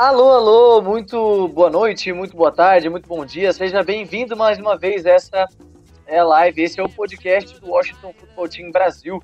Alô, 0.00 0.30
alô, 0.30 0.80
muito 0.80 1.46
boa 1.48 1.68
noite, 1.68 2.10
muito 2.10 2.34
boa 2.34 2.50
tarde, 2.50 2.88
muito 2.88 3.06
bom 3.06 3.22
dia. 3.22 3.52
Seja 3.52 3.82
bem-vindo 3.82 4.34
mais 4.34 4.58
uma 4.58 4.74
vez 4.74 5.04
a 5.04 5.10
essa 5.10 5.46
é 6.06 6.22
live. 6.24 6.62
Esse 6.62 6.80
é 6.80 6.82
o 6.82 6.88
podcast 6.88 7.60
do 7.60 7.68
Washington 7.68 8.14
Football 8.18 8.48
Team 8.48 8.70
Brasil. 8.70 9.22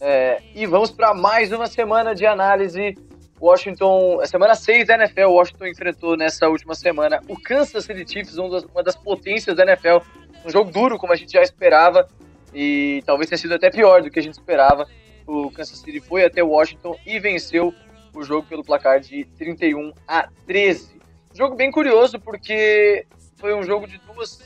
É, 0.00 0.40
e 0.54 0.64
vamos 0.64 0.90
para 0.90 1.12
mais 1.12 1.52
uma 1.52 1.66
semana 1.66 2.14
de 2.14 2.24
análise. 2.24 2.96
Washington, 3.38 4.18
a 4.22 4.26
semana 4.26 4.54
6 4.54 4.86
da 4.86 4.94
NFL, 4.94 5.26
Washington 5.32 5.66
enfrentou 5.66 6.16
nessa 6.16 6.48
última 6.48 6.74
semana 6.74 7.20
o 7.28 7.38
Kansas 7.38 7.84
City 7.84 8.10
Chiefs, 8.10 8.38
um 8.38 8.48
das- 8.48 8.64
uma 8.64 8.82
das 8.82 8.96
potências 8.96 9.54
da 9.54 9.64
NFL. 9.64 9.98
Um 10.46 10.48
jogo 10.48 10.70
duro, 10.70 10.96
como 10.96 11.12
a 11.12 11.16
gente 11.16 11.32
já 11.32 11.42
esperava, 11.42 12.08
e 12.54 13.02
talvez 13.04 13.28
tenha 13.28 13.36
sido 13.36 13.52
até 13.52 13.68
pior 13.68 14.00
do 14.00 14.10
que 14.10 14.18
a 14.18 14.22
gente 14.22 14.32
esperava. 14.38 14.86
O 15.26 15.50
Kansas 15.50 15.78
City 15.78 16.00
foi 16.00 16.24
até 16.24 16.42
Washington 16.42 16.96
e 17.04 17.18
venceu 17.20 17.74
o 18.18 18.24
jogo 18.24 18.46
pelo 18.46 18.64
placar 18.64 19.00
de 19.00 19.24
31 19.36 19.92
a 20.06 20.28
13. 20.46 21.00
Jogo 21.34 21.54
bem 21.54 21.70
curioso, 21.70 22.18
porque 22.18 23.06
foi 23.36 23.54
um 23.54 23.62
jogo 23.62 23.86
de 23.86 23.98
duas, 23.98 24.40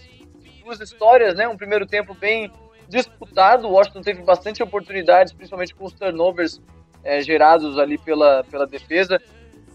duas 0.65 0.81
histórias, 0.81 1.35
né? 1.37 1.47
Um 1.47 1.57
primeiro 1.57 1.87
tempo 1.87 2.15
bem 2.15 2.53
disputado. 2.89 3.69
O 3.69 3.73
Washington 3.73 4.03
teve 4.03 4.23
bastante 4.23 4.63
oportunidades, 4.63 5.33
principalmente 5.33 5.75
com 5.75 5.85
os 5.85 5.93
turnovers 5.93 6.61
eh, 7.05 7.21
gerados 7.23 7.79
ali 7.79 7.97
pela, 7.97 8.43
pela 8.45 8.67
defesa, 8.67 9.21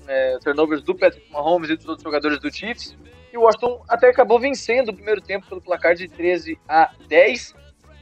eh, 0.07 0.37
turnovers 0.43 0.83
do 0.83 0.93
Patrick 0.93 1.31
Mahomes 1.31 1.69
e 1.69 1.75
dos 1.77 1.87
outros 1.87 2.03
jogadores 2.03 2.39
do 2.39 2.53
Chiefs. 2.53 2.97
E 3.31 3.37
o 3.37 3.41
Washington 3.41 3.83
até 3.87 4.09
acabou 4.09 4.39
vencendo 4.39 4.89
o 4.89 4.93
primeiro 4.93 5.21
tempo 5.21 5.47
pelo 5.47 5.61
placar 5.61 5.95
de 5.95 6.07
13 6.07 6.59
a 6.67 6.91
10, 7.07 7.55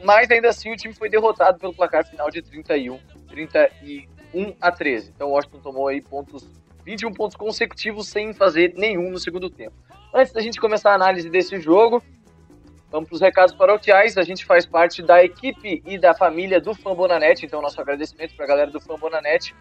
mas 0.03 0.29
ainda 0.29 0.49
assim 0.49 0.71
o 0.71 0.75
time 0.75 0.93
foi 0.93 1.09
derrotado 1.09 1.59
pelo 1.59 1.73
placar 1.73 2.05
final 2.05 2.29
de 2.29 2.41
31, 2.41 2.99
31 4.33 4.55
a 4.59 4.71
13. 4.71 5.13
Então 5.15 5.29
o 5.29 5.31
Washington 5.31 5.59
tomou 5.59 5.87
aí 5.87 6.01
pontos, 6.01 6.49
21 6.83 7.13
pontos 7.13 7.37
consecutivos 7.37 8.07
sem 8.07 8.33
fazer 8.33 8.73
nenhum 8.75 9.11
no 9.11 9.19
segundo 9.19 9.49
tempo. 9.49 9.75
Antes 10.13 10.33
da 10.33 10.41
gente 10.41 10.59
começar 10.59 10.91
a 10.91 10.95
análise 10.95 11.29
desse 11.29 11.59
jogo, 11.59 12.03
Vamos 12.93 13.09
para 13.09 13.15
os 13.15 13.21
recados 13.21 13.55
paroquiais. 13.55 14.19
A 14.19 14.21
gente 14.21 14.45
faz 14.45 14.67
parte 14.67 15.01
da 15.01 15.23
equipe 15.23 15.81
e 15.83 15.97
da 15.97 16.13
família 16.13 16.61
do 16.61 16.75
Fambonanet, 16.75 17.43
então 17.43 17.59
nosso 17.59 17.81
agradecimento 17.81 18.35
para 18.35 18.45
a 18.45 18.47
galera 18.47 18.69
do 18.69 18.79
Fambonanet, 18.79 19.55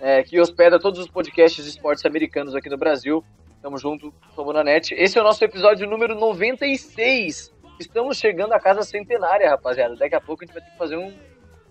é, 0.00 0.22
que 0.22 0.40
hospeda 0.40 0.78
todos 0.78 1.00
os 1.00 1.08
podcasts 1.08 1.64
de 1.64 1.70
esportes 1.70 2.06
americanos 2.06 2.54
aqui 2.54 2.68
no 2.70 2.78
Brasil. 2.78 3.24
Tamo 3.60 3.78
junto, 3.78 4.14
Fambonanet. 4.36 4.94
Esse 4.94 5.18
é 5.18 5.20
o 5.20 5.24
nosso 5.24 5.44
episódio 5.44 5.90
número 5.90 6.14
96. 6.14 7.52
Estamos 7.80 8.16
chegando 8.16 8.52
à 8.52 8.60
casa 8.60 8.84
centenária, 8.84 9.50
rapaziada. 9.50 9.96
Daqui 9.96 10.14
a 10.14 10.20
pouco 10.20 10.44
a 10.44 10.46
gente 10.46 10.54
vai 10.54 10.62
ter 10.62 10.70
que 10.70 10.78
fazer 10.78 10.96
um, 10.96 11.12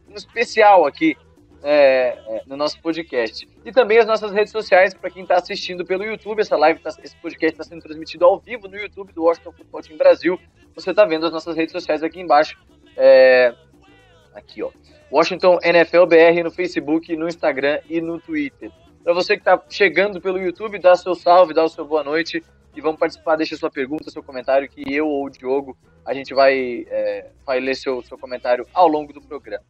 um 0.09 0.13
especial 0.13 0.85
aqui 0.85 1.15
é, 1.63 2.17
é, 2.27 2.41
no 2.45 2.55
nosso 2.55 2.81
podcast. 2.81 3.47
E 3.65 3.71
também 3.71 3.97
as 3.97 4.05
nossas 4.05 4.31
redes 4.31 4.51
sociais, 4.51 4.93
para 4.93 5.09
quem 5.09 5.23
está 5.23 5.35
assistindo 5.35 5.85
pelo 5.85 6.03
YouTube. 6.03 6.39
Essa 6.39 6.55
live, 6.55 6.79
tá- 6.79 6.91
esse 7.03 7.15
podcast 7.17 7.53
está 7.53 7.63
sendo 7.63 7.81
transmitido 7.81 8.25
ao 8.25 8.39
vivo 8.39 8.67
no 8.67 8.77
YouTube 8.77 9.13
do 9.13 9.23
Washington 9.23 9.51
Football 9.51 9.81
Team 9.81 9.97
Brasil. 9.97 10.39
Você 10.75 10.91
está 10.91 11.05
vendo 11.05 11.25
as 11.25 11.31
nossas 11.31 11.55
redes 11.55 11.71
sociais 11.71 12.03
aqui 12.03 12.19
embaixo. 12.19 12.57
É, 12.95 13.53
aqui, 14.33 14.63
ó. 14.63 14.69
Washington 15.11 15.59
NFL 15.63 16.05
BR 16.05 16.43
no 16.43 16.51
Facebook, 16.51 17.15
no 17.15 17.27
Instagram 17.27 17.79
e 17.89 18.01
no 18.01 18.19
Twitter. 18.19 18.71
Para 19.03 19.13
você 19.13 19.35
que 19.35 19.41
está 19.41 19.61
chegando 19.69 20.19
pelo 20.19 20.37
YouTube, 20.37 20.77
dá 20.79 20.95
seu 20.95 21.15
salve, 21.15 21.53
dá 21.53 21.63
o 21.63 21.69
seu 21.69 21.85
boa 21.85 22.03
noite 22.03 22.43
e 22.75 22.81
vamos 22.81 22.99
participar. 22.99 23.37
Deixa 23.37 23.55
sua 23.55 23.71
pergunta, 23.71 24.11
seu 24.11 24.21
comentário, 24.21 24.67
que 24.67 24.83
eu 24.93 25.07
ou 25.07 25.25
o 25.25 25.29
Diogo 25.29 25.77
a 26.07 26.13
gente 26.13 26.33
vai, 26.33 26.85
é, 26.89 27.29
vai 27.45 27.59
ler 27.59 27.75
seu, 27.75 28.01
seu 28.01 28.17
comentário 28.17 28.65
ao 28.73 28.87
longo 28.87 29.11
do 29.11 29.21
programa. 29.21 29.63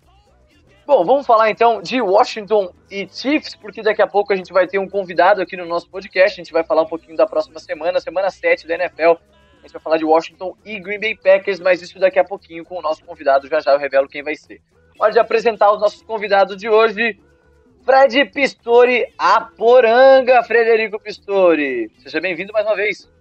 Bom, 0.87 1.03
vamos 1.03 1.27
falar 1.27 1.49
então 1.49 1.81
de 1.81 2.01
Washington 2.01 2.73
e 2.89 3.05
Chiefs, 3.11 3.55
porque 3.55 3.81
daqui 3.81 4.01
a 4.01 4.07
pouco 4.07 4.31
a 4.31 4.37
gente 4.37 4.53
vai 4.53 4.65
ter 4.65 4.79
um 4.79 4.87
convidado 4.87 5.41
aqui 5.41 5.57
no 5.57 5.65
nosso 5.65 5.89
podcast. 5.89 6.39
A 6.39 6.41
gente 6.41 6.53
vai 6.53 6.63
falar 6.63 6.83
um 6.83 6.87
pouquinho 6.87 7.17
da 7.17 7.27
próxima 7.27 7.59
semana, 7.59 7.99
semana 7.99 8.29
7 8.29 8.65
da 8.65 8.75
NFL. 8.75 9.09
A 9.11 9.61
gente 9.63 9.73
vai 9.73 9.81
falar 9.81 9.97
de 9.97 10.05
Washington 10.05 10.55
e 10.63 10.79
Green 10.79 10.97
Bay 10.97 11.13
Packers, 11.13 11.59
mas 11.59 11.81
isso 11.81 11.99
daqui 11.99 12.17
a 12.17 12.23
pouquinho 12.23 12.63
com 12.63 12.79
o 12.79 12.81
nosso 12.81 13.03
convidado. 13.03 13.49
Já 13.49 13.59
já 13.59 13.73
eu 13.73 13.77
revelo 13.77 14.07
quem 14.07 14.23
vai 14.23 14.35
ser. 14.35 14.61
Hora 14.97 15.11
de 15.11 15.19
apresentar 15.19 15.73
os 15.73 15.81
nossos 15.81 16.01
convidados 16.03 16.55
de 16.55 16.69
hoje. 16.69 17.19
Fred 17.83 18.23
Pistori, 18.31 19.13
a 19.17 19.41
Poranga, 19.41 20.41
Frederico 20.43 21.01
Pistori. 21.01 21.91
Seja 21.97 22.21
bem-vindo 22.21 22.53
mais 22.53 22.65
uma 22.65 22.77
vez. 22.77 23.11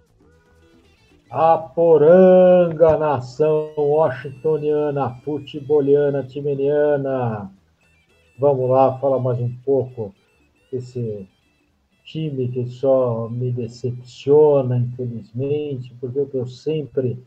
A 1.29 1.57
poranga, 1.57 2.95
nação 2.95 3.73
washingtoniana, 3.75 5.09
futeboliana, 5.25 6.23
timeniana. 6.23 7.56
Vamos 8.39 8.69
lá, 8.69 8.97
fala 8.99 9.19
mais 9.19 9.39
um 9.39 9.51
pouco 9.65 10.13
desse 10.71 11.27
time 12.03 12.47
que 12.49 12.67
só 12.67 13.27
me 13.29 13.51
decepciona, 13.51 14.77
infelizmente, 14.77 15.93
porque 15.99 16.19
eu 16.19 16.25
estou 16.25 16.47
sempre 16.47 17.17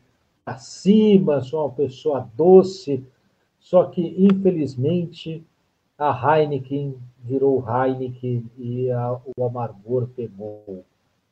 acima, 0.46 1.40
sou 1.40 1.64
uma 1.64 1.70
pessoa 1.72 2.28
doce, 2.36 3.04
só 3.58 3.84
que, 3.84 4.14
infelizmente, 4.18 5.44
a 5.98 6.38
Heineken 6.38 6.94
virou 7.22 7.64
Heineken 7.68 8.44
e 8.58 8.90
a- 8.90 9.20
o 9.36 9.44
amargor 9.44 10.08
pegou. 10.16 10.84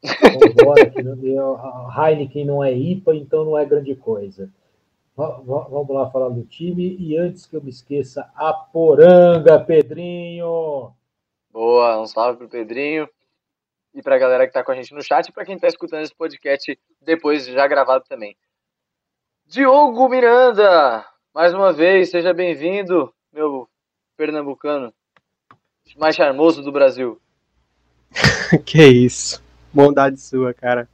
Que 0.02 1.02
não- 1.02 1.56
a 1.56 2.10
Heineken 2.10 2.44
não 2.44 2.62
é 2.64 2.76
IPA, 2.76 3.14
então 3.14 3.44
não 3.44 3.56
é 3.56 3.64
grande 3.64 3.94
coisa. 3.94 4.50
Va- 5.18 5.40
va- 5.40 5.66
Vamos 5.68 5.90
lá 5.90 6.08
falar 6.12 6.28
do 6.28 6.44
time. 6.44 6.96
E 6.96 7.18
antes 7.18 7.44
que 7.44 7.56
eu 7.56 7.60
me 7.60 7.70
esqueça, 7.70 8.30
a 8.36 8.52
Poranga, 8.52 9.58
Pedrinho! 9.58 10.92
Boa, 11.50 12.00
um 12.00 12.06
salve 12.06 12.38
pro 12.38 12.48
Pedrinho 12.48 13.08
e 13.92 14.00
pra 14.00 14.16
galera 14.16 14.46
que 14.46 14.52
tá 14.52 14.62
com 14.62 14.70
a 14.70 14.76
gente 14.76 14.94
no 14.94 15.02
chat 15.02 15.26
e 15.26 15.32
pra 15.32 15.44
quem 15.44 15.58
tá 15.58 15.66
escutando 15.66 16.02
esse 16.04 16.14
podcast 16.14 16.78
depois 17.02 17.46
já 17.46 17.66
gravado 17.66 18.04
também. 18.08 18.36
Diogo 19.44 20.08
Miranda, 20.08 21.04
mais 21.34 21.52
uma 21.52 21.72
vez, 21.72 22.10
seja 22.10 22.32
bem-vindo, 22.32 23.12
meu 23.32 23.68
pernambucano 24.16 24.94
mais 25.96 26.14
charmoso 26.14 26.62
do 26.62 26.70
Brasil. 26.70 27.20
Que 28.64 28.84
isso. 28.86 29.42
Bondade 29.74 30.20
sua, 30.20 30.54
cara. 30.54 30.88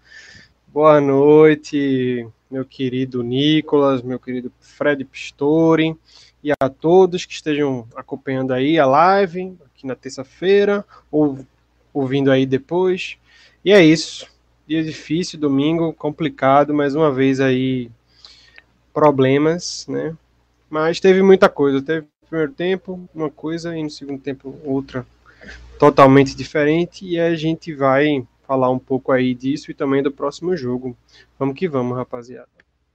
Boa 0.69 0.99
noite, 1.01 2.27
meu 2.55 2.65
querido 2.65 3.21
Nicolas, 3.21 4.01
meu 4.01 4.21
querido 4.21 4.53
Fred 4.61 5.05
Pistori 5.05 5.97
e 6.41 6.53
a 6.53 6.69
todos 6.69 7.27
que 7.27 7.35
estejam 7.35 7.89
acompanhando 7.97 8.53
aí 8.53 8.79
a 8.79 8.87
live 8.87 9.57
aqui 9.67 9.85
na 9.85 9.97
terça-feira 9.97 10.85
ou 11.11 11.45
ouvindo 11.93 12.31
aí 12.31 12.47
depois. 12.47 13.17
E 13.65 13.73
é 13.73 13.85
isso. 13.85 14.29
Dia 14.69 14.85
difícil, 14.85 15.37
domingo 15.37 15.93
complicado, 15.93 16.73
mais 16.73 16.95
uma 16.95 17.11
vez 17.11 17.41
aí 17.41 17.91
problemas, 18.93 19.85
né? 19.89 20.17
Mas 20.71 21.01
teve 21.01 21.23
muita 21.23 21.49
coisa. 21.49 21.83
Teve 21.83 22.03
no 22.23 22.29
primeiro 22.29 22.53
tempo 22.53 23.09
uma 23.13 23.31
coisa 23.31 23.77
e 23.77 23.83
no 23.83 23.91
segundo 23.91 24.21
tempo 24.21 24.57
outra 24.63 25.05
totalmente 25.77 26.37
diferente 26.37 27.05
e 27.05 27.19
a 27.19 27.35
gente 27.35 27.75
vai 27.75 28.25
falar 28.47 28.71
um 28.71 28.79
pouco 28.79 29.13
aí 29.13 29.35
disso 29.35 29.71
e 29.71 29.75
também 29.75 30.03
do 30.03 30.13
próximo 30.13 30.57
jogo. 30.57 30.97
Vamos 31.39 31.57
que 31.57 31.69
vamos, 31.69 31.97
rapaziada. 31.97 32.49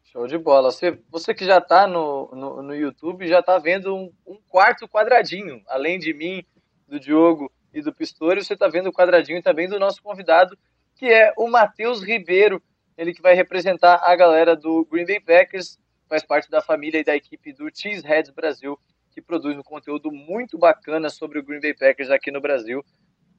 Show 0.04 0.26
de 0.26 0.38
bola. 0.38 0.72
Você, 0.72 0.98
você 1.10 1.34
que 1.34 1.46
já 1.46 1.62
tá 1.62 1.86
no, 1.88 2.30
no, 2.34 2.64
no 2.64 2.76
YouTube 2.76 3.28
já 3.28 3.44
tá 3.44 3.58
vendo 3.60 3.96
um, 3.96 4.12
um 4.26 4.38
quarto 4.48 4.88
quadradinho, 4.88 5.62
além 5.68 6.00
de 6.00 6.14
mim, 6.14 6.44
do 6.88 7.00
Diogo 7.00 7.52
e 7.74 7.82
do 7.82 7.94
Pistori, 7.94 8.44
você 8.44 8.58
tá 8.58 8.68
vendo 8.68 8.90
o 8.90 8.94
quadradinho 8.94 9.42
também 9.44 9.70
do 9.70 9.80
nosso 9.80 10.02
convidado, 10.02 10.58
que 10.96 11.06
é 11.06 11.32
o 11.38 11.48
Matheus 11.48 12.04
Ribeiro, 12.04 12.62
ele 12.98 13.14
que 13.14 13.22
vai 13.22 13.34
representar 13.34 14.02
a 14.04 14.16
galera 14.16 14.56
do 14.56 14.86
Green 14.92 15.06
Bay 15.06 15.20
Packers, 15.20 15.78
faz 16.10 16.24
parte 16.24 16.50
da 16.50 16.62
família 16.62 17.00
e 17.00 17.04
da 17.04 17.16
equipe 17.16 17.54
do 17.54 17.70
Cheeseheads 17.72 18.32
Brasil, 18.32 18.78
que 19.12 19.22
produz 19.22 19.56
um 19.58 19.64
conteúdo 19.64 20.12
muito 20.12 20.58
bacana 20.58 21.10
sobre 21.10 21.40
o 21.40 21.44
Green 21.44 21.62
Bay 21.62 21.74
Packers 21.74 22.10
aqui 22.10 22.32
no 22.32 22.42
Brasil. 22.42 22.84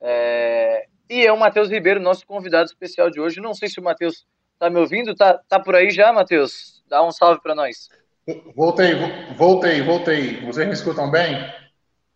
É... 0.00 0.87
E 1.08 1.26
é 1.26 1.32
o 1.32 1.38
Matheus 1.38 1.69
Ribeiro, 1.69 2.00
nosso 2.00 2.26
convidado 2.26 2.67
especial 2.67 3.11
de 3.11 3.20
hoje. 3.20 3.41
Não 3.41 3.52
sei 3.52 3.69
se 3.69 3.81
o 3.81 3.82
Matheus 3.82 4.26
tá 4.58 4.70
me 4.70 4.79
ouvindo, 4.79 5.14
tá, 5.14 5.41
tá 5.49 5.58
por 5.58 5.75
aí 5.75 5.91
já, 5.91 6.12
Matheus? 6.12 6.82
Dá 6.88 7.02
um 7.02 7.11
salve 7.11 7.41
para 7.43 7.55
nós. 7.55 7.88
Voltei, 8.55 8.94
voltei, 9.37 9.82
voltei. 9.82 10.41
Vocês 10.44 10.67
me 10.67 10.75
escutam 10.75 11.11
bem? 11.11 11.35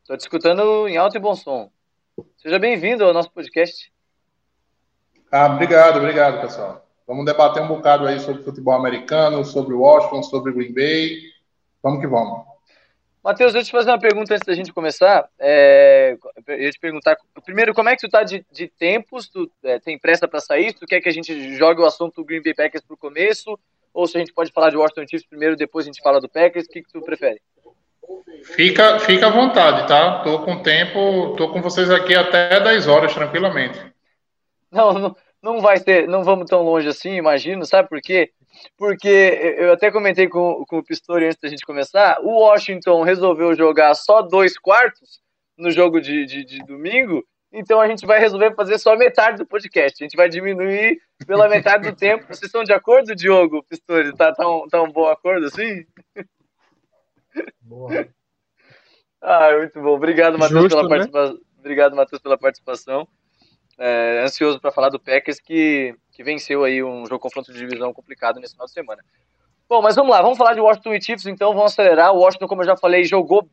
Estou 0.03 0.17
te 0.17 0.21
escutando 0.21 0.87
em 0.87 0.97
alto 0.97 1.17
e 1.17 1.21
bom 1.21 1.35
som. 1.35 1.71
Seja 2.37 2.59
bem-vindo 2.59 3.05
ao 3.05 3.13
nosso 3.13 3.31
podcast. 3.33 3.93
Ah, 5.33 5.47
obrigado, 5.47 5.97
obrigado, 5.97 6.41
pessoal. 6.41 6.87
Vamos 7.07 7.25
debater 7.25 7.63
um 7.63 7.69
bocado 7.69 8.07
aí 8.07 8.21
sobre 8.21 8.43
futebol 8.43 8.75
americano, 8.75 9.45
sobre 9.45 9.75
Washington, 9.75 10.23
sobre 10.23 10.53
Green 10.53 10.73
Bay. 10.73 11.19
Vamos 11.83 12.01
que 12.01 12.07
vamos. 12.07 12.54
Matheus, 13.25 13.55
deixa 13.55 13.65
eu 13.65 13.69
te 13.69 13.73
fazer 13.73 13.91
uma 13.91 13.99
pergunta 13.99 14.35
antes 14.35 14.47
da 14.47 14.53
gente 14.53 14.71
começar. 14.71 15.27
É, 15.39 16.15
eu 16.47 16.61
ia 16.61 16.71
te 16.71 16.79
perguntar, 16.79 17.17
primeiro, 17.43 17.73
como 17.73 17.89
é 17.89 17.97
que 17.97 18.03
tu 18.03 18.11
tá 18.11 18.23
de, 18.23 18.45
de 18.53 18.69
tempos? 18.69 19.31
Tu 19.31 19.51
é, 19.63 19.81
tem 19.81 19.99
pressa 19.99 20.29
para 20.29 20.41
sair? 20.41 20.75
Tu 20.75 20.85
quer 20.85 21.01
que 21.01 21.09
a 21.09 21.13
gente 21.13 21.57
jogue 21.57 21.81
o 21.81 21.87
assunto 21.87 22.23
Green 22.23 22.43
Bay 22.43 22.53
Packers 22.53 22.85
pro 22.85 22.99
começo? 22.99 23.59
Ou 23.95 24.07
se 24.07 24.19
a 24.19 24.21
gente 24.21 24.35
pode 24.35 24.53
falar 24.53 24.69
de 24.69 24.77
Washington 24.77 25.07
Chiefs 25.09 25.27
primeiro, 25.27 25.57
depois 25.57 25.87
a 25.87 25.89
gente 25.89 26.03
fala 26.03 26.21
do 26.21 26.29
Packers? 26.29 26.67
O 26.67 26.69
que, 26.69 26.83
que 26.83 26.93
tu 26.93 27.01
prefere? 27.01 27.41
Fica, 28.43 28.99
fica 28.99 29.29
à 29.29 29.31
vontade, 29.31 29.89
tá? 29.89 30.23
Tô 30.23 30.41
com 30.41 30.63
tempo, 30.63 31.35
tô 31.39 31.51
com 31.51 31.63
vocês 31.63 31.91
aqui 31.91 32.15
até 32.15 32.61
10 32.61 32.87
horas, 32.89 33.15
tranquilamente. 33.15 33.81
Não, 34.71 34.93
não, 34.93 35.17
não 35.43 35.61
vai 35.63 35.79
ser, 35.79 36.07
não 36.07 36.23
vamos 36.23 36.51
tão 36.51 36.63
longe 36.63 36.89
assim, 36.89 37.13
imagino, 37.13 37.65
sabe 37.65 37.89
por 37.89 38.03
quê? 38.03 38.33
Porque 38.77 39.09
eu 39.59 39.73
até 39.73 39.91
comentei 39.91 40.29
com, 40.29 40.65
com 40.67 40.79
o 40.79 40.85
Pistori 40.85 41.27
antes 41.27 41.39
da 41.41 41.49
gente 41.49 41.65
começar, 41.65 42.19
o 42.23 42.41
Washington 42.41 43.03
resolveu 43.03 43.55
jogar 43.55 43.95
só 43.95 44.23
dois 44.23 44.59
quartos 44.59 45.21
no 45.57 45.71
jogo 45.71 46.01
de, 46.01 46.27
de, 46.27 46.45
de 46.45 46.59
domingo, 46.65 47.25
então 47.57 47.81
a 47.81 47.87
gente 47.87 48.05
vai 48.05 48.19
resolver 48.19 48.53
fazer 48.57 48.79
só 48.79 48.97
metade 48.97 49.39
do 49.39 49.47
podcast. 49.47 50.03
A 50.03 50.05
gente 50.05 50.17
vai 50.17 50.29
diminuir 50.29 51.01
pela 51.25 51.49
metade 51.49 51.89
do 51.89 51.97
tempo. 51.97 52.27
Vocês 52.27 52.43
estão 52.43 52.65
de 52.65 52.73
acordo, 52.73 53.15
Diogo, 53.15 53.63
Pistori? 53.63 54.13
Tá, 54.17 54.33
tá, 54.33 54.49
um, 54.49 54.67
tá 54.67 54.83
um 54.83 54.91
bom 54.91 55.07
acordo 55.07 55.47
assim? 55.47 55.87
Boa. 57.63 58.09
Ah, 59.23 59.57
muito 59.57 59.81
bom. 59.81 59.95
Obrigado, 59.95 60.37
Matheus, 60.37 60.63
Justo, 60.63 60.77
pela 60.77 60.83
né? 60.83 60.89
participação. 60.89 61.39
Obrigado, 61.59 61.97
Matheus, 61.97 62.21
pela 62.21 62.37
participação. 62.37 63.09
É, 63.79 64.23
ansioso 64.25 64.61
para 64.61 64.73
falar 64.73 64.89
do 64.89 64.99
Packers 64.99 65.41
que, 65.41 65.95
que 66.15 66.23
venceu 66.23 66.65
aí 66.65 66.83
um 66.83 67.05
jogo 67.07 67.19
confronto 67.19 67.53
de 67.53 67.59
divisão 67.59 67.93
complicado 67.93 68.39
nesse 68.41 68.53
final 68.55 68.67
de 68.67 68.73
semana. 68.73 69.05
Bom, 69.69 69.83
mas 69.83 69.97
vamos 69.97 70.13
lá, 70.13 70.23
vamos 70.23 70.39
falar 70.39 70.55
de 70.55 70.61
Washington 70.61 70.95
e 70.95 71.03
Chiefs, 71.03 71.27
então 71.27 71.53
vamos 71.53 71.73
acelerar. 71.73 72.13
O 72.13 72.19
Washington, 72.19 72.47
como 72.47 72.63
eu 72.63 72.67
já 72.67 72.77
falei, 72.77 73.05
jogou 73.05 73.49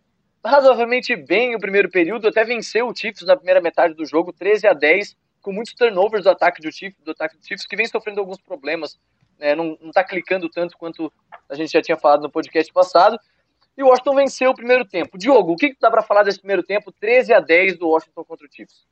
razoavelmente 0.46 1.16
bem 1.16 1.56
o 1.56 1.60
primeiro 1.60 1.90
período, 1.90 2.28
até 2.28 2.44
venceu 2.44 2.88
o 2.88 2.96
Chiefs 2.96 3.25
na 3.25 3.36
primeira 3.36 3.60
metade 3.60 3.96
do 3.96 4.06
jogo, 4.06 4.31
13 4.31 4.68
a 4.68 4.74
10, 4.74 5.18
com 5.42 5.52
muitos 5.52 5.74
turnovers 5.74 6.24
do 6.24 6.30
ataque 6.30 6.62
do 6.62 6.72
Chiefs, 6.72 7.02
do 7.04 7.12
ataque 7.12 7.38
do 7.38 7.46
Chiefs 7.46 7.66
que 7.66 7.75
vem 7.75 7.88
sofrendo 7.88 8.19
alguns 8.19 8.40
problemas, 8.40 9.00
né, 9.40 9.56
não, 9.56 9.75
não 9.81 9.92
tá 9.92 10.04
clicando 10.04 10.48
tanto 10.48 10.78
quanto 10.78 11.12
a 11.50 11.56
gente 11.56 11.72
já 11.72 11.81
tinha 11.81 11.98
falado 11.98 12.22
no 12.22 12.30
podcast 12.30 12.72
passado. 12.72 13.19
E 13.75 13.81
o 13.81 13.88
Washington 13.88 14.16
venceu 14.16 14.52
o 14.52 14.56
primeiro 14.56 14.86
tempo. 14.86 15.18
Diogo, 15.18 15.54
o 15.54 15.56
que, 15.56 15.69
que 15.69 15.78
dá 15.80 15.90
para 15.90 16.04
falar 16.04 16.24
desse 16.24 16.38
primeiro 16.38 16.62
tempo? 16.62 16.92
13 16.92 17.34
a 17.34 17.40
10 17.40 17.78
do 17.80 17.88
Washington 17.88 18.24
contra 18.24 18.46
o 18.46 18.50
Chiefs. 18.52 18.86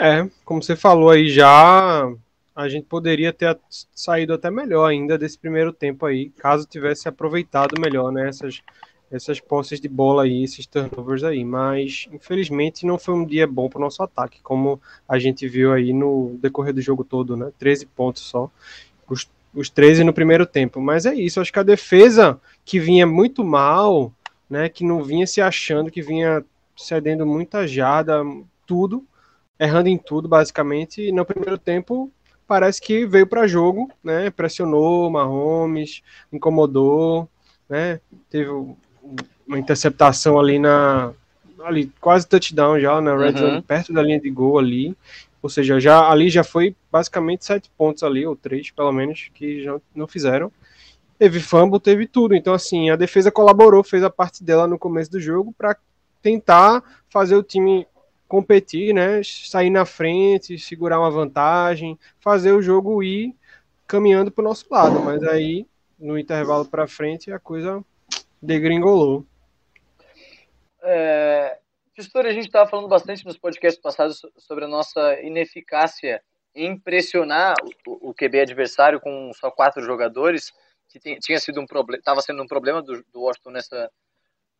É, 0.00 0.28
como 0.44 0.62
você 0.62 0.74
falou 0.74 1.10
aí 1.10 1.28
já, 1.28 2.12
a 2.54 2.68
gente 2.68 2.86
poderia 2.86 3.32
ter 3.32 3.58
saído 3.92 4.32
até 4.32 4.50
melhor 4.50 4.86
ainda 4.86 5.18
desse 5.18 5.38
primeiro 5.38 5.72
tempo 5.72 6.06
aí, 6.06 6.30
caso 6.30 6.66
tivesse 6.66 7.08
aproveitado 7.08 7.80
melhor, 7.80 8.12
né, 8.12 8.28
essas, 8.28 8.62
essas 9.10 9.40
posses 9.40 9.80
de 9.80 9.88
bola 9.88 10.22
aí, 10.22 10.44
esses 10.44 10.66
turnovers 10.66 11.24
aí, 11.24 11.44
mas 11.44 12.06
infelizmente 12.12 12.86
não 12.86 12.98
foi 12.98 13.14
um 13.14 13.24
dia 13.24 13.46
bom 13.46 13.68
para 13.68 13.78
o 13.78 13.82
nosso 13.82 14.02
ataque, 14.02 14.40
como 14.42 14.80
a 15.08 15.18
gente 15.18 15.48
viu 15.48 15.72
aí 15.72 15.92
no 15.92 16.38
decorrer 16.40 16.72
do 16.72 16.80
jogo 16.80 17.02
todo, 17.02 17.36
né, 17.36 17.50
13 17.58 17.86
pontos 17.86 18.22
só, 18.22 18.50
os, 19.08 19.28
os 19.52 19.68
13 19.68 20.04
no 20.04 20.12
primeiro 20.12 20.46
tempo, 20.46 20.80
mas 20.80 21.06
é 21.06 21.14
isso, 21.14 21.40
acho 21.40 21.52
que 21.52 21.58
a 21.58 21.64
defesa 21.64 22.40
que 22.64 22.78
vinha 22.78 23.06
muito 23.06 23.42
mal, 23.42 24.12
né, 24.48 24.68
que 24.68 24.84
não 24.84 25.02
vinha 25.02 25.26
se 25.26 25.40
achando, 25.40 25.90
que 25.90 26.02
vinha 26.02 26.44
cedendo 26.76 27.26
muita 27.26 27.66
jarda, 27.66 28.22
tudo, 28.66 29.04
errando 29.58 29.88
em 29.88 29.98
tudo, 29.98 30.28
basicamente. 30.28 31.02
E 31.02 31.12
no 31.12 31.24
primeiro 31.24 31.58
tempo, 31.58 32.10
parece 32.54 32.80
que 32.80 33.04
veio 33.04 33.26
para 33.26 33.48
jogo, 33.48 33.90
né? 34.02 34.30
Pressionou 34.30 35.10
Mahomes, 35.10 36.02
incomodou, 36.32 37.28
né? 37.68 37.98
Teve 38.30 38.48
uma 39.44 39.58
interceptação 39.58 40.38
ali 40.38 40.56
na 40.56 41.12
ali 41.64 41.90
quase 42.00 42.28
touchdown 42.28 42.78
já 42.78 43.00
na 43.00 43.16
red 43.16 43.32
Uhum. 43.32 43.38
zone, 43.38 43.62
perto 43.62 43.92
da 43.92 44.00
linha 44.02 44.20
de 44.20 44.30
gol 44.30 44.56
ali. 44.56 44.96
Ou 45.42 45.50
seja, 45.50 45.80
já 45.80 46.08
ali 46.08 46.30
já 46.30 46.44
foi 46.44 46.76
basicamente 46.92 47.44
sete 47.44 47.68
pontos 47.76 48.04
ali, 48.04 48.24
ou 48.24 48.36
três 48.36 48.70
pelo 48.70 48.92
menos, 48.92 49.30
que 49.34 49.60
já 49.64 49.76
não 49.92 50.06
fizeram. 50.06 50.52
Teve 51.18 51.40
fumble, 51.40 51.80
teve 51.80 52.06
tudo. 52.06 52.36
Então, 52.36 52.54
assim, 52.54 52.88
a 52.88 52.94
defesa 52.94 53.32
colaborou, 53.32 53.82
fez 53.82 54.04
a 54.04 54.10
parte 54.10 54.44
dela 54.44 54.68
no 54.68 54.78
começo 54.78 55.10
do 55.10 55.20
jogo 55.20 55.52
para 55.58 55.76
tentar 56.22 56.84
fazer 57.08 57.34
o 57.34 57.42
time 57.42 57.84
competir, 58.28 58.94
né? 58.94 59.22
Sair 59.22 59.70
na 59.70 59.84
frente, 59.84 60.58
segurar 60.58 60.98
uma 60.98 61.10
vantagem, 61.10 61.98
fazer 62.20 62.52
o 62.52 62.62
jogo 62.62 63.02
ir 63.02 63.34
caminhando 63.86 64.30
para 64.30 64.42
o 64.42 64.44
nosso 64.44 64.66
lado. 64.70 65.00
Mas 65.00 65.22
aí, 65.22 65.66
no 65.98 66.18
intervalo 66.18 66.64
para 66.64 66.86
frente, 66.86 67.32
a 67.32 67.38
coisa 67.38 67.84
degringolou. 68.40 69.24
É, 70.82 71.58
a 71.96 72.32
gente 72.32 72.46
estava 72.46 72.68
falando 72.68 72.88
bastante 72.88 73.24
nos 73.24 73.38
podcasts 73.38 73.80
passados 73.80 74.18
so- 74.18 74.30
sobre 74.36 74.64
a 74.64 74.68
nossa 74.68 75.20
ineficácia 75.22 76.22
em 76.54 76.78
pressionar 76.78 77.54
o, 77.86 78.10
o 78.10 78.14
QB 78.14 78.40
adversário 78.40 79.00
com 79.00 79.32
só 79.34 79.50
quatro 79.50 79.82
jogadores, 79.82 80.52
que 80.88 80.98
tinha 81.18 81.38
sido 81.38 81.60
um 81.60 81.66
problema, 81.66 81.98
estava 81.98 82.20
sendo 82.20 82.42
um 82.42 82.46
problema 82.46 82.82
do, 82.82 83.04
do 83.12 83.22
Washington 83.22 83.50
nessa, 83.50 83.90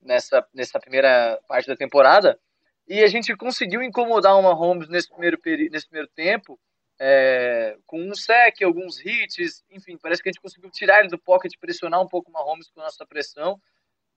nessa, 0.02 0.46
nessa 0.52 0.80
primeira 0.80 1.38
parte 1.46 1.68
da 1.68 1.76
temporada. 1.76 2.38
E 2.86 3.02
a 3.02 3.06
gente 3.06 3.34
conseguiu 3.36 3.82
incomodar 3.82 4.36
o 4.38 4.42
Mahomes 4.42 4.88
nesse 4.88 5.08
primeiro, 5.08 5.38
nesse 5.70 5.86
primeiro 5.86 6.08
tempo, 6.14 6.58
é, 6.98 7.76
com 7.86 8.00
um 8.00 8.14
sec, 8.14 8.62
alguns 8.62 9.04
hits, 9.04 9.64
enfim, 9.70 9.96
parece 9.96 10.22
que 10.22 10.28
a 10.28 10.32
gente 10.32 10.42
conseguiu 10.42 10.70
tirar 10.70 11.00
ele 11.00 11.08
do 11.08 11.18
pocket, 11.18 11.52
pressionar 11.58 12.00
um 12.00 12.08
pouco 12.08 12.30
o 12.30 12.32
Mahomes 12.32 12.68
com 12.68 12.80
a 12.80 12.84
nossa 12.84 13.06
pressão. 13.06 13.58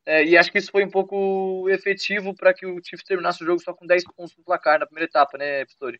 É, 0.06 0.24
e 0.24 0.38
acho 0.38 0.52
que 0.52 0.58
isso 0.58 0.72
foi 0.72 0.86
um 0.86 0.90
pouco 0.90 1.68
efetivo 1.70 2.34
para 2.34 2.54
que 2.54 2.66
o 2.66 2.80
Chiefs 2.82 3.06
terminasse 3.06 3.44
o 3.44 3.46
jogo 3.46 3.62
só 3.62 3.74
com 3.74 3.86
10 3.86 4.06
pontos 4.06 4.36
no 4.38 4.44
placar 4.44 4.80
na 4.80 4.86
primeira 4.86 5.10
etapa, 5.10 5.38
né, 5.38 5.66
Pistori? 5.66 6.00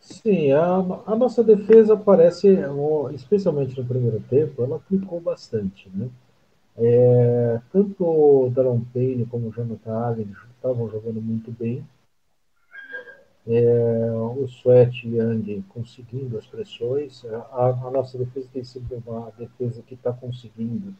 Sim, 0.00 0.52
a, 0.52 0.76
a 1.06 1.14
nossa 1.14 1.44
defesa 1.44 1.96
parece, 1.96 2.56
ó, 2.64 3.10
especialmente 3.10 3.78
no 3.78 3.86
primeiro 3.86 4.20
tempo, 4.20 4.64
ela 4.64 4.76
aplicou 4.76 5.20
bastante, 5.20 5.88
né? 5.90 6.08
É, 6.80 7.60
tanto 7.72 8.04
o 8.04 8.50
Daron 8.50 8.80
Payne 8.94 9.26
como 9.26 9.48
o 9.48 9.52
Jonathan 9.52 9.92
Allen 9.92 10.32
estavam 10.56 10.88
jogando 10.88 11.20
muito 11.20 11.50
bem. 11.50 11.84
É, 13.46 14.12
o 14.12 14.44
Sweat 14.46 15.08
Young 15.08 15.64
conseguindo 15.70 16.38
as 16.38 16.46
pressões. 16.46 17.24
A, 17.24 17.66
a 17.70 17.90
nossa 17.90 18.16
defesa 18.16 18.48
tem 18.52 18.62
sido 18.62 19.02
uma 19.06 19.32
defesa 19.32 19.82
que 19.82 19.94
está 19.94 20.12
conseguindo 20.12 20.94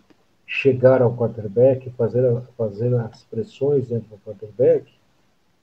chegar 0.46 1.02
ao 1.02 1.14
quarterback, 1.14 1.90
fazer, 1.90 2.24
fazer 2.56 2.94
as 2.94 3.22
pressões 3.24 3.88
dentro 3.88 4.08
do 4.08 4.18
quarterback, 4.18 4.90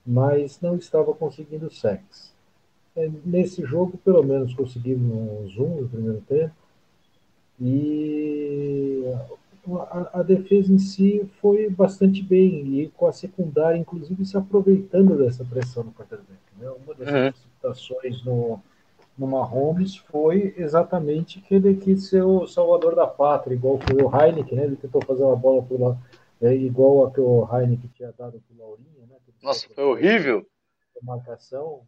mas 0.06 0.62
não 0.62 0.76
estava 0.76 1.14
conseguindo 1.14 1.74
sacks. 1.74 2.32
É, 2.96 3.10
Nesse 3.26 3.64
jogo, 3.66 3.98
pelo 3.98 4.24
menos, 4.24 4.54
conseguimos 4.54 5.58
um 5.58 5.82
no 5.82 5.90
primeiro 5.90 6.22
tempo. 6.22 6.54
E 7.60 9.04
a, 9.68 10.20
a 10.20 10.24
defesa 10.24 10.72
em 10.72 10.78
si 10.78 11.26
foi 11.42 11.70
bastante 11.70 12.22
bem, 12.22 12.80
e 12.80 12.90
com 12.90 13.08
a 13.08 13.12
secundária, 13.12 13.78
inclusive, 13.78 14.26
se 14.26 14.38
aproveitando 14.38 15.18
dessa 15.18 15.44
pressão 15.44 15.84
no 15.84 15.92
quarterback. 15.92 16.40
Né? 16.58 16.70
Uma 16.70 16.94
das 16.94 17.08
Uhum. 17.10 17.28
interceptações 17.28 18.24
no, 18.24 18.60
no 19.18 19.28
Mahomes 19.28 19.96
foi 19.98 20.54
exatamente 20.58 21.42
que 21.42 21.56
ele 21.56 21.76
quis 21.76 22.08
ser 22.10 22.24
o 22.24 22.46
salvador 22.48 22.96
da 22.96 23.08
pátria, 23.08 23.56
igual 23.56 23.80
foi 23.80 23.96
o 24.02 24.12
Heineken, 24.14 24.58
né? 24.58 24.64
Ele 24.66 24.76
tentou 24.76 25.02
fazer 25.02 25.24
uma 25.24 25.36
bola 25.36 25.64
por 25.64 25.80
lá, 25.80 25.98
é, 26.42 26.54
igual 26.54 27.06
a 27.06 27.12
que 27.12 27.22
o 27.22 27.48
Heineken 27.52 27.90
tinha 27.94 28.14
dado 28.18 28.42
para 28.42 28.56
o 28.56 28.70
Laurinho, 28.70 29.08
né? 29.08 29.16
Nossa, 29.42 29.68
foi 29.74 29.84
horrível. 29.84 30.46
marcação, 31.02 31.82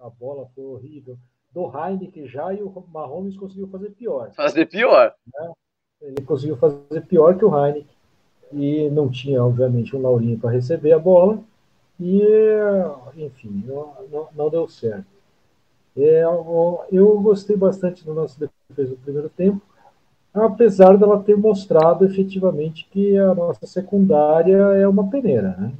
a 0.00 0.10
bola 0.10 0.48
foi 0.54 0.64
horrível. 0.64 1.18
Do 1.52 1.70
Heineken 1.76 2.28
já 2.28 2.52
e 2.52 2.62
o 2.62 2.84
Mahomes 2.88 3.36
conseguiu 3.36 3.68
fazer 3.68 3.90
pior. 3.90 4.32
Fazer 4.34 4.66
pior. 4.66 5.14
Ele 6.00 6.22
conseguiu 6.22 6.56
fazer 6.56 7.00
pior 7.06 7.36
que 7.36 7.44
o 7.44 7.56
Heineken 7.56 7.86
e 8.52 8.88
não 8.90 9.08
tinha, 9.10 9.44
obviamente, 9.44 9.94
um 9.94 10.02
Laurinho 10.02 10.38
para 10.38 10.50
receber 10.50 10.92
a 10.92 10.98
bola 10.98 11.40
e, 12.00 12.22
enfim, 13.16 13.64
não, 13.66 13.94
não, 14.10 14.28
não 14.34 14.50
deu 14.50 14.68
certo. 14.68 15.06
É, 15.96 16.22
eu 16.92 17.20
gostei 17.20 17.56
bastante 17.56 18.04
do 18.04 18.14
nosso 18.14 18.38
defesa 18.38 18.90
no 18.92 18.96
primeiro 18.98 19.28
tempo. 19.28 19.60
apesar 20.34 20.96
dela 20.96 21.22
ter 21.22 21.36
mostrado 21.36 22.04
efetivamente 22.04 22.88
que 22.90 23.16
a 23.18 23.34
nossa 23.34 23.66
secundária 23.66 24.56
é 24.56 24.86
uma 24.88 25.10
peneira, 25.10 25.56
né? 25.58 25.72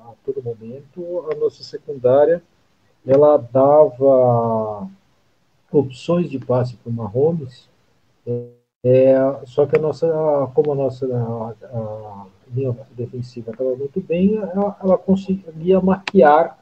A 0.00 0.12
todo 0.24 0.42
momento 0.42 1.26
a 1.32 1.34
nossa 1.36 1.62
secundária 1.62 2.42
ela 3.06 3.36
dava 3.38 4.88
opções 5.72 6.30
de 6.30 6.38
passe 6.38 6.76
para 6.76 6.90
o 6.90 6.92
Mahomes, 6.92 7.68
é, 8.84 9.16
só 9.44 9.66
que 9.66 9.76
a 9.76 9.80
nossa, 9.80 10.06
como 10.54 10.72
a 10.72 10.74
nossa 10.74 11.06
a, 11.06 11.54
a 11.76 12.26
linha 12.52 12.76
defensiva 12.92 13.50
estava 13.50 13.74
muito 13.74 14.00
bem, 14.00 14.36
ela, 14.36 14.76
ela 14.82 14.98
conseguia 14.98 15.80
maquiar 15.80 16.58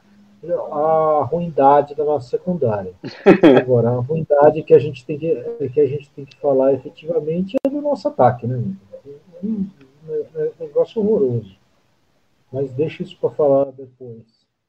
a 0.71 1.27
ruindade 1.29 1.95
da 1.95 2.03
nossa 2.03 2.29
secundária. 2.29 2.93
Agora, 3.61 3.89
a 3.89 3.99
ruindade 3.99 4.63
que 4.63 4.73
a 4.73 4.79
gente 4.79 5.05
tem 5.05 5.17
que, 5.17 5.69
que, 5.73 5.79
a 5.79 5.87
gente 5.87 6.09
tem 6.11 6.25
que 6.25 6.37
falar 6.37 6.73
efetivamente 6.73 7.57
é 7.63 7.69
do 7.69 7.81
nosso 7.81 8.07
ataque, 8.07 8.45
né? 8.47 8.63
É 9.41 9.45
um 9.45 9.67
negócio 10.59 11.01
horroroso. 11.01 11.55
Mas 12.51 12.71
deixa 12.71 13.03
isso 13.03 13.17
para 13.19 13.29
falar 13.31 13.65
depois. 13.71 14.23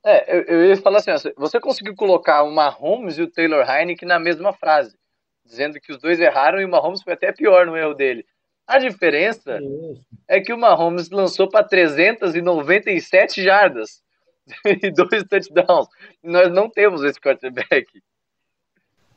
É, 0.04 0.36
eu, 0.36 0.42
eu, 0.42 0.64
ia 0.66 0.76
falar 0.76 0.98
assim, 0.98 1.10
você 1.36 1.60
conseguiu 1.60 1.94
colocar 1.94 2.42
o 2.42 2.50
Mahomes 2.50 3.18
e 3.18 3.22
o 3.22 3.30
Taylor 3.30 3.68
Heineken 3.68 4.08
na 4.08 4.18
mesma 4.18 4.52
frase, 4.52 4.96
dizendo 5.48 5.80
que 5.80 5.90
os 5.90 5.98
dois 5.98 6.20
erraram 6.20 6.60
e 6.60 6.64
o 6.64 6.68
Mahomes 6.68 7.02
foi 7.02 7.14
até 7.14 7.32
pior 7.32 7.66
no 7.66 7.76
erro 7.76 7.94
dele. 7.94 8.24
A 8.66 8.78
diferença 8.78 9.58
Isso. 9.58 10.06
é 10.28 10.40
que 10.40 10.52
o 10.52 10.58
Mahomes 10.58 11.10
lançou 11.10 11.48
para 11.48 11.64
397 11.64 13.42
jardas 13.42 14.02
e 14.82 14.90
dois 14.90 15.24
touchdowns. 15.24 15.88
Nós 16.22 16.52
não 16.52 16.68
temos 16.68 17.02
esse 17.02 17.18
quarterback. 17.18 17.86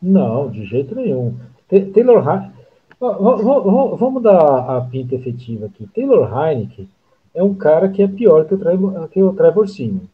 Não, 0.02 0.50
de 0.50 0.66
jeito 0.66 0.96
nenhum. 0.96 1.38
Taylor 1.68 2.26
Heineken. 2.28 2.62
Vamos 3.00 4.24
dar 4.24 4.78
a 4.78 4.82
pinta 4.82 5.16
efetiva 5.16 5.66
aqui. 5.66 5.86
Taylor 5.88 6.30
Heineken 6.32 6.90
é 7.34 7.44
um 7.44 7.54
cara 7.54 7.90
que 7.90 8.02
é 8.02 8.08
pior 8.08 8.46
que 8.46 8.54
o 8.54 8.58
Trevor, 8.58 9.10
que 9.10 9.22
o 9.22 9.34
Trevor 9.34 9.68
Simon. 9.68 10.06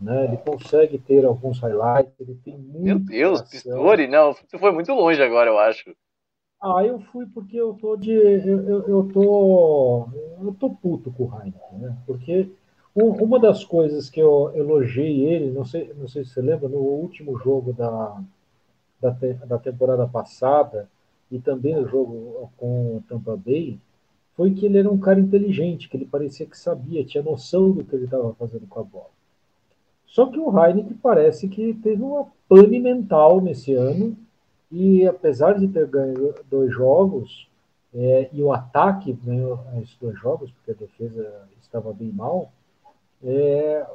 Né? 0.00 0.24
Ele 0.24 0.36
consegue 0.38 0.98
ter 0.98 1.24
alguns 1.24 1.58
highlights, 1.60 2.14
ele 2.18 2.38
tem 2.42 2.56
muito. 2.56 2.82
Meu 2.82 2.98
Deus, 2.98 3.42
Pistori, 3.42 4.06
não, 4.06 4.32
você 4.32 4.58
foi 4.58 4.72
muito 4.72 4.92
longe 4.94 5.22
agora, 5.22 5.50
eu 5.50 5.58
acho. 5.58 5.94
Ah, 6.62 6.84
eu 6.84 7.00
fui 7.00 7.26
porque 7.26 7.56
eu 7.56 7.74
tô 7.74 7.96
de. 7.96 8.10
Eu, 8.10 8.68
eu, 8.68 8.88
eu 8.88 9.10
tô. 9.12 10.08
Eu 10.42 10.56
tô 10.58 10.70
puto 10.70 11.10
com 11.12 11.24
o 11.24 11.34
Heineken, 11.34 11.78
né? 11.78 11.96
Porque 12.06 12.50
uma 12.94 13.38
das 13.38 13.64
coisas 13.64 14.10
que 14.10 14.20
eu 14.20 14.52
elogiei 14.54 15.24
ele, 15.24 15.50
não 15.50 15.64
sei, 15.64 15.92
não 15.94 16.08
sei 16.08 16.24
se 16.24 16.30
você 16.30 16.42
lembra, 16.42 16.68
no 16.68 16.78
último 16.78 17.38
jogo 17.38 17.72
da, 17.72 18.20
da, 19.00 19.10
da 19.46 19.58
temporada 19.58 20.06
passada, 20.06 20.88
e 21.30 21.38
também 21.38 21.74
no 21.74 21.86
jogo 21.88 22.50
com 22.56 22.96
o 22.96 23.04
Tampa 23.08 23.36
Bay, 23.36 23.78
foi 24.34 24.52
que 24.52 24.66
ele 24.66 24.78
era 24.78 24.90
um 24.90 24.98
cara 24.98 25.20
inteligente, 25.20 25.88
que 25.88 25.96
ele 25.96 26.06
parecia 26.06 26.46
que 26.46 26.58
sabia, 26.58 27.04
tinha 27.04 27.22
noção 27.22 27.70
do 27.70 27.84
que 27.84 27.94
ele 27.94 28.04
estava 28.04 28.34
fazendo 28.34 28.66
com 28.66 28.80
a 28.80 28.84
bola. 28.84 29.19
Só 30.10 30.26
que 30.26 30.38
o 30.38 30.50
Heineken 30.50 30.96
parece 31.00 31.48
que 31.48 31.72
teve 31.74 32.02
uma 32.02 32.26
pane 32.48 32.80
mental 32.80 33.40
nesse 33.40 33.72
ano, 33.74 34.16
e 34.70 35.06
apesar 35.06 35.58
de 35.58 35.68
ter 35.68 35.86
ganho 35.86 36.34
dois 36.50 36.72
jogos, 36.72 37.48
é, 37.94 38.28
e 38.32 38.42
o 38.42 38.52
ataque 38.52 39.12
ganhou 39.12 39.60
esses 39.80 39.96
dois 40.00 40.18
jogos, 40.18 40.50
porque 40.50 40.72
a 40.72 40.74
defesa 40.74 41.48
estava 41.62 41.92
bem 41.92 42.10
mal, 42.10 42.50
é, 43.22 43.86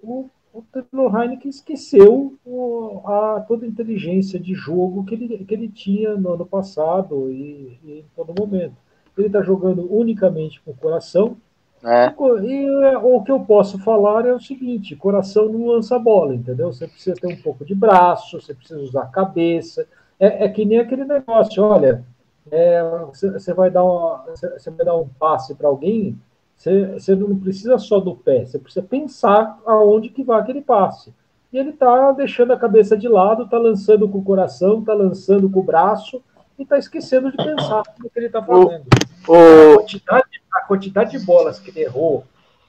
o, 0.00 0.28
o 0.52 0.62
Taylor 0.62 1.16
Heineken 1.16 1.50
esqueceu 1.50 2.36
o, 2.44 3.00
a, 3.04 3.40
toda 3.40 3.64
a 3.64 3.68
inteligência 3.68 4.38
de 4.38 4.54
jogo 4.54 5.04
que 5.04 5.14
ele, 5.14 5.44
que 5.44 5.54
ele 5.54 5.68
tinha 5.68 6.16
no 6.16 6.34
ano 6.34 6.46
passado 6.46 7.28
e, 7.28 7.76
e 7.84 7.92
em 8.00 8.04
todo 8.14 8.34
momento. 8.38 8.76
Ele 9.18 9.26
está 9.26 9.42
jogando 9.42 9.92
unicamente 9.92 10.60
com 10.60 10.70
o 10.70 10.76
coração. 10.76 11.36
É. 11.84 12.14
E 12.44 12.66
é, 12.84 12.98
o 12.98 13.22
que 13.22 13.32
eu 13.32 13.40
posso 13.40 13.78
falar 13.80 14.24
é 14.26 14.32
o 14.32 14.40
seguinte: 14.40 14.94
coração 14.94 15.48
não 15.48 15.66
lança 15.66 15.98
bola, 15.98 16.34
entendeu? 16.34 16.72
Você 16.72 16.86
precisa 16.86 17.16
ter 17.16 17.26
um 17.26 17.36
pouco 17.36 17.64
de 17.64 17.74
braço, 17.74 18.40
você 18.40 18.54
precisa 18.54 18.80
usar 18.80 19.02
a 19.02 19.06
cabeça. 19.06 19.86
É, 20.18 20.44
é 20.44 20.48
que 20.48 20.64
nem 20.64 20.78
aquele 20.78 21.04
negócio: 21.04 21.62
olha, 21.62 22.04
é, 22.50 22.82
você, 23.06 23.30
você, 23.30 23.52
vai 23.52 23.70
vai 23.70 24.84
dar 24.84 24.96
um 24.96 25.08
passe 25.18 25.54
para 25.54 25.68
alguém, 25.68 26.16
você 26.56 27.16
não 27.16 27.36
precisa 27.36 27.76
só 27.78 27.98
do 27.98 28.14
pé, 28.14 28.44
você 28.44 28.58
precisa 28.58 28.86
pensar 28.86 29.58
aonde 29.66 30.08
que 30.08 30.22
vai 30.22 30.40
aquele 30.40 30.62
passe. 30.62 31.12
E 31.52 31.58
ele 31.58 31.70
está 31.70 32.12
deixando 32.12 32.52
a 32.52 32.58
cabeça 32.58 32.96
de 32.96 33.08
lado, 33.08 33.42
está 33.42 33.58
lançando 33.58 34.08
com 34.08 34.18
o 34.18 34.24
coração, 34.24 34.80
está 34.80 34.94
lançando 34.94 35.50
com 35.50 35.60
o 35.60 35.64
braço 35.64 36.22
e 36.58 36.62
está 36.62 36.78
esquecendo 36.78 37.30
de 37.30 37.36
pensar 37.36 37.82
no 37.98 38.10
que 38.10 38.18
ele 38.18 38.26
está 38.26 38.42
fazendo. 38.42 38.86
O, 39.26 39.32
o... 39.32 39.72
A, 39.72 39.76
quantidade, 39.76 40.42
a, 40.52 40.60
quantidade, 40.60 41.18
de 41.18 41.24
bolas 41.24 41.58
que 41.58 41.70
ele 41.70 41.80
errou 41.80 42.24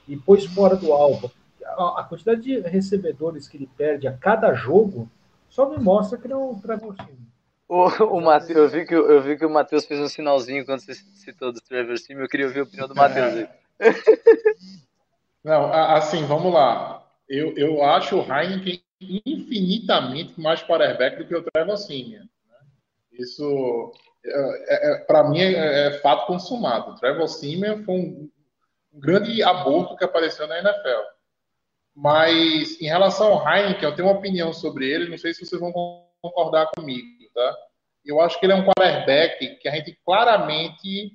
e 0.06 0.16
pôs 0.16 0.44
fora 0.46 0.76
do 0.76 0.92
alvo, 0.92 1.30
a, 1.64 2.00
a, 2.00 2.04
quantidade 2.04 2.42
de 2.42 2.60
recebedores 2.60 3.48
que 3.48 3.56
ele 3.56 3.68
perde 3.76 4.06
a 4.06 4.12
cada 4.12 4.52
jogo, 4.54 5.08
só 5.48 5.68
me 5.68 5.78
mostra 5.78 6.18
que 6.18 6.26
ele 6.26 6.34
é 6.34 6.36
um 6.36 6.58
Trevor 6.58 6.94
O, 7.68 7.86
o 8.04 8.20
Mateus, 8.20 8.56
eu 8.56 8.68
vi 8.68 8.86
que, 8.86 8.94
eu 8.94 9.22
vi 9.22 9.36
que 9.36 9.46
o 9.46 9.50
Matheus 9.50 9.84
fez 9.84 10.00
um 10.00 10.08
sinalzinho 10.08 10.64
quando 10.64 10.80
você 10.80 10.94
citou 10.94 11.52
do 11.52 11.60
Trevor 11.60 11.98
Sim, 11.98 12.14
eu 12.14 12.28
queria 12.28 12.46
ouvir 12.46 12.60
a 12.60 12.64
opinião 12.64 12.88
do 12.88 12.94
Matheus. 12.94 13.34
É. 13.34 13.48
Não, 15.44 15.70
assim, 15.72 16.24
vamos 16.24 16.52
lá. 16.52 17.06
Eu, 17.28 17.54
eu 17.56 17.84
acho 17.84 18.18
o 18.18 18.22
Heineken 18.22 18.82
infinitamente 19.00 20.40
mais 20.40 20.62
quarterback 20.62 21.18
do 21.18 21.26
que 21.26 21.34
o 21.34 21.42
Trevor 21.42 21.76
Simeon. 21.76 22.24
Isso, 23.18 23.92
é, 24.24 24.92
é, 24.92 24.98
para 25.00 25.28
mim, 25.28 25.40
é, 25.40 25.86
é, 25.86 25.98
fato 26.00 26.26
consumado. 26.26 26.94
Trevor 26.96 27.28
Simeon 27.28 27.84
foi 27.84 27.94
um, 27.94 28.30
um, 28.92 29.00
grande 29.00 29.42
aborto 29.42 29.96
que 29.96 30.04
apareceu 30.04 30.46
na 30.46 30.58
NFL. 30.58 31.02
Mas, 31.94 32.80
em 32.80 32.86
relação 32.86 33.32
ao 33.32 33.48
Heineken, 33.48 33.84
eu 33.84 33.94
tenho 33.94 34.08
uma 34.08 34.18
opinião 34.18 34.52
sobre 34.52 34.90
ele, 34.90 35.08
não 35.08 35.18
sei 35.18 35.32
se 35.32 35.46
vocês 35.46 35.60
vão 35.60 35.72
concordar 36.20 36.70
comigo, 36.74 37.06
tá? 37.32 37.56
Eu 38.04 38.20
acho 38.20 38.38
que 38.38 38.46
ele 38.46 38.52
é 38.52 38.56
um 38.56 38.64
quarterback 38.64 39.56
que 39.56 39.68
a 39.68 39.72
gente 39.72 39.98
claramente 40.04 41.12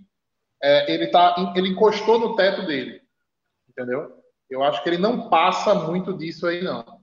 é, 0.61 0.91
ele, 0.91 1.07
tá, 1.07 1.53
ele 1.55 1.69
encostou 1.69 2.17
no 2.17 2.35
teto 2.35 2.65
dele. 2.65 3.01
Entendeu? 3.69 4.19
Eu 4.49 4.63
acho 4.63 4.81
que 4.81 4.89
ele 4.89 4.97
não 4.97 5.29
passa 5.29 5.75
muito 5.75 6.13
disso 6.17 6.47
aí, 6.47 6.63
não. 6.63 6.98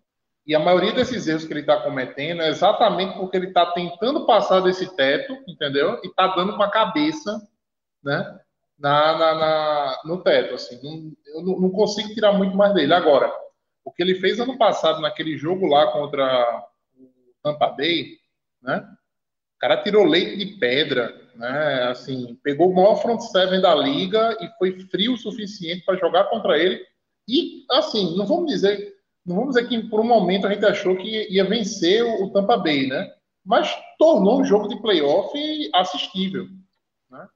E 0.47 0.55
a 0.55 0.61
maioria 0.61 0.93
desses 0.93 1.27
erros 1.27 1.45
que 1.45 1.53
ele 1.53 1.61
está 1.61 1.79
cometendo 1.81 2.41
é 2.41 2.49
exatamente 2.49 3.19
porque 3.19 3.37
ele 3.37 3.49
está 3.49 3.67
tentando 3.73 4.25
passar 4.27 4.61
desse 4.61 4.95
teto, 4.95 5.37
entendeu? 5.49 6.01
E 6.05 6.07
está 6.07 6.29
dando 6.29 6.57
com 6.57 6.63
a 6.63 6.71
cabeça, 6.71 7.43
né? 8.03 8.39
Na, 8.79 9.19
na, 9.19 9.35
na 9.35 10.03
no 10.05 10.23
teto, 10.23 10.55
assim. 10.55 10.79
Não, 10.83 11.13
eu 11.35 11.61
não, 11.61 11.71
consigo 11.71 12.15
tirar 12.15 12.33
muito 12.33 12.57
mais 12.57 12.73
dele. 12.75 12.95
Agora, 12.95 13.33
o 13.85 13.91
que 13.91 14.01
ele 14.03 14.15
fez 14.17 14.39
ano 14.39 14.57
passado 14.57 15.01
naquele 15.01 15.37
jogo 15.37 15.67
lá 15.67 15.91
contra 15.91 16.65
o 16.97 17.35
Tampa 17.43 17.69
Bay, 17.71 18.17
né? 18.63 18.87
O 19.57 19.59
cara 19.59 19.83
tirou 19.83 20.05
leite 20.05 20.37
de 20.37 20.59
pedra, 20.59 21.13
né? 21.35 21.89
Assim, 21.91 22.39
pegou 22.45 22.71
o 22.71 22.75
maior 22.75 22.97
front 22.97 23.21
seven 23.21 23.61
da 23.61 23.75
liga 23.75 24.37
e 24.41 24.49
foi 24.59 24.79
frio 24.91 25.15
o 25.15 25.19
suficiente 25.19 25.85
para 25.85 25.99
jogar 25.99 26.25
contra 26.25 26.57
ele. 26.57 26.81
E, 27.27 27.65
assim, 27.71 28.17
não 28.17 28.27
vamos 28.27 28.53
dizer, 28.53 28.96
não 29.27 29.37
vamos 29.37 29.55
dizer 29.55 29.69
que 29.69 29.83
por 29.89 30.01
um 30.01 30.05
momento 30.05 30.47
a 30.47 30.53
gente 30.53 30.65
achou 30.65 30.97
que 30.97 31.27
ia 31.29 31.45
vencer 31.45 32.03
o 32.05 32.31
Tampa 32.31 32.57
Bay, 32.57 32.87
né? 32.87 33.13
Mas 33.45 33.77
tornou 33.99 34.41
um 34.41 34.45
jogo 34.45 34.69
de 34.69 34.81
playoff 34.81 35.31
assistível. 35.75 36.47
Né? 37.11 37.27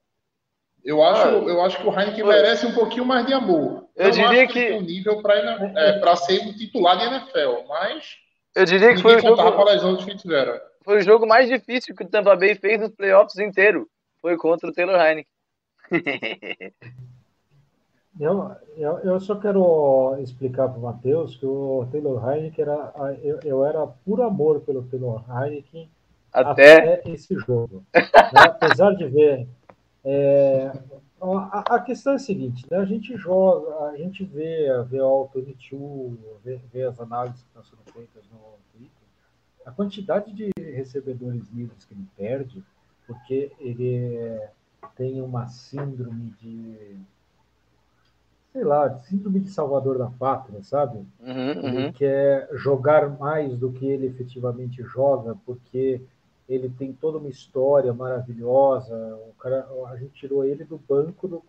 Eu 0.85 1.02
acho, 1.02 1.23
ah, 1.23 1.30
eu 1.30 1.62
acho 1.62 1.78
que 1.78 1.87
o 1.87 1.92
Heineken 1.92 2.25
merece 2.25 2.66
um 2.66 2.75
pouquinho 2.75 3.04
mais 3.04 3.26
de 3.26 3.32
amor. 3.32 3.88
Eu, 3.97 4.06
eu 4.06 4.11
diria 4.11 4.47
que, 4.47 4.52
que 4.52 4.66
tem 4.68 4.78
um 4.78 4.82
nível 4.82 5.20
para 5.20 5.35
é, 5.35 6.16
ser 6.16 6.40
um 6.40 6.52
titular 6.52 6.97
de 6.97 7.04
NFL, 7.04 7.66
mas 7.68 8.16
eu 8.54 8.64
diria 8.64 8.94
que 8.94 9.02
foi 9.02 9.16
o 9.16 9.20
jogo 9.20 9.37
com 9.37 9.62
a 9.62 9.64
lesão 9.64 9.97
de 9.97 10.04
Fitzgerald. 10.04 10.61
Foi 10.82 10.99
o 10.99 11.02
jogo 11.02 11.26
mais 11.26 11.49
difícil 11.49 11.94
que 11.94 12.04
o 12.04 12.09
Tampa 12.09 12.35
Bay 12.37 12.54
fez 12.54 12.80
nos 12.80 12.90
playoffs 12.90 13.38
inteiro. 13.38 13.88
Foi 14.20 14.37
contra 14.37 14.68
o 14.68 14.73
Taylor 14.73 15.00
Heineken. 15.00 15.26
eu, 18.19 18.50
eu, 18.76 18.99
eu, 19.00 19.21
só 19.21 19.37
quero 19.37 20.17
explicar 20.21 20.69
para 20.69 20.79
o 20.79 20.83
Matheus 20.83 21.37
que 21.37 21.47
o 21.47 21.87
Taylor 21.90 22.29
Heineken 22.29 22.62
era. 22.62 22.93
Eu, 23.23 23.40
eu, 23.45 23.64
era 23.64 23.87
por 23.87 24.21
amor 24.21 24.61
pelo 24.61 24.83
Taylor 24.83 25.23
Heineken 25.29 25.88
até, 26.33 26.95
até 26.95 27.11
esse 27.11 27.35
jogo. 27.35 27.85
né? 27.95 28.00
Apesar 28.35 28.93
de 28.95 29.07
ver. 29.07 29.49
É, 30.05 30.73
a, 31.21 31.75
a, 31.76 31.81
questão 31.81 32.14
é 32.14 32.17
a 32.17 32.19
seguinte, 32.19 32.67
né? 32.71 32.79
a 32.79 32.87
gente 32.87 33.14
joga, 33.19 33.90
a 33.90 33.97
gente 33.99 34.25
vê, 34.25 34.67
vê 34.88 34.99
o 34.99 35.05
Altitude, 35.05 36.19
vê, 36.43 36.59
vê 36.73 36.85
as 36.85 36.99
análises 36.99 37.43
que 37.43 37.49
estão 37.49 37.62
sendo 37.62 37.83
feitas 37.93 38.25
no 38.33 38.50
a 39.64 39.71
quantidade 39.71 40.33
de 40.33 40.50
recebedores 40.59 41.49
livres 41.50 41.85
que 41.85 41.95
ele 41.95 42.07
perde, 42.17 42.64
porque 43.07 43.52
ele 43.61 44.40
tem 44.97 45.21
uma 45.21 45.47
síndrome 45.47 46.33
de 46.40 46.97
sei 48.52 48.64
lá, 48.64 48.99
síndrome 49.00 49.40
de 49.40 49.50
salvador 49.50 49.99
da 49.99 50.07
pátria, 50.07 50.62
sabe? 50.62 50.99
Uhum, 51.21 51.26
uhum. 51.26 51.69
Ele 51.69 51.92
quer 51.92 52.49
jogar 52.54 53.09
mais 53.19 53.57
do 53.57 53.73
que 53.73 53.87
ele 53.87 54.07
efetivamente 54.07 54.83
joga, 54.83 55.37
porque 55.47 56.00
ele 56.49 56.69
tem 56.69 56.92
toda 56.92 57.19
uma 57.19 57.28
história 57.28 57.92
maravilhosa. 57.92 58.95
O 59.28 59.33
cara, 59.38 59.69
a 59.88 59.97
gente 59.97 60.14
tirou 60.14 60.45
ele 60.45 60.64
do 60.64 60.76
banco 60.76 61.28
do, 61.28 61.40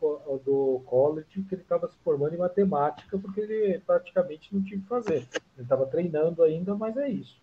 do 0.46 0.82
college 0.86 1.42
que 1.50 1.56
ele 1.56 1.64
estava 1.64 1.88
se 1.88 1.98
formando 2.04 2.36
em 2.36 2.38
matemática, 2.38 3.18
porque 3.18 3.42
ele 3.42 3.80
praticamente 3.80 4.54
não 4.54 4.62
tinha 4.62 4.78
o 4.78 4.82
que 4.84 4.88
fazer. 4.88 5.28
Ele 5.58 5.64
estava 5.64 5.88
treinando 5.88 6.44
ainda, 6.44 6.76
mas 6.76 6.96
é 6.98 7.10
isso. 7.10 7.42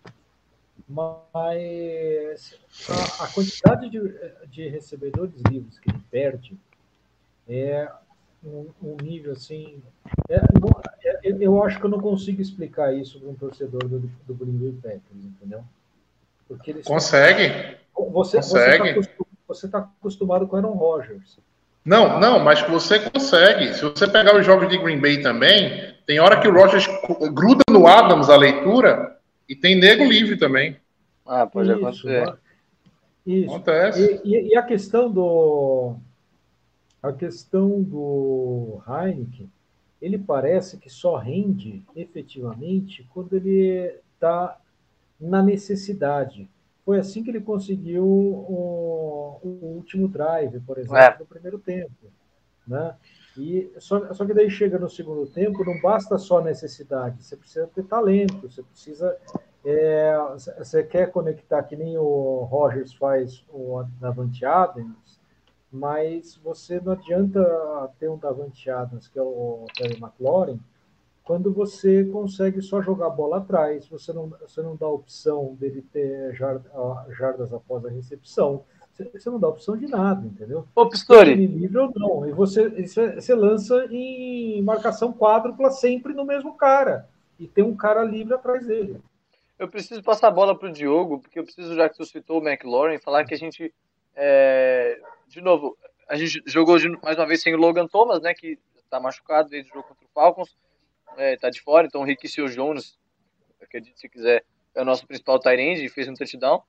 Mas 0.87 2.57
a, 2.89 3.25
a 3.25 3.27
quantidade 3.33 3.89
de, 3.89 3.99
de, 4.47 4.69
recebedores 4.69 5.41
livres 5.49 5.77
que 5.79 5.89
ele 5.89 6.01
perde 6.09 6.57
é 7.45 7.91
um, 8.43 8.67
um 8.81 8.95
nível 9.01 9.33
assim. 9.33 9.81
É, 10.29 10.39
não, 10.59 10.81
é, 11.03 11.19
eu 11.39 11.63
acho 11.63 11.79
que 11.79 11.85
eu 11.85 11.89
não 11.89 11.99
consigo 11.99 12.41
explicar 12.41 12.93
isso 12.93 13.19
para 13.19 13.29
um 13.29 13.35
torcedor 13.35 13.87
do, 13.87 13.99
do 13.99 14.33
Green 14.33 14.57
Bay 14.57 14.73
Packers, 14.81 15.25
entendeu? 15.25 15.63
Porque 16.47 16.71
eles 16.71 16.85
Consegue. 16.85 17.77
Você, 18.11 18.37
Consegue. 18.37 19.07
Você 19.47 19.65
está 19.65 19.81
tá 19.81 19.89
acostumado 19.99 20.47
com 20.47 20.55
Aaron 20.55 20.73
Rodgers. 20.73 21.37
Não, 21.83 22.19
não, 22.19 22.39
mas 22.39 22.61
você 22.61 22.99
consegue. 22.99 23.73
Se 23.73 23.81
você 23.81 24.07
pegar 24.07 24.35
os 24.35 24.45
jogos 24.45 24.69
de 24.69 24.77
Green 24.77 24.99
Bay 24.99 25.21
também, 25.21 25.93
tem 26.05 26.19
hora 26.19 26.39
que 26.39 26.47
o 26.47 26.53
Rodgers 26.53 26.87
gruda 27.33 27.63
no 27.69 27.87
Adams 27.87 28.29
a 28.29 28.37
leitura 28.37 29.17
e 29.47 29.55
tem 29.55 29.79
nego 29.79 30.03
livre 30.03 30.37
também. 30.37 30.77
Ah, 31.25 31.47
pode 31.47 31.69
isso, 31.69 31.77
acontecer. 31.77 32.33
Isso. 33.25 33.49
Acontece. 33.49 34.21
E, 34.23 34.35
e, 34.35 34.47
e, 34.49 34.57
a 34.57 34.63
questão 34.63 35.09
do 35.09 35.95
a 37.01 37.13
questão 37.13 37.81
do 37.81 38.81
Heineken, 38.87 39.49
ele 40.01 40.17
parece 40.17 40.77
que 40.77 40.89
só 40.89 41.17
rende 41.17 41.83
efetivamente 41.95 43.07
quando 43.13 43.33
ele 43.33 43.99
está 44.13 44.59
na 45.19 45.41
necessidade. 45.41 46.49
Foi 46.85 46.99
assim 46.99 47.23
que 47.23 47.29
ele 47.29 47.41
conseguiu 47.41 48.05
o, 48.05 49.39
o 49.43 49.47
último 49.75 50.07
drive, 50.07 50.59
por 50.61 50.77
exemplo, 50.77 50.97
é. 50.97 51.17
no 51.19 51.25
primeiro 51.25 51.59
tempo. 51.59 51.91
Né? 52.67 52.95
E 53.37 53.71
só, 53.79 54.13
só 54.13 54.25
que 54.25 54.33
daí 54.33 54.49
chega 54.49 54.77
no 54.79 54.89
segundo 54.89 55.25
tempo, 55.27 55.63
não 55.63 55.79
basta 55.81 56.17
só 56.17 56.41
necessidade, 56.41 57.23
você 57.23 57.37
precisa 57.37 57.67
ter 57.67 57.83
talento, 57.83 58.49
você 58.49 58.63
precisa. 58.63 59.17
É, 59.65 60.17
você 60.57 60.83
quer 60.83 61.11
conectar 61.11 61.63
que 61.63 61.75
nem 61.75 61.97
o 61.97 62.47
Rogers 62.49 62.93
faz 62.93 63.43
o 63.49 63.83
Davante 63.99 64.45
Adams, 64.45 65.18
mas 65.71 66.35
você 66.43 66.79
não 66.79 66.93
adianta 66.93 67.41
ter 67.99 68.09
um 68.09 68.17
Davante 68.17 68.69
Adams, 68.69 69.07
que 69.07 69.19
é 69.19 69.21
o 69.21 69.65
Terry 69.75 69.97
McLaurin, 70.01 70.59
quando 71.23 71.53
você 71.53 72.05
consegue 72.05 72.61
só 72.61 72.81
jogar 72.81 73.05
a 73.05 73.11
bola 73.11 73.37
atrás, 73.37 73.87
você 73.87 74.11
não, 74.11 74.29
você 74.41 74.63
não 74.63 74.75
dá 74.75 74.87
a 74.87 74.91
opção 74.91 75.55
dele 75.59 75.85
ter 75.93 76.33
jardas 76.33 77.53
após 77.53 77.85
a 77.85 77.89
recepção, 77.89 78.63
você 79.13 79.29
não 79.29 79.39
dá 79.39 79.47
opção 79.47 79.77
de 79.77 79.87
nada, 79.87 80.25
entendeu? 80.25 80.65
Ô, 80.75 80.89
Pistori. 80.89 81.33
Livre 81.33 81.77
ou 81.77 81.91
não. 81.95 82.27
E 82.27 82.33
você, 82.33 82.69
você 82.87 83.33
lança 83.35 83.85
em 83.91 84.61
marcação 84.61 85.13
quádrupla 85.13 85.71
sempre 85.71 86.13
no 86.13 86.25
mesmo 86.25 86.57
cara. 86.57 87.07
E 87.39 87.47
tem 87.47 87.63
um 87.63 87.75
cara 87.75 88.03
livre 88.03 88.33
atrás 88.33 88.65
dele. 88.65 88.99
Eu 89.57 89.67
preciso 89.67 90.01
passar 90.03 90.29
a 90.29 90.31
bola 90.31 90.57
para 90.57 90.69
o 90.69 90.71
Diogo, 90.71 91.19
porque 91.19 91.39
eu 91.39 91.43
preciso, 91.43 91.75
já 91.75 91.87
que 91.87 91.97
tu 91.97 92.05
citou 92.05 92.41
o 92.41 92.47
McLaurin, 92.47 92.97
falar 92.97 93.23
que 93.23 93.33
a 93.33 93.37
gente, 93.37 93.73
é, 94.15 94.99
de 95.29 95.41
novo, 95.41 95.77
a 96.07 96.15
gente 96.15 96.41
jogou 96.45 96.75
mais 97.03 97.17
uma 97.17 97.25
vez 97.25 97.41
sem 97.41 97.53
o 97.53 97.57
Logan 97.57 97.87
Thomas, 97.87 98.21
né, 98.21 98.33
que 98.33 98.59
está 98.75 98.99
machucado 98.99 99.49
desde 99.49 99.71
o 99.71 99.75
jogo 99.75 99.87
contra 99.87 100.05
o 100.05 100.09
Falcons 100.09 100.55
é, 101.17 101.37
tá 101.37 101.49
de 101.49 101.61
fora, 101.61 101.87
então 101.87 102.01
o 102.01 102.03
Rick 102.03 102.27
Seal 102.27 102.47
Jones, 102.49 102.97
se 103.95 104.09
quiser, 104.09 104.43
é 104.75 104.81
o 104.81 104.85
nosso 104.85 105.05
principal 105.05 105.39
tight 105.39 105.83
e 105.83 105.89
fez 105.89 106.07
um 106.07 106.13
touchdown. 106.13 106.61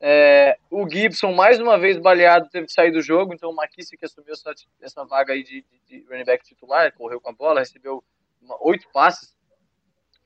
É, 0.00 0.58
o 0.70 0.88
Gibson, 0.88 1.32
mais 1.32 1.58
uma 1.58 1.78
vez 1.78 1.98
baleado, 1.98 2.48
teve 2.50 2.66
que 2.66 2.72
sair 2.72 2.90
do 2.90 3.00
jogo, 3.00 3.32
então 3.32 3.50
o 3.50 3.54
McKissick 3.54 3.96
que 3.96 4.04
assumiu 4.04 4.32
essa, 4.32 4.52
essa 4.82 5.04
vaga 5.04 5.32
aí 5.32 5.42
de, 5.42 5.62
de, 5.62 5.80
de, 5.86 6.06
running 6.08 6.24
back 6.24 6.44
titular, 6.44 6.92
correu 6.92 7.20
com 7.20 7.30
a 7.30 7.32
bola, 7.32 7.60
recebeu 7.60 8.04
uma, 8.42 8.56
oito 8.66 8.86
passes, 8.92 9.34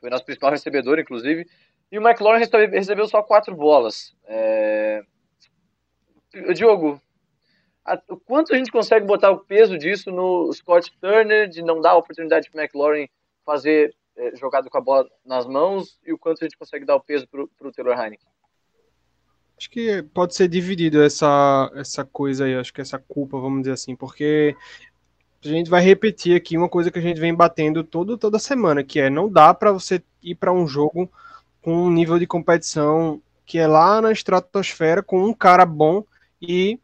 foi 0.01 0.11
nosso 0.11 0.25
principal 0.25 0.51
recebedor, 0.51 0.99
inclusive, 0.99 1.47
e 1.93 1.99
o 1.99 2.03
McLaurin 2.03 2.41
recebeu, 2.41 2.71
recebeu 2.71 3.07
só 3.07 3.23
quatro 3.23 3.55
bolas. 3.55 4.17
É... 4.27 5.03
Diogo, 6.55 7.01
a, 7.89 8.03
o 8.09 8.17
quanto 8.17 8.53
a 8.53 8.57
gente 8.57 8.71
consegue 8.71 9.07
botar 9.07 9.31
o 9.31 9.39
peso 9.39 9.79
disso 9.79 10.11
no 10.11 10.53
Scott 10.53 10.93
Turner, 11.01 11.49
de 11.49 11.63
não 11.63 11.81
dar 11.81 11.97
oportunidade 11.97 12.51
para 12.51 12.63
McLaurin 12.63 13.09
fazer 13.45 13.95
é, 14.17 14.37
jogado 14.37 14.69
com 14.69 14.77
a 14.77 14.81
bola 14.81 15.09
nas 15.25 15.47
mãos 15.47 15.99
e 16.07 16.13
o 16.13 16.19
quanto 16.19 16.43
a 16.43 16.45
gente 16.45 16.59
consegue 16.59 16.85
dar 16.85 16.97
o 16.97 17.01
peso 17.01 17.27
para 17.27 17.69
o 17.69 17.73
Taylor 17.73 17.99
Heineken? 17.99 18.29
Acho 19.57 19.71
que 19.71 20.03
pode 20.15 20.35
ser 20.35 20.49
dividido 20.49 21.03
essa, 21.03 21.73
essa 21.75 22.05
coisa 22.05 22.45
aí, 22.45 22.55
acho 22.55 22.73
que 22.73 22.81
essa 22.81 22.99
culpa, 22.99 23.41
vamos 23.41 23.63
dizer 23.63 23.73
assim, 23.73 23.97
porque 23.97 24.55
a 25.45 25.49
gente 25.49 25.71
vai 25.71 25.83
repetir 25.83 26.37
aqui 26.37 26.57
uma 26.57 26.69
coisa 26.69 26.91
que 26.91 26.99
a 26.99 27.03
gente 27.03 27.19
vem 27.19 27.35
batendo 27.35 27.83
todo, 27.83 28.17
toda 28.19 28.39
semana, 28.39 28.85
que 28.85 29.01
é 29.01 29.09
não 29.11 29.29
dá 29.29 29.53
para 29.55 29.73
você 29.73 30.03
ir 30.23 30.35
para 30.35 30.53
um 30.53 30.67
jogo 30.67 31.11
com 31.63 31.75
um 31.75 31.91
nível 31.91 32.19
de 32.19 32.27
competição 32.27 33.21
que 33.45 33.59
é 33.59 33.67
lá 33.67 34.01
na 34.01 34.13
estratosfera 34.13 35.03
com 35.03 35.25
um 35.25 35.33
cara 35.33 35.65
bom 35.65 36.05
e 36.41 36.79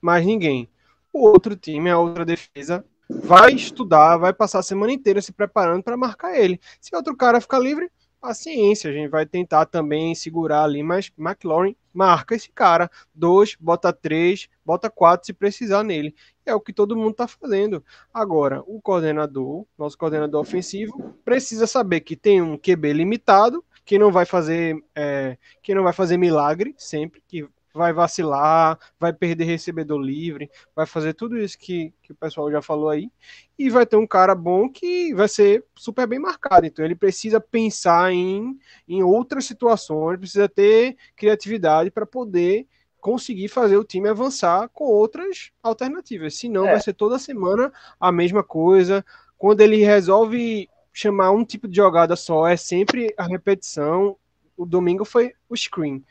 mais 0.00 0.24
ninguém. 0.24 0.68
O 1.12 1.26
outro 1.26 1.56
time, 1.56 1.90
a 1.90 1.98
outra 1.98 2.24
defesa, 2.24 2.84
vai 3.08 3.52
estudar, 3.52 4.16
vai 4.16 4.32
passar 4.32 4.58
a 4.58 4.62
semana 4.62 4.92
inteira 4.92 5.22
se 5.22 5.32
preparando 5.32 5.82
para 5.82 5.96
marcar 5.96 6.38
ele. 6.38 6.60
Se 6.80 6.94
outro 6.94 7.16
cara 7.16 7.40
ficar 7.40 7.58
livre, 7.58 7.90
paciência, 8.20 8.90
a 8.90 8.92
gente 8.92 9.08
vai 9.08 9.24
tentar 9.24 9.66
também 9.66 10.14
segurar 10.14 10.64
ali, 10.64 10.82
mas 10.82 11.12
McLaurin 11.16 11.76
marca 11.94 12.34
esse 12.34 12.50
cara, 12.50 12.90
dois, 13.14 13.56
bota 13.58 13.92
três, 13.92 14.48
bota 14.64 14.90
quatro 14.90 15.26
se 15.26 15.32
precisar 15.32 15.82
nele. 15.82 16.14
É 16.44 16.54
o 16.54 16.60
que 16.60 16.72
todo 16.72 16.96
mundo 16.96 17.12
está 17.12 17.28
fazendo. 17.28 17.82
Agora, 18.12 18.62
o 18.66 18.80
coordenador, 18.80 19.64
nosso 19.78 19.96
coordenador 19.96 20.40
ofensivo, 20.40 21.14
precisa 21.24 21.66
saber 21.66 22.00
que 22.00 22.16
tem 22.16 22.42
um 22.42 22.58
QB 22.58 22.92
limitado, 22.92 23.64
que 23.84 23.98
não 23.98 24.10
vai 24.10 24.26
fazer, 24.26 24.76
é, 24.94 25.38
que 25.62 25.74
não 25.74 25.84
vai 25.84 25.92
fazer 25.92 26.16
milagre 26.16 26.74
sempre, 26.76 27.22
que 27.26 27.48
vai 27.76 27.92
vacilar, 27.92 28.78
vai 28.98 29.12
perder 29.12 29.44
recebedor 29.44 30.00
livre, 30.00 30.50
vai 30.74 30.86
fazer 30.86 31.12
tudo 31.14 31.38
isso 31.38 31.58
que, 31.58 31.92
que 32.02 32.12
o 32.12 32.14
pessoal 32.14 32.50
já 32.50 32.62
falou 32.62 32.88
aí, 32.88 33.10
e 33.58 33.68
vai 33.70 33.86
ter 33.86 33.96
um 33.96 34.06
cara 34.06 34.34
bom 34.34 34.68
que 34.68 35.14
vai 35.14 35.28
ser 35.28 35.64
super 35.76 36.06
bem 36.06 36.18
marcado. 36.18 36.66
Então 36.66 36.84
ele 36.84 36.96
precisa 36.96 37.40
pensar 37.40 38.12
em, 38.12 38.58
em 38.88 39.02
outras 39.02 39.44
situações, 39.44 40.18
precisa 40.18 40.48
ter 40.48 40.96
criatividade 41.14 41.90
para 41.90 42.06
poder 42.06 42.66
conseguir 42.98 43.48
fazer 43.48 43.76
o 43.76 43.84
time 43.84 44.08
avançar 44.08 44.68
com 44.70 44.84
outras 44.84 45.52
alternativas. 45.62 46.34
Senão 46.34 46.66
é. 46.66 46.72
vai 46.72 46.80
ser 46.80 46.94
toda 46.94 47.18
semana 47.18 47.72
a 48.00 48.10
mesma 48.10 48.42
coisa. 48.42 49.04
Quando 49.38 49.60
ele 49.60 49.84
resolve 49.84 50.68
chamar 50.92 51.30
um 51.30 51.44
tipo 51.44 51.68
de 51.68 51.76
jogada 51.76 52.16
só, 52.16 52.46
é 52.46 52.56
sempre 52.56 53.14
a 53.16 53.24
repetição. 53.24 54.16
O 54.56 54.64
domingo 54.64 55.04
foi 55.04 55.34
o 55.48 55.54
screen 55.54 56.02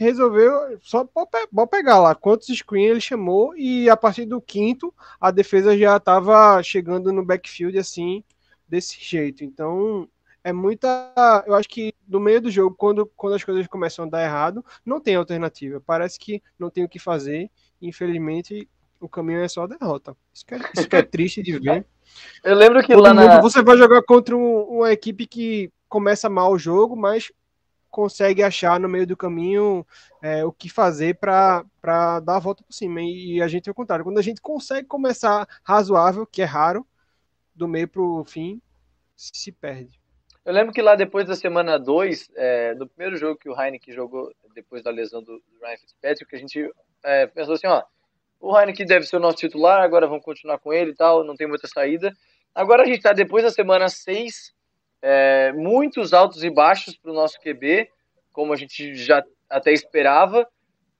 resolveu 0.00 0.78
só 0.80 1.04
pode 1.04 1.28
pegar 1.70 1.98
lá 1.98 2.14
quantos 2.14 2.46
screens 2.48 2.90
ele 2.90 3.00
chamou 3.02 3.54
e 3.54 3.90
a 3.90 3.96
partir 3.96 4.24
do 4.24 4.40
quinto 4.40 4.92
a 5.20 5.30
defesa 5.30 5.76
já 5.76 5.98
estava 5.98 6.62
chegando 6.62 7.12
no 7.12 7.22
backfield 7.22 7.78
assim 7.78 8.24
desse 8.66 8.96
jeito. 8.98 9.44
Então 9.44 10.08
é 10.42 10.54
muita, 10.54 11.12
eu 11.46 11.54
acho 11.54 11.68
que 11.68 11.92
no 12.08 12.18
meio 12.18 12.40
do 12.40 12.50
jogo 12.50 12.74
quando, 12.74 13.04
quando 13.14 13.34
as 13.34 13.44
coisas 13.44 13.66
começam 13.66 14.06
a 14.06 14.08
dar 14.08 14.24
errado 14.24 14.64
não 14.86 14.98
tem 14.98 15.16
alternativa. 15.16 15.82
Parece 15.84 16.18
que 16.18 16.42
não 16.58 16.70
tem 16.70 16.82
o 16.82 16.88
que 16.88 16.98
fazer. 16.98 17.50
Infelizmente 17.82 18.66
o 18.98 19.08
caminho 19.08 19.40
é 19.40 19.48
só 19.48 19.64
a 19.64 19.66
derrota. 19.66 20.16
Isso 20.32 20.46
que 20.46 20.54
é, 20.54 20.58
isso 20.76 20.88
que 20.88 20.96
é 20.96 21.02
triste 21.02 21.42
de 21.42 21.58
ver. 21.58 21.84
Eu 22.42 22.54
lembro 22.54 22.82
que 22.82 22.94
lá 22.94 23.12
na... 23.12 23.38
você 23.38 23.62
vai 23.62 23.76
jogar 23.76 24.02
contra 24.02 24.34
um, 24.34 24.62
uma 24.62 24.90
equipe 24.90 25.26
que 25.26 25.70
começa 25.90 26.30
mal 26.30 26.52
o 26.52 26.58
jogo, 26.58 26.96
mas 26.96 27.30
consegue 27.90 28.42
achar 28.42 28.78
no 28.78 28.88
meio 28.88 29.06
do 29.06 29.16
caminho 29.16 29.86
é, 30.22 30.44
o 30.44 30.52
que 30.52 30.68
fazer 30.68 31.16
para 31.16 31.64
dar 32.20 32.36
a 32.36 32.40
volta 32.40 32.62
por 32.62 32.72
cima. 32.72 33.00
E 33.02 33.42
a 33.42 33.48
gente 33.48 33.68
é 33.68 33.72
o 33.72 33.74
contrário. 33.74 34.04
Quando 34.04 34.18
a 34.18 34.22
gente 34.22 34.40
consegue 34.40 34.86
começar 34.86 35.46
razoável, 35.64 36.26
que 36.26 36.42
é 36.42 36.44
raro, 36.44 36.86
do 37.54 37.68
meio 37.68 37.88
para 37.88 38.00
o 38.00 38.24
fim, 38.24 38.60
se 39.16 39.52
perde. 39.52 40.00
Eu 40.44 40.54
lembro 40.54 40.72
que 40.72 40.80
lá 40.80 40.94
depois 40.94 41.26
da 41.26 41.36
semana 41.36 41.78
2, 41.78 42.30
é, 42.34 42.74
no 42.74 42.86
primeiro 42.86 43.16
jogo 43.16 43.38
que 43.38 43.48
o 43.48 43.60
Heineken 43.60 43.94
jogou 43.94 44.32
depois 44.54 44.82
da 44.82 44.90
lesão 44.90 45.22
do, 45.22 45.34
do 45.34 45.58
Ryan 45.62 45.76
Fitzpatrick, 45.76 46.34
a 46.34 46.38
gente 46.38 46.72
é, 47.04 47.26
pensou 47.26 47.54
assim, 47.54 47.66
ó, 47.66 47.82
o 48.40 48.58
Heineken 48.58 48.86
deve 48.86 49.06
ser 49.06 49.16
o 49.16 49.20
nosso 49.20 49.36
titular, 49.36 49.82
agora 49.82 50.06
vamos 50.06 50.24
continuar 50.24 50.58
com 50.58 50.72
ele 50.72 50.92
e 50.92 50.94
tal, 50.94 51.22
não 51.22 51.36
tem 51.36 51.46
muita 51.46 51.68
saída. 51.68 52.16
Agora 52.54 52.82
a 52.82 52.86
gente 52.86 52.96
está 52.96 53.12
depois 53.12 53.44
da 53.44 53.50
semana 53.50 53.88
6, 53.88 54.54
é, 55.02 55.52
muitos 55.52 56.12
altos 56.12 56.44
e 56.44 56.50
baixos 56.50 56.96
para 56.96 57.10
o 57.10 57.14
nosso 57.14 57.40
QB, 57.40 57.88
como 58.32 58.52
a 58.52 58.56
gente 58.56 58.94
já 58.94 59.24
até 59.48 59.72
esperava. 59.72 60.46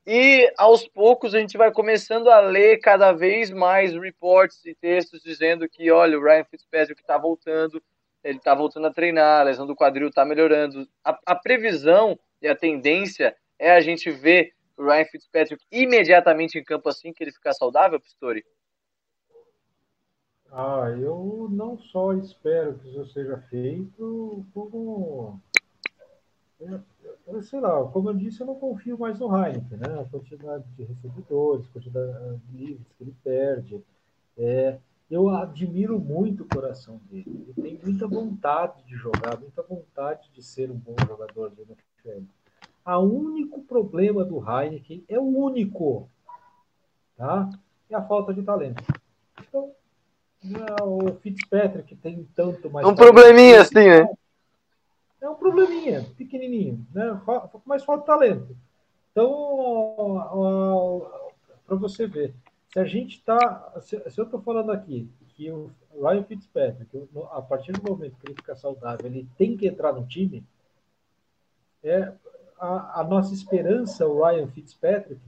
E 0.06 0.50
aos 0.56 0.88
poucos 0.88 1.34
a 1.34 1.38
gente 1.38 1.56
vai 1.56 1.70
começando 1.70 2.28
a 2.28 2.40
ler 2.40 2.78
cada 2.78 3.12
vez 3.12 3.50
mais 3.50 3.94
reports 3.94 4.64
e 4.64 4.74
textos 4.74 5.22
dizendo 5.22 5.68
que, 5.68 5.90
olha, 5.90 6.18
o 6.18 6.22
Ryan 6.22 6.44
Fitzpatrick 6.44 7.00
está 7.00 7.18
voltando, 7.18 7.82
ele 8.24 8.38
está 8.38 8.54
voltando 8.54 8.86
a 8.86 8.92
treinar, 8.92 9.40
a 9.40 9.44
lesão 9.44 9.66
do 9.66 9.76
quadril 9.76 10.08
está 10.08 10.24
melhorando. 10.24 10.88
A, 11.04 11.18
a, 11.26 11.34
previsão 11.34 12.18
e 12.40 12.48
a 12.48 12.56
tendência 12.56 13.36
é 13.58 13.70
a 13.70 13.80
gente 13.80 14.10
ver 14.10 14.52
o 14.76 14.84
Ryan 14.84 15.04
Fitzpatrick 15.04 15.62
imediatamente 15.70 16.58
em 16.58 16.64
campo 16.64 16.88
assim 16.88 17.12
que 17.12 17.22
ele 17.22 17.32
ficar 17.32 17.52
saudável, 17.52 18.00
Pistori? 18.00 18.44
Ah, 20.52 20.90
eu 20.90 21.48
não 21.50 21.78
só 21.78 22.12
espero 22.14 22.74
que 22.74 22.88
isso 22.88 23.06
seja 23.12 23.38
feito, 23.48 24.44
como. 24.52 25.40
Eu, 26.58 26.80
eu, 27.28 27.42
sei 27.42 27.60
lá, 27.60 27.84
como 27.86 28.10
eu 28.10 28.14
disse, 28.14 28.40
eu 28.40 28.46
não 28.46 28.56
confio 28.56 28.98
mais 28.98 29.20
no 29.20 29.28
Heineken, 29.34 29.78
né? 29.78 30.00
A 30.00 30.04
quantidade 30.04 30.64
de 30.76 30.82
recebedores, 30.82 31.66
a 31.66 31.72
quantidade 31.72 32.40
de 32.48 32.56
livros 32.56 32.86
que 32.98 33.04
ele 33.04 33.14
perde. 33.22 33.80
É, 34.36 34.78
eu 35.08 35.28
admiro 35.28 36.00
muito 36.00 36.42
o 36.42 36.48
coração 36.48 37.00
dele. 37.10 37.44
Ele 37.56 37.62
tem 37.62 37.80
muita 37.82 38.08
vontade 38.08 38.82
de 38.84 38.96
jogar, 38.96 39.38
muita 39.38 39.62
vontade 39.62 40.30
de 40.32 40.42
ser 40.42 40.70
um 40.70 40.76
bom 40.76 40.96
jogador 41.06 41.50
de 41.50 41.62
NFL. 41.62 42.24
O 42.84 42.98
único 42.98 43.62
problema 43.62 44.24
do 44.24 44.38
Heineken 44.38 45.04
é 45.08 45.18
o 45.18 45.22
único, 45.22 46.08
tá? 47.16 47.48
É 47.88 47.94
a 47.94 48.02
falta 48.02 48.34
de 48.34 48.42
talento. 48.42 48.82
Então, 49.48 49.72
o 50.82 51.14
Fitzpatrick 51.16 51.94
tem 51.96 52.26
tanto 52.34 52.70
mais. 52.70 52.86
Um 52.86 52.94
probleminha 52.94 53.60
assim, 53.60 53.74
né? 53.74 54.08
É 55.20 55.28
um 55.28 55.34
probleminha, 55.34 56.06
pequenininho, 56.16 56.86
né? 56.94 57.20
Mas 57.66 57.84
falta 57.84 58.06
talento. 58.06 58.56
Então, 59.12 60.96
para 61.66 61.76
você 61.76 62.06
ver, 62.06 62.34
se 62.72 62.78
a 62.78 62.84
gente 62.84 63.16
está. 63.16 63.74
Se, 63.82 64.00
se, 64.10 64.18
eu 64.18 64.24
estou 64.24 64.40
falando 64.40 64.72
aqui 64.72 65.10
que 65.34 65.50
o 65.50 65.70
Ryan 65.94 66.24
Fitzpatrick, 66.24 67.08
a 67.32 67.42
partir 67.42 67.72
do 67.72 67.90
momento 67.90 68.16
que 68.16 68.28
ele 68.28 68.34
fica 68.34 68.54
saudável, 68.54 69.06
ele 69.06 69.28
tem 69.36 69.56
que 69.56 69.66
entrar 69.66 69.92
no 69.92 70.06
time, 70.06 70.42
é 71.82 72.12
a, 72.58 73.00
a 73.00 73.04
nossa 73.04 73.34
esperança, 73.34 74.06
o 74.06 74.24
Ryan 74.24 74.46
Fitzpatrick, 74.48 75.20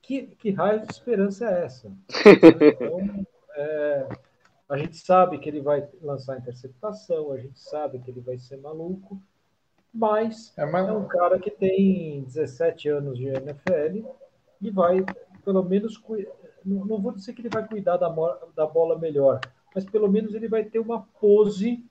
que, 0.00 0.22
que 0.22 0.50
raio 0.50 0.86
de 0.86 0.92
esperança 0.92 1.48
é 1.48 1.64
essa? 1.64 1.92
Então, 2.24 3.26
é, 3.54 4.08
a 4.72 4.78
gente 4.78 4.96
sabe 4.96 5.38
que 5.38 5.50
ele 5.50 5.60
vai 5.60 5.86
lançar 6.00 6.38
interceptação, 6.38 7.30
a 7.30 7.36
gente 7.36 7.60
sabe 7.60 7.98
que 7.98 8.10
ele 8.10 8.22
vai 8.22 8.38
ser 8.38 8.56
maluco, 8.56 9.20
mas 9.92 10.50
é, 10.56 10.64
mas... 10.64 10.88
é 10.88 10.92
um 10.92 11.06
cara 11.06 11.38
que 11.38 11.50
tem 11.50 12.22
17 12.22 12.88
anos 12.88 13.18
de 13.18 13.26
NFL 13.26 14.08
e 14.62 14.70
vai, 14.70 15.04
pelo 15.44 15.62
menos, 15.62 16.02
não, 16.64 16.86
não 16.86 16.98
vou 16.98 17.12
dizer 17.12 17.34
que 17.34 17.42
ele 17.42 17.50
vai 17.50 17.68
cuidar 17.68 17.98
da, 17.98 18.08
da 18.56 18.66
bola 18.66 18.98
melhor, 18.98 19.40
mas 19.74 19.84
pelo 19.84 20.10
menos 20.10 20.32
ele 20.32 20.48
vai 20.48 20.64
ter 20.64 20.78
uma 20.78 21.02
pose 21.20 21.84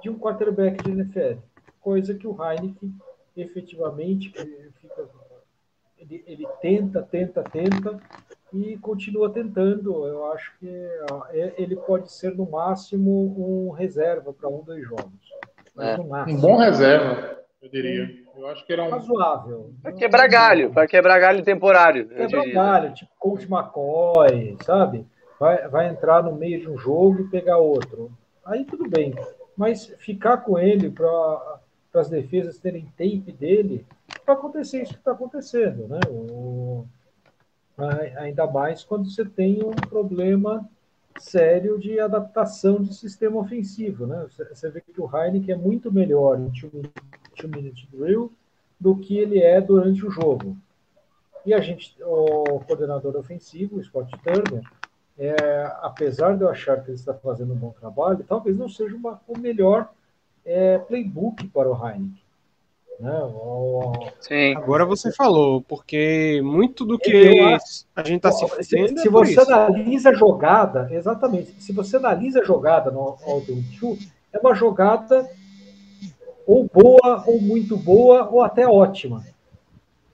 de 0.00 0.08
um 0.08 0.18
quarterback 0.18 0.82
de 0.82 0.92
NFL, 0.92 1.40
coisa 1.78 2.14
que 2.14 2.26
o 2.26 2.34
Heineken 2.42 2.94
efetivamente 3.36 4.32
fica, 4.80 5.10
ele, 5.98 6.24
ele 6.26 6.46
tenta, 6.62 7.02
tenta, 7.02 7.44
tenta, 7.44 8.00
e 8.52 8.76
continua 8.78 9.30
tentando. 9.30 10.06
Eu 10.06 10.32
acho 10.32 10.52
que 10.58 10.68
é, 11.30 11.54
ele 11.56 11.76
pode 11.76 12.12
ser, 12.12 12.34
no 12.34 12.48
máximo, 12.48 13.10
um 13.36 13.70
reserva 13.70 14.32
para 14.32 14.48
um, 14.48 14.62
dois 14.62 14.84
jogos. 14.84 15.32
É. 15.78 15.96
Um 16.30 16.36
bom 16.36 16.56
reserva, 16.56 17.38
eu 17.62 17.70
diria. 17.70 18.10
Eu 18.36 18.46
acho 18.48 18.66
que 18.66 18.72
era 18.72 18.84
um. 18.84 18.90
Razoável. 18.90 19.72
Para 19.82 19.92
quebrar 19.92 20.28
galho, 20.28 20.70
para 20.70 20.86
quebrar 20.86 21.18
galho 21.18 21.42
temporário. 21.42 22.08
Quebrar 22.08 22.46
galho, 22.46 22.94
tipo 22.94 23.10
Coach 23.18 23.50
McCoy, 23.50 24.56
sabe? 24.64 25.06
Vai, 25.40 25.68
vai 25.68 25.88
entrar 25.88 26.22
no 26.22 26.34
meio 26.34 26.60
de 26.60 26.68
um 26.68 26.76
jogo 26.76 27.22
e 27.22 27.28
pegar 27.28 27.58
outro. 27.58 28.12
Aí 28.44 28.64
tudo 28.64 28.88
bem. 28.88 29.14
Mas 29.56 29.94
ficar 29.98 30.38
com 30.38 30.58
ele 30.58 30.90
para 30.90 31.58
as 31.94 32.08
defesas 32.08 32.58
terem 32.58 32.86
tape 32.96 33.32
dele, 33.32 33.86
vai 34.26 34.36
acontecer 34.36 34.82
isso 34.82 34.92
que 34.92 34.98
está 34.98 35.12
acontecendo, 35.12 35.88
né? 35.88 36.00
O, 36.08 36.86
ainda 38.16 38.46
mais 38.46 38.84
quando 38.84 39.10
você 39.10 39.24
tem 39.24 39.62
um 39.62 39.72
problema 39.72 40.68
sério 41.18 41.78
de 41.78 42.00
adaptação 42.00 42.82
de 42.82 42.94
sistema 42.94 43.38
ofensivo. 43.38 44.06
Né? 44.06 44.26
Você 44.50 44.70
vê 44.70 44.80
que 44.80 45.00
o 45.00 45.10
Heineken 45.12 45.54
é 45.54 45.58
muito 45.58 45.92
melhor 45.92 46.38
em 46.38 46.50
two-minute 47.36 47.88
drill 47.92 48.32
do 48.78 48.96
que 48.96 49.18
ele 49.18 49.38
é 49.40 49.60
durante 49.60 50.04
o 50.06 50.10
jogo. 50.10 50.56
E 51.44 51.52
a 51.52 51.60
gente, 51.60 51.96
o 52.02 52.60
coordenador 52.60 53.16
ofensivo, 53.16 53.76
o 53.76 53.82
Scott 53.82 54.10
Turner, 54.22 54.62
é, 55.18 55.34
apesar 55.82 56.36
de 56.36 56.42
eu 56.42 56.48
achar 56.48 56.82
que 56.82 56.90
ele 56.90 56.96
está 56.96 57.14
fazendo 57.14 57.52
um 57.52 57.56
bom 57.56 57.70
trabalho, 57.70 58.24
talvez 58.26 58.56
não 58.56 58.68
seja 58.68 58.96
uma, 58.96 59.20
o 59.26 59.36
melhor 59.38 59.92
é, 60.44 60.78
playbook 60.78 61.46
para 61.48 61.68
o 61.68 61.74
Heineken. 61.74 62.21
Né? 63.00 63.10
Sim. 64.20 64.56
Agora 64.56 64.84
você 64.84 65.10
falou, 65.12 65.62
porque 65.62 66.40
muito 66.44 66.84
do 66.84 66.98
que 66.98 67.40
a 67.96 68.04
gente 68.04 68.16
está 68.16 68.30
se 68.30 68.46
fazendo. 68.46 68.88
Se, 68.88 69.02
se 69.02 69.08
é 69.08 69.10
você 69.10 69.40
analisa 69.40 70.10
a 70.10 70.14
jogada, 70.14 70.88
exatamente, 70.90 71.54
se 71.60 71.72
você 71.72 71.96
analisa 71.96 72.40
a 72.40 72.44
jogada 72.44 72.90
no 72.90 73.16
2, 73.80 74.12
é 74.32 74.38
uma 74.38 74.54
jogada 74.54 75.28
ou 76.46 76.68
boa, 76.72 77.24
ou 77.26 77.40
muito 77.40 77.76
boa, 77.76 78.28
ou 78.28 78.42
até 78.42 78.66
ótima. 78.66 79.24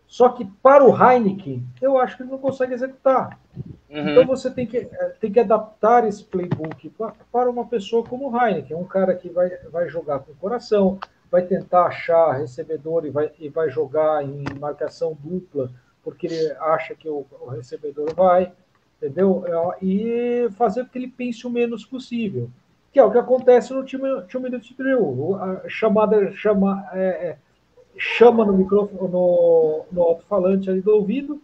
Só 0.06 0.30
que 0.30 0.44
para 0.62 0.84
o 0.84 0.96
Heineken, 0.96 1.62
eu 1.82 1.98
acho 1.98 2.16
que 2.16 2.22
ele 2.22 2.30
não 2.30 2.38
consegue 2.38 2.72
executar. 2.72 3.38
Uhum. 3.90 4.10
Então 4.10 4.26
você 4.26 4.50
tem 4.50 4.66
que, 4.66 4.78
eh, 4.78 5.14
tem 5.20 5.30
que 5.30 5.40
adaptar 5.40 6.06
esse 6.06 6.24
playbook 6.24 6.90
para 7.30 7.50
uma 7.50 7.66
pessoa 7.66 8.02
como 8.04 8.30
o 8.30 8.36
Heineken, 8.36 8.76
um 8.76 8.84
cara 8.84 9.14
que 9.14 9.28
vai, 9.28 9.50
vai 9.70 9.88
jogar 9.88 10.20
com 10.20 10.32
o 10.32 10.36
coração, 10.36 10.98
vai 11.30 11.42
tentar 11.42 11.86
achar 11.86 12.38
recebedor 12.38 13.04
e 13.04 13.10
vai, 13.10 13.30
e 13.38 13.48
vai 13.48 13.70
jogar 13.70 14.24
em 14.24 14.44
marcação 14.58 15.16
dupla, 15.20 15.70
porque 16.02 16.26
ele 16.26 16.52
acha 16.60 16.94
que 16.94 17.08
o, 17.08 17.26
o 17.40 17.46
recebedor 17.46 18.14
vai, 18.14 18.52
entendeu? 18.96 19.44
É, 19.46 19.84
e 19.84 20.48
fazer 20.52 20.84
com 20.84 20.90
que 20.90 20.98
ele 20.98 21.08
pense 21.08 21.46
o 21.46 21.50
menos 21.50 21.84
possível, 21.84 22.50
que 22.92 22.98
é 22.98 23.04
o 23.04 23.10
que 23.10 23.18
acontece 23.18 23.72
no 23.72 23.84
time, 23.84 24.22
two 24.28 24.40
minute 24.40 24.74
drill. 24.74 25.36
A 25.36 25.68
chamada 25.68 26.32
chama, 26.32 26.88
é, 26.92 27.06
é, 27.28 27.38
chama 27.96 28.44
no 28.44 28.54
microfone, 28.54 29.10
no, 29.10 29.84
no 29.92 30.02
alto-falante 30.02 30.70
ali 30.70 30.80
do 30.80 30.94
ouvido, 30.94 31.40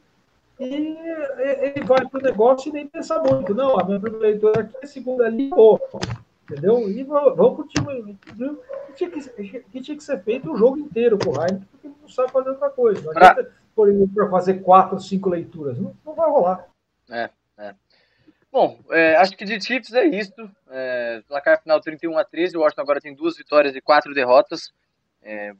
e 0.58 0.96
ele 1.38 1.84
vai 1.84 2.06
para 2.06 2.20
o 2.20 2.22
negócio 2.22 2.68
e 2.68 2.72
nem 2.72 2.86
pensa 2.86 3.20
muito. 3.20 3.52
Não, 3.52 3.78
a 3.78 3.84
minha 3.84 4.00
primeira 4.00 4.28
leitura 4.28 4.60
aqui, 4.60 4.76
a 4.82 4.86
segunda 4.86 5.26
ali, 5.26 5.50
oh, 5.52 5.78
entendeu? 6.44 6.88
E 6.88 7.02
vamos 7.02 7.34
para 7.34 7.44
o 7.44 7.68
time 7.68 8.18
que 8.20 8.92
tinha 8.94 9.10
que, 9.10 9.60
que 9.60 9.80
tinha 9.80 9.96
que 9.96 10.04
ser 10.04 10.22
feito 10.22 10.52
o 10.52 10.56
jogo 10.56 10.78
inteiro 10.78 11.18
com 11.18 11.30
o 11.30 11.34
Heineken, 11.34 11.68
porque 11.70 11.86
ele 11.86 11.96
não 12.00 12.08
sabe 12.08 12.30
fazer 12.30 12.50
outra 12.50 12.70
coisa. 12.70 13.02
Não 13.02 13.10
adianta 13.10 13.52
por 13.74 13.88
para 14.14 14.30
fazer 14.30 14.54
quatro, 14.62 15.00
cinco 15.00 15.28
leituras. 15.28 15.78
Não, 15.78 15.96
não 16.04 16.14
vai 16.14 16.30
rolar. 16.30 16.66
É, 17.10 17.30
é. 17.58 17.74
Bom, 18.52 18.78
é, 18.90 19.16
acho 19.16 19.36
que 19.36 19.44
de 19.44 19.60
Chiefs 19.60 19.92
é 19.94 20.04
isso. 20.04 20.32
É, 20.70 21.22
placar 21.26 21.60
final 21.60 21.80
31 21.80 22.16
a 22.16 22.24
13. 22.24 22.56
O 22.56 22.60
Washington 22.60 22.82
agora 22.82 23.00
tem 23.00 23.14
duas 23.14 23.36
vitórias 23.36 23.74
e 23.74 23.80
quatro 23.80 24.14
derrotas. 24.14 24.72
É, 25.20 25.52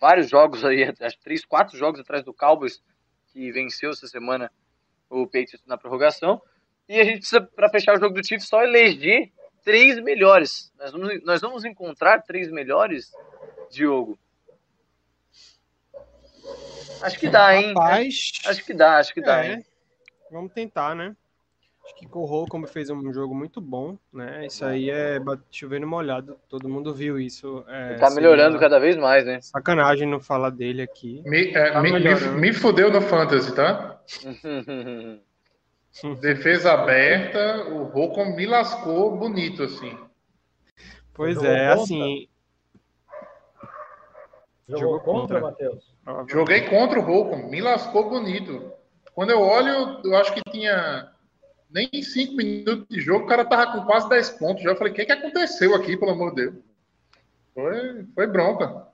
vários 0.00 0.30
jogos 0.30 0.64
aí, 0.64 0.84
acho 1.00 1.18
três, 1.20 1.44
quatro 1.44 1.76
jogos 1.76 2.00
atrás 2.00 2.24
do 2.24 2.32
Cowboys, 2.32 2.82
que 3.26 3.52
venceu 3.52 3.90
essa 3.90 4.06
semana 4.06 4.50
o 5.10 5.26
Patriots 5.26 5.66
na 5.66 5.76
prorrogação. 5.76 6.40
E 6.88 6.98
a 6.98 7.04
gente 7.04 7.18
precisa, 7.18 7.42
para 7.42 7.68
fechar 7.68 7.94
o 7.94 8.00
jogo 8.00 8.14
do 8.14 8.26
Chiefs, 8.26 8.48
só 8.48 8.62
eleger 8.62 9.30
três 9.64 10.00
melhores. 10.00 10.72
Nós 10.78 10.92
vamos, 10.92 11.24
nós 11.24 11.40
vamos 11.40 11.64
encontrar 11.64 12.22
três 12.22 12.50
melhores, 12.50 13.12
Diogo? 13.70 14.18
Acho 17.02 17.18
que 17.18 17.28
dá, 17.28 17.56
hein? 17.56 17.68
Rapaz, 17.68 18.32
acho 18.46 18.64
que 18.64 18.74
dá, 18.74 18.98
acho 18.98 19.14
que 19.14 19.22
dá, 19.22 19.44
é, 19.44 19.52
hein? 19.54 19.64
Vamos 20.30 20.52
tentar, 20.52 20.94
né? 20.94 21.16
Acho 21.84 21.94
que 21.94 22.06
Corro, 22.06 22.46
como 22.46 22.66
fez 22.66 22.90
um 22.90 23.12
jogo 23.12 23.34
muito 23.34 23.60
bom, 23.60 23.98
né? 24.12 24.46
Isso 24.46 24.64
aí 24.64 24.90
é 24.90 25.18
chovendo 25.50 25.86
molhado, 25.86 26.38
todo 26.48 26.68
mundo 26.68 26.94
viu 26.94 27.18
isso. 27.18 27.64
É, 27.68 27.94
tá 27.96 28.10
melhorando 28.10 28.58
cada 28.58 28.78
vez 28.78 28.96
mais, 28.96 29.24
né? 29.24 29.40
Sacanagem 29.40 30.06
não 30.06 30.20
falar 30.20 30.50
dele 30.50 30.82
aqui. 30.82 31.22
Me, 31.24 31.48
é, 31.54 31.72
tá 31.72 31.80
me, 31.80 31.92
me, 31.92 32.14
me 32.38 32.52
fudeu 32.52 32.90
no 32.92 33.00
Fantasy, 33.00 33.54
tá? 33.54 33.98
Defesa 36.20 36.72
aberta, 36.72 37.68
o 37.68 37.84
Rocco 37.84 38.24
me 38.24 38.46
lascou 38.46 39.16
bonito, 39.16 39.64
assim. 39.64 39.96
Pois 41.12 41.34
Jogou 41.34 41.50
é, 41.50 41.68
contra? 41.68 41.82
assim. 41.82 42.28
Jogou, 44.68 44.80
Jogou 44.80 45.00
contra, 45.00 45.40
Matheus? 45.40 45.94
Joguei 46.28 46.60
contra 46.68 46.98
o 47.00 47.02
Rocco, 47.02 47.36
me 47.50 47.60
lascou 47.60 48.08
bonito. 48.08 48.72
Quando 49.14 49.30
eu 49.30 49.40
olho, 49.40 50.00
eu 50.04 50.16
acho 50.16 50.32
que 50.32 50.42
tinha 50.50 51.12
nem 51.68 51.88
cinco 52.02 52.36
minutos 52.36 52.86
de 52.88 53.00
jogo, 53.00 53.24
o 53.24 53.28
cara 53.28 53.44
tava 53.44 53.72
com 53.72 53.84
quase 53.84 54.08
10 54.08 54.30
pontos. 54.30 54.62
Já 54.62 54.74
falei, 54.74 54.92
o 54.92 54.96
que, 54.96 55.04
que 55.04 55.12
aconteceu 55.12 55.74
aqui, 55.74 55.96
pelo 55.96 56.12
amor 56.12 56.34
de 56.34 56.42
Deus? 56.42 56.54
Foi, 57.52 58.06
foi 58.14 58.26
bronca. 58.26 58.86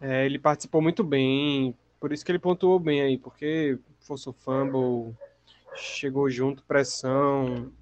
É, 0.00 0.24
ele 0.24 0.38
participou 0.38 0.80
muito 0.80 1.04
bem, 1.04 1.74
por 2.00 2.12
isso 2.12 2.24
que 2.24 2.30
ele 2.32 2.38
pontuou 2.38 2.78
bem 2.78 3.00
aí, 3.02 3.18
porque 3.18 3.78
fosse 4.00 4.28
o 4.28 4.32
fumble, 4.32 5.14
chegou 5.74 6.28
junto, 6.30 6.64
pressão, 6.64 7.72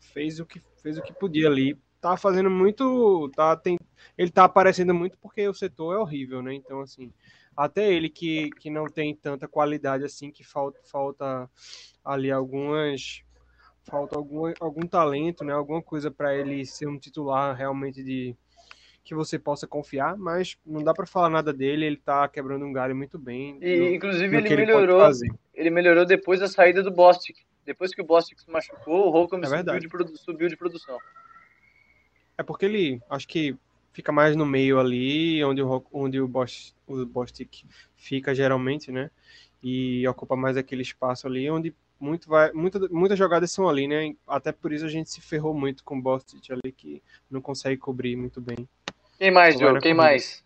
fez 0.00 0.40
o 0.40 0.46
que 0.46 0.60
fez 0.82 0.98
o 0.98 1.02
que 1.02 1.12
podia 1.12 1.48
ali. 1.48 1.76
Tá 2.00 2.16
fazendo 2.16 2.48
muito, 2.48 3.28
tá 3.34 3.56
tem, 3.56 3.76
ele 4.16 4.30
tá 4.30 4.44
aparecendo 4.44 4.94
muito 4.94 5.18
porque 5.18 5.48
o 5.48 5.54
setor 5.54 5.94
é 5.94 5.98
horrível, 5.98 6.42
né? 6.42 6.54
Então 6.54 6.80
assim, 6.80 7.12
até 7.56 7.92
ele 7.92 8.08
que, 8.08 8.50
que 8.60 8.70
não 8.70 8.86
tem 8.86 9.14
tanta 9.14 9.48
qualidade 9.48 10.04
assim, 10.04 10.30
que 10.30 10.44
falta, 10.44 10.78
falta 10.84 11.50
ali 12.04 12.30
algumas 12.30 13.22
falta 13.88 14.16
algum, 14.16 14.52
algum 14.60 14.86
talento, 14.86 15.42
né? 15.44 15.52
Alguma 15.52 15.82
coisa 15.82 16.10
para 16.10 16.34
ele 16.34 16.64
ser 16.64 16.86
um 16.86 16.98
titular 16.98 17.56
realmente 17.56 18.04
de 18.04 18.36
que 19.08 19.14
você 19.14 19.38
possa 19.38 19.66
confiar, 19.66 20.18
mas 20.18 20.58
não 20.66 20.84
dá 20.84 20.92
para 20.92 21.06
falar 21.06 21.30
nada 21.30 21.50
dele, 21.50 21.86
ele 21.86 21.96
tá 21.96 22.28
quebrando 22.28 22.66
um 22.66 22.72
galho 22.74 22.94
muito 22.94 23.18
bem. 23.18 23.56
E, 23.62 23.76
no- 23.78 23.94
inclusive, 23.94 24.28
no 24.28 24.46
ele 24.46 24.54
melhorou. 24.54 25.00
fazer. 25.00 25.30
Ele 25.54 25.70
melhorou 25.70 26.04
depois 26.04 26.40
da 26.40 26.46
saída 26.46 26.82
do 26.82 26.90
Bostic. 26.90 27.38
Depois 27.64 27.94
que 27.94 28.02
o 28.02 28.04
Bostic 28.04 28.38
se 28.38 28.50
machucou, 28.50 29.06
o 29.06 29.10
Holcomb 29.10 29.42
É 29.46 29.48
subiu, 29.48 30.04
de 30.04 30.18
subiu 30.18 30.48
de 30.50 30.56
produção. 30.58 30.98
É 32.36 32.42
porque 32.42 32.66
ele 32.66 33.00
acho 33.08 33.26
que 33.26 33.56
fica 33.94 34.12
mais 34.12 34.36
no 34.36 34.44
meio 34.44 34.78
ali, 34.78 35.42
onde 35.42 35.62
o, 35.62 35.82
onde 35.90 36.20
o, 36.20 36.28
Bos, 36.28 36.76
o 36.86 37.06
Bostic 37.06 37.64
fica 37.96 38.34
geralmente, 38.34 38.92
né? 38.92 39.10
E 39.62 40.06
ocupa 40.06 40.36
mais 40.36 40.58
aquele 40.58 40.82
espaço 40.82 41.26
ali, 41.26 41.50
onde 41.50 41.74
muito 41.98 42.28
vai, 42.28 42.52
muita, 42.52 42.78
muitas 42.90 43.18
jogadas 43.18 43.50
são 43.50 43.68
ali, 43.68 43.88
né? 43.88 44.14
Até 44.26 44.52
por 44.52 44.70
isso 44.70 44.84
a 44.84 44.88
gente 44.88 45.10
se 45.10 45.20
ferrou 45.22 45.54
muito 45.54 45.82
com 45.82 45.96
o 45.98 46.02
Bostic 46.02 46.50
ali, 46.50 46.72
que 46.72 47.02
não 47.30 47.40
consegue 47.40 47.78
cobrir 47.78 48.14
muito 48.16 48.38
bem. 48.40 48.68
Quem 49.18 49.30
mais, 49.30 49.56
Diogo? 49.58 49.80
Quem 49.80 49.94
mais? 49.94 50.44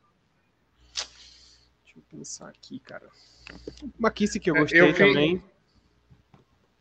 Deixa 1.84 1.98
eu 1.98 2.02
pensar 2.10 2.48
aqui, 2.48 2.78
cara. 2.80 3.06
Maquice 3.98 4.40
que 4.40 4.50
eu 4.50 4.56
É, 4.56 4.60
gostei 4.60 4.80
eu 4.80 4.86
vi- 4.92 4.98
também. 4.98 5.42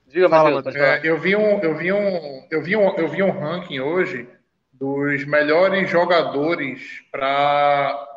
Diga, 0.08 0.30
Fala, 0.30 0.51
Matheus, 0.51 0.75
É, 0.75 1.01
eu 1.04 1.19
vi 1.19 1.36
um, 1.36 1.60
eu 1.62 1.77
vi 1.77 1.91
um, 1.91 2.47
eu 2.49 2.62
vi 2.62 2.75
um, 2.75 2.89
eu 2.97 3.08
vi 3.08 3.23
um 3.23 3.32
ranking 3.32 3.80
hoje 3.80 4.27
dos 4.73 5.25
melhores 5.25 5.89
jogadores 5.89 7.01
para 7.12 8.08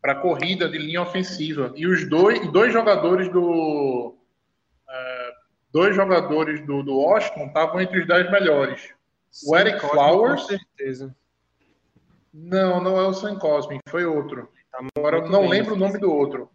para 0.00 0.14
corrida 0.14 0.68
de 0.68 0.78
linha 0.78 1.02
ofensiva 1.02 1.72
e 1.74 1.84
os 1.84 2.08
dois, 2.08 2.46
dois 2.52 2.72
jogadores 2.72 3.28
do 3.28 4.14
é, 4.88 5.32
dois 5.72 5.96
jogadores 5.96 6.64
do, 6.64 6.80
do 6.84 6.96
Washington 6.96 7.46
estavam 7.46 7.80
entre 7.80 8.00
os 8.00 8.06
dez 8.06 8.30
melhores. 8.30 8.88
O 9.44 9.56
Eric 9.56 9.80
Flowers? 9.80 10.42
Com 10.42 10.48
certeza. 10.48 11.16
Não, 12.38 12.82
não 12.82 12.98
é 12.98 13.06
o 13.06 13.14
Sam 13.14 13.38
Cosme, 13.38 13.80
foi 13.88 14.04
outro. 14.04 14.48
Tá 14.70 14.86
Agora 14.94 15.18
eu 15.18 15.30
não 15.30 15.40
bem, 15.40 15.50
lembro 15.50 15.74
o 15.74 15.78
nome 15.78 15.98
do 15.98 16.12
outro. 16.12 16.50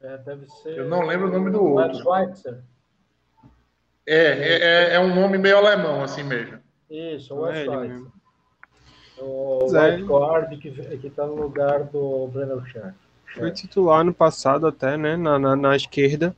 É, 0.00 0.18
deve 0.18 0.46
ser. 0.48 0.78
Eu 0.78 0.88
não 0.88 1.02
lembro 1.02 1.28
o 1.28 1.30
nome 1.32 1.50
do 1.50 1.62
o 1.62 1.74
outro. 1.74 1.98
Schweitzer. 1.98 2.58
É, 4.04 4.16
é, 4.16 4.58
é- 4.62 4.94
é 4.94 5.00
um 5.00 5.14
nome 5.14 5.38
meio 5.38 5.56
alemão 5.58 6.02
assim 6.02 6.24
mesmo. 6.24 6.58
Isso, 6.90 7.34
o 7.34 7.46
É 7.46 7.50
Wes 7.50 7.58
ele 7.60 7.70
Schweitzer. 7.70 8.12
O. 9.18 9.58
White 9.64 10.02
Guard 10.02 10.58
que, 10.60 10.70
que 10.98 11.10
tá 11.10 11.24
no 11.26 11.36
lugar 11.36 11.84
do 11.84 12.26
Brenner 12.28 12.64
Schaff. 12.66 12.94
Foi 13.32 13.50
titular 13.52 14.04
no 14.04 14.12
passado 14.12 14.66
até, 14.66 14.96
né? 14.96 15.16
Na, 15.16 15.38
na, 15.38 15.54
na 15.54 15.76
esquerda. 15.76 16.34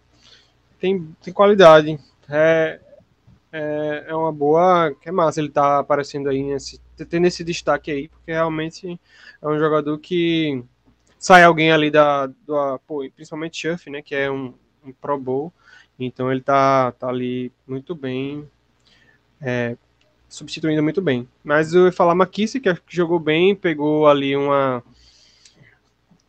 Tem, 0.79 1.05
tem 1.22 1.33
qualidade. 1.33 1.98
É, 2.29 2.81
é, 3.51 4.05
é 4.09 4.14
uma 4.14 4.33
boa. 4.33 4.94
Que 5.01 5.09
é 5.09 5.12
massa 5.12 5.40
ele 5.40 5.48
tá 5.51 5.79
aparecendo 5.79 6.29
aí, 6.29 6.42
nesse, 6.42 6.81
tendo 7.06 7.26
esse 7.26 7.44
destaque 7.44 7.90
aí, 7.90 8.08
porque 8.08 8.32
realmente 8.32 8.98
é 9.40 9.48
um 9.48 9.58
jogador 9.58 9.98
que 9.98 10.62
sai 11.18 11.44
alguém 11.44 11.72
ali 11.72 11.90
da. 11.90 12.26
do 12.26 12.78
pô, 12.87 13.08
principalmente 13.14 13.58
Schuff, 13.58 13.90
né? 13.90 14.02
Que 14.02 14.14
é 14.14 14.30
um, 14.30 14.54
um 14.84 14.92
Pro 14.92 15.18
Bowl. 15.18 15.52
Então 15.98 16.30
ele 16.30 16.40
tá, 16.40 16.92
tá 16.92 17.08
ali 17.08 17.52
muito 17.66 17.94
bem. 17.94 18.48
é, 19.40 19.76
substituindo 20.28 20.82
muito 20.82 21.02
bem. 21.02 21.28
Mas 21.42 21.74
eu 21.74 21.87
ia 21.87 21.92
falar 21.92 22.14
Maquice, 22.14 22.61
que 22.61 22.74
jogou 22.88 23.18
bem, 23.18 23.54
pegou 23.56 24.08
ali 24.08 24.37
uma 24.37 24.82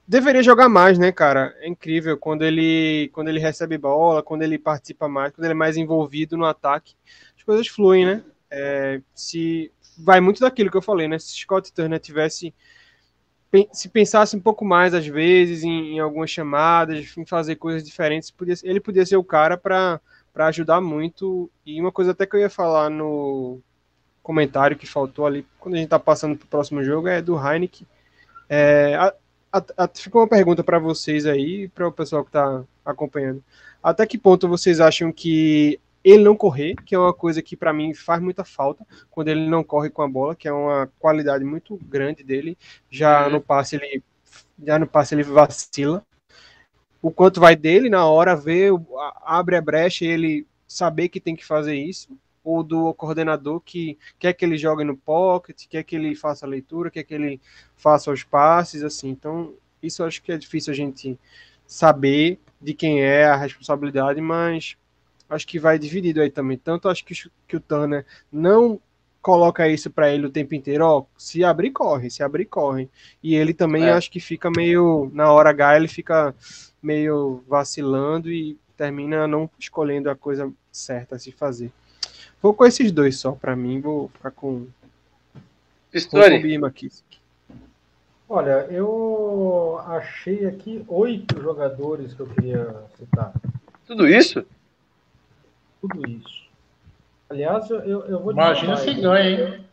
deveria 0.10 0.42
jogar 0.42 0.68
mais, 0.68 0.98
né, 0.98 1.12
cara? 1.12 1.56
É 1.60 1.68
incrível 1.68 2.18
quando 2.18 2.44
ele 2.44 3.12
quando 3.14 3.28
ele 3.28 3.40
recebe 3.40 3.78
bola, 3.78 4.24
quando 4.24 4.42
ele 4.42 4.58
participa 4.58 5.08
mais, 5.08 5.32
quando 5.32 5.46
ele 5.46 5.52
é 5.52 5.56
mais 5.56 5.78
envolvido 5.78 6.36
no 6.36 6.46
ataque, 6.46 6.96
as 7.38 7.44
coisas 7.44 7.68
fluem, 7.68 8.08
né? 8.08 8.24
É, 8.50 9.02
se 9.14 9.72
vai 10.00 10.20
muito 10.22 10.40
daquilo 10.42 10.72
que 10.72 10.78
eu 10.78 10.82
falei, 10.82 11.08
né? 11.08 11.20
Se 11.20 11.34
Scott 11.36 11.72
Turner 11.74 12.00
tivesse 12.00 12.54
se 13.74 13.90
pensasse 13.90 14.36
um 14.36 14.40
pouco 14.40 14.64
mais 14.64 14.94
às 14.94 15.08
vezes 15.08 15.64
em, 15.64 15.96
em 15.96 16.00
algumas 16.00 16.30
chamadas, 16.30 17.18
em 17.18 17.26
fazer 17.26 17.56
coisas 17.56 17.84
diferentes, 17.84 18.30
podia, 18.30 18.54
ele 18.64 18.80
podia 18.80 19.06
ser 19.06 19.18
o 19.18 19.24
cara 19.24 19.58
para 19.58 20.00
para 20.32 20.46
ajudar 20.48 20.80
muito. 20.80 21.50
E 21.66 21.82
uma 21.82 21.92
coisa 21.92 22.12
até 22.12 22.26
que 22.26 22.36
eu 22.36 22.40
ia 22.40 22.50
falar 22.50 22.90
no 22.90 23.60
comentário 24.22 24.78
que 24.78 24.86
faltou 24.86 25.26
ali 25.26 25.46
quando 25.60 25.76
a 25.76 25.78
gente 25.80 25.90
tá 25.90 26.00
passando 26.00 26.38
pro 26.38 26.48
próximo 26.48 26.84
jogo 26.84 27.08
é 27.08 27.22
do 27.22 27.36
Heineken. 27.36 27.88
É, 28.48 28.96
a- 28.96 29.14
a- 29.52 29.66
a- 29.86 29.90
ficou 29.94 30.22
uma 30.22 30.28
pergunta 30.28 30.64
para 30.64 30.78
vocês 30.80 31.26
aí, 31.26 31.68
para 31.70 31.88
o 31.88 31.92
pessoal 31.92 32.24
que 32.24 32.30
está 32.30 32.64
acompanhando. 32.86 33.44
Até 33.82 34.06
que 34.06 34.18
ponto 34.18 34.48
vocês 34.48 34.80
acham 34.80 35.12
que 35.12 35.80
ele 36.04 36.24
não 36.24 36.36
correr, 36.36 36.76
que 36.86 36.96
é 36.96 37.00
uma 37.00 37.14
coisa 37.14 37.42
que 37.42 37.56
para 37.58 37.74
mim 37.74 37.94
faz 37.94 38.22
muita 38.22 38.44
falta, 38.44 38.86
quando 39.10 39.28
ele 39.30 39.48
não 39.50 39.64
corre 39.64 39.90
com 39.90 40.02
a 40.02 40.08
bola, 40.08 40.36
que 40.36 40.48
é 40.48 40.52
uma 40.54 40.90
qualidade 41.00 41.44
muito 41.44 41.76
grande 41.78 42.24
dele. 42.24 42.58
Já 42.90 43.26
Uhum. 43.26 43.34
no 43.34 43.42
passe 43.42 43.76
ele 43.76 44.04
já 44.64 44.78
no 44.78 44.88
passe 44.88 45.16
ele 45.16 45.24
vacila. 45.24 46.04
O 47.02 47.12
quanto 47.12 47.40
vai 47.40 47.56
dele 47.56 47.90
na 47.90 48.06
hora 48.06 48.36
ver, 48.36 48.72
abre 49.24 49.56
a 49.56 49.62
brecha 49.62 50.04
e 50.06 50.08
ele 50.10 50.48
saber 50.68 51.10
que 51.10 51.20
tem 51.20 51.36
que 51.36 51.46
fazer 51.46 51.76
isso, 51.76 52.10
ou 52.44 52.62
do 52.64 52.94
coordenador 52.94 53.60
que 53.62 53.98
quer 54.20 54.34
que 54.34 54.44
ele 54.46 54.58
jogue 54.58 54.84
no 54.84 54.98
pocket, 54.98 55.66
quer 55.68 55.84
que 55.84 55.96
ele 55.96 56.16
faça 56.16 56.46
a 56.46 56.50
leitura, 56.50 56.92
quer 56.92 57.04
que 57.04 57.14
ele 57.14 57.40
faça 57.76 58.12
os 58.12 58.24
passes, 58.24 58.84
assim. 58.84 59.10
Então, 59.10 59.54
isso 59.82 60.02
eu 60.02 60.08
acho 60.08 60.22
que 60.22 60.32
é 60.32 60.38
difícil 60.38 60.74
a 60.74 60.76
gente 60.76 61.18
saber 61.66 62.40
de 62.62 62.74
quem 62.74 63.02
é 63.02 63.26
a 63.26 63.36
responsabilidade, 63.36 64.20
mas 64.20 64.76
acho 65.30 65.46
que 65.48 65.60
vai 65.60 65.78
dividido 65.78 66.22
aí 66.22 66.30
também. 66.30 66.58
Tanto 66.58 66.90
acho 66.90 67.06
que, 67.06 67.14
o- 67.14 67.32
que 67.48 67.56
o 67.56 67.60
Turner 67.60 68.06
não 68.32 68.80
coloca 69.22 69.68
isso 69.68 69.90
para 69.90 70.10
ele 70.12 70.26
o 70.26 70.30
tempo 70.30 70.56
inteiro, 70.56 70.86
ó, 70.86 71.04
se 71.18 71.44
abrir, 71.44 71.72
corre, 71.72 72.10
se 72.10 72.24
abrir, 72.24 72.46
corre. 72.46 72.90
E 73.22 73.36
ele 73.36 73.54
também 73.54 73.84
É. 73.84 73.92
acho 73.92 74.10
que 74.10 74.20
fica 74.20 74.50
meio, 74.50 75.12
na 75.14 75.32
hora 75.32 75.50
H, 75.50 75.76
ele 75.76 75.88
fica 75.90 76.34
meio 76.82 77.44
vacilando 77.48 78.32
e 78.32 78.58
termina 78.78 79.28
não 79.28 79.50
escolhendo 79.60 80.10
a 80.10 80.16
coisa 80.16 80.52
certa 80.72 81.16
a 81.16 81.20
se 81.20 81.32
fazer. 81.34 81.70
Vou 82.42 82.54
com 82.54 82.66
esses 82.66 82.92
dois 82.94 83.18
só, 83.18 83.34
para 83.34 83.56
mim, 83.56 83.82
vou 83.82 84.08
ficar 84.10 84.32
com 84.32 84.66
Pistori, 85.92 86.36
e 86.48 86.56
McKissick. 86.56 87.20
Olha, 88.30 88.68
eu 88.70 89.82
achei 89.88 90.46
aqui 90.46 90.86
oito 90.88 91.42
jogadores 91.42 92.14
que 92.14 92.20
eu 92.22 92.28
queria 92.28 92.84
citar. 92.98 93.34
tudo 93.88 94.08
isso? 94.08 94.46
Tudo 95.82 96.08
isso. 96.10 96.50
Aliás, 97.30 97.70
eu, 97.70 97.80
eu 97.82 98.20
vou 98.22 98.32
Imagina 98.32 98.76
se 98.78 98.94
ganha, 98.96 99.30
hein? 99.56 99.66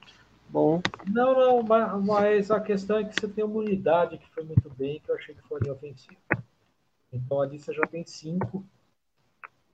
Bom, 0.49 0.81
Não, 1.09 1.35
não, 1.35 1.63
ma- 1.63 1.97
mas 1.99 2.51
a 2.51 2.61
questão 2.61 2.99
é 2.99 3.05
que 3.05 3.19
você 3.19 3.29
tem 3.29 3.45
uma 3.45 3.59
unidade 3.61 4.19
que 4.19 4.29
foi 4.31 4.45
muito 4.45 4.69
bem, 4.71 5.01
que 5.01 5.11
eu 5.11 5.15
achei 5.17 5.35
que 5.35 5.43
foi 5.49 5.61
linha 5.61 5.73
ofensiva. 5.73 6.21
Então 7.13 7.41
ali 7.41 7.59
você 7.59 7.73
já 7.75 7.83
tem 7.87 8.05
cinco. 8.07 8.65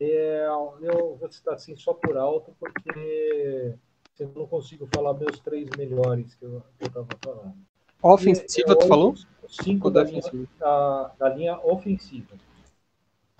É, 0.00 0.46
eu 0.80 1.16
vou 1.16 1.30
citar 1.30 1.54
assim 1.54 1.76
só 1.76 1.94
por 1.94 2.16
alto, 2.16 2.54
porque 2.58 3.74
eu 4.18 4.32
não 4.34 4.46
consigo 4.46 4.86
falar 4.86 5.14
meus 5.14 5.38
três 5.40 5.68
melhores 5.76 6.34
que 6.34 6.44
eu 6.44 6.62
estava 6.80 7.06
falando. 7.22 7.54
ofensiva, 8.02 8.74
tu 8.76 8.82
Eu- 8.84 8.88
falou? 8.88 9.14
Cinco 9.48 9.88
Ou 9.88 9.92
da 9.92 10.02
linha, 10.02 10.22
da, 10.58 11.08
da 11.18 11.28
linha 11.28 11.58
ofensiva. 11.60 12.34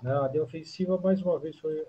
Né, 0.01 0.11
A 0.13 0.27
linha 0.27 0.43
ofensiva, 0.43 0.97
mais 0.97 1.21
uma 1.21 1.39
vez, 1.39 1.57
foi, 1.59 1.83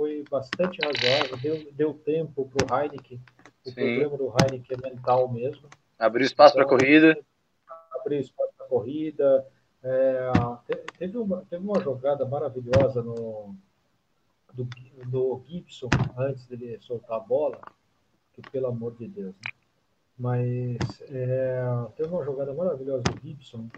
foi 0.00 0.24
bastante 0.30 0.78
razoável. 0.80 1.36
Deu, 1.36 1.72
deu 1.72 1.92
tempo 1.92 2.48
para 2.48 2.64
o 2.64 2.80
Heineken. 2.80 3.20
O 3.66 3.68
Sim. 3.68 3.74
problema 3.74 4.16
do 4.16 4.32
Heineken 4.40 4.78
é 4.82 4.90
mental 4.90 5.30
mesmo. 5.30 5.68
Abriu 5.98 6.24
espaço 6.24 6.54
para 6.54 6.64
Então, 6.64 6.78
corrida. 6.78 7.18
Abrir 7.92 8.20
espaço 8.20 8.50
para 8.56 8.66
corrida. 8.66 9.46
É, 9.84 10.32
te- 10.66 10.84
teve, 10.98 11.18
uma, 11.18 11.44
teve 11.50 11.62
uma 11.62 11.78
jogada 11.82 12.24
maravilhosa 12.24 13.02
no, 13.02 13.54
do, 14.54 14.66
do 15.06 15.42
Gibson 15.46 15.90
antes 16.16 16.46
dele 16.46 16.78
soltar 16.80 17.18
a 17.18 17.20
bola, 17.20 17.60
que 18.32 18.40
pelo 18.50 18.68
amor 18.68 18.96
de 18.96 19.06
Deus. 19.06 19.34
Né? 19.34 19.52
Mas 20.18 20.78
é, 21.10 21.62
teve 21.94 22.08
uma 22.08 22.24
jogada 22.24 22.54
maravilhosa 22.54 23.02
do 23.02 23.20
Gibson, 23.20 23.68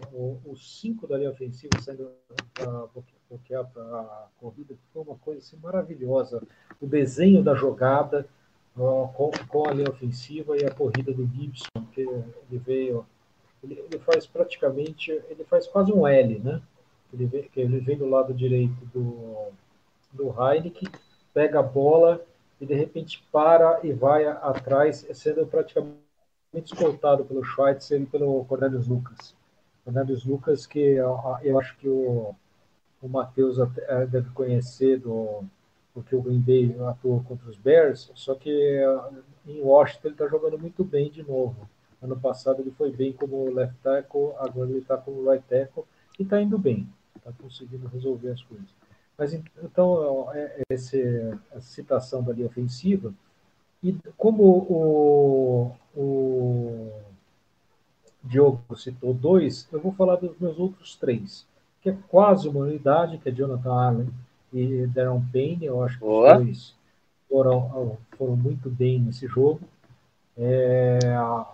os 0.45 0.79
cinco 0.79 1.05
da 1.05 1.17
linha 1.17 1.31
ofensiva 1.31 1.77
saindo 1.81 2.11
para 2.53 2.87
bloquear 3.33 3.65
para 3.65 3.83
a 3.83 4.27
corrida, 4.39 4.75
foi 4.93 5.01
uma 5.01 5.15
coisa 5.15 5.39
assim, 5.39 5.57
maravilhosa. 5.57 6.41
O 6.81 6.85
desenho 6.87 7.43
da 7.43 7.55
jogada 7.55 8.27
ó, 8.77 9.07
com, 9.07 9.31
com 9.47 9.67
a 9.69 9.73
linha 9.73 9.89
ofensiva 9.89 10.57
e 10.57 10.65
a 10.65 10.71
corrida 10.73 11.11
do 11.13 11.25
Gibson, 11.27 11.85
que 11.91 12.01
ele 12.01 12.59
veio, 12.59 13.05
ele, 13.63 13.79
ele 13.79 13.99
faz 13.99 14.25
praticamente, 14.25 15.11
ele 15.29 15.43
faz 15.45 15.67
quase 15.67 15.91
um 15.91 16.07
L, 16.07 16.39
né? 16.39 16.61
Ele 17.13 17.25
vem, 17.25 17.43
que 17.43 17.59
ele 17.59 17.79
vem 17.79 17.97
do 17.97 18.09
lado 18.09 18.33
direito 18.33 18.85
do, 18.87 19.51
do 20.11 20.29
Heineken, 20.29 20.89
pega 21.33 21.59
a 21.59 21.63
bola 21.63 22.23
e 22.59 22.65
de 22.65 22.73
repente 22.73 23.23
para 23.31 23.79
e 23.83 23.91
vai 23.93 24.25
a- 24.25 24.33
atrás, 24.33 25.05
sendo 25.13 25.45
praticamente 25.45 26.03
escoltado 26.55 27.25
pelo 27.25 27.43
Schweitzer 27.43 28.01
e 28.01 28.05
pelo 28.05 28.45
Cornelius 28.45 28.87
Lucas. 28.87 29.35
Fernandes 29.83 30.23
Lucas, 30.23 30.65
que 30.65 30.79
eu 30.79 31.59
acho 31.59 31.75
que 31.77 31.89
o, 31.89 32.35
o 33.03 33.09
Matheus 33.09 33.59
até 33.59 34.05
deve 34.07 34.29
conhecer 34.29 34.97
do 34.97 35.43
porque 35.93 36.15
o 36.15 36.21
Green 36.23 36.39
Bay 36.39 36.75
atuou 36.87 37.21
contra 37.23 37.47
os 37.47 37.55
Bears, 37.57 38.11
só 38.15 38.33
que 38.33 38.79
em 39.45 39.61
Washington 39.61 40.07
ele 40.07 40.15
está 40.15 40.27
jogando 40.27 40.57
muito 40.57 40.83
bem 40.83 41.11
de 41.11 41.21
novo. 41.21 41.69
Ano 42.01 42.19
passado 42.19 42.61
ele 42.61 42.71
foi 42.71 42.91
bem 42.91 43.13
como 43.13 43.53
left 43.53 43.75
tackle, 43.83 44.31
agora 44.39 44.71
ele 44.71 44.79
está 44.79 44.97
como 44.97 45.29
right 45.29 45.45
tackle 45.47 45.83
e 46.19 46.23
está 46.23 46.41
indo 46.41 46.57
bem, 46.57 46.89
está 47.15 47.31
conseguindo 47.39 47.87
resolver 47.89 48.31
as 48.31 48.41
coisas. 48.41 48.67
Mas 49.15 49.33
então, 49.35 50.31
é, 50.33 50.61
é 50.61 50.73
essa 50.73 50.97
citação 51.61 52.23
da 52.23 52.33
linha 52.33 52.47
ofensiva, 52.47 53.13
e 53.83 53.95
como 54.17 54.43
o, 54.43 55.71
o 55.95 56.91
Diogo 58.23 58.75
citou 58.75 59.13
dois, 59.13 59.67
eu 59.71 59.79
vou 59.79 59.91
falar 59.91 60.15
dos 60.15 60.35
meus 60.39 60.57
outros 60.57 60.95
três, 60.95 61.45
que 61.83 61.89
é 61.89 61.97
quase 62.07 62.47
uma 62.47 62.61
unidade, 62.61 63.17
que 63.17 63.27
é 63.27 63.31
Jonathan 63.31 63.73
Allen 63.73 64.09
e 64.53 64.87
Darren 64.87 65.21
Payne, 65.33 65.65
eu 65.65 65.83
acho 65.83 65.99
que 65.99 66.05
Boa. 66.05 66.37
os 66.37 66.43
dois 66.45 66.75
foram, 67.29 67.97
foram 68.17 68.37
muito 68.37 68.69
bem 68.69 69.01
nesse 69.01 69.27
jogo. 69.27 69.59
É, 70.37 70.97
a, 71.13 71.45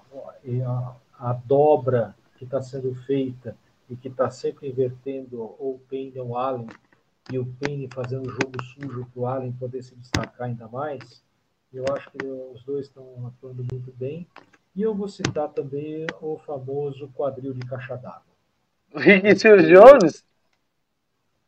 a, 0.65 0.95
a 1.19 1.33
dobra 1.33 2.15
que 2.37 2.45
está 2.45 2.61
sendo 2.61 2.93
feita 3.05 3.57
e 3.89 3.95
que 3.95 4.07
está 4.07 4.29
sempre 4.29 4.69
invertendo 4.69 5.41
ou 5.41 5.75
o 5.75 5.81
Payne 5.89 6.19
ou 6.19 6.29
o 6.29 6.37
Allen, 6.37 6.67
e 7.31 7.39
o 7.39 7.45
Payne 7.59 7.89
fazendo 7.91 8.29
jogo 8.29 8.63
sujo 8.63 9.07
para 9.11 9.21
o 9.21 9.25
Allen 9.25 9.51
poder 9.53 9.83
se 9.83 9.95
destacar 9.95 10.47
ainda 10.47 10.67
mais, 10.67 11.23
eu 11.73 11.85
acho 11.91 12.09
que 12.11 12.25
os 12.25 12.63
dois 12.63 12.85
estão 12.85 13.27
atuando 13.27 13.65
muito 13.71 13.91
bem. 13.97 14.27
E 14.75 14.81
eu 14.81 14.93
vou 14.93 15.07
citar 15.07 15.49
também 15.49 16.05
o 16.21 16.37
famoso 16.37 17.07
quadril 17.09 17.53
de 17.53 17.65
caixa 17.65 17.95
d'água. 17.95 18.28
Vinicius 18.95 19.67
Jones? 19.67 20.23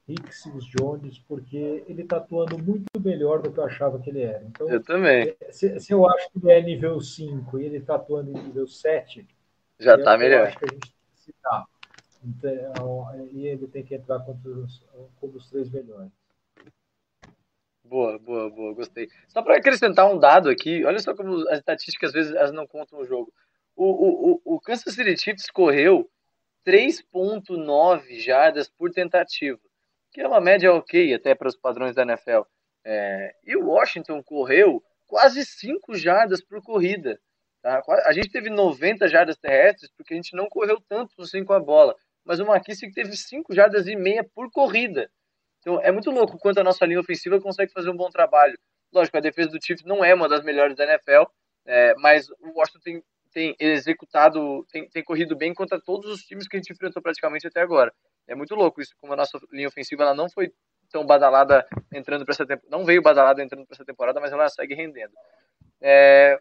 Rixius 0.08 0.65
Jones, 0.65 1.19
porque 1.19 1.84
ele 1.88 2.01
está 2.04 2.17
atuando 2.17 2.58
muito 2.58 2.99
melhor 2.99 3.41
do 3.41 3.51
que 3.51 3.60
eu 3.60 3.63
achava 3.63 3.99
que 3.99 4.10
ele 4.10 4.21
era. 4.21 4.43
Então, 4.43 4.69
eu 4.69 4.84
também. 4.84 5.36
Se, 5.51 5.80
se 5.80 5.93
eu 5.93 6.08
acho 6.10 6.30
que 6.32 6.39
ele 6.39 6.51
é 6.51 6.62
nível 6.62 6.99
5 6.99 7.60
e 7.60 7.65
ele 7.65 7.77
está 7.77 7.95
atuando 7.95 8.32
em 8.32 8.43
nível 8.43 8.67
7, 8.67 9.25
já 9.80 9.95
está 9.95 10.17
melhor. 10.17 10.47
acho 10.47 10.58
que 10.58 10.65
a 10.65 10.73
gente 10.73 10.82
tem 10.82 10.91
que 11.13 11.19
citar. 11.19 11.65
Então, 12.23 13.30
e 13.32 13.47
ele 13.47 13.67
tem 13.67 13.84
que 13.84 13.95
entrar 13.95 14.19
como 14.19 14.39
os, 14.45 14.86
como 15.19 15.38
os 15.38 15.49
três 15.49 15.69
melhores. 15.69 16.12
Boa, 17.84 18.17
boa, 18.19 18.49
boa, 18.49 18.73
gostei. 18.73 19.10
Só 19.27 19.41
para 19.41 19.58
acrescentar 19.58 20.10
um 20.10 20.17
dado 20.17 20.49
aqui, 20.49 20.86
olha 20.86 20.99
só 20.99 21.15
como 21.15 21.36
as 21.49 21.60
estatísticas 21.60 22.10
às 22.10 22.13
vezes 22.13 22.34
elas 22.34 22.51
não 22.51 22.65
contam 22.67 22.99
o 22.99 23.06
jogo. 23.06 23.34
O, 23.75 23.86
o, 23.86 24.32
o, 24.45 24.56
o 24.56 24.60
Kansas 24.62 24.93
City 24.93 25.17
Chiefs 25.17 25.49
correu 25.49 26.10
3.9 26.65 28.19
jardas 28.19 28.69
por 28.69 28.91
tentativa 28.91 29.60
que 30.12 30.21
é 30.21 30.28
uma 30.28 30.41
média 30.41 30.74
ok 30.74 31.13
até 31.13 31.34
para 31.34 31.47
os 31.47 31.56
padrões 31.56 31.95
da 31.95 32.04
NFL. 32.04 32.41
É, 32.84 33.34
e 33.45 33.56
o 33.56 33.67
Washington 33.67 34.21
correu 34.21 34.84
quase 35.08 35.45
5 35.45 35.95
jardas 35.95 36.43
por 36.43 36.62
corrida. 36.62 37.19
Tá? 37.62 37.82
A 38.06 38.12
gente 38.12 38.30
teve 38.30 38.50
90 38.50 39.08
jardas 39.08 39.38
terrestres 39.38 39.91
porque 39.95 40.13
a 40.13 40.17
gente 40.17 40.36
não 40.36 40.50
correu 40.50 40.82
tanto 40.88 41.21
assim 41.21 41.43
com 41.43 41.54
a 41.54 41.60
bola. 41.60 41.95
Mas 42.26 42.39
o 42.39 42.45
McKissick 42.45 42.93
teve 42.93 43.15
5 43.15 43.54
jardas 43.54 43.88
e 43.88 43.95
meia 43.95 44.24
por 44.24 44.52
corrida. 44.52 45.10
Então 45.60 45.80
é 45.82 45.91
muito 45.91 46.12
louco 46.12 46.38
quanto 46.38 46.60
a 46.60 46.63
nossa 46.63 46.86
linha 46.86 47.00
ofensiva 47.00 47.39
consegue 47.39 47.71
fazer 47.71 47.89
um 47.89 47.97
bom 47.97 48.10
trabalho. 48.10 48.58
Lógico, 48.91 49.17
a 49.17 49.21
defesa 49.21 49.52
do 49.52 49.63
Chiefs 49.63 49.86
não 49.86 50.04
é 50.04 50.13
uma 50.13 50.28
das 50.28 50.43
melhores 50.43 50.76
da 50.76 50.84
NFL, 50.84 51.24
é, 51.65 51.95
mas 51.95 52.30
o 52.30 52.52
Washington 52.56 52.80
tem, 52.84 53.04
tem 53.31 53.55
executado, 53.59 54.65
tem, 54.71 54.89
tem 54.89 55.03
corrido 55.03 55.35
bem 55.35 55.53
contra 55.53 55.79
todos 55.81 56.11
os 56.11 56.21
times 56.21 56.47
que 56.47 56.57
a 56.57 56.59
gente 56.59 56.71
enfrentou 56.71 57.01
praticamente 57.01 57.47
até 57.47 57.61
agora. 57.61 57.93
É 58.27 58.35
muito 58.35 58.55
louco 58.55 58.81
isso, 58.81 58.93
como 58.99 59.13
a 59.13 59.15
nossa 59.15 59.39
linha 59.51 59.67
ofensiva 59.67 60.03
ela 60.03 60.13
não 60.13 60.29
foi 60.29 60.51
tão 60.91 61.05
badalada 61.05 61.65
entrando 61.93 62.25
para 62.25 62.33
essa 62.33 62.45
temporada, 62.45 62.77
não 62.77 62.85
veio 62.85 63.01
badalada 63.01 63.41
entrando 63.41 63.65
para 63.65 63.75
essa 63.75 63.85
temporada, 63.85 64.19
mas 64.19 64.31
ela 64.31 64.47
segue 64.49 64.75
rendendo. 64.75 65.13
É, 65.81 66.39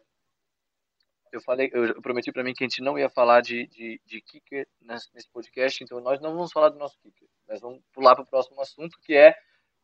eu 1.32 1.40
falei, 1.40 1.70
eu 1.72 2.02
prometi 2.02 2.32
para 2.32 2.42
mim 2.42 2.52
que 2.52 2.64
a 2.64 2.68
gente 2.68 2.82
não 2.82 2.98
ia 2.98 3.08
falar 3.08 3.40
de, 3.40 3.66
de, 3.68 4.00
de 4.04 4.20
kicker 4.20 4.66
nesse 4.82 5.30
podcast, 5.32 5.82
então 5.82 6.00
nós 6.00 6.20
não 6.20 6.34
vamos 6.34 6.52
falar 6.52 6.70
do 6.70 6.78
nosso 6.78 6.98
kicker. 6.98 7.28
Nós 7.48 7.60
vamos 7.60 7.80
pular 7.92 8.14
para 8.14 8.24
o 8.24 8.26
próximo 8.26 8.60
assunto, 8.60 8.98
que 9.02 9.14
é 9.14 9.34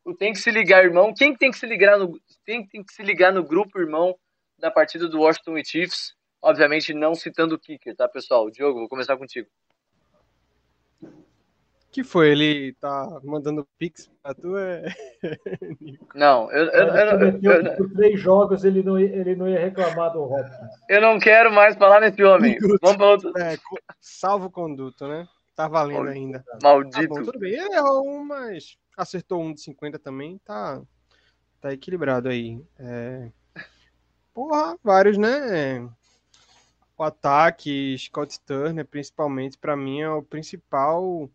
o 0.04 0.14
tem 0.14 0.32
que 0.32 0.38
se 0.38 0.50
ligar, 0.50 0.84
irmão. 0.84 1.14
Quem 1.14 1.36
tem 1.36 1.50
que 1.50 1.58
se 1.58 1.66
ligar 1.66 1.98
no 1.98 2.20
tem, 2.44 2.66
tem 2.66 2.82
que 2.82 2.92
se 2.92 3.02
ligar 3.02 3.32
no 3.32 3.44
grupo, 3.44 3.78
irmão, 3.78 4.16
da 4.58 4.70
partida 4.70 5.08
do 5.08 5.20
Washington 5.20 5.56
Chiefs? 5.64 6.14
Obviamente 6.46 6.94
não 6.94 7.14
citando 7.14 7.54
o 7.54 7.58
kicker, 7.58 7.94
tá, 7.96 8.08
pessoal? 8.08 8.50
Diogo, 8.50 8.80
vou 8.80 8.88
começar 8.88 9.16
contigo 9.16 9.48
que 11.96 12.04
foi? 12.04 12.28
Ele 12.28 12.74
tá 12.74 13.18
mandando 13.24 13.66
pix 13.78 14.10
pra 14.22 14.34
tu? 14.34 14.54
É... 14.54 14.84
não, 16.14 16.52
eu, 16.52 16.66
eu, 16.66 16.86
eu, 16.88 17.40
eu, 17.42 17.52
eu, 17.62 17.76
Por 17.78 17.90
três 17.94 18.20
jogos 18.20 18.64
ele 18.64 18.82
não, 18.82 18.98
ele 18.98 19.34
não 19.34 19.48
ia 19.48 19.58
reclamar 19.58 20.12
do 20.12 20.24
Hopkins. 20.24 20.74
Eu 20.90 21.00
não 21.00 21.18
quero 21.18 21.50
mais 21.50 21.74
falar 21.74 22.02
nesse 22.02 22.22
homem. 22.22 22.58
Vamos 22.82 22.98
pra 22.98 23.06
outro. 23.06 23.32
É, 23.38 23.56
salvo 23.98 24.50
conduto, 24.50 25.08
né? 25.08 25.26
Tá 25.54 25.68
valendo 25.68 26.10
ainda. 26.10 26.44
Maldito. 26.62 27.00
Tá 27.00 27.20
bom, 27.20 27.22
tudo 27.22 27.38
bem. 27.38 27.54
Ele 27.54 27.74
errou 27.74 28.06
um, 28.06 28.22
mas 28.22 28.76
acertou 28.94 29.42
um 29.42 29.54
de 29.54 29.62
50 29.62 29.98
também. 29.98 30.38
Tá, 30.44 30.82
tá 31.62 31.72
equilibrado 31.72 32.28
aí. 32.28 32.60
É... 32.78 33.30
Porra, 34.34 34.76
vários, 34.84 35.16
né? 35.16 35.88
O 36.96 37.02
ataque, 37.02 37.96
Scott 37.98 38.40
Turner, 38.40 38.86
principalmente, 38.86 39.58
para 39.58 39.76
mim 39.76 40.00
é 40.00 40.08
o 40.08 40.22
principal 40.22 41.30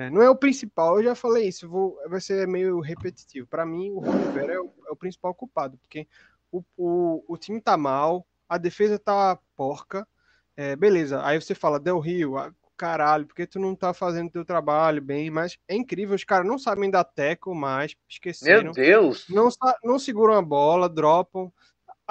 é, 0.00 0.08
não 0.08 0.22
é 0.22 0.30
o 0.30 0.36
principal, 0.36 0.96
eu 0.96 1.04
já 1.04 1.14
falei 1.14 1.48
isso, 1.48 1.68
vou, 1.68 1.98
vai 2.08 2.22
ser 2.22 2.48
meio 2.48 2.80
repetitivo. 2.80 3.46
Para 3.46 3.66
mim, 3.66 3.90
o 3.90 4.00
Rivera 4.00 4.54
é 4.54 4.58
o, 4.58 4.72
é 4.86 4.90
o, 4.90 4.96
principal 4.96 5.34
culpado, 5.34 5.76
porque 5.76 6.06
o, 6.50 6.62
o, 6.74 7.24
o, 7.28 7.36
time 7.36 7.60
tá 7.60 7.76
mal, 7.76 8.26
a 8.48 8.56
defesa 8.56 8.98
tá 8.98 9.38
porca, 9.54 10.08
é, 10.56 10.74
beleza. 10.74 11.22
Aí 11.22 11.38
você 11.38 11.54
fala, 11.54 11.78
Del 11.78 11.98
Rio, 11.98 12.38
ah, 12.38 12.50
caralho, 12.78 13.26
porque 13.26 13.46
tu 13.46 13.58
não 13.58 13.74
tá 13.74 13.92
fazendo 13.92 14.30
teu 14.30 14.42
trabalho 14.42 15.02
bem, 15.02 15.28
mas 15.28 15.58
é 15.68 15.74
incrível, 15.74 16.14
os 16.14 16.24
caras 16.24 16.46
não 16.46 16.58
sabem 16.58 16.90
dar 16.90 17.04
teco 17.04 17.54
mais, 17.54 17.94
esqueceram. 18.08 18.64
Meu 18.64 18.72
Deus! 18.72 19.26
Não, 19.28 19.50
não 19.84 19.98
seguram 19.98 20.32
a 20.32 20.40
bola, 20.40 20.88
dropam 20.88 21.52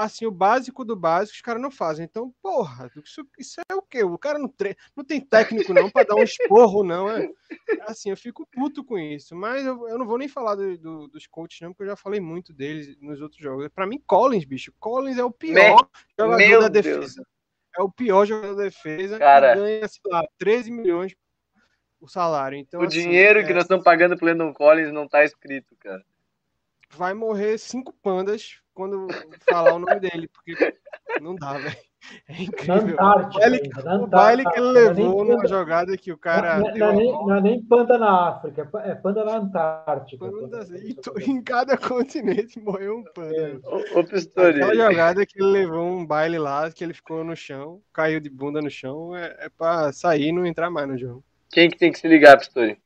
assim, 0.05 0.25
o 0.25 0.31
básico 0.31 0.85
do 0.85 0.95
básico 0.95 1.35
os 1.35 1.41
caras 1.41 1.62
não 1.62 1.69
fazem. 1.69 2.05
Então, 2.05 2.33
porra, 2.41 2.89
isso, 3.03 3.27
isso 3.38 3.62
é 3.69 3.75
o 3.75 3.81
quê? 3.81 4.03
O 4.03 4.17
cara 4.17 4.39
não, 4.39 4.47
tre... 4.47 4.75
não 4.95 5.03
tem 5.03 5.19
técnico 5.19 5.73
não 5.73 5.89
para 5.89 6.07
dar 6.07 6.15
um 6.15 6.23
esporro, 6.23 6.83
não. 6.83 7.09
É? 7.09 7.29
Assim, 7.81 8.09
eu 8.09 8.17
fico 8.17 8.47
puto 8.51 8.83
com 8.83 8.97
isso. 8.97 9.35
Mas 9.35 9.65
eu, 9.65 9.88
eu 9.88 9.97
não 9.97 10.05
vou 10.05 10.17
nem 10.17 10.27
falar 10.27 10.55
do, 10.55 10.77
do, 10.77 11.07
dos 11.07 11.27
coaches, 11.27 11.59
não, 11.62 11.71
porque 11.71 11.83
eu 11.83 11.88
já 11.88 11.95
falei 11.95 12.19
muito 12.19 12.53
deles 12.53 12.97
nos 13.01 13.21
outros 13.21 13.41
jogos. 13.41 13.67
Para 13.69 13.88
mim, 13.88 14.01
Collins, 14.05 14.45
bicho, 14.45 14.73
Collins 14.79 15.17
é 15.17 15.23
o 15.23 15.31
pior 15.31 15.89
jogador 16.17 16.38
Meu 16.38 16.62
da 16.62 16.69
defesa. 16.69 17.15
Deus. 17.15 17.27
É 17.77 17.81
o 17.81 17.91
pior 17.91 18.25
jogador 18.25 18.55
da 18.55 18.63
defesa. 18.63 19.19
Cara, 19.19 19.55
ganha, 19.55 19.88
sei 19.88 20.01
lá, 20.05 20.25
13 20.38 20.71
milhões 20.71 21.15
o 21.99 22.07
salário. 22.07 22.57
Então, 22.57 22.81
o 22.81 22.85
assim, 22.85 23.01
dinheiro 23.01 23.39
é... 23.39 23.43
que 23.43 23.53
nós 23.53 23.63
estamos 23.63 23.83
pagando 23.83 24.15
pro 24.15 24.25
Landon 24.25 24.53
Collins 24.53 24.91
não 24.91 25.07
tá 25.07 25.23
escrito, 25.23 25.75
cara. 25.77 26.03
Vai 26.91 27.13
morrer 27.13 27.57
cinco 27.57 27.93
pandas 27.93 28.59
quando 28.79 29.07
falar 29.49 29.73
o 29.73 29.79
nome 29.79 29.99
dele, 29.99 30.29
porque 30.29 30.73
não 31.19 31.35
dá, 31.35 31.57
velho. 31.57 31.75
É 32.29 32.43
incrível. 32.43 32.93
Antártica, 32.93 33.37
o 33.37 33.83
baile, 33.83 34.03
o 34.03 34.07
baile 34.07 34.43
que 34.45 34.57
ele 34.57 34.71
levou 34.71 35.25
numa 35.25 35.45
jogada 35.45 35.97
que 35.97 36.13
o 36.13 36.17
cara. 36.17 36.57
Não, 36.57 36.73
não, 36.73 36.87
é 36.87 36.95
nem, 36.95 37.11
não, 37.11 37.35
é 37.35 37.41
nem 37.41 37.61
panda 37.61 37.97
na 37.97 38.29
África, 38.29 38.69
é 38.85 38.95
panda 38.95 39.25
na 39.25 39.35
Antártica. 39.35 40.25
Panda, 40.25 40.65
e 40.79 41.29
em 41.29 41.43
cada 41.43 41.75
continente 41.75 42.57
morreu 42.57 42.99
um 42.99 43.03
panda. 43.13 43.35
É. 43.35 43.59
Ô, 43.65 43.99
ô 43.99 44.03
Pistori. 44.05 44.63
Aquela 44.63 44.89
jogada 44.89 45.25
que 45.25 45.43
ele 45.43 45.51
levou 45.51 45.85
um 45.85 46.05
baile 46.05 46.39
lá, 46.39 46.71
que 46.71 46.85
ele 46.85 46.93
ficou 46.93 47.21
no 47.21 47.35
chão, 47.35 47.81
caiu 47.91 48.21
de 48.21 48.29
bunda 48.29 48.61
no 48.61 48.71
chão, 48.71 49.13
é, 49.13 49.35
é 49.37 49.49
pra 49.49 49.91
sair 49.91 50.29
e 50.29 50.31
não 50.31 50.45
entrar 50.45 50.69
mais 50.69 50.87
no 50.87 50.97
jogo. 50.97 51.21
Quem 51.51 51.69
que 51.69 51.77
tem 51.77 51.91
que 51.91 51.99
se 51.99 52.07
ligar, 52.07 52.37
Pistori? 52.37 52.79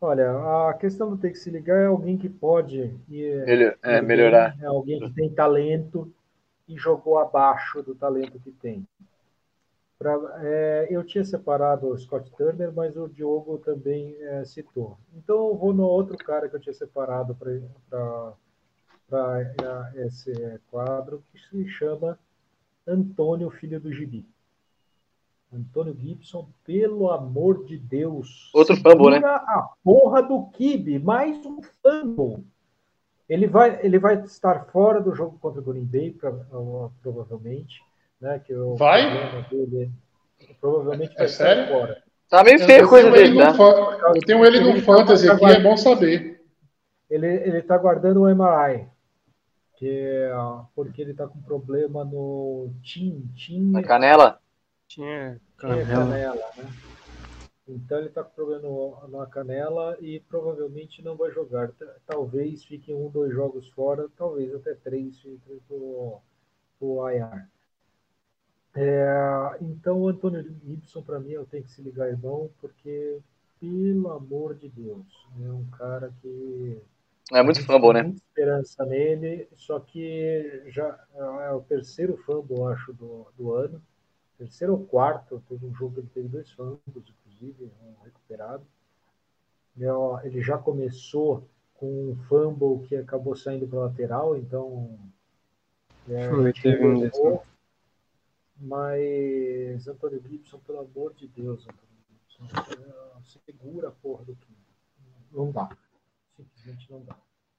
Olha, 0.00 0.30
a 0.68 0.74
questão 0.74 1.10
do 1.10 1.16
ter 1.16 1.32
que 1.32 1.38
se 1.38 1.50
ligar 1.50 1.82
é 1.82 1.86
alguém 1.86 2.16
que 2.16 2.28
pode 2.28 2.94
ir, 3.08 3.44
Melhor, 3.44 3.76
é, 3.82 4.00
melhorar. 4.00 4.56
É 4.60 4.66
alguém 4.66 5.00
que 5.00 5.10
tem 5.12 5.28
talento 5.28 6.12
e 6.68 6.78
jogou 6.78 7.18
abaixo 7.18 7.82
do 7.82 7.94
talento 7.94 8.38
que 8.38 8.52
tem. 8.52 8.86
Pra, 9.98 10.16
é, 10.40 10.86
eu 10.88 11.02
tinha 11.02 11.24
separado 11.24 11.88
o 11.88 11.98
Scott 11.98 12.30
Turner, 12.36 12.72
mas 12.72 12.96
o 12.96 13.08
Diogo 13.08 13.58
também 13.58 14.14
é, 14.20 14.44
citou. 14.44 14.96
Então 15.16 15.48
eu 15.48 15.56
vou 15.56 15.74
no 15.74 15.82
outro 15.82 16.16
cara 16.16 16.48
que 16.48 16.54
eu 16.54 16.60
tinha 16.60 16.72
separado 16.72 17.34
para 17.34 18.36
esse 19.96 20.32
quadro, 20.70 21.24
que 21.32 21.40
se 21.40 21.68
chama 21.70 22.16
Antônio 22.86 23.50
Filho 23.50 23.80
do 23.80 23.92
Gibi. 23.92 24.24
Antônio 25.52 25.96
Gibson, 25.98 26.48
pelo 26.64 27.10
amor 27.10 27.64
de 27.64 27.78
Deus. 27.78 28.50
Outro 28.54 28.76
fumble, 28.76 29.18
né? 29.18 29.26
A 29.26 29.68
porra 29.82 30.22
do 30.22 30.46
Kibe, 30.50 30.98
mais 30.98 31.44
um 31.46 31.60
fumble. 31.82 32.44
Ele 33.28 33.46
vai, 33.46 33.78
ele 33.82 33.98
vai 33.98 34.22
estar 34.22 34.66
fora 34.66 35.00
do 35.00 35.14
jogo 35.14 35.38
contra 35.38 35.60
o 35.60 35.64
Green 35.64 35.84
Bay, 35.84 36.16
provavelmente. 37.02 37.82
Né, 38.20 38.40
que 38.40 38.52
o 38.52 38.74
vai? 38.74 39.02
Dele, 39.48 39.92
provavelmente 40.60 41.14
vai 41.14 41.24
é 41.24 41.28
estar 41.28 41.44
sério? 41.44 41.72
fora. 41.72 42.02
Tá 42.28 42.42
meio 42.42 42.58
feio 42.58 42.84
a 42.84 42.88
coisa 42.88 43.10
dele, 43.10 43.38
né? 43.38 43.54
fa- 43.54 43.62
Eu 44.14 44.20
tenho 44.26 44.44
ele 44.44 44.60
no 44.60 44.82
Fantasy 44.82 45.30
aqui, 45.30 45.44
é 45.44 45.60
bom 45.62 45.76
saber. 45.76 46.42
Ele, 47.08 47.26
ele 47.26 47.62
tá 47.62 47.78
guardando 47.78 48.22
o 48.22 48.28
MRI. 48.28 48.86
Que 49.76 49.88
é, 49.88 50.32
porque 50.74 51.00
ele 51.00 51.14
tá 51.14 51.28
com 51.28 51.40
problema 51.40 52.04
no 52.04 52.70
Tim, 52.82 53.30
Tim 53.36 53.70
Na 53.70 53.82
canela. 53.82 54.40
Tinha 54.88 55.40
canela. 55.56 55.86
canela. 55.86 56.18
canela, 56.18 56.52
né? 56.56 56.74
Então 57.68 57.98
ele 57.98 58.08
tá 58.08 58.24
com 58.24 58.34
problema 58.34 58.62
no- 58.62 59.08
na 59.08 59.26
canela 59.26 59.96
e 60.00 60.20
provavelmente 60.20 61.02
não 61.02 61.16
vai 61.16 61.30
jogar. 61.32 61.72
Talvez 62.06 62.64
fique 62.64 62.92
um, 62.92 63.08
dois 63.10 63.32
jogos 63.32 63.68
fora, 63.70 64.08
talvez 64.16 64.54
até 64.54 64.74
três 64.74 65.18
fique 65.20 65.60
pro, 65.68 66.20
pro 66.78 67.10
IR. 67.10 67.48
É, 68.74 69.58
então 69.60 70.00
o 70.00 70.08
Antônio 70.08 70.42
Gibson, 70.64 71.02
para 71.02 71.18
mim, 71.20 71.32
eu 71.32 71.46
tenho 71.46 71.64
que 71.64 71.72
se 71.72 71.82
ligar, 71.82 72.08
irmão, 72.08 72.50
porque, 72.60 73.20
pelo 73.60 74.10
amor 74.12 74.54
de 74.56 74.68
Deus, 74.68 75.06
é 75.44 75.50
um 75.52 75.66
cara 75.70 76.12
que 76.22 76.80
É 77.32 77.42
muito 77.42 77.64
fumble, 77.64 77.92
tem 77.92 78.02
né? 78.02 78.02
muita 78.02 78.16
esperança 78.16 78.84
nele, 78.86 79.48
só 79.56 79.78
que 79.80 80.62
já 80.68 80.98
é 81.46 81.52
o 81.52 81.60
terceiro 81.62 82.16
fumble, 82.24 82.56
eu 82.58 82.68
acho, 82.68 82.92
do, 82.92 83.26
do 83.36 83.52
ano. 83.54 83.82
Terceiro 84.38 84.74
ou 84.74 84.86
quarto, 84.86 85.42
teve 85.48 85.66
um 85.66 85.74
jogo 85.74 85.94
que 85.94 86.00
ele 86.00 86.10
teve 86.14 86.28
dois 86.28 86.48
fumbles, 86.52 86.80
inclusive, 86.86 87.72
um 87.82 88.04
recuperado. 88.04 88.64
Meu, 89.76 90.18
Ele 90.22 90.40
já 90.40 90.56
começou 90.56 91.48
com 91.74 92.10
um 92.10 92.16
fumble 92.28 92.86
que 92.86 92.96
acabou 92.96 93.34
saindo 93.34 93.66
para 93.66 93.80
lateral, 93.80 94.36
então. 94.36 94.96
é, 96.08 96.30
Foi, 96.30 96.52
teve 96.52 96.86
um 96.86 97.04
errou. 97.04 97.42
Mas, 98.60 99.86
Antônio 99.86 100.22
Gibson, 100.28 100.58
pelo 100.60 100.80
amor 100.80 101.14
de 101.14 101.26
Deus, 101.28 101.66
Antônio 101.66 101.98
Gibson, 102.08 102.46
é, 102.80 103.22
segura 103.22 103.88
a 103.88 103.92
porra 103.92 104.24
do 104.24 104.34
time. 104.36 104.56
Não 105.32 105.50
dá. 105.50 105.68
Simplesmente 106.36 106.90
não 106.90 107.04
dá. 107.04 107.16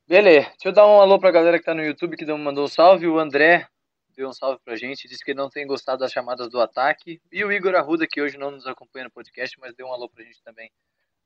Beleza. 0.07 0.47
Deixa 0.49 0.69
eu 0.69 0.73
dar 0.73 0.87
um 0.87 0.99
alô 0.99 1.19
pra 1.19 1.31
galera 1.31 1.59
que 1.59 1.65
tá 1.65 1.73
no 1.73 1.83
YouTube 1.83 2.17
que 2.17 2.25
mandou 2.25 2.65
um 2.65 2.67
salve. 2.67 3.07
O 3.07 3.19
André 3.19 3.67
deu 4.19 4.27
um 4.27 4.33
salve 4.33 4.59
pra 4.63 4.75
gente. 4.75 5.07
Disse 5.07 5.23
que 5.23 5.33
não 5.33 5.49
tem 5.49 5.65
gostado 5.65 5.99
das 5.99 6.11
chamadas 6.11 6.49
do 6.49 6.59
ataque. 6.59 7.21
E 7.31 7.43
o 7.43 7.51
Igor 7.51 7.73
Arruda, 7.75 8.05
que 8.05 8.21
hoje 8.21 8.37
não 8.37 8.51
nos 8.51 8.67
acompanha 8.67 9.05
no 9.05 9.11
podcast, 9.11 9.57
mas 9.59 9.73
deu 9.73 9.87
um 9.87 9.93
alô 9.93 10.09
pra 10.09 10.23
gente 10.23 10.43
também 10.43 10.69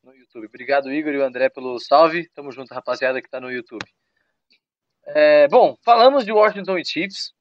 no 0.03 0.15
YouTube. 0.15 0.45
Obrigado, 0.45 0.93
Igor 0.93 1.11
e 1.11 1.17
o 1.17 1.23
André, 1.23 1.49
pelo 1.49 1.79
salve. 1.79 2.29
Tamo 2.29 2.51
junto, 2.51 2.73
rapaziada, 2.73 3.19
que 3.21 3.29
tá 3.29 3.41
no 3.41 3.51
YouTube. 3.51 3.83
É, 5.05 5.47
bom, 5.47 5.75
falamos 5.83 6.23
de 6.23 6.31
Washington 6.31 6.77
e 6.77 6.85
Chiefs. 6.85 7.33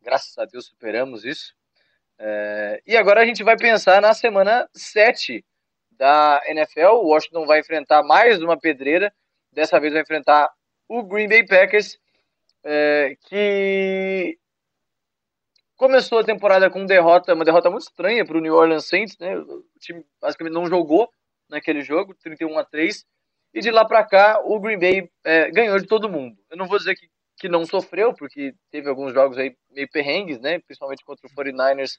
Graças 0.00 0.38
a 0.38 0.44
Deus 0.44 0.66
superamos 0.66 1.24
isso. 1.24 1.52
É, 2.16 2.80
e 2.86 2.96
agora 2.96 3.20
a 3.20 3.26
gente 3.26 3.42
vai 3.42 3.56
pensar 3.56 4.00
na 4.00 4.14
semana 4.14 4.68
7 4.74 5.44
da 5.90 6.40
NFL. 6.46 7.02
O 7.02 7.08
Washington 7.08 7.44
vai 7.46 7.58
enfrentar 7.58 8.04
mais 8.04 8.40
uma 8.40 8.56
pedreira. 8.56 9.12
Dessa 9.52 9.80
vez 9.80 9.92
vai 9.92 10.02
enfrentar 10.02 10.48
o 10.88 11.02
Green 11.02 11.28
Bay 11.28 11.44
Packers, 11.44 11.98
é, 12.64 13.16
que 13.28 14.38
começou 15.78 16.18
a 16.18 16.24
temporada 16.24 16.68
com 16.68 16.84
derrota, 16.84 17.32
uma 17.32 17.44
derrota 17.44 17.70
muito 17.70 17.84
estranha 17.84 18.26
para 18.26 18.36
o 18.36 18.40
New 18.40 18.52
Orleans 18.52 18.86
Saints, 18.86 19.16
né? 19.18 19.38
O 19.38 19.64
time 19.80 20.04
basicamente 20.20 20.52
não 20.52 20.66
jogou 20.66 21.08
naquele 21.48 21.82
jogo, 21.82 22.14
31 22.14 22.58
a 22.58 22.64
3, 22.64 23.06
e 23.54 23.60
de 23.60 23.70
lá 23.70 23.84
para 23.84 24.04
cá 24.04 24.40
o 24.44 24.60
Green 24.60 24.78
Bay 24.78 25.08
é, 25.24 25.50
ganhou 25.52 25.78
de 25.78 25.86
todo 25.86 26.08
mundo. 26.08 26.36
Eu 26.50 26.56
não 26.56 26.66
vou 26.66 26.78
dizer 26.78 26.96
que, 26.96 27.08
que 27.38 27.48
não 27.48 27.64
sofreu, 27.64 28.12
porque 28.12 28.52
teve 28.70 28.88
alguns 28.88 29.14
jogos 29.14 29.38
aí 29.38 29.56
meio 29.70 29.88
perrengues, 29.88 30.40
né? 30.40 30.58
Principalmente 30.58 31.04
contra 31.04 31.26
o 31.26 31.30
49ers 31.30 31.92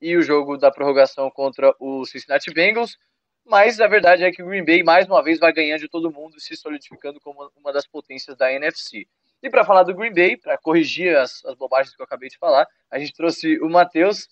e 0.00 0.16
o 0.16 0.22
jogo 0.22 0.56
da 0.56 0.70
prorrogação 0.70 1.30
contra 1.30 1.74
o 1.78 2.06
Cincinnati 2.06 2.50
Bengals. 2.52 2.96
Mas 3.44 3.80
a 3.80 3.86
verdade 3.86 4.24
é 4.24 4.32
que 4.32 4.42
o 4.42 4.46
Green 4.46 4.64
Bay 4.64 4.82
mais 4.82 5.06
uma 5.06 5.22
vez 5.22 5.38
vai 5.38 5.52
ganhando 5.52 5.80
de 5.80 5.88
todo 5.88 6.10
mundo, 6.10 6.40
se 6.40 6.56
solidificando 6.56 7.20
como 7.20 7.50
uma 7.54 7.72
das 7.72 7.86
potências 7.86 8.34
da 8.36 8.50
NFC. 8.50 9.06
E 9.42 9.48
para 9.48 9.64
falar 9.64 9.84
do 9.84 9.94
Green 9.94 10.12
Bay, 10.12 10.36
para 10.36 10.58
corrigir 10.58 11.16
as, 11.16 11.44
as, 11.44 11.54
bobagens 11.54 11.94
que 11.94 12.00
eu 12.00 12.04
acabei 12.04 12.28
de 12.28 12.38
falar, 12.38 12.66
a 12.90 12.98
gente 12.98 13.14
trouxe 13.14 13.58
o 13.60 13.68
Matheus. 13.68 14.28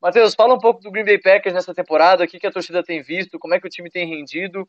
Matheus, 0.00 0.34
fala 0.34 0.54
um 0.54 0.58
pouco 0.58 0.80
do 0.80 0.90
Green 0.90 1.04
Bay 1.04 1.18
Packers 1.18 1.54
nessa 1.54 1.74
temporada, 1.74 2.24
o 2.24 2.28
que, 2.28 2.38
que 2.38 2.46
a 2.46 2.52
torcida 2.52 2.82
tem 2.82 3.02
visto, 3.02 3.38
como 3.38 3.54
é 3.54 3.60
que 3.60 3.66
o 3.66 3.70
time 3.70 3.90
tem 3.90 4.08
rendido 4.08 4.68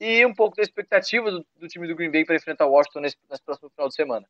e 0.00 0.24
um 0.24 0.34
pouco 0.34 0.56
da 0.56 0.62
expectativa 0.62 1.30
do, 1.30 1.44
do 1.56 1.68
time 1.68 1.86
do 1.86 1.94
Green 1.94 2.10
Bay 2.10 2.24
para 2.24 2.36
enfrentar 2.36 2.66
o 2.66 2.72
Washington 2.72 3.00
nesse, 3.00 3.16
nesse 3.28 3.42
próximo 3.42 3.70
final 3.70 3.88
de 3.88 3.94
semana. 3.94 4.26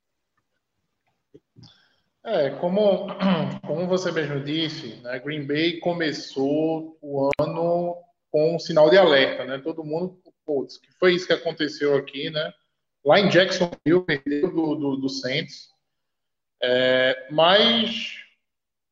É, 2.25 2.51
como, 2.51 3.07
como 3.67 3.87
você 3.87 4.11
mesmo 4.13 4.43
disse, 4.43 4.97
né, 5.03 5.19
Green 5.19 5.47
Bay 5.47 5.79
começou 5.81 6.99
o 7.01 7.31
ano 7.41 7.97
com 8.31 8.57
um 8.57 8.59
sinal 8.59 8.91
de 8.91 8.99
alerta, 8.99 9.45
né? 9.45 9.59
Todo 9.59 9.85
mundo, 9.85 10.19
putz, 10.45 10.77
que 10.79 10.93
foi 10.99 11.15
isso 11.15 11.27
que 11.27 11.33
aconteceu 11.33 11.97
aqui, 11.97 12.31
né? 12.31 12.53
Lá 13.05 13.21
em 13.21 13.29
Jacksonville, 13.29 14.05
perdeu 14.07 14.53
do, 14.53 14.75
do, 14.75 14.97
do 14.97 15.09
Saints. 15.09 15.69
É, 16.63 17.29
mas, 17.31 18.17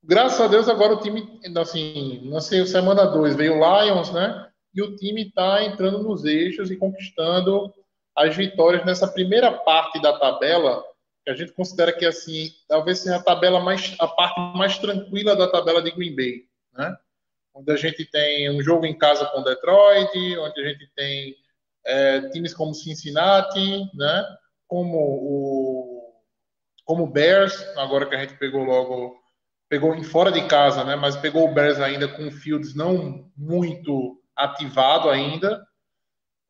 graças 0.02 0.40
a 0.40 0.46
Deus, 0.46 0.68
agora 0.68 0.94
o 0.94 1.00
time, 1.00 1.40
assim, 1.56 2.30
sei, 2.40 2.64
semana 2.66 3.04
2 3.04 3.34
veio 3.34 3.54
o 3.54 3.84
Lions, 3.84 4.12
né? 4.12 4.48
E 4.74 4.82
o 4.82 4.96
time 4.96 5.28
está 5.28 5.64
entrando 5.64 6.02
nos 6.02 6.24
eixos 6.24 6.70
e 6.70 6.76
conquistando 6.76 7.72
as 8.14 8.34
vitórias 8.36 8.84
nessa 8.84 9.08
primeira 9.08 9.50
parte 9.50 10.00
da 10.00 10.18
tabela, 10.18 10.82
que 11.24 11.30
a 11.30 11.34
gente 11.34 11.52
considera 11.52 11.92
que, 11.92 12.06
assim, 12.06 12.50
talvez 12.68 13.00
seja 13.00 13.16
a 13.16 13.22
tabela 13.22 13.60
mais, 13.60 13.94
a 13.98 14.06
parte 14.06 14.38
mais 14.56 14.78
tranquila 14.78 15.34
da 15.34 15.50
tabela 15.50 15.82
de 15.82 15.90
Green 15.90 16.14
Bay, 16.14 16.44
né? 16.72 16.96
onde 17.56 17.72
a 17.72 17.76
gente 17.76 18.04
tem 18.04 18.50
um 18.50 18.62
jogo 18.62 18.84
em 18.84 18.96
casa 18.96 19.24
com 19.26 19.42
Detroit, 19.42 20.38
onde 20.38 20.60
a 20.60 20.68
gente 20.68 20.90
tem 20.94 21.34
é, 21.86 22.28
times 22.30 22.52
como 22.52 22.74
Cincinnati, 22.74 23.88
né? 23.94 24.24
Como 24.66 24.98
o 24.98 25.96
como 26.84 27.06
Bears, 27.06 27.60
agora 27.76 28.06
que 28.06 28.14
a 28.14 28.20
gente 28.20 28.38
pegou 28.38 28.62
logo 28.62 29.16
pegou 29.68 29.94
em 29.94 30.04
fora 30.04 30.30
de 30.30 30.46
casa, 30.46 30.84
né? 30.84 30.94
Mas 30.94 31.16
pegou 31.16 31.48
o 31.48 31.52
Bears 31.52 31.80
ainda 31.80 32.06
com 32.06 32.28
o 32.28 32.30
Fields 32.30 32.74
não 32.74 33.28
muito 33.36 34.20
ativado 34.36 35.10
ainda. 35.10 35.66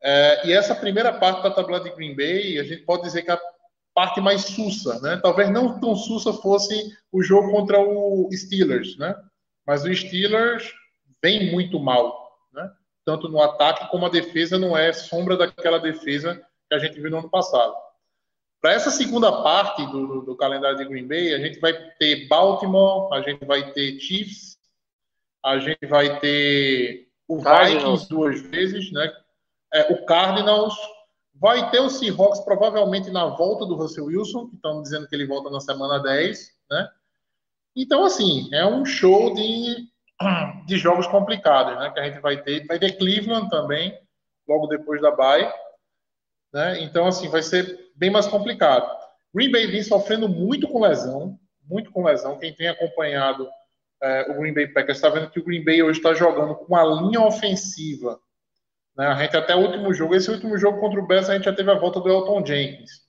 É, 0.01 0.47
e 0.47 0.53
essa 0.53 0.75
primeira 0.75 1.11
parte 1.13 1.41
da 1.41 1.49
tabela 1.49 1.79
de 1.79 1.89
Green 1.89 2.15
Bay, 2.15 2.59
a 2.59 2.63
gente 2.63 2.83
pode 2.83 3.03
dizer 3.03 3.23
que 3.23 3.31
é 3.31 3.33
a 3.33 3.41
parte 3.95 4.21
mais 4.21 4.43
sussa, 4.43 4.99
né? 4.99 5.19
Talvez 5.21 5.49
não 5.49 5.79
tão 5.79 5.95
sussa 5.95 6.31
fosse 6.33 6.95
o 7.11 7.23
jogo 7.23 7.51
contra 7.51 7.79
o 7.79 8.29
Steelers, 8.31 8.95
né? 8.97 9.15
Mas 9.65 9.83
o 9.83 9.93
Steelers 9.93 10.71
vem 11.21 11.51
muito 11.51 11.79
mal? 11.79 12.26
Tanto 13.07 13.29
no 13.29 13.41
ataque 13.41 13.89
como 13.89 14.05
a 14.05 14.09
defesa 14.09 14.59
não 14.59 14.77
é 14.77 14.91
sombra 14.91 15.37
daquela 15.37 15.79
defesa 15.79 16.45
que 16.67 16.75
a 16.75 16.77
gente 16.77 16.99
viu 16.99 17.09
no 17.09 17.19
ano 17.19 17.29
passado. 17.29 17.73
Para 18.59 18.73
essa 18.73 18.91
segunda 18.91 19.31
parte 19.43 19.85
do, 19.85 20.23
do, 20.23 20.35
calendário 20.35 20.77
de 20.77 20.83
Green 20.83 21.07
Bay, 21.07 21.33
a 21.33 21.39
gente 21.39 21.57
vai 21.61 21.71
ter 21.97 22.27
Baltimore, 22.27 23.13
a 23.13 23.21
gente 23.21 23.45
vai 23.45 23.71
ter 23.71 23.97
Chiefs, 23.97 24.57
a 25.41 25.57
gente 25.57 25.85
vai 25.85 26.19
ter 26.19 27.07
o 27.29 27.41
Cardinals. 27.41 28.01
Vikings 28.01 28.09
duas 28.09 28.41
vezes, 28.41 28.91
né? 28.91 29.09
É, 29.73 29.93
o 29.93 30.05
Cardinals, 30.05 30.75
vai 31.33 31.71
ter 31.71 31.79
o 31.79 31.89
Seahawks 31.89 32.41
provavelmente 32.41 33.09
na 33.09 33.27
volta 33.27 33.65
do 33.65 33.75
Russell 33.75 34.07
Wilson, 34.07 34.49
que 34.49 34.55
estão 34.55 34.81
dizendo 34.81 35.07
que 35.07 35.15
ele 35.15 35.25
volta 35.25 35.49
na 35.49 35.61
semana 35.61 35.97
10, 35.99 36.51
né? 36.69 36.89
Então, 37.73 38.03
assim, 38.03 38.53
é 38.53 38.65
um 38.65 38.83
show 38.83 39.33
de 39.33 39.87
de 40.65 40.77
jogos 40.77 41.07
complicados, 41.07 41.77
né? 41.79 41.91
Que 41.91 41.99
a 41.99 42.03
gente 42.05 42.19
vai 42.19 42.37
ter. 42.41 42.65
Vai 42.65 42.79
ter 42.79 42.97
Cleveland 42.97 43.49
também, 43.49 43.97
logo 44.47 44.67
depois 44.67 45.01
da 45.01 45.11
bye. 45.11 45.51
Né? 46.53 46.81
Então, 46.81 47.07
assim, 47.07 47.29
vai 47.29 47.43
ser 47.43 47.91
bem 47.95 48.09
mais 48.09 48.27
complicado. 48.27 48.89
Green 49.33 49.51
Bay 49.51 49.67
vem 49.67 49.83
sofrendo 49.83 50.27
muito 50.27 50.67
com 50.67 50.81
lesão, 50.81 51.37
muito 51.63 51.91
com 51.91 52.05
lesão. 52.05 52.39
Quem 52.39 52.53
tem 52.53 52.67
acompanhado 52.67 53.47
é, 54.01 54.31
o 54.31 54.39
Green 54.39 54.53
Bay 54.53 54.67
Packers 54.67 54.97
está 54.97 55.09
vendo 55.09 55.29
que 55.29 55.39
o 55.39 55.43
Green 55.43 55.63
Bay 55.63 55.81
hoje 55.81 55.99
está 55.99 56.13
jogando 56.13 56.55
com 56.55 56.65
uma 56.65 56.83
linha 56.83 57.21
ofensiva. 57.21 58.19
Né? 58.95 59.07
A 59.07 59.15
gente 59.15 59.35
até 59.35 59.55
o 59.55 59.59
último 59.59 59.93
jogo, 59.93 60.15
esse 60.15 60.29
último 60.29 60.57
jogo 60.57 60.79
contra 60.79 60.99
o 60.99 61.07
Bears, 61.07 61.29
a 61.29 61.33
gente 61.33 61.45
já 61.45 61.53
teve 61.53 61.71
a 61.71 61.77
volta 61.77 61.99
do 61.99 62.09
Elton 62.09 62.45
Jenkins. 62.45 63.07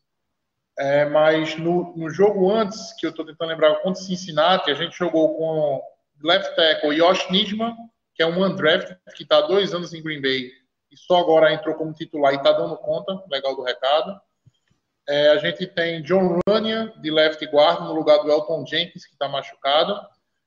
É, 0.78 1.04
mas 1.06 1.56
no, 1.58 1.94
no 1.96 2.08
jogo 2.08 2.50
antes, 2.50 2.94
que 2.94 3.04
eu 3.04 3.10
estou 3.10 3.26
tentando 3.26 3.48
lembrar, 3.48 3.76
contra 3.82 4.00
Cincinnati, 4.00 4.70
a 4.70 4.74
gente 4.74 4.96
jogou 4.96 5.36
com 5.36 5.82
left 6.22 6.54
tackle 6.56 6.94
Josh 6.94 7.28
Nijman, 7.30 7.74
que 8.14 8.22
é 8.22 8.26
um 8.26 8.44
undrafted, 8.44 8.98
que 9.14 9.22
está 9.22 9.38
há 9.38 9.42
dois 9.42 9.72
anos 9.72 9.94
em 9.94 10.02
Green 10.02 10.20
Bay 10.20 10.50
e 10.90 10.96
só 10.96 11.18
agora 11.18 11.52
entrou 11.52 11.74
como 11.74 11.92
titular 11.92 12.32
e 12.32 12.36
está 12.36 12.52
dando 12.52 12.76
conta, 12.76 13.22
legal 13.30 13.54
do 13.54 13.62
recado. 13.62 14.18
É, 15.06 15.30
a 15.30 15.38
gente 15.38 15.66
tem 15.66 16.02
John 16.02 16.38
Runyan, 16.48 16.92
de 17.00 17.10
left 17.10 17.44
guard, 17.46 17.80
no 17.80 17.94
lugar 17.94 18.18
do 18.18 18.30
Elton 18.30 18.64
Jenkins, 18.66 19.06
que 19.06 19.12
está 19.12 19.28
machucado. 19.28 19.98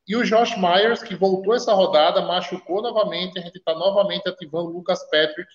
E 0.08 0.16
o 0.16 0.24
Josh 0.24 0.56
Myers, 0.58 1.02
que 1.02 1.16
voltou 1.16 1.56
essa 1.56 1.74
rodada, 1.74 2.22
machucou 2.22 2.82
novamente. 2.82 3.40
A 3.40 3.42
gente 3.42 3.58
está 3.58 3.74
novamente 3.74 4.28
ativando 4.28 4.70
o 4.70 4.74
Lucas 4.74 5.04
Patrick, 5.10 5.50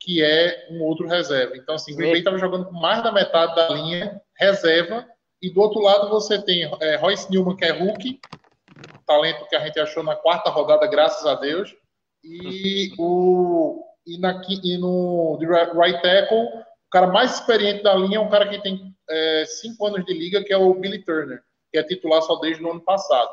que 0.00 0.22
é 0.22 0.68
um 0.70 0.82
outro 0.82 1.06
reserva. 1.06 1.56
Então, 1.56 1.74
assim, 1.74 1.94
Green 1.94 2.10
Bay 2.10 2.18
estava 2.18 2.38
jogando 2.38 2.66
com 2.66 2.72
mais 2.72 3.02
da 3.02 3.12
metade 3.12 3.54
da 3.54 3.68
linha 3.68 4.20
reserva. 4.36 5.06
E 5.40 5.50
do 5.50 5.60
outro 5.60 5.80
lado 5.80 6.08
você 6.08 6.40
tem 6.40 6.70
é, 6.80 6.96
Royce 6.96 7.30
Newman, 7.30 7.56
que 7.56 7.64
é 7.64 7.70
rookie, 7.70 8.20
talento 9.06 9.46
que 9.48 9.56
a 9.56 9.64
gente 9.64 9.78
achou 9.78 10.02
na 10.02 10.16
quarta 10.16 10.50
rodada, 10.50 10.86
graças 10.86 11.26
a 11.26 11.34
Deus. 11.34 11.74
E, 12.24 12.92
o, 12.98 13.84
e, 14.06 14.18
na, 14.18 14.40
e 14.48 14.78
no 14.78 15.36
de 15.40 15.46
right 15.46 16.00
tackle, 16.02 16.38
o 16.38 16.90
cara 16.90 17.06
mais 17.08 17.34
experiente 17.34 17.82
da 17.82 17.94
linha 17.94 18.18
é 18.18 18.20
um 18.20 18.30
cara 18.30 18.48
que 18.48 18.62
tem 18.62 18.94
é, 19.08 19.44
cinco 19.46 19.86
anos 19.86 20.04
de 20.04 20.12
liga, 20.12 20.42
que 20.44 20.52
é 20.52 20.56
o 20.56 20.74
Billy 20.74 21.04
Turner, 21.04 21.42
que 21.70 21.78
é 21.78 21.82
titular 21.82 22.22
só 22.22 22.36
desde 22.36 22.62
o 22.62 22.70
ano 22.70 22.80
passado. 22.80 23.30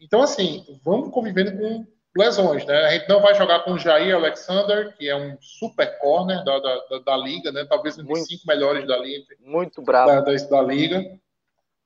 Então, 0.00 0.22
assim, 0.22 0.64
vamos 0.84 1.10
convivendo 1.10 1.56
com 1.56 1.86
lesões, 2.16 2.64
né? 2.66 2.76
A 2.84 2.90
gente 2.90 3.08
não 3.08 3.20
vai 3.20 3.34
jogar 3.34 3.60
com 3.60 3.72
o 3.72 3.78
Jair 3.78 4.14
Alexander, 4.14 4.94
que 4.96 5.08
é 5.08 5.16
um 5.16 5.36
super 5.40 5.98
corner 5.98 6.44
da, 6.44 6.58
da, 6.58 6.76
da, 6.90 6.98
da 6.98 7.16
liga, 7.16 7.50
né? 7.50 7.64
Talvez 7.64 7.98
um 7.98 8.04
dos 8.04 8.26
cinco 8.26 8.42
melhores 8.46 8.86
da 8.86 8.98
liga. 8.98 9.24
Muito 9.40 9.80
bravo. 9.80 10.10
Da, 10.10 10.20
da, 10.20 10.32
da 10.32 10.62
liga. 10.62 11.18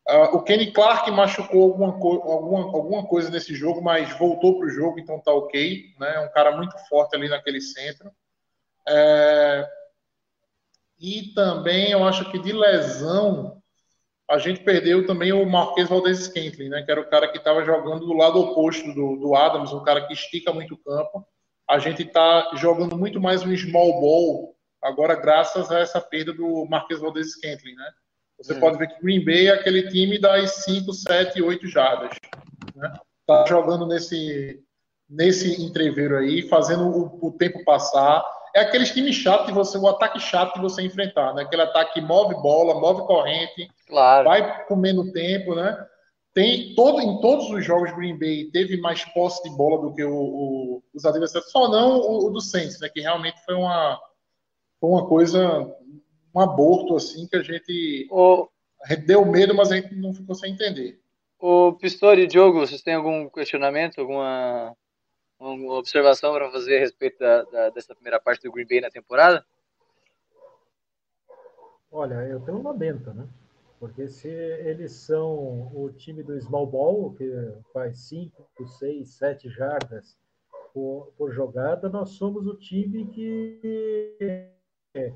Uh, 0.08 0.36
o 0.36 0.42
Kenny 0.42 0.70
Clark 0.70 1.10
machucou 1.10 1.64
alguma, 1.64 1.88
alguma, 1.88 2.64
alguma 2.64 3.06
coisa 3.06 3.28
nesse 3.28 3.54
jogo, 3.54 3.82
mas 3.82 4.16
voltou 4.16 4.56
para 4.56 4.66
o 4.68 4.70
jogo, 4.70 5.00
então 5.00 5.20
tá 5.20 5.32
ok. 5.32 5.94
Né? 5.98 6.14
É 6.14 6.20
um 6.20 6.30
cara 6.30 6.56
muito 6.56 6.78
forte 6.88 7.16
ali 7.16 7.28
naquele 7.28 7.60
centro. 7.60 8.12
É... 8.88 9.68
E 10.98 11.34
também 11.34 11.90
eu 11.90 12.04
acho 12.04 12.30
que 12.30 12.38
de 12.38 12.52
lesão 12.52 13.60
a 14.28 14.38
gente 14.38 14.60
perdeu 14.60 15.06
também 15.06 15.32
o 15.32 15.44
Marquês 15.44 15.88
Valdez 15.88 16.24
Scantling, 16.24 16.68
né, 16.68 16.82
que 16.82 16.90
era 16.90 17.00
o 17.00 17.08
cara 17.08 17.28
que 17.28 17.38
estava 17.38 17.64
jogando 17.64 18.06
do 18.06 18.12
lado 18.12 18.40
oposto 18.40 18.92
do, 18.92 19.16
do 19.16 19.34
Adams, 19.36 19.72
um 19.72 19.84
cara 19.84 20.06
que 20.06 20.12
estica 20.12 20.52
muito 20.52 20.74
o 20.74 20.78
campo. 20.78 21.24
A 21.68 21.78
gente 21.78 22.02
está 22.02 22.50
jogando 22.54 22.96
muito 22.96 23.20
mais 23.20 23.42
um 23.44 23.56
small 23.56 24.00
ball 24.00 24.56
agora, 24.82 25.14
graças 25.14 25.70
a 25.70 25.80
essa 25.80 26.00
perda 26.00 26.32
do 26.32 26.66
Marquês 26.68 27.00
Valdez 27.00 27.32
Scantling, 27.32 27.74
né? 27.74 27.90
Você 28.38 28.54
pode 28.56 28.78
ver 28.78 28.88
que 28.88 29.02
Green 29.02 29.24
Bay 29.24 29.48
é 29.48 29.54
aquele 29.54 29.88
time 29.88 30.18
das 30.18 30.64
5, 30.64 30.92
7, 30.92 31.42
8 31.42 31.66
jardas. 31.68 32.10
Né? 32.74 32.92
Tá 33.26 33.44
jogando 33.46 33.86
nesse, 33.86 34.62
nesse 35.08 35.62
entreveiro 35.62 36.18
aí, 36.18 36.48
fazendo 36.48 36.84
o, 36.84 37.28
o 37.28 37.32
tempo 37.32 37.64
passar 37.64 38.24
é 38.56 38.60
aqueles 38.60 38.90
times 38.90 39.14
chatos 39.14 39.48
de 39.48 39.52
você, 39.52 39.76
o 39.76 39.86
ataque 39.86 40.18
chato 40.18 40.54
de 40.54 40.62
você 40.62 40.80
enfrentar, 40.80 41.34
né? 41.34 41.42
Aquele 41.42 41.60
ataque 41.60 41.94
que 41.94 42.00
move 42.00 42.34
bola, 42.36 42.80
move 42.80 43.06
corrente, 43.06 43.68
claro. 43.86 44.30
vai 44.30 44.64
comendo 44.64 45.12
tempo, 45.12 45.54
né? 45.54 45.76
Tem 46.32 46.74
todo, 46.74 47.02
em 47.02 47.20
todos 47.20 47.50
os 47.50 47.62
jogos 47.62 47.94
Green 47.94 48.18
Bay 48.18 48.50
teve 48.50 48.78
mais 48.78 49.04
posse 49.12 49.42
de 49.42 49.54
bola 49.54 49.82
do 49.82 49.94
que 49.94 50.02
o, 50.02 50.14
o, 50.14 50.82
os 50.94 51.04
adversários, 51.04 51.50
só 51.50 51.68
não 51.68 51.98
o, 51.98 52.26
o, 52.26 52.30
do 52.30 52.40
Saints, 52.40 52.80
né? 52.80 52.88
Que 52.88 53.00
realmente 53.00 53.44
foi 53.44 53.54
uma, 53.54 54.00
foi 54.80 54.88
uma 54.88 55.06
coisa, 55.06 55.70
um 56.36 56.40
aborto 56.40 56.94
assim 56.94 57.26
que 57.26 57.36
a 57.36 57.42
gente, 57.42 58.06
o... 58.10 58.46
a 58.84 58.88
gente 58.92 59.06
deu 59.06 59.24
medo, 59.24 59.54
mas 59.54 59.72
a 59.72 59.76
gente 59.76 59.94
não 59.94 60.12
ficou 60.12 60.34
sem 60.34 60.52
entender. 60.52 61.00
O 61.38 61.72
Pistori 61.72 62.22
e 62.22 62.26
Diogo, 62.26 62.60
vocês 62.60 62.82
têm 62.82 62.94
algum 62.94 63.28
questionamento, 63.30 64.00
alguma 64.00 64.76
uma 65.38 65.74
observação 65.74 66.32
para 66.32 66.50
fazer 66.50 66.76
a 66.76 66.80
respeito 66.80 67.18
da, 67.18 67.42
da, 67.42 67.70
dessa 67.70 67.94
primeira 67.94 68.20
parte 68.20 68.42
do 68.42 68.52
Green 68.52 68.66
Bay 68.66 68.80
na 68.80 68.90
temporada? 68.90 69.44
Olha, 71.90 72.14
eu 72.26 72.40
tenho 72.40 72.58
uma 72.58 72.72
benta, 72.72 73.12
né? 73.12 73.26
Porque 73.78 74.08
se 74.08 74.28
eles 74.28 74.92
são 74.92 75.70
o 75.74 75.90
time 75.96 76.22
do 76.22 76.38
small 76.40 76.66
ball, 76.66 77.14
que 77.14 77.30
faz 77.72 77.98
5, 78.08 78.48
6, 78.78 79.08
7 79.10 79.50
jardas 79.50 80.16
por, 80.72 81.12
por, 81.18 81.30
jogada, 81.32 81.88
nós 81.88 82.10
somos 82.10 82.46
o 82.46 82.56
time 82.56 83.06
que 83.08 84.18
é, 84.94 85.12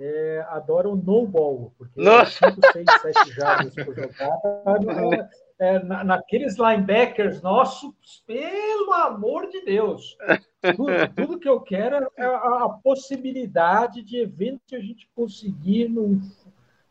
é, 0.00 0.46
o 0.86 0.96
no 0.96 1.26
ball, 1.26 1.72
porque 1.76 2.00
5, 2.00 2.60
6, 2.72 2.86
7 3.02 3.32
jardas 3.32 3.74
por 3.74 3.94
jogada 3.94 5.30
é, 5.58 5.82
na, 5.82 6.04
naqueles 6.04 6.56
linebackers 6.56 7.42
nossos, 7.42 8.22
pelo 8.26 8.92
amor 8.92 9.48
de 9.48 9.64
Deus. 9.64 10.16
Tudo, 10.76 10.92
tudo 11.16 11.38
que 11.38 11.48
eu 11.48 11.60
quero 11.60 12.10
é 12.16 12.24
a, 12.24 12.64
a, 12.64 12.68
possibilidade 12.82 14.02
de 14.02 14.18
evento 14.18 14.60
que 14.66 14.76
a 14.76 14.80
gente 14.80 15.08
conseguir 15.14 15.88
num, 15.88 16.20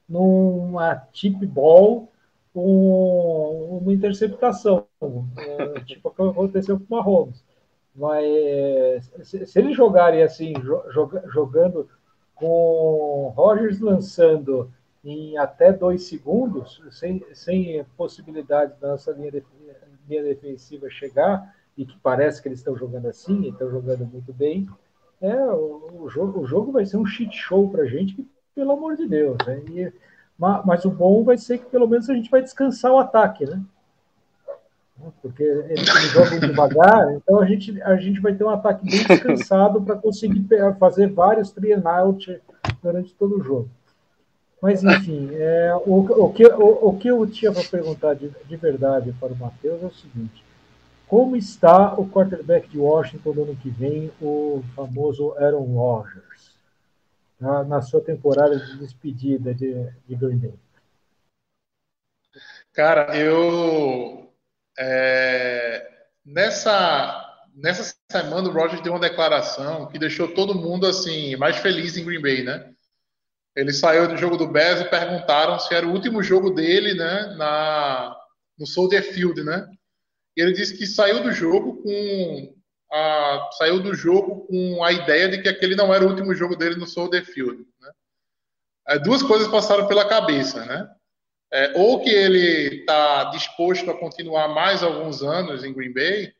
numa 0.08 0.96
tip 1.12 1.46
ball 1.46 2.12
um, 2.54 3.80
uma 3.82 3.94
interceptação, 3.94 4.88
é, 5.38 5.80
tipo 5.82 6.10
o 6.10 6.12
que 6.12 6.22
aconteceu 6.22 6.80
com 6.80 6.96
o 6.96 6.98
Mahomes. 6.98 7.44
Mas 7.96 9.10
se, 9.24 9.46
se 9.46 9.60
eles 9.60 9.76
jogarem 9.76 10.22
assim, 10.22 10.54
jogando 11.34 11.90
com 12.40 13.34
Rogers 13.36 13.80
lançando 13.80 14.72
em 15.04 15.38
até 15.38 15.72
dois 15.72 16.04
segundos, 16.04 16.82
sem, 16.92 17.24
sem 17.34 17.86
possibilidade 17.96 18.74
da 18.80 18.90
nossa 18.90 19.12
linha, 19.12 19.32
de, 19.32 19.44
linha 20.08 20.24
defensiva 20.24 20.90
chegar, 20.90 21.56
e 21.78 21.86
que 21.86 21.98
parece 22.00 22.42
que 22.42 22.48
eles 22.48 22.60
estão 22.60 22.76
jogando 22.76 23.08
assim, 23.08 23.48
estão 23.48 23.70
jogando 23.70 24.06
muito 24.06 24.34
bem, 24.34 24.68
é, 25.22 25.36
o, 25.46 26.02
o, 26.02 26.10
jogo, 26.10 26.42
o 26.42 26.46
jogo 26.46 26.72
vai 26.72 26.86
ser 26.86 26.98
um 26.98 27.06
shit 27.06 27.36
show 27.36 27.70
para 27.70 27.84
a 27.84 27.88
gente, 27.88 28.28
pelo 28.54 28.72
amor 28.72 28.96
de 28.96 29.08
Deus. 29.08 29.38
Né? 29.46 29.64
E, 29.70 29.94
mas, 30.38 30.66
mas, 30.66 30.86
o 30.86 30.92
bom 30.92 31.24
vai 31.24 31.38
ser 31.38 31.60
que 31.60 31.66
pelo 31.66 31.88
menos 31.88 32.10
a 32.10 32.14
gente 32.14 32.30
vai 32.30 32.42
descansar 32.42 32.92
o 32.92 33.00
ataque, 33.00 33.46
né? 33.46 33.62
Porque 35.22 35.44
eles, 35.44 35.88
eles 35.88 36.12
jogam 36.12 36.40
devagar, 36.40 37.14
então 37.14 37.40
a 37.40 37.46
gente, 37.46 37.82
a 37.84 37.96
gente 37.98 38.20
vai 38.20 38.34
ter 38.34 38.44
um 38.44 38.50
ataque 38.50 38.84
bem 38.90 39.04
descansado 39.08 39.82
para 39.82 39.96
conseguir 39.96 40.46
fazer 40.80 41.08
vários 41.12 41.52
three 41.52 41.74
and 41.74 41.84
out 41.86 42.42
durante 42.82 43.14
todo 43.14 43.38
o 43.38 43.44
jogo. 43.44 43.70
Mas, 44.62 44.84
enfim, 44.84 45.30
é, 45.34 45.76
o, 45.86 46.00
o, 46.00 46.34
que, 46.34 46.46
o, 46.46 46.90
o 46.90 46.98
que 46.98 47.08
eu 47.10 47.28
tinha 47.28 47.52
para 47.52 47.64
perguntar 47.64 48.16
de, 48.16 48.30
de 48.30 48.56
verdade 48.56 49.14
para 49.20 49.32
o 49.32 49.38
Matheus 49.38 49.84
é 49.84 49.86
o 49.86 49.94
seguinte: 49.94 50.44
como 51.08 51.36
está 51.36 51.94
o 51.94 52.10
quarterback 52.10 52.68
de 52.68 52.80
Washington 52.80 53.34
no 53.34 53.44
ano 53.44 53.56
que 53.56 53.70
vem, 53.70 54.12
o 54.22 54.64
famoso 54.76 55.34
Aaron 55.38 55.76
Rodgers, 55.76 56.56
na, 57.40 57.64
na 57.64 57.82
sua 57.82 58.02
temporada 58.02 58.58
de 58.58 58.80
despedida 58.80 59.54
de, 59.54 59.74
de 60.08 60.16
Green 60.16 60.38
Bay? 60.38 60.54
Cara, 62.74 63.18
eu. 63.18 64.27
É, 64.78 65.88
nessa, 66.26 67.26
nessa 67.56 67.96
semana, 68.12 68.48
o 68.48 68.52
Rodgers 68.52 68.82
deu 68.82 68.94
uma 68.94 69.00
declaração 69.00 69.88
que 69.88 69.98
deixou 69.98 70.34
todo 70.34 70.54
mundo 70.54 70.86
assim 70.86 71.36
mais 71.36 71.58
feliz 71.58 71.98
em 71.98 72.06
Green 72.06 72.22
Bay, 72.22 72.44
né? 72.44 72.74
Ele 73.56 73.74
saiu 73.74 74.08
do 74.08 74.16
jogo 74.16 74.38
do 74.38 74.48
Bears 74.48 74.82
e 74.82 74.90
perguntaram 74.90 75.58
se 75.58 75.74
era 75.74 75.88
o 75.88 75.92
último 75.92 76.22
jogo 76.22 76.52
dele, 76.52 76.94
né, 76.94 77.36
na, 77.38 78.16
no 78.56 78.68
Soldier 78.68 79.02
Field, 79.02 79.44
né? 79.44 79.68
E 80.36 80.42
ele 80.42 80.54
disse 80.54 80.78
que 80.78 80.86
saiu 80.86 81.24
do 81.24 81.32
jogo 81.32 81.82
com 81.82 82.56
a, 82.92 83.50
saiu 83.58 83.82
do 83.82 83.96
jogo 83.96 84.46
com 84.46 84.84
a 84.84 84.92
ideia 84.92 85.28
de 85.28 85.42
que 85.42 85.50
aquele 85.50 85.76
não 85.76 85.92
era 85.92 86.06
o 86.06 86.10
último 86.10 86.36
jogo 86.36 86.56
dele 86.56 86.76
no 86.76 86.86
Soldier 86.86 87.26
Field, 87.26 87.66
né? 87.82 87.92
É, 88.90 89.00
duas 89.00 89.24
coisas 89.24 89.48
passaram 89.48 89.88
pela 89.88 90.08
cabeça, 90.08 90.64
né? 90.64 90.88
É, 91.52 91.74
ou 91.76 92.02
que 92.02 92.10
ele 92.10 92.80
está 92.80 93.26
disposto 93.26 93.90
a 93.90 93.98
continuar 93.98 94.50
mais 94.50 94.84
alguns 94.84 95.24
anos 95.24 95.64
em 95.64 95.74
Green 95.74 95.94
Bay, 95.94 96.34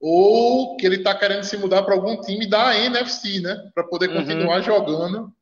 ou 0.00 0.76
que 0.76 0.86
ele 0.86 0.96
está 0.96 1.14
querendo 1.14 1.44
se 1.44 1.58
mudar 1.58 1.82
para 1.82 1.94
algum 1.94 2.18
time 2.20 2.48
da 2.48 2.74
NFC, 2.74 3.40
né? 3.40 3.70
Para 3.74 3.84
poder 3.84 4.08
uhum. 4.08 4.16
continuar 4.16 4.56
uhum. 4.56 4.62
jogando 4.62 5.32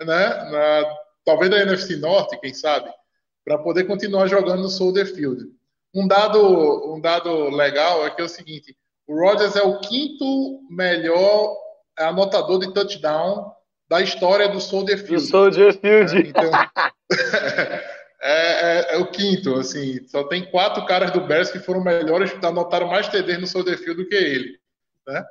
né, 0.00 0.06
na, 0.06 0.96
talvez 1.24 1.50
da 1.50 1.60
NFC 1.60 1.96
Norte, 1.96 2.40
quem 2.40 2.54
sabe, 2.54 2.90
para 3.44 3.58
poder 3.58 3.84
continuar 3.84 4.26
jogando 4.26 4.62
no 4.62 4.68
Soldier 4.70 5.06
Field. 5.06 5.44
Um 5.94 6.06
dado, 6.06 6.94
um 6.94 7.00
dado 7.00 7.50
legal 7.50 8.06
é 8.06 8.10
que 8.10 8.20
é 8.20 8.24
o 8.24 8.28
seguinte: 8.28 8.74
o 9.06 9.14
Rodgers 9.14 9.56
é 9.56 9.62
o 9.62 9.78
quinto 9.80 10.60
melhor 10.70 11.54
anotador 11.98 12.60
de 12.60 12.72
touchdown 12.72 13.52
da 13.88 14.00
história 14.00 14.48
do 14.48 14.60
Soldier 14.60 14.98
Field. 14.98 15.24
Do 15.24 15.30
Soldier 15.30 15.72
Field. 15.78 16.16
É, 16.16 16.20
então, 16.20 16.50
é, 18.28 18.30
é, 18.30 18.94
é, 18.94 18.98
o 18.98 19.10
quinto, 19.10 19.54
assim, 19.54 20.06
só 20.06 20.22
tem 20.24 20.50
quatro 20.50 20.84
caras 20.84 21.10
do 21.10 21.26
Bears 21.26 21.50
que 21.50 21.58
foram 21.58 21.82
melhores, 21.82 22.30
anotaram 22.44 22.86
mais 22.86 23.08
TD 23.08 23.38
no 23.38 23.46
Soldier 23.46 23.78
Field 23.78 24.02
do 24.02 24.06
que 24.06 24.14
ele, 24.14 24.58
né? 25.06 25.24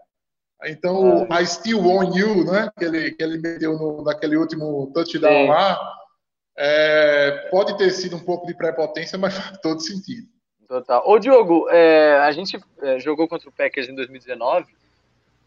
Então, 0.65 1.27
a 1.29 1.45
Still 1.45 1.85
On 1.85 2.17
You, 2.17 2.43
né, 2.43 2.71
que 2.75 2.83
ele, 2.83 3.11
que 3.11 3.23
ele 3.23 3.37
meteu 3.37 3.77
no, 3.77 4.03
naquele 4.03 4.35
último 4.35 4.91
touchdown 4.95 5.43
Sim. 5.43 5.47
lá, 5.47 5.79
é, 6.57 7.47
pode 7.51 7.77
ter 7.77 7.91
sido 7.91 8.15
um 8.15 8.25
pouco 8.25 8.47
de 8.47 8.55
prepotência, 8.55 9.15
mas 9.15 9.35
faz 9.37 9.59
todo 9.59 9.79
sentido. 9.79 10.27
Total. 10.67 11.07
Ô, 11.07 11.19
Diogo, 11.19 11.69
é, 11.69 12.17
a 12.17 12.31
gente 12.31 12.59
é, 12.81 12.99
jogou 12.99 13.27
contra 13.27 13.47
o 13.47 13.51
Packers 13.51 13.87
em 13.87 13.93
2019, 13.93 14.65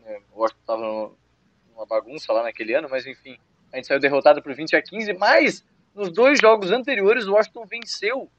é, 0.06 0.20
o 0.32 0.40
Washington 0.40 0.60
estava 0.60 0.82
numa 0.82 1.86
bagunça 1.86 2.32
lá 2.32 2.44
naquele 2.44 2.74
ano, 2.74 2.88
mas 2.88 3.04
enfim, 3.04 3.36
a 3.72 3.76
gente 3.76 3.88
saiu 3.88 3.98
derrotado 3.98 4.40
por 4.40 4.54
20 4.54 4.76
a 4.76 4.80
15, 4.82 5.12
mas 5.14 5.64
nos 5.94 6.10
dois 6.10 6.38
jogos 6.40 6.70
anteriores 6.70 7.26
o 7.26 7.32
Washington 7.32 7.66
venceu 7.66 8.30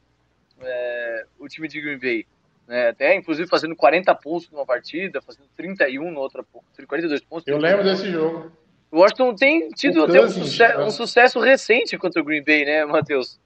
é, 0.62 1.26
o 1.40 1.48
time 1.48 1.68
de 1.68 1.82
Green 1.82 2.00
Bay 2.00 2.26
né? 2.72 2.88
Até, 2.88 3.14
inclusive, 3.16 3.50
fazendo 3.50 3.76
40 3.76 4.16
pontos 4.16 4.50
numa 4.50 4.66
partida, 4.66 5.22
fazendo 5.22 5.46
31 5.58 6.10
na 6.10 6.20
outra, 6.22 6.42
42 6.88 7.22
pontos. 7.22 7.46
Eu 7.46 7.58
lembro 7.58 7.84
desse 7.84 8.10
jogo. 8.10 8.50
O 8.90 9.00
Washington 9.00 9.36
tem 9.36 9.70
tido 9.72 10.06
até 10.06 10.22
um, 10.22 10.30
sucesso, 10.30 10.80
um 10.80 10.90
sucesso 10.90 11.40
recente 11.42 11.98
contra 11.98 12.22
o 12.22 12.26
Green 12.26 12.44
Bay, 12.44 12.64
né, 12.64 12.86
Matheus? 12.86 13.38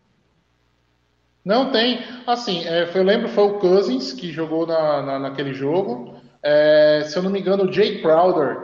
Não 1.43 1.71
tem. 1.71 1.99
Assim, 2.27 2.67
é, 2.67 2.87
eu 2.93 3.03
lembro 3.03 3.27
foi 3.29 3.45
o 3.45 3.59
Cousins 3.59 4.13
que 4.13 4.31
jogou 4.31 4.67
na, 4.67 5.01
na, 5.01 5.19
naquele 5.19 5.53
jogo. 5.55 6.19
É, 6.43 7.03
se 7.05 7.17
eu 7.17 7.23
não 7.23 7.31
me 7.31 7.39
engano, 7.39 7.63
o 7.63 7.71
Jay 7.71 8.01
Crowder 8.01 8.59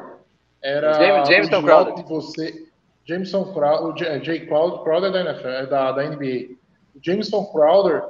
era 0.61 0.93
James- 0.93 1.27
Jameson 1.27 1.59
o 1.59 1.63
Crowder. 1.63 1.95
de 1.95 2.03
você. 2.03 2.67
Jameson 3.11 3.53
Crowder, 3.53 3.85
o 3.89 3.93
J- 3.93 4.23
Jay 4.23 4.45
Crowder, 4.45 5.09
é 5.09 5.11
da, 5.11 5.21
NFL, 5.21 5.47
é 5.47 5.65
da, 5.65 5.91
da 5.91 6.03
NBA. 6.03 6.55
O 6.95 6.99
Jameson 7.01 7.45
Crowder 7.45 8.03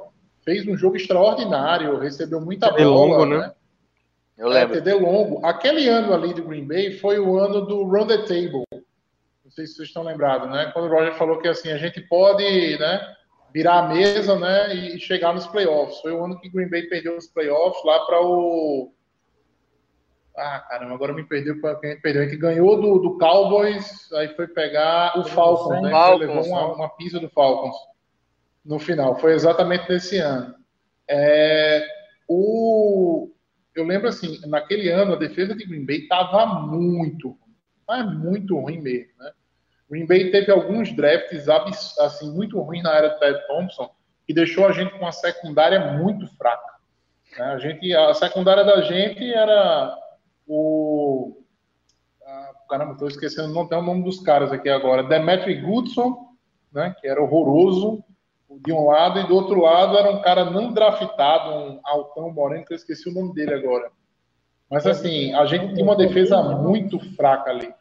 fez 0.45 0.67
um 0.67 0.77
jogo 0.77 0.95
extraordinário, 0.95 1.97
recebeu 1.97 2.39
muita 2.39 2.71
TD 2.71 2.83
bola, 2.83 3.17
longo, 3.17 3.25
né? 3.25 3.37
né? 3.39 3.51
Eu 4.37 4.47
É, 4.51 4.53
lembro. 4.61 4.75
TD 4.75 4.93
longo. 4.93 5.45
Aquele 5.45 5.87
ano 5.87 6.13
ali 6.13 6.33
do 6.33 6.43
Green 6.43 6.65
Bay 6.67 6.93
foi 6.93 7.19
o 7.19 7.37
ano 7.39 7.61
do 7.65 7.83
Run 7.83 8.07
the 8.07 8.17
Table. 8.19 8.63
Não 8.71 9.51
sei 9.51 9.65
se 9.67 9.75
vocês 9.75 9.87
estão 9.89 10.03
lembrados, 10.03 10.49
né? 10.49 10.69
Quando 10.73 10.85
o 10.85 10.89
Roger 10.95 11.13
falou 11.15 11.39
que 11.39 11.47
assim, 11.47 11.69
a 11.71 11.77
gente 11.77 11.99
pode 12.01 12.43
né, 12.77 13.15
virar 13.53 13.79
a 13.79 13.87
mesa 13.89 14.37
né, 14.39 14.73
e 14.73 14.99
chegar 14.99 15.33
nos 15.33 15.45
playoffs. 15.47 15.99
Foi 16.01 16.11
o 16.11 16.23
ano 16.23 16.39
que 16.39 16.47
o 16.47 16.51
Green 16.51 16.69
Bay 16.69 16.83
perdeu 16.83 17.17
os 17.17 17.27
playoffs 17.27 17.83
lá 17.83 17.99
para 18.05 18.21
o. 18.21 18.93
Ah, 20.37 20.59
caramba, 20.69 20.93
agora 20.93 21.13
me 21.13 21.23
perdeu 21.23 21.59
para 21.59 21.75
quem 21.75 21.99
perdeu. 21.99 22.21
A 22.21 22.25
gente 22.25 22.37
ganhou 22.37 22.79
do, 22.79 22.99
do 22.99 23.17
Cowboys, 23.17 24.11
aí 24.13 24.29
foi 24.35 24.47
pegar 24.47 25.17
o 25.19 25.23
Falcons, 25.25 25.81
né? 25.81 25.89
que 25.89 25.91
Falcons, 25.91 26.19
levou 26.19 26.45
uma, 26.45 26.59
Falcons. 26.59 26.77
uma 26.77 26.89
pisa 26.89 27.19
do 27.19 27.29
Falcons 27.29 27.75
no 28.63 28.79
final. 28.79 29.19
Foi 29.19 29.33
exatamente 29.33 29.89
nesse 29.89 30.17
ano. 30.17 30.55
É, 31.07 31.85
o, 32.27 33.29
eu 33.75 33.83
lembro 33.85 34.07
assim, 34.07 34.39
naquele 34.47 34.89
ano 34.89 35.13
a 35.13 35.17
defesa 35.17 35.53
de 35.55 35.65
Green 35.65 35.85
Bay 35.85 35.97
estava 35.97 36.45
muito 36.45 37.29
ruim. 37.29 37.55
Mas 37.87 38.13
muito 38.17 38.57
ruim 38.57 38.79
mesmo, 38.79 39.11
né? 39.19 39.31
Green 39.89 40.05
Bay 40.05 40.31
teve 40.31 40.49
alguns 40.49 40.95
drafts 40.95 41.49
assim, 41.99 42.31
muito 42.31 42.57
ruins 42.61 42.83
na 42.83 42.95
era 42.95 43.09
do 43.09 43.19
Ted 43.19 43.45
Thompson, 43.47 43.89
que 44.25 44.33
deixou 44.33 44.65
a 44.65 44.71
gente 44.71 44.91
com 44.91 44.99
uma 44.99 45.11
secundária 45.11 45.97
muito 45.97 46.25
fraca. 46.37 46.63
né? 47.37 47.43
A, 47.43 47.57
gente, 47.57 47.93
a 47.93 48.13
secundária 48.13 48.63
da 48.63 48.81
gente 48.81 49.33
era 49.33 49.97
o. 50.47 51.37
Ah, 52.25 52.51
caramba, 52.69 52.93
estou 52.93 53.07
esquecendo, 53.07 53.53
não 53.53 53.67
tem 53.67 53.77
o 53.77 53.81
nome 53.81 54.03
dos 54.03 54.19
caras 54.19 54.51
aqui 54.51 54.69
agora. 54.69 55.03
Demetri 55.03 55.61
Goodson, 55.61 56.35
né, 56.71 56.95
que 56.99 57.07
era 57.07 57.21
horroroso, 57.21 58.03
de 58.49 58.71
um 58.71 58.87
lado, 58.87 59.19
e 59.19 59.27
do 59.27 59.35
outro 59.35 59.61
lado 59.61 59.97
era 59.97 60.11
um 60.11 60.21
cara 60.21 60.45
não 60.45 60.73
draftado, 60.73 61.51
um 61.51 61.79
altão 61.83 62.31
moreno, 62.31 62.65
que 62.65 62.73
eu 62.73 62.77
esqueci 62.77 63.09
o 63.09 63.13
nome 63.13 63.33
dele 63.33 63.53
agora. 63.53 63.91
Mas 64.69 64.85
assim, 64.85 65.33
a 65.33 65.45
gente 65.45 65.73
tinha 65.73 65.83
uma 65.83 65.95
defesa 65.95 66.41
muito 66.41 66.99
fraca 67.15 67.49
ali. 67.49 67.73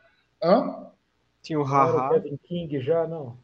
Hã? 0.42 0.90
Tinha 1.42 1.58
o 1.60 1.62
Haha. 1.62 2.10
Kevin 2.10 2.36
King 2.42 2.80
já, 2.80 3.06
não. 3.06 3.36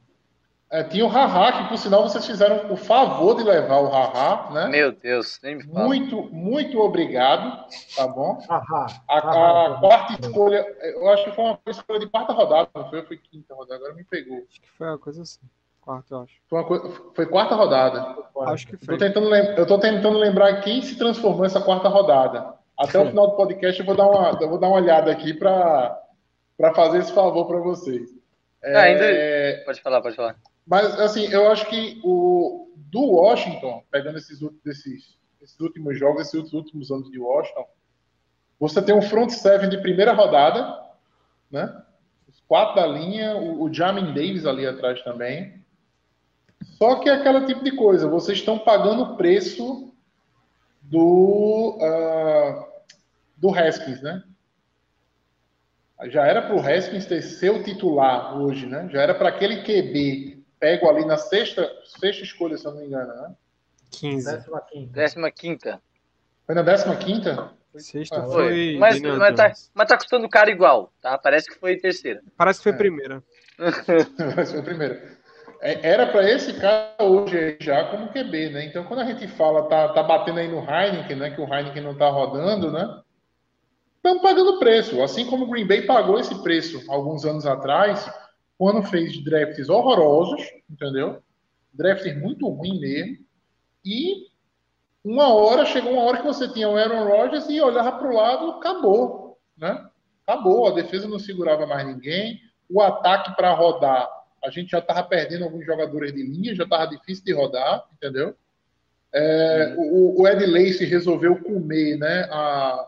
É, 0.69 0.83
tinha 0.83 1.05
o 1.05 1.09
Haha, 1.09 1.53
que 1.63 1.69
por 1.69 1.79
sinal 1.79 2.03
vocês 2.03 2.27
fizeram 2.27 2.73
o 2.73 2.77
favor 2.77 3.37
de 3.37 3.45
levar 3.45 3.79
o 3.81 3.89
Haha, 3.89 4.51
né? 4.53 4.67
Meu 4.69 4.91
Deus, 4.91 5.39
nem 5.43 5.55
me 5.57 5.63
fala. 5.65 5.87
Muito, 5.87 6.23
muito 6.33 6.81
obrigado, 6.81 7.65
tá 7.95 8.09
bom? 8.09 8.43
Haha. 8.49 8.87
A, 9.09 9.67
a 9.77 9.79
quarta 9.79 10.21
escolha, 10.21 10.67
eu 10.83 11.09
acho 11.11 11.25
que 11.25 11.31
foi 11.31 11.45
uma 11.45 11.59
escolha 11.69 12.01
de 12.01 12.09
quarta 12.09 12.33
rodada, 12.33 12.69
não 12.75 12.91
foi? 12.91 13.03
Foi 13.03 13.17
quinta 13.17 13.55
rodada, 13.55 13.77
agora 13.77 13.95
me 13.95 14.03
pegou. 14.03 14.39
Acho 14.51 14.61
que 14.61 14.69
foi 14.77 14.89
uma 14.89 14.99
coisa 14.99 15.23
assim. 15.23 15.39
Quarto, 15.81 16.13
eu 16.15 16.23
acho. 16.23 16.33
Foi, 16.49 16.59
uma 16.59 16.67
coisa- 16.67 17.03
foi 17.15 17.27
quarta 17.27 17.55
rodada. 17.55 18.17
Acho 18.49 18.67
que 18.67 18.75
Eu 18.75 18.79
tô, 18.81 18.87
foi. 18.87 18.99
tentando 18.99 19.33
eu 19.37 19.67
tô 19.67 19.79
tentando 19.79 20.19
lembrar 20.19 20.61
quem 20.63 20.83
se 20.83 20.99
transformou 20.99 21.43
nessa 21.43 21.61
quarta 21.61 21.89
rodada. 21.89 22.55
Até 22.77 22.99
o 22.99 23.07
final 23.07 23.29
do 23.31 23.37
podcast 23.37 23.79
eu 23.81 23.87
vou 23.87 23.95
dar 23.95 24.09
uma, 24.09 24.37
eu 24.43 24.49
vou 24.49 24.59
dar 24.59 24.67
uma 24.67 24.77
olhada 24.79 25.13
aqui 25.13 25.33
para 25.33 25.97
fazer 26.75 26.99
esse 26.99 27.13
favor 27.13 27.47
para 27.47 27.59
vocês. 27.59 28.11
Ah, 28.65 28.81
ainda- 28.81 29.63
Pode 29.65 29.81
falar, 29.81 30.01
pode 30.03 30.17
falar. 30.17 30.35
Mas, 30.67 30.99
assim, 30.99 31.27
eu 31.29 31.51
acho 31.51 31.67
que 31.67 32.01
o 32.03 32.69
do 32.75 33.03
Washington, 33.03 33.83
pegando 33.91 34.19
esses, 34.19 34.41
desses, 34.65 35.17
esses 35.41 35.61
últimos 35.61 35.99
jogos, 35.99 36.23
esses 36.23 36.53
últimos 36.53 36.91
anos 36.91 37.11
de 37.11 37.19
Washington, 37.19 37.67
você 38.59 38.83
tem 38.83 38.95
um 38.95 39.03
front 39.03 39.31
seven 39.31 39.69
de 39.69 39.79
primeira 39.79 40.13
rodada, 40.13 40.83
né? 41.51 41.83
Os 42.29 42.41
quatro 42.49 42.77
da 42.77 42.87
linha, 42.87 43.37
o, 43.37 43.63
o 43.63 43.73
Jamin 43.73 44.15
Davis 44.15 44.47
ali 44.47 44.67
atrás 44.67 45.03
também. 45.03 45.65
Só 46.79 46.97
que 46.97 47.09
é 47.09 47.13
aquele 47.13 47.47
tipo 47.47 47.63
de 47.63 47.73
coisa, 47.73 48.09
vocês 48.09 48.39
estão 48.39 48.59
pagando 48.59 49.03
o 49.03 49.17
preço 49.17 49.93
do, 50.83 51.79
ah, 51.81 52.69
do 53.37 53.55
Haskins, 53.55 54.01
né? 54.03 54.23
Já 56.09 56.27
era 56.27 56.43
para 56.43 56.55
o 56.55 56.61
Haskins 56.61 57.07
ter 57.07 57.23
seu 57.23 57.63
titular 57.63 58.39
hoje, 58.39 58.67
né? 58.67 58.89
Já 58.91 59.01
era 59.01 59.15
para 59.15 59.29
aquele 59.29 59.63
QB 59.63 60.36
pego 60.67 60.89
ali 60.89 61.05
na 61.05 61.17
sexta, 61.17 61.71
sexta 61.85 62.25
escolha, 62.25 62.59
se 62.59 62.67
eu 62.67 62.73
não 62.73 62.81
me 62.81 62.87
engano, 62.89 63.15
né? 63.15 63.33
15. 63.93 64.33
Décima 64.33 64.61
quinta. 64.61 64.93
Décima 64.93 65.31
quinta. 65.31 65.83
Foi 66.45 66.55
na 66.57 66.63
décima 66.63 66.97
quinta? 66.97 67.53
Sexta 67.77 68.19
Ah, 68.19 68.27
foi. 68.27 68.77
Mas, 68.77 69.01
mas, 69.01 69.37
tá, 69.37 69.53
mas 69.73 69.89
tá 69.89 69.97
custando 69.97 70.29
caro 70.29 70.51
igual, 70.51 70.93
tá? 71.01 71.17
Parece 71.19 71.49
que 71.49 71.57
foi 71.57 71.77
terceira. 71.77 72.21
Parece 72.37 72.59
que 72.59 72.65
foi 72.65 72.73
É. 72.73 72.77
primeira. 72.77 73.23
Essa 74.37 74.53
foi 74.53 74.61
a 74.61 74.63
primeira. 74.65 75.17
É, 75.61 75.89
Era 75.89 76.09
para 76.09 76.29
esse 76.29 76.53
cara 76.55 76.97
hoje 77.01 77.39
aí 77.39 77.57
já 77.61 77.85
como 77.85 78.09
QB, 78.09 78.51
né? 78.51 78.65
Então, 78.65 78.85
quando 78.85 79.01
a 79.01 79.05
gente 79.05 79.29
fala, 79.29 79.69
tá, 79.69 79.91
tá 79.91 80.03
batendo 80.03 80.41
aí 80.41 80.49
no 80.49 80.59
Heineken, 80.59 81.17
né? 81.17 81.31
Que 81.31 81.41
o 81.41 81.45
Heineken 81.55 81.83
não 81.83 81.97
tá 81.97 82.09
rodando, 82.09 82.73
né? 82.73 83.03
Estamos 83.99 84.21
pagando 84.21 84.59
preço. 84.59 85.01
Assim 85.01 85.27
como 85.27 85.45
o 85.45 85.51
Green 85.51 85.67
Bay 85.67 85.83
pagou 85.83 86.19
esse 86.19 86.35
preço 86.43 86.83
alguns 86.89 87.25
anos 87.25 87.47
atrás, 87.47 88.11
quando 88.59 88.83
fez 88.83 89.23
drafts 89.23 89.69
horrorosos, 89.69 90.41
entendeu? 90.71 91.23
Drafts 91.73 92.17
muito 92.21 92.49
ruim 92.49 92.81
mesmo. 92.81 93.19
E 93.85 94.27
uma 95.05 95.33
hora, 95.33 95.65
chegou 95.65 95.93
uma 95.93 96.03
hora 96.03 96.19
que 96.19 96.27
você 96.27 96.49
tinha 96.49 96.69
o 96.69 96.77
Aaron 96.77 97.05
Rodgers 97.05 97.49
e 97.49 97.61
olhava 97.61 97.93
para 97.93 98.09
o 98.09 98.15
lado, 98.15 98.51
acabou, 98.53 99.39
né? 99.57 99.87
Acabou, 100.27 100.67
a 100.67 100.75
defesa 100.75 101.07
não 101.07 101.19
segurava 101.19 101.67
mais 101.67 101.87
ninguém, 101.87 102.41
o 102.69 102.81
ataque 102.81 103.37
para 103.37 103.53
rodar, 103.53 104.09
a 104.47 104.51
gente 104.51 104.71
já 104.71 104.79
estava 104.79 105.03
perdendo 105.03 105.45
alguns 105.45 105.65
jogadores 105.65 106.13
de 106.13 106.23
linha, 106.23 106.55
já 106.55 106.65
estava 106.65 106.87
difícil 106.87 107.25
de 107.25 107.33
rodar, 107.33 107.85
entendeu? 107.95 108.35
É, 109.13 109.75
o, 109.79 110.21
o 110.21 110.29
Ed 110.29 110.45
Lacy 110.47 110.85
resolveu 110.85 111.37
comer, 111.37 111.97
né, 111.97 112.29
a, 112.31 112.87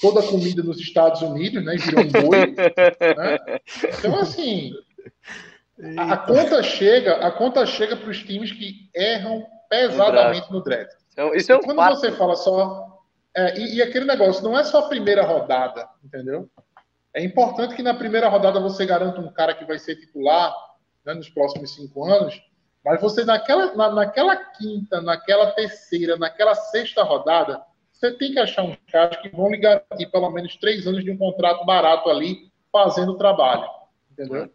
toda 0.00 0.20
a 0.20 0.26
comida 0.26 0.62
nos 0.62 0.80
Estados 0.80 1.22
Unidos, 1.22 1.64
né, 1.64 1.76
virou 1.76 2.04
um 2.04 2.26
boi, 2.26 2.46
né? 2.46 3.60
Então, 3.98 4.18
assim, 4.18 4.72
a, 5.98 6.12
a 6.12 6.16
conta 6.16 6.62
chega, 6.62 7.16
a 7.16 7.30
conta 7.30 7.64
chega 7.66 7.96
para 7.96 8.10
os 8.10 8.18
times 8.22 8.52
que 8.52 8.90
erram 8.94 9.46
pesadamente 9.68 10.50
no 10.52 10.62
draft. 10.62 10.96
Então, 11.12 11.34
isso 11.34 11.50
é 11.52 11.56
um 11.56 11.60
quando 11.60 11.76
fato. 11.76 11.96
você 11.96 12.12
fala 12.12 12.36
só. 12.36 13.00
é, 13.34 13.58
e, 13.58 13.76
e 13.76 13.82
aquele 13.82 14.04
negócio, 14.04 14.42
não 14.42 14.58
é 14.58 14.64
só 14.64 14.80
a 14.80 14.88
primeira 14.88 15.22
rodada, 15.22 15.88
entendeu? 16.04 16.48
É 17.14 17.24
importante 17.24 17.74
que 17.74 17.82
na 17.82 17.94
primeira 17.94 18.28
rodada 18.28 18.60
você 18.60 18.86
garanta 18.86 19.20
um 19.20 19.32
cara 19.32 19.54
que 19.54 19.64
vai 19.64 19.78
ser 19.78 19.96
titular 19.96 20.54
né, 21.04 21.14
nos 21.14 21.28
próximos 21.28 21.74
cinco 21.74 22.04
anos, 22.04 22.40
mas 22.84 23.00
você 23.00 23.24
naquela, 23.24 23.74
na, 23.74 23.90
naquela 23.90 24.36
quinta, 24.36 25.00
naquela 25.00 25.50
terceira, 25.52 26.16
naquela 26.16 26.54
sexta 26.54 27.02
rodada, 27.02 27.60
você 27.92 28.12
tem 28.12 28.32
que 28.32 28.38
achar 28.38 28.62
uns 28.62 28.78
caras 28.90 29.16
que 29.18 29.28
vão 29.28 29.50
lhe 29.50 29.58
garantir 29.58 30.06
pelo 30.06 30.30
menos 30.30 30.56
três 30.56 30.86
anos 30.86 31.04
de 31.04 31.10
um 31.10 31.18
contrato 31.18 31.66
barato 31.66 32.08
ali, 32.08 32.50
fazendo 32.72 33.12
o 33.12 33.18
trabalho, 33.18 33.68
entendeu? 34.12 34.50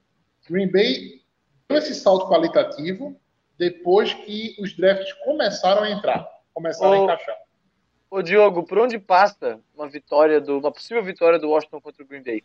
Green 0.49 0.71
Bay 0.71 1.21
deu 1.67 1.77
esse 1.77 1.95
salto 1.95 2.27
qualitativo 2.27 3.19
depois 3.57 4.13
que 4.13 4.55
os 4.59 4.75
drafts 4.75 5.13
começaram 5.23 5.83
a 5.83 5.89
entrar, 5.89 6.27
começaram 6.53 6.93
a 6.93 6.97
encaixar. 6.97 7.35
Ô 8.09 8.21
Diogo, 8.21 8.63
por 8.63 8.77
onde 8.77 8.99
passa 8.99 9.59
uma 9.73 9.89
vitória 9.89 10.39
do. 10.39 10.59
uma 10.59 10.71
possível 10.71 11.03
vitória 11.03 11.39
do 11.39 11.49
Washington 11.49 11.81
contra 11.81 12.03
o 12.03 12.07
Green 12.07 12.23
Bay? 12.23 12.43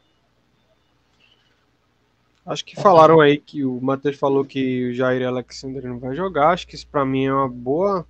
Acho 2.44 2.64
que 2.64 2.74
falaram 2.74 3.20
aí 3.20 3.38
que 3.38 3.64
o 3.64 3.80
Matheus 3.80 4.16
falou 4.16 4.44
que 4.44 4.88
o 4.88 4.94
Jair 4.94 5.26
Alexander 5.26 5.84
não 5.84 5.98
vai 5.98 6.16
jogar. 6.16 6.51
Acho 6.51 6.66
que 6.66 6.74
isso 6.74 6.86
para 6.88 7.05
mim 7.05 7.26
é 7.26 7.32
uma 7.32 7.48
boa, 7.48 8.07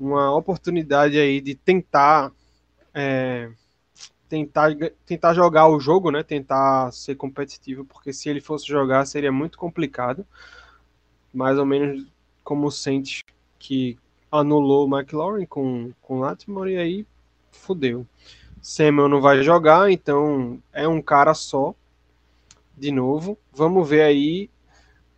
uma 0.00 0.34
oportunidade 0.34 1.18
aí 1.18 1.40
de 1.40 1.54
tentar, 1.54 2.32
é, 2.94 3.50
tentar, 4.28 4.70
tentar 5.06 5.34
jogar 5.34 5.68
o 5.68 5.80
jogo, 5.80 6.10
né? 6.10 6.22
Tentar 6.22 6.92
ser 6.92 7.14
competitivo, 7.16 7.84
porque 7.84 8.12
se 8.12 8.28
ele 8.28 8.40
fosse 8.40 8.66
jogar 8.66 9.04
seria 9.06 9.32
muito 9.32 9.58
complicado. 9.58 10.26
Mais 11.32 11.58
ou 11.58 11.66
menos 11.66 12.06
como 12.44 12.66
o 12.66 12.70
Saints 12.70 13.22
que 13.58 13.98
anulou 14.30 14.86
o 14.86 14.98
McLaurin 14.98 15.46
com 15.46 15.92
com 16.00 16.20
Latimore 16.20 16.72
e 16.72 16.78
aí 16.78 17.06
fudeu. 17.50 18.06
Samuel 18.60 19.08
não 19.08 19.20
vai 19.20 19.42
jogar, 19.42 19.90
então 19.90 20.60
é 20.72 20.86
um 20.86 21.00
cara 21.00 21.34
só 21.34 21.74
de 22.76 22.90
novo. 22.92 23.38
Vamos 23.52 23.88
ver 23.88 24.02
aí. 24.02 24.50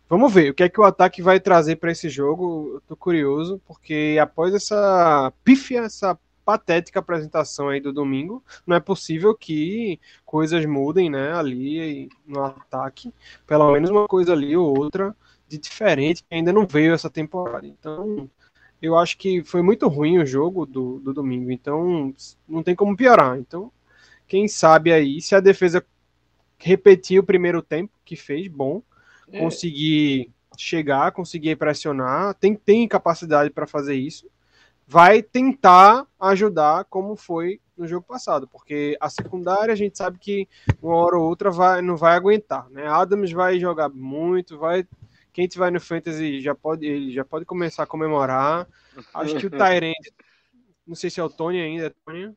Vamos 0.09 0.33
ver 0.33 0.51
o 0.51 0.53
que 0.53 0.63
é 0.63 0.69
que 0.69 0.79
o 0.79 0.83
ataque 0.83 1.21
vai 1.21 1.39
trazer 1.39 1.77
para 1.77 1.91
esse 1.91 2.09
jogo. 2.09 2.73
Eu 2.75 2.81
tô 2.81 2.95
curioso, 2.95 3.61
porque 3.65 4.17
após 4.21 4.53
essa 4.53 5.31
pífia, 5.43 5.81
essa 5.81 6.17
patética 6.43 6.99
apresentação 6.99 7.69
aí 7.69 7.79
do 7.79 7.93
domingo, 7.93 8.43
não 8.65 8.75
é 8.75 8.79
possível 8.79 9.35
que 9.35 9.99
coisas 10.25 10.65
mudem, 10.65 11.09
né, 11.09 11.33
ali 11.33 12.09
no 12.25 12.43
ataque. 12.43 13.13
Pelo 13.47 13.71
menos 13.71 13.89
uma 13.89 14.07
coisa 14.07 14.33
ali 14.33 14.55
ou 14.55 14.77
outra 14.77 15.15
de 15.47 15.57
diferente 15.57 16.23
que 16.23 16.33
ainda 16.33 16.53
não 16.53 16.65
veio 16.65 16.93
essa 16.93 17.09
temporada. 17.09 17.67
Então, 17.67 18.29
eu 18.81 18.97
acho 18.97 19.17
que 19.17 19.43
foi 19.43 19.61
muito 19.61 19.87
ruim 19.87 20.17
o 20.17 20.25
jogo 20.25 20.65
do, 20.65 20.99
do 20.99 21.13
domingo. 21.13 21.51
Então, 21.51 22.13
não 22.47 22.63
tem 22.63 22.75
como 22.75 22.95
piorar. 22.95 23.37
Então, 23.37 23.71
quem 24.27 24.47
sabe 24.47 24.91
aí, 24.91 25.21
se 25.21 25.35
a 25.35 25.39
defesa 25.39 25.85
repetir 26.57 27.19
o 27.19 27.23
primeiro 27.23 27.61
tempo 27.61 27.91
que 28.05 28.15
fez, 28.15 28.47
bom, 28.47 28.81
É. 29.31 29.39
conseguir 29.39 30.29
chegar, 30.57 31.11
conseguir 31.11 31.55
pressionar, 31.55 32.33
tem, 32.35 32.55
tem 32.55 32.87
capacidade 32.87 33.49
para 33.49 33.65
fazer 33.65 33.95
isso, 33.95 34.27
vai 34.91 35.23
tentar 35.23 36.05
ajudar 36.19 36.83
como 36.83 37.15
foi 37.15 37.61
no 37.77 37.87
jogo 37.87 38.05
passado, 38.05 38.45
porque 38.45 38.97
a 38.99 39.09
secundária 39.09 39.71
a 39.71 39.77
gente 39.77 39.97
sabe 39.97 40.19
que 40.19 40.49
uma 40.81 40.97
hora 40.97 41.17
ou 41.17 41.29
outra 41.29 41.49
vai, 41.49 41.81
não 41.81 41.95
vai 41.95 42.13
aguentar, 42.13 42.69
né? 42.69 42.85
Adams 42.87 43.31
vai 43.31 43.57
jogar 43.57 43.87
muito, 43.87 44.59
vai 44.59 44.85
quem 45.31 45.47
tiver 45.47 45.71
no 45.71 45.79
fantasy 45.79 46.41
já 46.41 46.53
pode 46.53 46.85
ele 46.85 47.13
já 47.13 47.23
pode 47.23 47.45
começar 47.45 47.83
a 47.83 47.87
comemorar. 47.87 48.67
Acho 49.13 49.37
que 49.37 49.45
o 49.45 49.49
Tyrande, 49.57 50.13
não 50.85 50.93
sei 50.93 51.09
se 51.09 51.21
é 51.21 51.23
o 51.23 51.29
Tony 51.29 51.61
ainda, 51.61 51.85
é 51.85 51.93
Tony, 52.05 52.35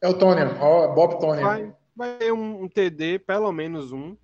É 0.00 0.08
o 0.08 0.14
Tony, 0.14 0.40
ó, 0.58 0.94
Bob 0.94 1.20
Tony. 1.20 1.42
vai, 1.42 1.74
vai 1.94 2.16
ter 2.16 2.32
um, 2.32 2.62
um 2.62 2.68
TD, 2.70 3.18
pelo 3.18 3.52
menos 3.52 3.92
um. 3.92 4.16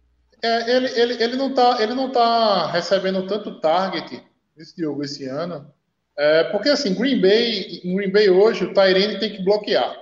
É, 0.42 0.74
ele, 0.74 0.86
ele, 0.98 1.22
ele, 1.22 1.36
não 1.36 1.52
tá, 1.52 1.82
ele 1.82 1.92
não 1.92 2.10
tá 2.10 2.66
recebendo 2.68 3.26
tanto 3.26 3.60
target 3.60 4.24
nesse 4.56 4.80
jogo 4.80 5.04
esse 5.04 5.26
ano. 5.26 5.70
É, 6.16 6.44
porque 6.44 6.68
assim, 6.68 6.94
Green 6.94 7.20
Bay, 7.20 7.80
em 7.82 7.96
Green 7.96 8.10
Bay 8.10 8.30
hoje, 8.30 8.64
o 8.64 8.72
Tyrene 8.74 9.18
tem 9.18 9.32
que 9.32 9.42
bloquear. 9.44 9.96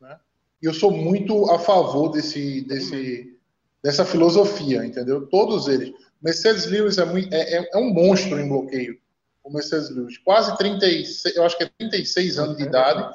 Né? 0.00 0.16
E 0.62 0.66
eu 0.66 0.74
sou 0.74 0.90
muito 0.90 1.50
a 1.50 1.58
favor 1.58 2.10
desse, 2.10 2.60
desse, 2.62 3.34
dessa 3.82 4.04
filosofia, 4.04 4.84
entendeu? 4.84 5.26
Todos 5.26 5.66
eles. 5.68 5.92
Mercedes 6.22 6.66
Lewis 6.66 6.98
é, 6.98 7.04
muito, 7.04 7.32
é, 7.32 7.40
é- 7.58 7.70
é 7.72 7.78
um 7.78 7.92
monstro 7.92 8.38
em 8.40 8.48
bloqueio. 8.48 8.98
O 9.42 9.50
Mercedes 9.52 9.90
Lewis. 9.90 10.16
Quase 10.18 10.56
36, 10.56 11.36
eu 11.36 11.44
acho 11.44 11.56
que 11.56 11.64
é 11.64 11.70
36 11.78 12.38
anos 12.38 12.56
de 12.56 12.62
idade. 12.64 13.10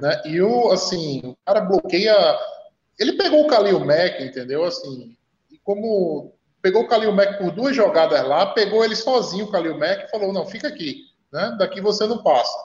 Né? 0.00 0.22
E 0.26 0.40
o, 0.42 0.70
assim, 0.72 1.20
o 1.24 1.36
cara 1.44 1.60
bloqueia. 1.60 2.14
Ele 2.98 3.12
pegou 3.12 3.44
o 3.44 3.48
Khalil 3.48 3.80
Mack, 3.84 4.22
entendeu? 4.22 4.64
Assim, 4.64 5.16
e 5.50 5.58
como 5.58 6.32
pegou 6.62 6.82
o 6.82 6.88
Khalil 6.88 7.12
Mack 7.12 7.38
por 7.38 7.50
duas 7.52 7.76
jogadas 7.76 8.26
lá, 8.26 8.46
pegou 8.46 8.84
ele 8.84 8.96
sozinho, 8.96 9.44
o 9.44 9.50
Khalil 9.50 9.78
Mack, 9.78 10.04
e 10.06 10.10
falou: 10.10 10.32
não, 10.32 10.46
fica 10.46 10.66
aqui, 10.66 11.02
né? 11.32 11.56
Daqui 11.58 11.80
você 11.80 12.06
não 12.06 12.22
passa, 12.22 12.56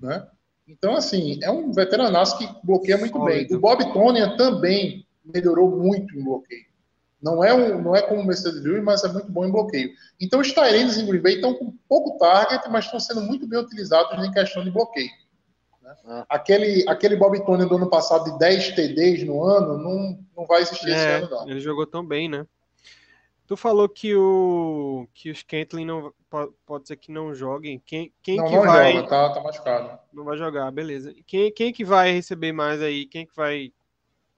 né? 0.00 0.26
Então, 0.66 0.94
assim, 0.94 1.38
é 1.42 1.50
um 1.50 1.72
veteranaço 1.72 2.36
que 2.38 2.46
bloqueia 2.62 2.98
muito 2.98 3.16
Sólido. 3.16 3.48
bem. 3.48 3.56
O 3.56 3.60
Bob 3.60 3.92
Tonya 3.92 4.36
também 4.36 5.06
melhorou 5.24 5.70
muito 5.70 6.14
em 6.18 6.22
bloqueio. 6.22 6.66
Não 7.20 7.42
é, 7.42 7.52
um, 7.52 7.82
não 7.82 7.96
é 7.96 8.02
como 8.02 8.20
o 8.20 8.24
Mercedes 8.26 8.62
Lewis, 8.62 8.84
mas 8.84 9.02
é 9.02 9.08
muito 9.12 9.30
bom 9.32 9.44
em 9.44 9.50
bloqueio. 9.50 9.90
Então, 10.20 10.40
os 10.40 10.52
Tyrands 10.52 10.96
em 10.98 11.06
Green 11.06 11.20
Bay 11.20 11.34
estão 11.36 11.54
com 11.54 11.74
pouco 11.88 12.16
target, 12.18 12.68
mas 12.70 12.84
estão 12.84 13.00
sendo 13.00 13.22
muito 13.22 13.46
bem 13.46 13.58
utilizados 13.58 14.24
em 14.24 14.30
questão 14.30 14.62
de 14.62 14.70
bloqueio. 14.70 15.08
né? 15.82 15.94
Ah. 16.06 16.26
Aquele, 16.28 16.84
aquele 16.86 17.16
Bob 17.16 17.44
Tony 17.44 17.66
do 17.68 17.74
ano 17.76 17.88
passado 17.90 18.30
de 18.30 18.38
10 18.38 18.72
TDs 18.76 19.24
no 19.26 19.42
ano 19.42 19.78
não, 19.78 20.18
não 20.36 20.46
vai 20.46 20.60
existir 20.62 20.90
esse 20.90 21.00
É, 21.00 21.16
ano, 21.16 21.30
não. 21.30 21.48
ele 21.48 21.60
jogou 21.60 21.86
tão 21.86 22.06
bem, 22.06 22.28
né? 22.28 22.46
Tu 23.48 23.56
falou 23.56 23.88
que 23.88 24.14
o 24.14 25.08
que 25.14 25.30
os 25.30 25.42
Kentlin 25.42 25.86
não 25.86 26.12
po- 26.28 26.54
pode 26.66 26.86
ser 26.86 26.96
que 26.96 27.10
não 27.10 27.34
joguem. 27.34 27.82
Quem, 27.86 28.12
quem 28.22 28.36
não, 28.36 28.44
que 28.44 28.54
não 28.54 28.62
vai 28.62 28.92
joga, 28.92 29.08
tá, 29.08 29.30
tá 29.30 29.40
machucado. 29.42 29.98
não 30.12 30.22
vai 30.22 30.36
jogar, 30.36 30.70
beleza. 30.70 31.14
Quem, 31.26 31.50
quem 31.50 31.72
que 31.72 31.82
vai 31.82 32.12
receber 32.12 32.52
mais 32.52 32.82
aí? 32.82 33.06
Quem 33.06 33.26
que 33.26 33.34
vai 33.34 33.72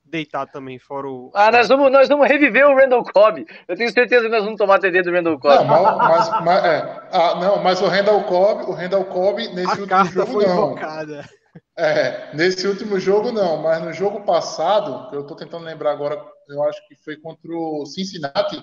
deitar 0.05 0.47
também 0.47 0.79
fora 0.79 1.09
o 1.09 1.31
Ah, 1.35 1.51
nós 1.51 1.67
vamos, 1.69 1.91
nós 1.91 2.09
vamos 2.09 2.29
reviver 2.29 2.65
o 2.69 2.77
Randall 2.77 3.03
Cobb. 3.03 3.45
Eu 3.67 3.77
tenho 3.77 3.91
certeza 3.93 4.23
que 4.27 4.31
nós 4.31 4.45
vamos 4.45 4.59
tomar 4.59 4.79
TD 4.79 5.03
do 5.03 5.11
Randall 5.11 5.33
Não, 5.35 5.41
Cobb. 5.41 5.65
mas, 5.65 5.97
mas- 5.99 6.45
mas- 6.45 6.65
é. 6.65 7.09
Ah, 7.11 7.35
não, 7.41 7.63
mas 7.65 7.81
o 7.83 7.87
Randall 7.89 8.23
Cobb, 8.25 8.63
o 8.71 8.73
Randall 8.73 9.05
Cobb 9.07 9.43
nesse 9.49 9.67
A 9.67 9.71
último 9.73 9.87
carta 9.89 10.13
jogo 10.13 10.33
foi 10.33 10.47
não. 10.47 10.55
invocada. 10.67 11.29
É, 11.77 12.33
nesse 12.35 12.65
último 12.69 13.01
jogo 13.01 13.33
não, 13.33 13.57
mas 13.61 13.83
no 13.83 13.93
jogo 13.93 14.21
passado, 14.21 15.11
que 15.11 15.17
eu 15.17 15.27
tô 15.27 15.35
tentando 15.35 15.65
lembrar 15.65 15.91
agora, 15.93 16.25
eu 16.49 16.63
acho 16.63 16.87
que 16.87 16.95
foi 16.95 17.17
contra 17.17 17.51
o 17.53 17.85
Cincinnati, 17.87 18.63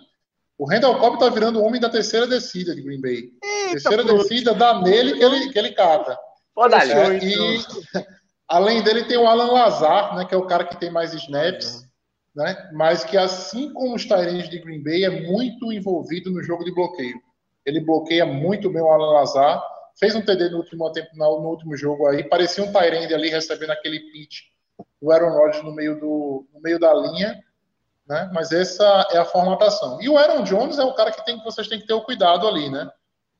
o 0.57 0.65
Randall 0.65 0.99
Cobb 0.99 1.19
tá 1.19 1.29
virando 1.29 1.59
o 1.59 1.63
homem 1.63 1.79
da 1.79 1.89
terceira 1.89 2.25
descida 2.25 2.73
de 2.73 2.81
Green 2.81 2.99
Bay. 2.99 3.29
terceira 3.71 4.03
pronto. 4.03 4.23
descida 4.23 4.53
dá 4.53 4.81
nele 4.81 5.13
que 5.13 5.23
ele, 5.23 5.49
que 5.49 5.59
ele 5.59 5.71
cata. 5.71 6.17
Ali. 6.57 6.91
É, 6.91 7.23
e 7.23 7.59
além 8.47 8.81
dele 8.81 9.03
tem 9.03 9.17
o 9.17 9.27
Alan 9.27 9.51
Lazar, 9.51 10.15
né, 10.15 10.25
que 10.25 10.33
é 10.33 10.37
o 10.37 10.47
cara 10.47 10.63
que 10.63 10.79
tem 10.79 10.89
mais 10.89 11.13
snaps, 11.13 11.85
né, 12.35 12.69
mas 12.73 13.03
que 13.03 13.15
assim 13.15 13.71
como 13.71 13.95
os 13.95 14.05
Tyrants 14.05 14.49
de 14.49 14.59
Green 14.59 14.81
Bay 14.81 15.03
é 15.03 15.09
muito 15.09 15.71
envolvido 15.71 16.31
no 16.31 16.41
jogo 16.41 16.63
de 16.63 16.73
bloqueio. 16.73 17.21
Ele 17.63 17.79
bloqueia 17.79 18.25
muito 18.25 18.69
bem 18.71 18.81
o 18.81 18.87
Alan 18.87 19.11
Lazar, 19.11 19.63
fez 19.99 20.15
um 20.15 20.21
TD 20.21 20.49
no 20.49 20.57
último 20.57 20.91
tempo 20.91 21.09
no, 21.13 21.41
no 21.41 21.49
último 21.49 21.77
jogo 21.77 22.07
aí, 22.07 22.23
parecia 22.23 22.63
um 22.63 22.71
Tyrande 22.71 23.13
ali 23.13 23.29
recebendo 23.29 23.71
aquele 23.71 23.99
pitch 24.11 24.45
do 24.99 25.11
Aaron 25.11 25.37
Rodgers 25.37 25.63
no 25.63 25.73
meio 25.73 25.99
do 25.99 26.47
no 26.51 26.61
meio 26.61 26.79
da 26.79 26.93
linha, 26.93 27.43
né? 28.07 28.29
Mas 28.33 28.51
essa 28.51 29.07
é 29.11 29.17
a 29.17 29.25
formatação. 29.25 30.01
E 30.01 30.07
o 30.09 30.17
Aaron 30.17 30.43
Jones 30.43 30.77
é 30.79 30.83
o 30.83 30.93
cara 30.93 31.11
que 31.11 31.23
tem 31.25 31.37
que 31.37 31.43
vocês 31.45 31.67
têm 31.67 31.79
que 31.79 31.87
ter 31.87 31.93
o 31.93 32.01
cuidado 32.01 32.47
ali, 32.47 32.69
né? 32.69 32.89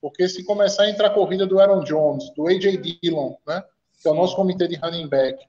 Porque 0.01 0.27
se 0.27 0.43
começar 0.45 0.83
a 0.83 0.89
entrar 0.89 1.07
a 1.07 1.13
corrida 1.13 1.45
do 1.45 1.59
Aaron 1.59 1.83
Jones, 1.83 2.29
do 2.35 2.47
AJ 2.47 2.77
Dillon, 3.01 3.35
né? 3.47 3.63
Que 4.01 4.07
é 4.07 4.11
o 4.11 4.15
nosso 4.15 4.35
comitê 4.35 4.67
de 4.67 4.75
running 4.75 5.07
back, 5.07 5.43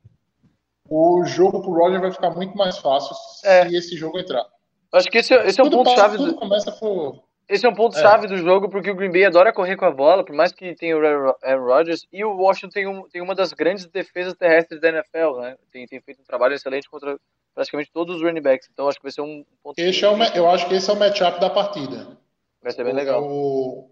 o 0.89 1.23
jogo 1.25 1.61
pro 1.61 1.73
Roger 1.75 2.01
vai 2.01 2.11
ficar 2.13 2.31
muito 2.31 2.57
mais 2.57 2.79
fácil 2.79 3.15
É. 3.45 3.69
se 3.69 3.77
esse 3.77 3.97
jogo 3.97 4.19
entrar. 4.19 4.45
Acho 4.93 5.09
que 5.11 5.19
esse, 5.19 5.35
esse 5.35 5.61
é 5.61 5.63
um 5.63 5.67
tudo, 5.69 5.79
ponto 5.79 5.91
passa- 5.91 6.01
chave 6.03 6.17
tudo 6.17 6.33
do, 6.33 6.39
começa 6.39 6.73
por. 6.73 7.23
Esse 7.49 7.65
é 7.65 7.69
um 7.69 7.75
ponto 7.75 7.97
É. 7.97 8.01
chave 8.03 8.27
do 8.27 8.37
jogo, 8.37 8.69
porque 8.69 8.91
o 8.91 8.95
Green 8.95 9.11
Bay 9.11 9.25
adora 9.25 9.53
correr 9.53 9.77
com 9.77 9.85
a 9.85 9.91
bola, 9.91 10.25
por 10.25 10.35
mais 10.35 10.53
que 10.53 10.75
tenha 10.75 10.97
o 10.97 11.01
Aaron 11.43 11.65
Rodgers, 11.65 12.07
e 12.13 12.25
o 12.25 12.37
Washington 12.37 12.69
tem, 12.71 12.87
um, 12.87 13.09
tem 13.09 13.23
uma 13.23 13.35
das 13.35 13.53
grandes 13.53 13.87
defesas 13.87 14.35
terrestres 14.35 14.81
da 14.81 14.89
NFL, 14.91 15.41
né? 15.41 15.57
Tem, 15.73 15.87
tem 15.87 16.01
feito 16.01 16.21
um 16.21 16.25
trabalho 16.25 16.55
excelente 16.55 16.89
contra 16.89 17.19
praticamente 17.55 17.91
todos 17.93 18.17
os 18.17 18.23
running 18.23 18.43
backs. 18.43 18.69
Então 18.73 18.89
acho 18.89 18.99
que 18.99 19.03
vai 19.05 19.13
ser 19.13 19.23
um 19.23 19.45
ponto 19.63 19.79
Esse 19.79 20.05
é 20.05 20.09
o, 20.09 20.23
eu 20.37 20.49
acho 20.51 20.69
que 20.69 20.75
esse 20.75 20.89
é 20.89 20.93
o 20.93 20.97
matchup 20.99 21.41
da 21.41 21.51
partida. 21.51 22.17
vai 22.63 22.73
ser 22.73 22.85
bem 22.85 22.93
É 22.93 22.97
legal. 22.97 23.23
o, 23.25 23.91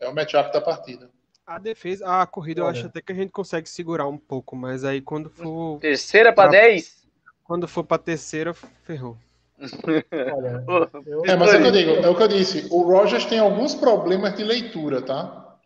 é 0.00 0.08
o 0.08 0.14
matchup 0.14 0.52
da 0.52 0.60
partida. 0.60 1.08
A 1.46 1.58
defesa, 1.60 2.04
a 2.22 2.26
corrida 2.26 2.60
eu 2.60 2.64
Olha. 2.64 2.72
acho 2.72 2.86
até 2.86 3.00
que 3.00 3.12
a 3.12 3.14
gente 3.14 3.30
consegue 3.30 3.68
segurar 3.68 4.08
um 4.08 4.18
pouco, 4.18 4.56
mas 4.56 4.82
aí 4.84 5.00
quando 5.00 5.30
for 5.30 5.78
Terceira 5.78 6.32
para 6.32 6.50
Pra- 6.50 6.58
10. 6.60 7.06
quando 7.44 7.68
for 7.68 7.84
para 7.84 7.98
terceira 8.02 8.52
ferrou. 8.82 9.16
Olha, 9.58 10.64
eu, 11.06 11.24
É, 11.24 11.36
mas 11.36 11.54
é 11.54 11.58
o 11.58 11.62
que 11.62 11.68
eu 11.68 11.72
digo, 11.72 11.90
é 11.92 12.08
o 12.08 12.14
que 12.14 12.22
eu 12.22 12.28
disse. 12.28 12.68
O 12.70 12.82
Rogers 12.82 13.24
tem 13.24 13.38
alguns 13.38 13.74
problemas 13.74 14.34
de 14.36 14.44
leitura, 14.44 15.00
tá? 15.00 15.56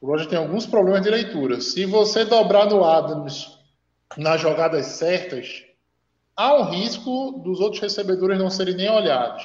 O 0.00 0.06
Rogers 0.06 0.28
tem 0.28 0.38
alguns 0.38 0.66
problemas 0.66 1.02
de 1.02 1.10
leitura. 1.10 1.60
Se 1.60 1.84
você 1.84 2.24
dobrar 2.24 2.66
no 2.66 2.84
Adams 2.84 3.58
nas 4.16 4.40
jogadas 4.40 4.86
certas, 4.86 5.64
há 6.36 6.54
um 6.56 6.70
risco 6.70 7.42
dos 7.44 7.60
outros 7.60 7.80
recebedores 7.80 8.38
não 8.38 8.50
serem 8.50 8.74
nem 8.74 8.90
olhados. 8.90 9.44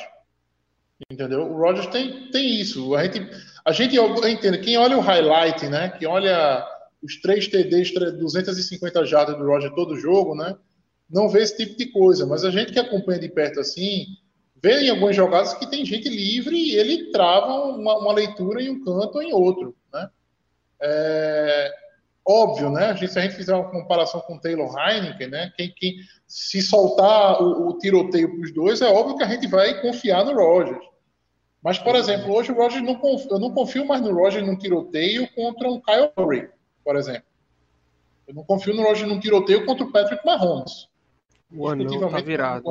Entendeu? 1.11 1.51
O 1.51 1.57
Rogers 1.57 1.87
tem, 1.87 2.29
tem 2.31 2.61
isso. 2.61 2.95
A 2.95 3.03
gente, 3.03 3.29
a 3.65 3.71
gente 3.71 3.95
eu 3.95 4.15
entendo, 4.27 4.61
quem 4.61 4.77
olha 4.77 4.97
o 4.97 5.01
highlight, 5.01 5.67
né? 5.67 5.89
Quem 5.89 6.07
olha 6.07 6.65
os 7.01 7.19
três 7.19 7.47
TDs, 7.47 7.93
250 7.93 9.05
jardas 9.05 9.37
do 9.37 9.45
Rogers 9.45 9.75
todo 9.75 9.99
jogo, 9.99 10.35
né? 10.35 10.55
Não 11.13 11.29
vê 11.29 11.43
esse 11.43 11.55
tipo 11.55 11.77
de 11.77 11.85
coisa. 11.85 12.25
Mas 12.25 12.43
a 12.43 12.49
gente 12.49 12.73
que 12.73 12.79
acompanha 12.79 13.19
de 13.19 13.29
perto 13.29 13.59
assim, 13.59 14.07
vê 14.61 14.81
em 14.81 14.89
algumas 14.89 15.15
jogadas 15.15 15.53
que 15.53 15.69
tem 15.69 15.85
gente 15.85 16.09
livre 16.09 16.57
e 16.57 16.75
ele 16.75 17.11
trava 17.11 17.65
uma, 17.65 17.99
uma 17.99 18.13
leitura 18.13 18.63
em 18.63 18.71
um 18.71 18.83
canto 18.83 19.17
ou 19.17 19.21
em 19.21 19.31
outro, 19.31 19.75
né? 19.93 20.09
É, 20.81 21.71
óbvio, 22.25 22.71
né? 22.71 22.87
A 22.87 22.93
gente, 22.93 23.13
se 23.13 23.19
a 23.19 23.21
gente 23.21 23.35
fizer 23.35 23.53
uma 23.53 23.69
comparação 23.69 24.21
com 24.21 24.35
o 24.35 24.41
Taylor 24.41 24.73
Heineken, 24.75 25.27
né? 25.27 25.53
Quem, 25.55 25.71
quem, 25.75 25.97
se 26.27 26.63
soltar 26.63 27.39
o, 27.43 27.69
o 27.69 27.77
tiroteio 27.77 28.29
para 28.29 28.41
os 28.41 28.51
dois, 28.51 28.81
é 28.81 28.87
óbvio 28.87 29.17
que 29.17 29.23
a 29.23 29.27
gente 29.27 29.47
vai 29.47 29.79
confiar 29.81 30.25
no 30.25 30.33
Rogers. 30.33 30.83
Mas, 31.61 31.77
por 31.77 31.95
exemplo, 31.95 32.33
hoje 32.33 32.51
o 32.51 32.55
Rogers 32.55 32.83
não 32.83 32.95
confio, 32.95 33.31
eu 33.31 33.39
não 33.39 33.51
confio 33.51 33.85
mais 33.85 34.01
no 34.01 34.13
Rogers 34.13 34.45
num 34.45 34.57
tiroteio 34.57 35.29
contra 35.33 35.69
um 35.69 35.79
Kyle 35.79 36.11
Murray, 36.17 36.49
por 36.83 36.95
exemplo. 36.95 37.23
Eu 38.27 38.33
não 38.33 38.43
confio 38.43 38.73
no 38.73 38.83
Rogers 38.83 39.07
num 39.07 39.19
tiroteio 39.19 39.63
contra 39.65 39.85
o 39.85 39.91
Patrick 39.91 40.25
Mahomes. 40.25 40.91
O 41.55 41.67
anão 41.67 42.09
tá 42.09 42.19
virado. 42.21 42.63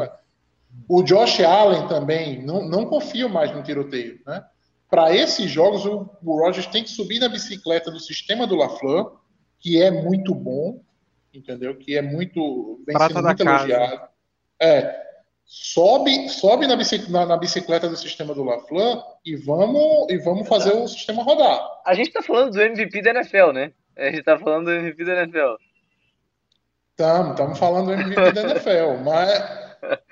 O 0.89 1.03
Josh 1.03 1.41
Allen 1.41 1.87
também, 1.87 2.43
não, 2.43 2.67
não 2.67 2.87
confio 2.87 3.29
mais 3.29 3.55
no 3.55 3.63
tiroteio. 3.63 4.21
Né? 4.27 4.43
Para 4.89 5.15
esses 5.15 5.51
jogos, 5.51 5.85
o, 5.85 6.09
o 6.25 6.39
Rogers 6.39 6.67
tem 6.67 6.83
que 6.83 6.91
subir 6.91 7.19
na 7.19 7.29
bicicleta 7.29 7.91
do 7.91 8.01
sistema 8.01 8.47
do 8.47 8.57
LaFleur, 8.57 9.13
que 9.61 9.81
é 9.83 9.91
muito 9.91 10.35
bom, 10.35 10.81
entendeu? 11.33 11.77
Que 11.77 11.97
é 11.97 12.03
muito, 12.03 12.81
vem 12.87 12.95
Prata 12.97 13.15
sendo 13.15 13.23
da 13.23 13.29
muito 13.29 13.45
casa. 13.45 13.65
elogiado. 13.73 14.09
É, 14.61 15.03
sobe, 15.45 16.29
sobe 16.29 16.67
na, 16.67 16.77
bici- 16.77 17.11
na- 17.11 17.27
na 17.27 17.37
bicicleta 17.37 17.89
do 17.89 17.97
sistema 17.97 18.35
do 18.35 18.43
LaFleur 18.43 19.03
e 19.25 19.37
vamos, 19.37 20.11
e 20.11 20.17
vamos 20.19 20.49
fazer 20.49 20.73
o 20.73 20.89
sistema 20.89 21.23
rodar. 21.23 21.61
A 21.85 21.95
gente 21.95 22.11
tá 22.13 22.23
falando 22.23 22.53
do 22.53 22.61
MVP 22.61 23.03
da 23.03 23.11
NFL, 23.11 23.53
né? 23.53 23.73
A 23.97 24.07
gente 24.11 24.23
tá 24.23 24.39
falando 24.39 24.67
do 24.67 24.73
MVP 24.73 25.05
da 25.05 25.23
NFL. 25.23 25.55
Estamos, 27.03 27.31
estamos 27.33 27.59
falando 27.59 27.87
do 27.87 27.93
MVP 27.95 28.33
da 28.33 28.43
NFL, 28.43 29.03
mas, 29.03 29.43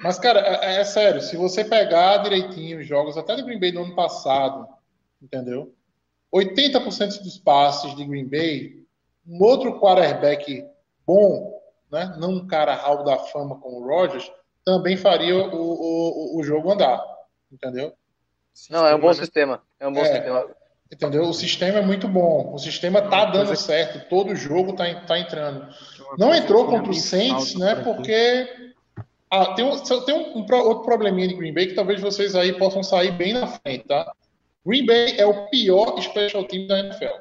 mas 0.03 0.18
cara, 0.18 0.41
é, 0.41 0.80
é 0.80 0.84
sério, 0.84 1.22
se 1.22 1.36
você 1.36 1.64
pegar 1.64 2.16
direitinho 2.18 2.80
os 2.80 2.86
jogos, 2.86 3.16
até 3.16 3.36
do 3.36 3.45
Green 3.45 3.61
Bay 3.61 3.70
do 3.70 3.80
ano 3.82 3.95
passado, 3.95 4.66
entendeu? 5.22 5.72
80% 6.34 7.22
dos 7.22 7.38
passes 7.38 7.95
de 7.95 8.05
Green 8.05 8.28
Bay, 8.28 8.84
um 9.24 9.41
outro 9.41 9.78
quarterback 9.78 10.64
bom 11.07 11.61
né, 11.93 12.12
não 12.18 12.30
um 12.30 12.47
cara 12.47 12.74
hall 12.74 13.05
da 13.05 13.18
fama 13.18 13.57
como 13.61 13.78
o 13.78 13.86
Rogers, 13.86 14.30
também 14.64 14.97
faria 14.97 15.36
o, 15.36 15.55
o, 15.55 16.38
o 16.38 16.43
jogo 16.43 16.72
andar, 16.72 17.01
entendeu? 17.53 17.93
Não, 18.68 18.84
é 18.84 18.95
um 18.95 19.01
bom 19.01 19.09
né? 19.09 19.14
sistema. 19.14 19.62
É 19.78 19.86
um 19.86 19.93
bom 19.93 20.01
É. 20.01 20.05
sistema. 20.07 20.47
Entendeu? 20.93 21.22
O 21.22 21.32
sistema 21.32 21.78
é 21.78 21.82
muito 21.82 22.09
bom. 22.09 22.53
O 22.53 22.59
sistema 22.59 23.01
tá 23.01 23.24
dando 23.24 23.47
coisa- 23.47 23.62
certo. 23.62 24.09
Todo 24.09 24.34
jogo 24.34 24.74
tá, 24.74 24.93
tá 25.07 25.18
entrando. 25.20 25.72
Não 26.18 26.34
entrou 26.34 26.66
contra 26.66 26.90
o 26.90 26.94
Saints, 26.94 27.54
né? 27.56 27.76
Porque 27.76 28.48
ah, 29.30 29.54
tem, 29.54 29.64
um, 29.64 29.76
tem 30.04 30.14
um, 30.14 30.38
um 30.38 30.54
outro 30.56 30.84
probleminha 30.84 31.28
de 31.28 31.34
Green 31.34 31.52
Bay 31.54 31.66
que 31.68 31.74
talvez 31.74 32.00
vocês 32.00 32.34
aí 32.34 32.52
possam 32.58 32.82
sair 32.82 33.12
bem 33.12 33.32
na 33.34 33.46
frente, 33.46 33.86
tá? 33.86 34.12
Green 34.66 34.84
Bay 34.84 35.14
é 35.18 35.24
o 35.26 35.48
pior 35.48 36.00
special 36.00 36.44
team 36.44 36.66
da 36.66 36.78
NFL. 36.80 37.14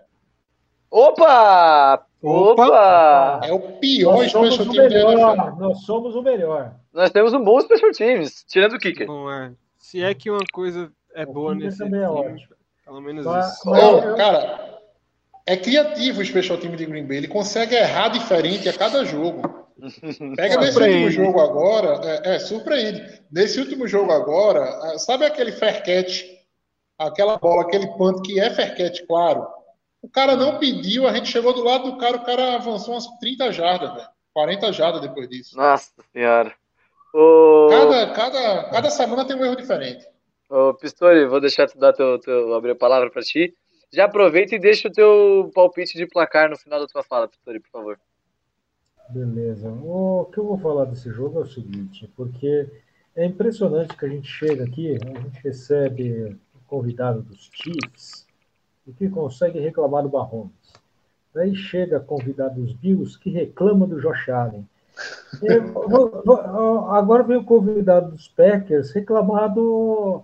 Opa! 0.91 2.05
Opa! 2.21 2.65
Opa! 2.65 3.41
É 3.45 3.53
o 3.53 3.59
pior 3.79 4.17
Nós 4.17 4.31
somos 4.31 4.55
special 4.55 4.71
o 4.71 4.75
team 4.75 4.89
da 4.89 4.95
NFL. 4.95 5.07
melhor. 5.15 5.57
Nós 5.59 5.81
somos 5.85 6.15
o 6.15 6.21
melhor. 6.21 6.73
Nós 6.91 7.11
temos 7.11 7.33
um 7.33 7.43
bom 7.43 7.59
special 7.61 7.91
teams, 7.91 8.43
tirando 8.47 8.73
o 8.73 8.79
kicker. 8.79 9.05
Bom, 9.07 9.31
é. 9.31 9.51
Se 9.77 10.03
é 10.03 10.13
que 10.13 10.29
uma 10.29 10.43
coisa 10.51 10.91
é 11.13 11.23
O 11.23 11.33
boa 11.33 11.55
nesse 11.55 11.77
também 11.77 12.01
é 12.01 12.05
time, 12.07 12.19
ótimo. 12.19 12.55
pelo 12.85 13.01
menos 13.01 13.25
Mas- 13.25 13.53
isso. 13.53 13.69
mas- 13.69 13.83
Ô, 13.83 13.97
eu- 13.99 14.15
cara, 14.15 14.78
é 15.49 15.57
criativo 15.57 16.21
o 16.21 16.25
special 16.25 16.59
team 16.59 16.75
de 16.75 16.85
Green 16.85 17.07
Bay. 17.07 17.17
Ele 17.17 17.27
consegue 17.27 17.73
errar 17.75 18.09
diferente 18.09 18.69
a 18.69 18.73
cada 18.73 19.03
jogo. 19.03 19.41
Pega 20.35 20.57
nesse 20.57 20.77
último 20.79 21.09
jogo 21.09 21.39
agora, 21.39 21.99
é, 22.03 22.35
é, 22.35 22.39
surpreende. 22.39 23.21
Nesse 23.31 23.59
último 23.59 23.87
jogo 23.87 24.11
agora, 24.11 24.63
é, 24.93 24.99
sabe 24.99 25.25
aquele 25.25 25.51
fair 25.51 25.83
catch, 25.83 26.23
aquela 26.99 27.37
bola, 27.37 27.63
aquele 27.63 27.87
punt 27.97 28.21
que 28.23 28.39
é 28.39 28.51
fair 28.51 28.75
catch, 28.77 29.05
claro. 29.07 29.47
O 30.01 30.07
cara 30.07 30.35
não 30.35 30.59
pediu, 30.59 31.07
a 31.07 31.13
gente 31.13 31.29
chegou 31.29 31.51
do 31.53 31.63
lado 31.63 31.91
do 31.91 31.97
cara, 31.97 32.17
o 32.17 32.23
cara 32.23 32.55
avançou 32.55 32.93
umas 32.93 33.07
30 33.19 33.51
jardas, 33.51 33.91
velho. 33.93 34.07
40 34.33 34.71
jardas 34.71 35.01
depois 35.01 35.27
disso. 35.27 35.57
Nossa 35.57 35.91
senhora. 36.13 36.53
Ô, 37.13 37.67
Cada, 37.71 38.07
cada, 38.13 38.63
cada 38.65 38.89
semana 38.91 39.25
tem 39.25 39.35
um 39.35 39.43
erro 39.43 39.55
diferente. 39.55 40.05
ô 40.47 40.75
Pistori, 40.75 41.25
vou 41.25 41.41
deixar 41.41 41.67
tu 41.67 41.79
dar 41.79 41.91
teu, 41.91 42.19
teu 42.19 42.53
abrir 42.53 42.71
a 42.71 42.75
palavra 42.75 43.09
pra 43.09 43.23
ti. 43.23 43.53
Já 43.91 44.05
aproveita 44.05 44.55
e 44.55 44.59
deixa 44.59 44.87
o 44.87 44.91
teu 44.91 45.49
palpite 45.53 45.97
de 45.97 46.05
placar 46.05 46.49
no 46.49 46.57
final 46.57 46.79
da 46.79 46.87
tua 46.87 47.03
fala, 47.03 47.27
Pistori, 47.27 47.59
por 47.59 47.69
favor. 47.69 47.99
Beleza. 49.09 49.69
O 49.69 50.29
que 50.31 50.37
eu 50.39 50.45
vou 50.45 50.57
falar 50.59 50.85
desse 50.85 51.09
jogo 51.11 51.39
é 51.39 51.43
o 51.43 51.47
seguinte, 51.47 52.07
porque 52.15 52.69
é 53.15 53.25
impressionante 53.25 53.97
que 53.97 54.05
a 54.05 54.09
gente 54.09 54.27
chega 54.27 54.63
aqui, 54.63 54.91
a 54.95 55.19
gente 55.19 55.41
recebe 55.43 56.37
o 56.53 56.59
convidado 56.67 57.23
dos 57.23 57.49
Chiefs 57.51 58.27
e 58.87 58.93
que 58.93 59.09
consegue 59.09 59.59
reclamar 59.59 60.03
do 60.03 60.11
Mahomes. 60.11 60.51
Daí 61.33 61.55
chega 61.55 61.99
convidado 61.99 62.61
dos 62.61 62.73
Bills 62.73 63.17
que 63.19 63.31
reclama 63.31 63.87
do 63.87 63.99
Josh 63.99 64.29
Allen. 64.29 64.67
Vou- 65.73 66.21
vou- 66.25 66.91
agora 66.91 67.23
vem 67.23 67.37
o 67.37 67.43
convidado 67.43 68.11
dos 68.11 68.27
Packers 68.27 68.91
reclamar 68.91 69.51
do, 69.53 70.21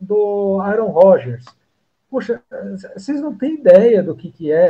do 0.00 0.58
Aaron 0.62 0.88
Rodgers. 0.88 1.44
Poxa, 2.12 2.42
vocês 2.94 3.22
não 3.22 3.34
têm 3.34 3.54
ideia 3.54 4.02
do 4.02 4.14
que, 4.14 4.30
que 4.30 4.52
é 4.52 4.68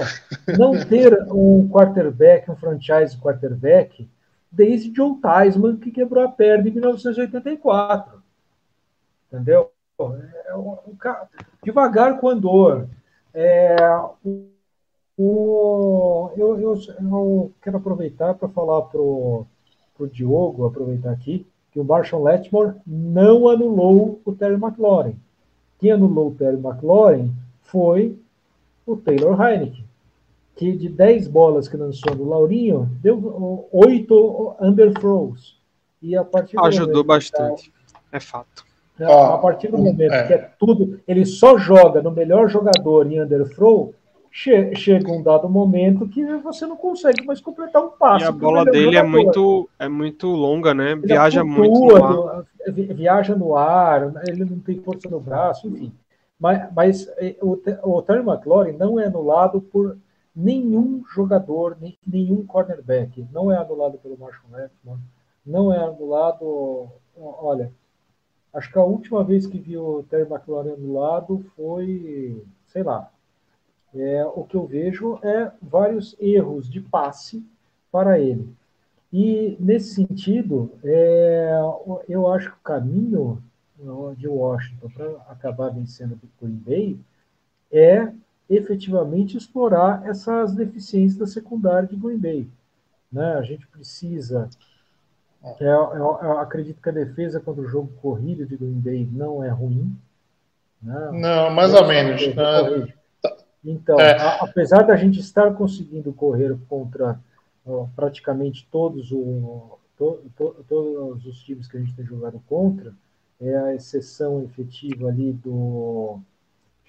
não 0.57 0.71
ter 0.87 1.13
um 1.29 1.69
quarterback, 1.69 2.49
um 2.49 2.55
franchise 2.55 3.19
quarterback, 3.19 4.09
desde 4.51 4.95
Joe 4.95 5.17
Theismann, 5.21 5.77
que 5.77 5.91
quebrou 5.91 6.23
a 6.23 6.29
perna 6.29 6.69
em 6.69 6.73
1984. 6.73 8.23
Entendeu? 9.27 9.73
É 10.47 10.55
um- 10.57 10.79
um 10.87 10.97
devagar 11.65 12.21
com 12.21 12.29
andor. 12.29 12.87
É, 13.35 13.75
o, 14.25 14.47
o- 15.19 16.31
eu, 16.37 16.61
eu, 16.61 16.75
eu 17.01 17.53
quero 17.61 17.79
aproveitar 17.79 18.35
para 18.35 18.49
falar 18.49 18.83
para 18.83 19.01
o 19.01 19.47
Diogo, 20.13 20.65
aproveitar 20.65 21.11
aqui, 21.11 21.45
que 21.73 21.81
o 21.81 21.85
Marshall 21.85 22.23
Letmore 22.23 22.75
não 22.87 23.49
anulou 23.49 24.21
o 24.25 24.33
Terry 24.33 24.55
McLaurin. 24.55 25.17
Quem 25.83 25.91
anulou 25.91 26.29
o 26.29 26.35
Terry 26.37 26.57
McLaurin 26.57 27.33
foi 27.63 28.17
o 28.87 28.97
Taylor 28.97 29.35
Heineken, 29.43 29.85
que 30.55 30.71
de 30.77 30.89
10 30.89 31.27
bolas 31.27 31.67
que 31.67 31.77
lançou 31.77 32.15
no 32.15 32.29
Laurinho, 32.29 32.89
deu 33.03 33.67
8 33.73 34.55
underthrows. 34.61 35.61
E 36.01 36.17
a 36.17 36.23
partir 36.23 36.55
do 36.55 36.65
Ajudou 36.65 36.87
momento- 37.05 37.07
bastante. 37.09 37.73
É 38.13 38.21
fato. 38.21 38.65
né, 38.97 39.09
Ó, 39.09 39.35
a 39.35 39.39
partir 39.39 39.73
do 39.73 39.79
momento 39.79 40.13
é. 40.13 40.25
que 40.29 40.33
é 40.35 40.39
tudo, 40.57 41.01
ele 41.09 41.25
só 41.27 41.59
joga 41.59 42.01
no 42.01 42.13
melhor 42.13 42.49
jogador 42.49 43.11
em 43.11 43.21
underthrow, 43.21 43.93
che- 44.33 44.75
chega 44.75 45.13
um 45.13 45.23
dado 45.23 45.49
momento 45.49 46.09
que 46.09 46.25
você 46.39 46.67
não 46.67 46.77
consegue 46.77 47.25
mais 47.25 47.41
completar 47.41 47.85
um 47.85 47.91
passe. 47.91 48.25
E 48.25 48.29
a 48.29 48.33
bola 48.33 48.65
melhor 48.65 48.73
dele 48.73 48.97
é 48.97 49.03
muito, 49.03 49.69
é 49.79 49.89
muito 49.89 50.27
longa, 50.29 50.73
né? 50.75 50.93
Ele 50.93 51.07
Viaja 51.07 51.45
flutua 51.45 51.99
muito 52.01 52.15
no 52.15 52.29
ar. 52.29 52.45
vi- 52.69 52.95
viaja 52.95 53.37
no 53.37 53.55
ar, 53.55 54.13
ele 54.27 54.45
não 54.45 54.59
tem 54.59 54.81
força 54.81 55.09
no 55.09 55.21
braço, 55.21 55.69
enfim. 55.69 55.93
Mas, 56.41 56.73
mas 56.75 57.09
o, 57.41 57.59
o 57.85 58.03
Terry 58.03 58.21
McLaurin 58.27 58.73
não 58.73 58.99
é 58.99 59.07
anulado 59.07 59.61
por 59.61 59.97
nenhum 60.35 61.05
jogador, 61.15 61.77
nem, 61.81 61.97
nenhum 62.05 62.45
cornerback. 62.45 63.25
Não 63.33 63.53
é 63.53 63.57
anulado 63.59 63.99
pelo 63.99 64.17
Marshall 64.19 64.51
Letmore, 64.51 64.99
não 65.47 65.73
é 65.73 65.79
anulado. 65.79 66.89
Olha, 67.17 67.71
acho 68.55 68.73
que 68.73 68.79
a 68.79 68.83
última 68.85 69.23
vez 69.23 69.47
que 69.47 69.59
vi 69.59 69.77
o 69.77 70.05
Terry 70.05 70.29
McLaurin 70.31 70.73
anulado 70.73 71.45
foi, 71.57 72.43
sei 72.67 72.83
lá. 72.83 73.12
É, 73.95 74.25
o 74.25 74.45
que 74.45 74.57
eu 74.57 74.67
vejo 74.67 75.19
é 75.23 75.53
vários 75.61 76.17
erros 76.19 76.69
de 76.71 76.81
passe 76.81 77.45
para 77.91 78.19
ele. 78.19 78.49
E, 79.13 79.57
nesse 79.61 79.95
sentido, 79.95 80.73
é, 80.83 81.61
eu 82.09 82.33
acho 82.33 82.51
que 82.51 82.57
o 82.57 82.63
caminho 82.63 83.43
de 84.17 84.29
Washington 84.29 84.89
para 84.89 85.11
acabar 85.29 85.69
vencendo 85.69 86.13
o 86.13 86.45
Green 86.45 86.63
Bay 86.65 86.99
é 87.71 88.11
efetivamente 88.49 89.37
explorar 89.37 90.07
essas 90.07 90.55
deficiências 90.55 91.19
da 91.19 91.27
secundária 91.27 91.89
de 91.89 91.97
Green 91.97 92.19
Bay. 92.19 92.49
Né? 93.11 93.35
A 93.35 93.43
gente 93.43 93.67
precisa. 93.67 94.49
é, 95.45 95.67
eu, 95.67 96.19
eu 96.23 96.39
acredito 96.39 96.81
que 96.81 96.89
a 96.89 96.93
defesa 96.93 97.41
contra 97.41 97.63
o 97.63 97.69
jogo 97.69 97.93
corrido 98.01 98.47
de 98.47 98.57
Green 98.57 98.81
Bay 98.81 99.09
não 99.13 99.45
é 99.45 99.51
ruim. 99.51 99.95
Né? 100.83 101.11
Não, 101.13 101.51
mais 101.51 101.75
ou 101.75 101.87
menos. 101.87 102.27
né? 102.27 102.95
Então, 103.65 103.99
É. 104.01 104.17
a- 104.21 104.39
apesar 104.45 104.83
da 104.83 104.97
gente 104.97 105.21
estar 105.21 105.53
conseguindo 105.55 106.13
correr 106.13 106.57
contra 106.69 107.19
ó, 107.65 107.87
praticamente 107.95 108.67
todos, 108.71 109.13
o, 109.13 109.79
to- 109.97 110.21
to- 110.37 110.57
todos 110.69 111.25
os 111.25 111.39
times 111.43 111.69
que 111.69 111.77
a 111.77 111.81
gente 111.81 111.95
tem 111.95 112.05
jogado 112.05 112.43
contra, 112.49 112.93
é 113.41 113.57
a 113.57 113.75
exceção 113.75 114.43
efetiva 114.43 115.09
ali 115.09 115.33
do, 115.33 116.19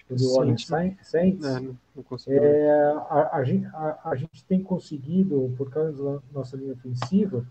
é 0.09 0.13
do 0.13 0.19
Saints. 0.19 0.71
Orleans 0.71 0.97
Saints. 1.03 1.45
É. 1.45 2.33
É, 2.35 2.91
a, 3.09 3.29
a 3.33 4.09
a- 4.09 4.15
gente 4.15 4.43
tem 4.45 4.61
conseguido, 4.63 5.53
por 5.57 5.69
causa 5.69 5.91
da 5.91 6.19
nossa 6.33 6.57
linha 6.57 6.73
ofensiva, 6.73 7.45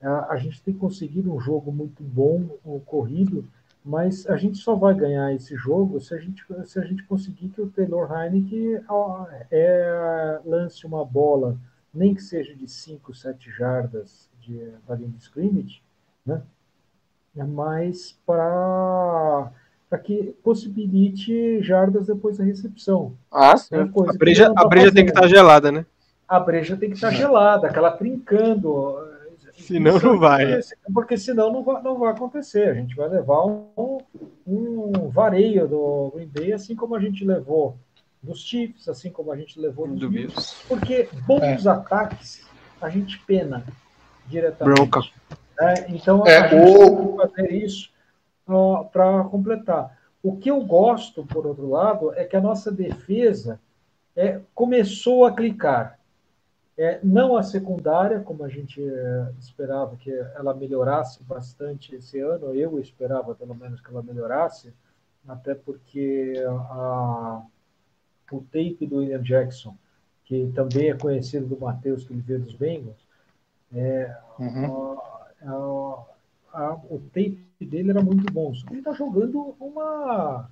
a, 0.00 0.32
a 0.32 0.36
gente 0.36 0.60
tem 0.62 0.74
conseguido 0.74 1.32
um 1.32 1.40
jogo 1.40 1.70
muito 1.70 2.02
bom, 2.02 2.58
o 2.64 2.80
corrido, 2.80 3.44
mas 3.84 4.28
a 4.28 4.36
gente 4.36 4.58
só 4.58 4.74
vai 4.74 4.94
ganhar 4.94 5.34
esse 5.34 5.56
jogo 5.56 6.00
se 6.00 6.14
a 6.14 6.18
gente, 6.18 6.44
se 6.66 6.78
a 6.78 6.82
gente 6.82 7.02
conseguir 7.04 7.48
que 7.48 7.60
o 7.60 7.68
Taylor 7.68 8.08
Heineken 8.10 8.80
é, 9.50 10.40
lance 10.44 10.86
uma 10.86 11.04
bola, 11.04 11.56
nem 11.92 12.14
que 12.14 12.22
seja 12.22 12.54
de 12.54 12.68
5, 12.68 13.12
7 13.12 13.50
jardas 13.50 14.28
de, 14.40 14.70
da 14.86 14.94
linha 14.94 15.10
de 15.10 15.22
scrimmage, 15.22 15.82
né? 16.24 16.42
É 17.36 17.44
mais 17.44 18.18
para 18.26 19.50
que 20.04 20.34
possibilite 20.44 21.62
jardas 21.62 22.06
depois 22.06 22.38
da 22.38 22.44
recepção. 22.44 23.14
Ah, 23.30 23.56
sim. 23.56 23.74
É 23.74 23.80
A 23.80 24.12
breja, 24.16 24.48
não 24.48 24.54
tá 24.54 24.62
a 24.62 24.68
breja 24.68 24.92
tem 24.92 25.04
que 25.04 25.10
estar 25.10 25.26
gelada, 25.26 25.72
né? 25.72 25.86
A 26.28 26.38
breja 26.38 26.76
tem 26.76 26.90
que 26.90 26.94
estar 26.94 27.10
gelada, 27.10 27.66
aquela 27.66 27.90
trincando. 27.90 29.11
Senão 29.56 29.98
não 29.98 30.18
vai. 30.18 30.60
Porque 30.92 31.16
senão 31.16 31.52
não 31.52 31.62
vai, 31.62 31.82
não 31.82 31.98
vai 31.98 32.10
acontecer. 32.12 32.68
A 32.68 32.74
gente 32.74 32.94
vai 32.96 33.08
levar 33.08 33.44
um, 33.46 33.98
um 34.46 35.08
vareio 35.08 35.68
do 35.68 36.12
Green 36.14 36.28
Bay, 36.28 36.52
assim 36.52 36.74
como 36.74 36.94
a 36.94 37.00
gente 37.00 37.24
levou 37.24 37.76
dos 38.22 38.40
Chiefs, 38.40 38.88
assim 38.88 39.10
como 39.10 39.30
a 39.32 39.36
gente 39.36 39.60
levou 39.60 39.86
dos 39.88 40.00
Do 40.00 40.08
Bills. 40.10 40.34
Bills. 40.34 40.56
Porque 40.68 41.08
bons 41.26 41.66
ataques 41.66 42.44
a 42.80 42.88
gente 42.88 43.18
pena 43.20 43.64
diretamente. 44.26 44.76
Bronca. 44.76 45.00
né? 45.60 45.74
Então 45.88 46.26
É, 46.26 46.38
a 46.38 46.48
gente 46.48 46.76
o- 46.76 46.96
tem 46.96 47.06
que 47.06 47.16
fazer 47.34 47.52
isso 47.52 47.90
para 48.92 49.24
completar. 49.24 49.98
O 50.22 50.36
que 50.36 50.50
eu 50.50 50.60
gosto, 50.62 51.24
por 51.26 51.46
outro 51.46 51.68
lado, 51.68 52.12
é 52.14 52.24
que 52.24 52.36
a 52.36 52.40
nossa 52.40 52.70
defesa 52.70 53.60
é, 54.16 54.40
começou 54.54 55.24
a 55.24 55.32
clicar. 55.32 55.98
É, 56.76 56.98
não 57.04 57.36
a 57.36 57.42
secundária, 57.42 58.20
como 58.20 58.44
a 58.44 58.48
gente 58.48 58.82
é, 58.82 59.32
esperava 59.38 59.96
que 59.96 60.10
ela 60.10 60.54
melhorasse 60.54 61.22
bastante 61.22 61.94
esse 61.94 62.18
ano, 62.20 62.54
eu 62.54 62.78
esperava 62.80 63.34
pelo 63.34 63.54
menos 63.54 63.80
que 63.80 63.90
ela 63.90 64.02
melhorasse, 64.02 64.72
até 65.28 65.54
porque 65.54 66.34
a, 66.48 67.42
o 68.32 68.40
tape 68.42 68.86
do 68.86 68.98
William 68.98 69.22
Jackson, 69.22 69.76
que 70.24 70.50
também 70.54 70.90
é 70.90 70.94
conhecido 70.98 71.46
do 71.46 71.60
Matheus, 71.60 72.04
que 72.04 72.12
ele 72.12 72.22
veio 72.22 72.40
dos 72.40 72.54
Bengals, 72.54 73.06
É, 73.74 74.16
Uhum. 74.38 74.98
a- 75.46 76.04
a- 76.52 76.74
o 76.90 77.00
tape 77.12 77.38
dele 77.60 77.90
era 77.90 78.02
muito 78.02 78.32
bom. 78.32 78.54
Só 78.54 78.66
que 78.66 78.74
ele 78.74 78.82
tá 78.82 78.92
jogando 78.92 79.56
uma. 79.60 80.50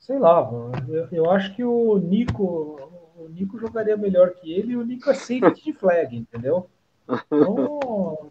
Sei 0.00 0.18
lá, 0.18 0.50
eu, 0.88 1.08
eu 1.12 1.30
acho 1.30 1.54
que 1.54 1.62
o 1.62 1.98
Nico, 1.98 2.89
o 3.20 3.28
Nico 3.28 3.58
jogaria 3.58 3.96
melhor 3.96 4.30
que 4.30 4.52
ele 4.52 4.72
e 4.72 4.76
o 4.76 4.84
Nico 4.84 5.10
é 5.10 5.14
safety 5.14 5.64
de 5.64 5.72
flag, 5.72 6.16
entendeu? 6.16 6.68
Então, 7.08 8.30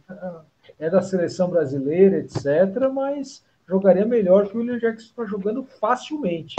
é 0.79 0.89
da 0.89 1.01
seleção 1.01 1.49
brasileira, 1.49 2.17
etc., 2.17 2.89
mas 2.93 3.43
jogaria 3.67 4.05
melhor 4.05 4.47
que 4.47 4.55
o 4.55 4.59
William 4.59 4.79
Jackson 4.79 5.07
está 5.07 5.25
jogando 5.25 5.63
facilmente. 5.63 6.55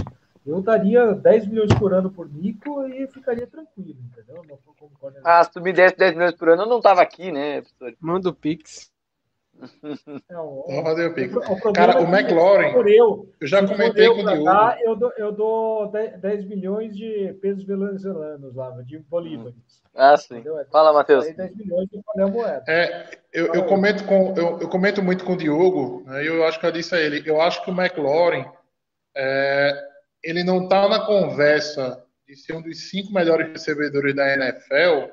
Eu 0.46 0.62
daria 0.62 1.12
10 1.12 1.48
milhões 1.48 1.72
por 1.74 1.92
ano 1.92 2.10
por 2.10 2.28
Nico 2.32 2.86
e 2.86 3.06
ficaria 3.08 3.46
tranquilo, 3.46 3.98
entendeu? 4.10 4.42
Não 4.48 4.58
concordo. 4.74 5.18
Ah, 5.22 5.42
se 5.44 5.52
tu 5.52 5.60
me 5.60 5.72
desse 5.72 5.96
10 5.96 6.14
milhões 6.14 6.34
por 6.34 6.48
ano, 6.48 6.62
eu 6.62 6.68
não 6.68 6.80
tava 6.80 7.02
aqui, 7.02 7.30
né, 7.30 7.60
Pistori? 7.60 7.96
Manda 8.00 8.28
o 8.28 8.34
Pix. 8.34 8.89
É, 10.28 10.38
o- 10.38 10.64
Então, 10.68 10.84
cadê 10.84 11.06
o 11.06 11.14
pico? 11.14 11.38
o 11.38 11.72
Cara, 11.72 11.92
é 11.94 11.98
o 12.00 12.08
McLaurin, 12.08 12.72
eu, 12.90 13.28
Eu 13.40 13.46
já 13.46 13.66
comentei 13.66 14.06
eu 14.06 14.14
com 14.14 14.22
o 14.22 14.24
Diogo. 14.26 14.44
dar, 14.44 14.80
eu 14.82 14.96
dou, 14.96 15.12
eu 15.16 15.32
dou 15.32 15.90
10 15.90 16.20
10 16.20 16.44
milhões 16.46 16.96
de 16.96 17.32
pesos 17.40 17.64
venezuelanos 17.64 18.54
lá, 18.54 18.70
de 18.82 18.98
bolívares. 18.98 19.54
Ah, 19.94 20.16
sim. 20.16 20.34
Entendeu? 20.34 20.58
É 20.58 20.64
Fala, 20.66 20.92
Matheus. 20.92 21.26
Aí 21.26 21.34
10 21.34 21.56
milhões 21.56 21.88
de 21.88 21.98
é 22.18 22.24
moeda. 22.26 22.64
É, 22.68 23.08
eu, 23.32 23.52
eu 23.54 23.64
comento 23.66 24.04
com, 24.04 24.34
eu, 24.36 24.61
eu 24.61 24.68
comento 24.68 25.02
muito 25.02 25.24
com 25.24 25.32
o 25.32 25.36
Diogo, 25.36 26.04
né, 26.06 26.26
eu 26.26 26.44
acho 26.44 26.58
que 26.61 26.66
eu 26.66 26.72
disse 26.72 26.94
a 26.94 27.00
ele, 27.00 27.22
eu 27.26 27.40
acho 27.40 27.64
que 27.64 27.70
o 27.70 27.74
McLaurin, 27.74 28.44
é, 29.16 29.72
ele 30.22 30.44
não 30.44 30.64
está 30.64 30.88
na 30.88 31.04
conversa 31.04 32.02
de 32.26 32.36
ser 32.36 32.52
um 32.54 32.62
dos 32.62 32.88
cinco 32.88 33.12
melhores 33.12 33.48
recebedores 33.48 34.14
da 34.14 34.32
NFL, 34.34 35.11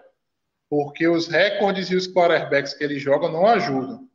porque 0.70 1.08
os 1.08 1.28
recordes 1.28 1.90
e 1.90 1.96
os 1.96 2.08
quarterbacks 2.08 2.74
que 2.74 2.84
ele 2.84 3.00
joga 3.00 3.28
não 3.30 3.48
ajudam. 3.48 4.08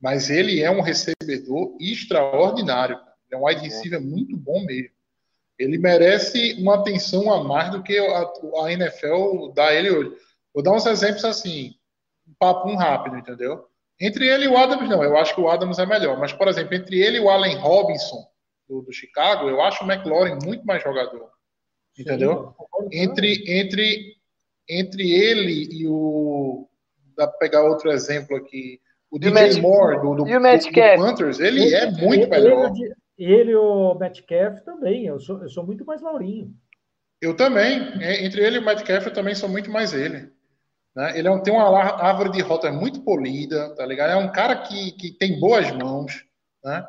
Mas 0.00 0.30
ele 0.30 0.62
é 0.62 0.70
um 0.70 0.80
recebedor 0.80 1.76
extraordinário. 1.80 2.96
Ele 2.96 3.34
é 3.34 3.36
um 3.36 3.46
wide 3.46 3.60
receiver 3.60 4.00
muito 4.00 4.36
bom 4.36 4.64
mesmo. 4.64 4.90
Ele 5.58 5.76
merece 5.76 6.54
uma 6.54 6.76
atenção 6.76 7.30
a 7.30 7.44
mais 7.44 7.70
do 7.70 7.82
que 7.82 7.98
a, 7.98 8.32
a 8.64 8.72
NFL 8.72 9.52
dá 9.54 9.66
a 9.66 9.74
ele 9.74 9.90
hoje. 9.90 10.16
Vou 10.54 10.62
dar 10.62 10.72
uns 10.72 10.86
exemplos 10.86 11.24
assim, 11.24 11.74
um 12.26 12.32
papo 12.38 12.68
um 12.68 12.76
rápido, 12.76 13.18
entendeu? 13.18 13.66
Entre 14.00 14.26
ele 14.26 14.46
e 14.46 14.48
o 14.48 14.56
Adams, 14.56 14.88
não. 14.88 15.04
Eu 15.04 15.18
acho 15.18 15.34
que 15.34 15.40
o 15.40 15.50
Adams 15.50 15.78
é 15.78 15.84
melhor. 15.84 16.18
Mas, 16.18 16.32
por 16.32 16.48
exemplo, 16.48 16.74
entre 16.74 16.98
ele 16.98 17.18
e 17.18 17.20
o 17.20 17.28
Allen 17.28 17.56
Robinson, 17.56 18.26
do, 18.66 18.80
do 18.80 18.92
Chicago, 18.92 19.48
eu 19.48 19.60
acho 19.60 19.84
o 19.84 19.90
McLaurin 19.90 20.38
muito 20.42 20.64
mais 20.64 20.82
jogador. 20.82 21.30
Entendeu? 21.98 22.54
Sim, 22.90 23.02
Entre, 23.02 23.44
entre, 23.46 24.16
entre 24.66 25.12
ele 25.12 25.68
e 25.70 25.86
o. 25.86 26.66
Dá 27.14 27.26
pra 27.26 27.36
pegar 27.36 27.64
outro 27.64 27.90
exemplo 27.90 28.36
aqui. 28.36 28.80
O 29.10 29.16
E 29.16 29.20
DJ 29.20 29.32
Matt- 29.32 29.60
Moore, 29.60 30.00
do, 30.00 30.14
do, 30.14 30.28
e 30.28 30.36
o 30.36 30.40
Matt 30.40 30.64
do? 30.64 30.72
Panthers, 31.02 31.40
ele 31.40 31.74
é 31.74 31.90
muito 31.90 32.22
ele, 32.22 32.26
melhor. 32.26 32.70
Ele, 32.76 32.94
ele 33.18 33.50
e 33.50 33.56
o 33.56 33.94
Metcalf 33.96 34.60
também. 34.64 35.06
Eu 35.06 35.18
sou, 35.18 35.42
eu 35.42 35.48
sou 35.48 35.66
muito 35.66 35.84
mais 35.84 36.00
Laurinho. 36.00 36.54
Eu 37.20 37.34
também. 37.36 37.80
É, 38.02 38.24
Entre 38.24 38.40
ele 38.40 38.56
e 38.56 38.60
o 38.60 38.64
Metcalf, 38.64 39.06
eu 39.06 39.12
também 39.12 39.34
sou 39.34 39.48
muito 39.48 39.70
mais 39.70 39.92
ele. 39.92 40.30
Né? 40.94 41.18
Ele 41.18 41.28
é 41.28 41.30
um- 41.30 41.42
tem 41.42 41.52
uma 41.52 41.64
árvore 41.82 42.30
de 42.30 42.40
rota 42.40 42.70
muito 42.72 43.02
polida, 43.02 43.74
tá 43.74 43.84
ligado? 43.84 44.10
É 44.10 44.16
um 44.16 44.30
cara 44.32 44.56
que, 44.62 44.92
que 44.92 45.12
tem 45.12 45.38
boas 45.40 45.70
mãos, 45.72 46.24
né? 46.64 46.84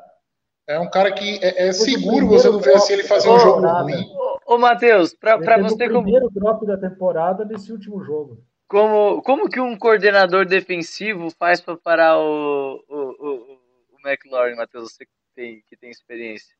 É 0.67 0.79
um 0.79 0.89
cara 0.89 1.11
que 1.11 1.39
é, 1.43 1.67
é 1.67 1.71
seguro 1.73 2.27
você 2.27 2.49
não 2.49 2.59
ver 2.59 2.75
assim 2.75 2.93
ele 2.93 3.03
fazer 3.03 3.29
um 3.29 3.39
jogo 3.39 3.61
nada. 3.61 3.81
ruim. 3.83 4.05
Ô, 4.47 4.55
ô 4.55 4.57
Matheus, 4.57 5.13
pra, 5.13 5.35
Ele 5.35 5.43
pra 5.43 5.55
teve 5.55 5.69
você 5.69 5.85
o 5.85 5.89
como, 5.91 6.03
primeiro 6.03 6.29
drop 6.31 6.65
da 6.65 6.77
temporada 6.77 7.43
nesse 7.43 7.71
último 7.71 8.01
jogo. 8.03 8.41
Como, 8.71 9.21
como 9.21 9.49
que 9.49 9.59
um 9.59 9.77
coordenador 9.77 10.45
defensivo 10.45 11.29
faz 11.29 11.59
pra 11.59 11.75
parar 11.75 12.17
o, 12.17 12.81
o, 12.87 12.97
o, 12.97 13.59
o 13.91 14.07
McLaurin, 14.07 14.55
Matheus? 14.55 14.93
Você 14.93 15.05
que 15.05 15.11
tem, 15.35 15.61
que 15.67 15.75
tem 15.75 15.91
experiência. 15.91 16.55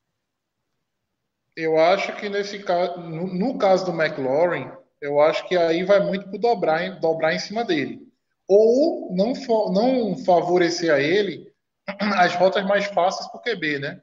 Eu 1.56 1.80
acho 1.80 2.14
que 2.18 2.28
nesse 2.28 2.60
caso, 2.60 3.00
no, 3.00 3.28
no 3.28 3.58
caso 3.58 3.86
do 3.86 3.94
McLaurin, 3.94 4.70
eu 5.00 5.22
acho 5.22 5.48
que 5.48 5.56
aí 5.56 5.86
vai 5.86 6.02
muito 6.02 6.30
pro 6.30 6.38
dobrar, 6.38 7.00
dobrar 7.00 7.34
em 7.34 7.40
cima 7.40 7.64
dele. 7.64 8.06
Ou 8.46 9.16
não, 9.16 9.32
não 9.72 10.18
favorecer 10.26 10.94
a 10.94 11.00
ele 11.00 11.50
as 12.20 12.36
rotas 12.36 12.66
mais 12.66 12.88
fáceis 12.88 13.30
pro 13.32 13.40
QB, 13.40 13.80
né? 13.80 14.02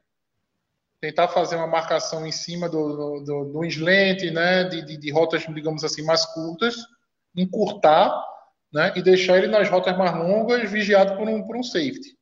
Tentar 0.99 1.29
fazer 1.29 1.57
uma 1.57 1.67
marcação 1.67 2.27
em 2.27 2.33
cima 2.33 2.71
do, 2.71 2.97
do, 2.97 3.21
do, 3.21 3.53
do 3.53 3.65
slant, 3.67 4.23
né? 4.33 4.65
De, 4.65 4.83
de, 4.83 4.97
de 4.97 5.13
rotas, 5.13 5.45
digamos 5.47 5.85
assim, 5.85 6.03
mais 6.03 6.25
curtas, 6.25 6.75
encurtar, 7.41 8.13
né? 8.73 8.93
E 8.97 9.03
deixar 9.03 9.39
ele 9.39 9.49
nas 9.49 9.69
rotas 9.69 9.97
mais 9.97 10.15
longas, 10.15 10.71
vigiado 10.71 11.17
por 11.17 11.29
um, 11.29 11.43
por 11.43 11.57
um 11.57 11.63
safety. 11.63 12.17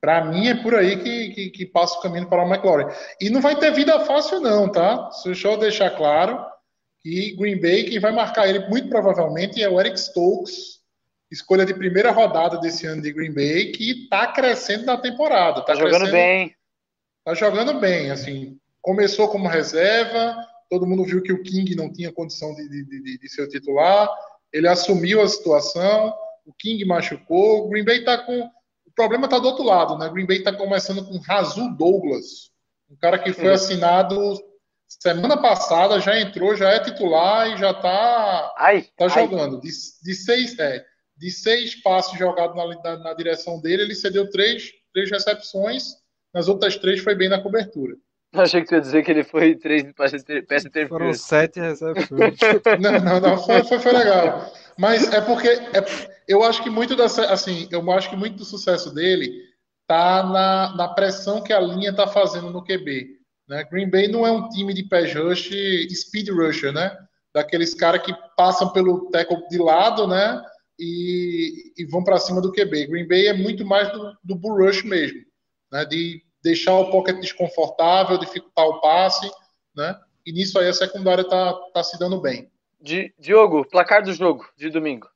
Para 0.00 0.24
mim 0.24 0.48
é 0.48 0.54
por 0.54 0.74
aí 0.74 0.96
que, 1.02 1.30
que, 1.30 1.50
que 1.50 1.66
passa 1.66 1.98
o 1.98 2.02
caminho 2.02 2.28
para 2.28 2.44
o 2.44 2.48
McLaurin. 2.48 2.86
E 3.20 3.30
não 3.30 3.40
vai 3.40 3.56
ter 3.56 3.72
vida 3.72 3.98
fácil, 4.00 4.40
não, 4.40 4.70
tá? 4.70 5.10
Deixa 5.24 5.48
eu 5.48 5.56
deixar 5.56 5.90
claro 5.90 6.44
que 7.00 7.34
Green 7.36 7.60
Bay, 7.60 7.84
quem 7.84 7.98
vai 7.98 8.12
marcar 8.12 8.48
ele 8.48 8.68
muito 8.68 8.88
provavelmente 8.88 9.62
é 9.62 9.68
o 9.68 9.80
Eric 9.80 9.98
Stokes, 9.98 10.80
escolha 11.30 11.64
de 11.64 11.74
primeira 11.74 12.10
rodada 12.10 12.58
desse 12.58 12.86
ano 12.86 13.02
de 13.02 13.12
Green 13.12 13.32
Bay, 13.32 13.72
que 13.72 14.04
está 14.04 14.26
crescendo 14.32 14.86
na 14.86 14.96
temporada. 14.96 15.62
Tá 15.62 15.74
jogando 15.74 16.10
bem. 16.10 16.54
Tá 17.24 17.34
jogando 17.34 17.80
bem, 17.80 18.10
assim. 18.10 18.58
Começou 18.80 19.28
como 19.28 19.48
reserva, 19.48 20.36
todo 20.70 20.86
mundo 20.86 21.04
viu 21.04 21.22
que 21.22 21.32
o 21.32 21.42
King 21.42 21.74
não 21.74 21.92
tinha 21.92 22.12
condição 22.12 22.54
de, 22.54 22.68
de, 22.68 22.84
de, 22.84 23.18
de 23.18 23.28
ser 23.28 23.42
o 23.42 23.48
titular, 23.48 24.08
ele 24.52 24.68
assumiu 24.68 25.20
a 25.20 25.28
situação, 25.28 26.14
o 26.44 26.52
King 26.52 26.84
machucou, 26.84 27.64
o 27.66 27.68
Green 27.68 27.84
Bay 27.84 28.04
tá 28.04 28.18
com. 28.18 28.40
O 28.86 28.92
problema 28.94 29.28
tá 29.28 29.38
do 29.38 29.48
outro 29.48 29.64
lado, 29.64 29.98
né? 29.98 30.08
Green 30.08 30.26
Bay 30.26 30.42
tá 30.42 30.52
começando 30.52 31.04
com 31.04 31.18
Razul 31.18 31.76
Douglas, 31.76 32.50
um 32.90 32.96
cara 32.96 33.18
que 33.18 33.32
foi 33.32 33.52
assinado 33.52 34.38
semana 34.88 35.36
passada, 35.36 36.00
já 36.00 36.18
entrou, 36.18 36.56
já 36.56 36.70
é 36.70 36.80
titular 36.80 37.52
e 37.52 37.58
já 37.58 37.74
tá 37.74 38.54
Ai, 38.56 38.82
tá 38.96 39.04
ai. 39.04 39.10
jogando. 39.10 39.60
De, 39.60 39.68
de 40.02 40.14
seis, 40.14 40.58
é, 40.58 40.84
de 41.16 41.30
seis 41.30 41.74
passos 41.82 42.18
jogados 42.18 42.56
na, 42.56 42.66
na, 42.82 42.98
na 43.04 43.14
direção 43.14 43.60
dele, 43.60 43.82
ele 43.82 43.94
cedeu 43.94 44.30
três, 44.30 44.70
três 44.92 45.10
recepções. 45.10 45.96
Nas 46.32 46.48
outras 46.48 46.76
três 46.76 47.00
foi 47.00 47.14
bem 47.14 47.28
na 47.28 47.42
cobertura. 47.42 47.96
Achei 48.38 48.62
que 48.62 48.68
tu 48.68 48.74
ia 48.74 48.80
dizer 48.80 49.02
que 49.04 49.10
ele 49.10 49.24
foi 49.24 49.54
três 49.54 49.82
peças 49.92 50.22
peça 50.24 50.70
Foram 50.88 51.10
interferência. 51.10 51.24
sete 51.24 51.60
recepções. 51.60 52.38
Não, 52.80 52.92
não, 53.00 53.20
não, 53.20 53.38
foi, 53.44 53.62
foi, 53.64 53.78
foi 53.78 53.92
legal. 53.92 54.52
Mas 54.78 55.10
é 55.12 55.20
porque 55.20 55.48
é- 55.48 56.16
eu 56.28 56.42
acho 56.42 56.62
que 56.62 56.70
muito 56.70 56.94
da, 56.96 57.04
assim, 57.04 57.68
eu 57.70 57.90
acho 57.92 58.10
que 58.10 58.16
muito 58.16 58.36
do 58.36 58.44
sucesso 58.44 58.92
dele 58.94 59.30
tá 59.86 60.22
na, 60.22 60.74
na 60.76 60.88
pressão 60.88 61.42
que 61.42 61.52
a 61.52 61.60
linha 61.60 61.94
tá 61.94 62.06
fazendo 62.06 62.50
no 62.50 62.64
QB. 62.64 63.16
Né? 63.48 63.64
Green 63.70 63.88
Bay 63.88 64.08
não 64.08 64.26
é 64.26 64.30
um 64.30 64.48
time 64.48 64.74
de 64.74 64.82
pass 64.88 65.14
rush, 65.14 65.50
speed 65.94 66.28
rusher, 66.30 66.72
né? 66.72 66.96
Daqueles 67.32 67.74
caras 67.74 68.02
que 68.02 68.12
passam 68.36 68.72
pelo 68.72 69.08
tackle 69.10 69.46
de 69.48 69.58
lado, 69.58 70.08
né? 70.08 70.42
E, 70.78 71.72
e 71.78 71.86
vão 71.86 72.02
para 72.02 72.18
cima 72.18 72.40
do 72.40 72.52
QB. 72.52 72.86
Green 72.88 73.06
Bay 73.06 73.28
é 73.28 73.32
muito 73.32 73.64
mais 73.64 73.90
do, 73.92 74.12
do 74.24 74.34
bull 74.34 74.56
rush 74.64 74.82
mesmo, 74.82 75.20
né? 75.72 75.84
De 75.84 76.20
deixar 76.46 76.74
o 76.74 76.90
pocket 76.92 77.18
desconfortável, 77.20 78.16
dificultar 78.18 78.64
o 78.66 78.80
passe, 78.80 79.28
né? 79.74 79.98
E 80.24 80.32
nisso 80.32 80.58
aí 80.60 80.68
a 80.68 80.72
secundária 80.72 81.28
tá, 81.28 81.52
tá 81.74 81.82
se 81.82 81.98
dando 81.98 82.20
bem. 82.20 82.48
Di- 82.80 83.12
Diogo, 83.18 83.64
placar 83.68 84.02
do 84.04 84.12
jogo 84.12 84.48
de 84.56 84.70
domingo. 84.70 85.08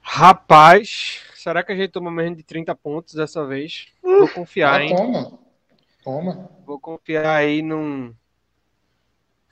Rapaz, 0.00 1.20
será 1.34 1.62
que 1.62 1.72
a 1.72 1.76
gente 1.76 1.90
toma 1.90 2.10
menos 2.10 2.38
de 2.38 2.44
30 2.44 2.74
pontos 2.74 3.14
dessa 3.14 3.44
vez? 3.46 3.88
Vou 4.02 4.28
confiar, 4.28 4.80
Ah, 4.80 4.82
hein? 4.84 4.94
toma. 4.96 5.38
Toma. 6.02 6.50
Vou 6.64 6.80
confiar 6.80 7.36
aí 7.36 7.60
num. 7.62 8.14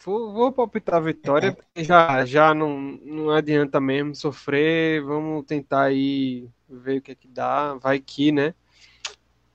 Vou, 0.04 0.32
vou 0.32 0.52
palpitar 0.52 0.96
a 0.96 1.00
vitória, 1.00 1.52
porque 1.52 1.84
já, 1.84 2.24
já 2.24 2.52
não, 2.52 2.76
não 3.04 3.30
adianta 3.30 3.80
mesmo 3.80 4.16
sofrer. 4.16 5.00
Vamos 5.02 5.44
tentar 5.46 5.84
aí 5.84 6.48
ver 6.68 6.98
o 6.98 7.02
que 7.02 7.12
é 7.12 7.14
que 7.14 7.28
dá. 7.28 7.74
Vai 7.74 8.00
que, 8.00 8.32
né? 8.32 8.52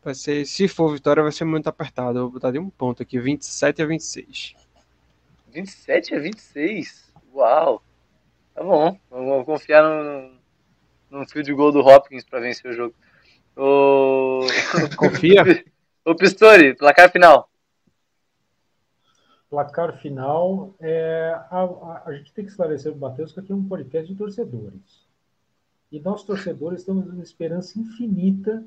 Vai 0.02 0.16
ser, 0.16 0.46
se 0.46 0.70
for 0.70 0.94
vitória, 0.94 1.22
vai 1.22 1.34
ser 1.34 1.44
muito 1.44 1.68
apertado. 1.68 2.18
Eu 2.18 2.24
vou 2.24 2.32
botar 2.32 2.52
de 2.52 2.60
um 2.60 2.70
ponto 2.70 3.04
aqui, 3.04 3.20
27 3.20 3.82
a 3.82 3.86
26. 3.86 4.56
27 5.50 6.16
a 6.16 6.20
26? 6.20 7.14
Uau! 7.34 7.84
Tá 8.56 8.64
bom. 8.64 8.98
Vamos 9.12 9.46
confiar 9.46 9.84
no, 9.84 10.32
no 11.12 11.28
field 11.28 11.54
goal 11.54 11.74
do 11.74 11.82
Hopkins 11.82 12.24
pra 12.24 12.40
vencer 12.40 12.72
o 12.72 12.74
jogo. 12.74 12.96
O... 13.56 14.48
Confia? 14.96 15.44
o 16.06 16.16
Pistori, 16.16 16.74
placar 16.74 17.12
final. 17.12 17.50
Placar 19.50 19.98
final. 20.00 20.74
É, 20.80 21.32
a, 21.50 21.62
a- 21.64 22.04
a 22.06 22.14
gente 22.14 22.34
tem 22.34 22.44
que 22.46 22.52
esclarecer 22.52 22.92
para 22.92 22.98
o 22.98 23.02
Matheus 23.02 23.32
que 23.32 23.40
aqui 23.40 23.52
é 23.52 23.56
um 23.56 23.68
podcast 23.68 24.12
de 24.12 24.18
torcedores. 24.18 25.06
E 25.92 26.00
nós, 26.00 26.24
torcedores, 26.24 26.84
temos 26.84 27.08
uma 27.08 27.24
esperança 27.24 27.80
infinita 27.80 28.64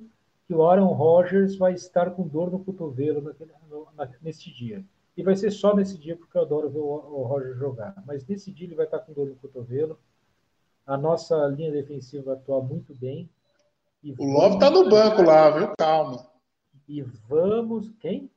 que 0.47 0.55
o 0.55 0.67
Aaron 0.67 0.87
Rodgers 0.93 1.57
vai 1.57 1.75
estar 1.75 2.11
com 2.13 2.27
dor 2.27 2.51
no 2.51 2.59
cotovelo 2.65 3.21
naquele, 3.21 3.53
no, 3.69 3.87
na, 3.95 4.09
nesse 4.23 4.51
dia. 4.51 4.83
E 5.17 5.23
vai 5.23 5.37
ser 5.37 5.51
só 5.51 5.77
nesse 5.77 5.99
dia, 5.99 6.17
porque 6.17 6.37
eu 6.39 6.43
adoro 6.43 6.71
ver 6.71 6.79
o, 6.79 6.83
o 6.85 7.23
Rodgers 7.25 7.59
jogar. 7.59 8.03
Mas 8.07 8.27
nesse 8.27 8.51
dia 8.51 8.67
ele 8.67 8.75
vai 8.75 8.87
estar 8.87 9.01
com 9.01 9.13
dor 9.13 9.27
no 9.27 9.37
cotovelo. 9.37 9.99
a 10.87 10.97
nossa 10.97 11.37
linha 11.49 11.71
defensiva 11.71 12.33
atua 12.33 12.63
muito 12.63 12.95
bem. 12.95 13.29
E 14.03 14.15
O 14.19 14.25
Love 14.25 14.59
tá 14.59 14.71
no 14.71 14.89
banco 14.89 15.21
lá, 15.23 15.51
viu? 15.51 15.73
Calma. 15.79 16.27
E 16.89 17.03
vamos. 17.03 17.91
Quem? 18.01 18.31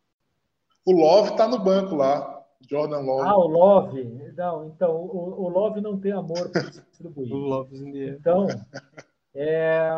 O 0.86 0.92
Love 0.92 1.38
tá 1.38 1.48
no 1.48 1.58
banco 1.64 1.96
lá. 1.96 2.33
Jordan 2.70 3.00
Love. 3.00 3.28
Ah, 3.28 3.38
o 3.38 3.48
Love. 3.48 4.04
Não, 4.36 4.68
então, 4.68 4.92
o, 4.96 5.44
o 5.44 5.50
Love 5.50 5.82
não 5.82 6.00
tem 6.00 6.12
amor 6.12 6.50
para 6.50 6.62
distribuir. 6.64 7.32
O 7.34 7.54
air. 7.62 8.18
Então, 8.20 8.48
é, 9.36 9.90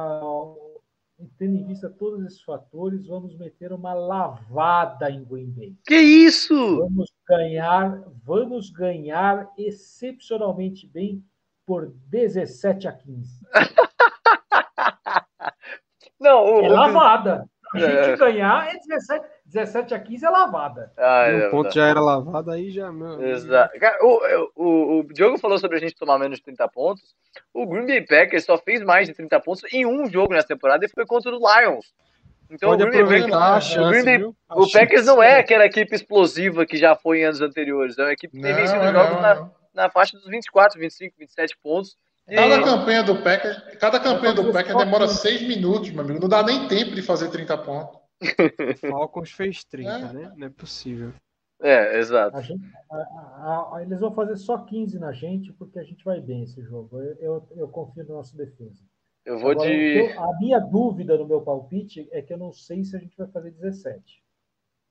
tendo 1.37 1.55
em 1.55 1.65
vista 1.65 1.89
todos 1.89 2.23
esses 2.25 2.41
fatores, 2.41 3.05
vamos 3.07 3.37
meter 3.37 3.71
uma 3.73 3.93
lavada 3.93 5.09
em 5.09 5.23
Green 5.23 5.49
Bay. 5.51 5.75
Que 5.85 5.95
isso? 5.95 6.79
Vamos 6.79 7.11
ganhar, 7.27 8.03
vamos 8.23 8.69
ganhar 8.69 9.49
excepcionalmente 9.57 10.87
bem 10.87 11.23
por 11.65 11.91
17 12.09 12.87
a 12.87 12.91
15. 12.93 13.45
Não, 16.19 16.43
o, 16.45 16.61
É 16.65 16.69
lavada. 16.69 17.49
A 17.73 17.79
É. 17.79 18.03
gente 18.09 18.19
ganhar 18.19 18.69
é 18.73 18.77
17, 18.79 19.25
17 19.45 19.93
a 19.93 19.99
15 19.99 20.25
é 20.25 20.29
lavada. 20.29 20.91
Ah, 20.97 21.29
E 21.29 21.41
é, 21.41 21.47
o 21.47 21.51
ponto 21.51 21.71
já 21.73 21.85
era 21.87 21.99
lavado, 22.01 22.49
aí 22.51 22.71
já, 22.71 22.91
meu. 22.91 23.21
Exato. 23.23 23.79
Cara, 23.79 23.97
o, 24.01 24.19
o, 24.55 24.99
o 24.99 25.13
Diogo 25.13 25.37
falou 25.37 25.57
sobre 25.59 25.77
a 25.77 25.79
gente 25.79 25.95
tomar 25.95 26.17
menos 26.17 26.37
de 26.39 26.43
30 26.45 26.67
pontos. 26.69 27.03
O 27.53 27.65
Green 27.67 27.85
Bay 27.85 28.01
Packers 28.01 28.43
só 28.45 28.57
fez 28.57 28.81
mais 28.81 29.07
de 29.07 29.13
30 29.13 29.39
pontos 29.41 29.61
em 29.71 29.85
um 29.85 30.09
jogo 30.09 30.33
nessa 30.33 30.47
temporada 30.47 30.85
e 30.85 30.89
foi 30.89 31.05
contra 31.05 31.31
o 31.31 31.37
Lions. 31.37 31.93
Então 32.49 32.69
Pode 32.69 32.83
o 32.83 32.89
Green 32.89 33.03
Bay 33.05 33.17
aproveitar 33.19 33.53
a 33.53 33.57
o 33.57 33.61
chance, 33.61 33.89
Green 34.03 34.19
Bay-? 34.19 34.33
A 34.49 34.59
O 34.61 34.71
Packers 34.71 35.05
não 35.05 35.21
é 35.21 35.39
aquela 35.39 35.65
equipe 35.65 35.95
explosiva 35.95 36.65
que 36.65 36.77
já 36.77 36.95
foi 36.95 37.19
em 37.19 37.25
anos 37.25 37.41
anteriores. 37.41 37.97
É 37.97 38.03
uma 38.03 38.13
equipe 38.13 38.35
que 38.35 38.41
tem 38.41 38.53
vencido 38.53 38.83
jogos 38.91 39.21
na, 39.21 39.49
na 39.73 39.89
faixa 39.89 40.17
dos 40.17 40.27
24, 40.27 40.79
25, 40.79 41.15
27 41.19 41.57
pontos. 41.61 41.95
E- 42.27 42.35
Cada 42.35 42.63
campanha 42.63 43.03
do 43.03 43.15
Packers, 43.17 43.57
cada 43.79 43.99
campanha 43.99 44.33
do 44.33 44.51
Packers 44.51 44.75
demora 44.77 45.07
seis 45.07 45.41
minutos, 45.43 45.91
meu 45.91 46.01
amigo. 46.03 46.19
Não 46.19 46.29
dá 46.29 46.41
nem 46.41 46.67
tempo 46.67 46.91
de 46.95 47.01
fazer 47.03 47.29
30 47.29 47.55
pontos. 47.59 47.99
Falcons 48.79 49.31
fez 49.31 49.63
30, 49.63 49.89
É. 49.91 50.13
né? 50.13 50.33
Não 50.37 50.47
é 50.47 50.49
possível. 50.49 51.13
É, 51.61 51.97
exato. 51.99 52.35
A 52.35 52.41
gente, 52.41 52.65
a- 52.91 52.95
a- 52.97 53.75
a- 53.77 53.81
eles 53.81 53.99
vão 53.99 54.13
fazer 54.13 54.35
só 54.35 54.57
15 54.57 54.99
na 54.99 55.13
gente, 55.13 55.53
porque 55.53 55.79
a 55.79 55.83
gente 55.83 56.03
vai 56.03 56.19
bem 56.19 56.43
esse 56.43 56.61
jogo. 56.61 57.01
Eu, 57.01 57.15
eu, 57.19 57.47
eu 57.55 57.67
confio 57.69 58.05
na 58.07 58.15
nossa 58.15 58.35
defesa. 58.35 58.83
Eu 59.25 59.39
vou 59.39 59.51
Agora, 59.51 59.69
que 59.69 59.75
de. 59.75 60.13
eu- 60.13 60.21
a 60.23 60.37
minha 60.37 60.59
dúvida 60.59 61.17
no 61.17 61.25
meu 61.27 61.41
palpite 61.41 62.07
é 62.11 62.21
que 62.21 62.33
eu 62.33 62.37
não 62.37 62.51
sei 62.51 62.83
se 62.83 62.95
a 62.95 62.99
gente 62.99 63.15
vai 63.17 63.27
fazer 63.27 63.51
17. 63.51 64.21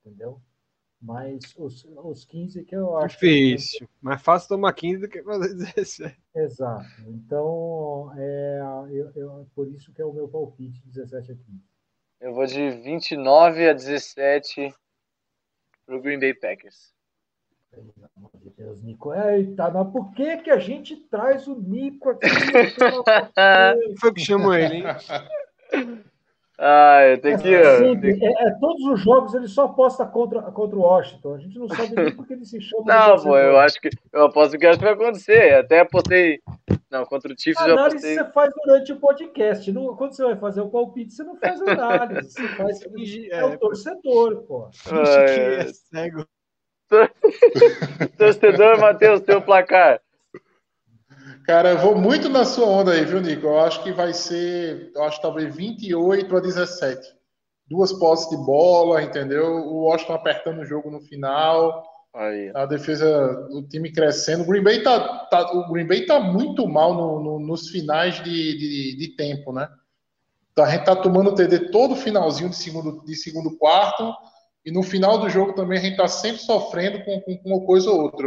Entendeu? 0.03 0.41
Mas 1.01 1.39
os, 1.57 1.85
os 1.85 2.25
15 2.25 2.63
que 2.65 2.75
eu 2.75 2.97
acho. 2.97 3.19
que- 3.19 3.25
Difícil. 3.27 3.87
Mais 4.01 4.21
fácil 4.21 4.49
tomar 4.49 4.73
15 4.73 5.01
do 5.01 5.07
que 5.07 5.21
fazer 5.21 5.53
17. 5.55 6.19
Exato. 6.35 6.85
Então, 7.07 8.11
é, 8.17 8.59
eu, 8.89 9.11
eu- 9.15 9.47
por 9.53 9.67
isso 9.69 9.93
que 9.93 10.01
é 10.01 10.05
o 10.05 10.13
meu 10.13 10.27
palpite, 10.27 10.81
17 10.85 11.31
a 11.31 11.35
15. 11.35 11.63
Eu 12.21 12.33
vou 12.33 12.45
de 12.45 12.71
29 12.71 13.69
a 13.69 13.73
17 13.73 14.73
pro 15.85 16.01
Green 16.01 16.19
Bay 16.19 16.33
Packers. 16.33 16.93
Pelo 17.71 17.93
amor 18.17 18.31
de 18.41 18.49
Deus, 18.51 18.81
Nico. 18.81 19.13
Eita, 19.13 19.69
mas 19.69 19.91
por 19.91 20.13
que, 20.13 20.37
que 20.37 20.49
a 20.49 20.57
gente 20.57 20.95
traz 21.09 21.47
o 21.47 21.59
Nico 21.59 22.09
aqui? 22.11 22.25
Foi 23.99 24.13
que 24.13 24.21
chamou 24.21 24.53
ele, 24.53 24.75
hein? 24.77 24.83
Ah, 26.57 27.01
eu 27.03 27.19
tenho 27.19 27.37
que. 27.37 27.53
É, 27.53 27.77
sempre, 27.79 28.17
tenho- 28.17 28.31
é- 28.31 28.47
é 28.47 28.51
todos 28.59 28.81
os 28.85 29.01
jogos 29.01 29.33
ele 29.33 29.47
só 29.47 29.65
aposta 29.65 30.05
contra, 30.05 30.41
contra 30.43 30.77
o 30.77 30.83
Washington. 30.83 31.33
A 31.33 31.39
gente 31.39 31.59
não 31.59 31.67
sabe 31.67 31.95
nem 31.97 32.11
porque 32.15 32.31
ele 32.31 32.45
se 32.45 32.61
chama. 32.61 32.85
Não, 32.85 33.21
pô, 33.21 33.37
eu 33.37 33.59
acho 33.59 33.79
que. 33.81 33.89
Eu 34.13 34.25
aposto 34.27 34.57
que 34.57 34.65
acho 34.65 34.79
que 34.79 34.85
vai 34.85 34.93
acontecer. 34.93 35.53
Até 35.55 35.81
apostei. 35.81 36.39
Não, 36.91 37.03
contra 37.05 37.33
o 37.33 37.35
Chiefs 37.37 37.61
A 37.61 37.67
eu 37.67 37.73
análise 37.73 37.95
apostei. 37.97 38.15
você 38.15 38.31
faz 38.31 38.53
durante 38.63 38.91
o 38.93 38.99
podcast. 38.99 39.71
Não- 39.71 39.95
quando 39.95 40.13
você 40.15 40.23
vai 40.23 40.35
fazer 40.37 40.61
o 40.61 40.69
palpite, 40.69 41.13
você 41.13 41.23
não 41.23 41.35
faz 41.37 41.61
análise. 41.61 42.31
Você 42.31 42.47
faz. 42.55 42.83
Finge- 42.83 43.31
É 43.31 43.43
o 43.43 43.57
torcedor, 43.57 44.43
pô. 44.43 44.69
Finge 44.71 45.03
que 45.03 45.31
É. 45.31 45.59
é 45.61 45.73
cego. 45.73 46.25
Torcedor, 48.17 48.79
Matheus, 48.79 49.21
teu 49.21 49.41
placar. 49.41 49.99
Cara, 51.45 51.71
eu 51.71 51.77
vou 51.79 51.95
muito 51.95 52.27
na 52.29 52.43
sua 52.45 52.65
onda 52.67 52.91
aí, 52.91 53.05
viu, 53.05 53.21
Nico? 53.21 53.45
Eu 53.47 53.59
acho 53.59 53.83
que 53.83 53.91
vai 53.91 54.13
ser, 54.13 54.91
eu 54.95 55.03
acho 55.03 55.17
que 55.17 55.21
talvez 55.21 55.55
28 55.55 56.35
a 56.35 56.39
17. 56.39 57.13
Duas 57.67 57.91
posses 57.93 58.29
de 58.29 58.37
bola, 58.45 59.01
entendeu? 59.01 59.45
O 59.45 59.83
Washington 59.85 60.13
apertando 60.13 60.59
o 60.61 60.65
jogo 60.65 60.89
no 60.91 61.01
final, 61.01 61.83
Aí. 62.15 62.49
a 62.55 62.65
defesa, 62.65 63.47
o 63.51 63.61
time 63.67 63.91
crescendo. 63.91 64.43
O 64.43 64.47
Green 64.47 64.63
Bay 64.63 64.81
tá, 64.81 64.99
tá- 65.25 65.51
o 65.51 65.71
Green 65.71 65.85
Bay 65.85 66.05
tá 66.05 66.19
muito 66.19 66.65
mal 66.67 66.93
no- 66.93 67.21
no- 67.21 67.39
nos 67.39 67.69
finais 67.69 68.23
de, 68.23 68.57
de, 68.57 68.97
de 68.97 69.07
tempo, 69.17 69.51
né? 69.51 69.67
Tá- 70.55 70.63
A 70.65 70.69
gente 70.71 70.85
tá 70.85 70.95
tomando 70.95 71.31
o 71.31 71.35
TD 71.35 71.71
todo 71.71 71.95
finalzinho 71.95 72.49
de 72.49 72.55
segundo, 72.55 73.03
de 73.05 73.15
segundo 73.15 73.57
quarto, 73.57 74.13
e 74.65 74.71
no 74.71 74.81
final 74.81 75.17
do 75.17 75.29
jogo 75.29 75.53
também 75.53 75.77
a 75.77 75.81
gente 75.81 75.97
tá 75.97 76.07
sempre 76.07 76.41
sofrendo 76.41 77.03
com, 77.03 77.19
com, 77.21 77.37
com 77.37 77.49
uma 77.49 77.65
coisa 77.65 77.91
ou 77.91 78.03
outra. 78.03 78.25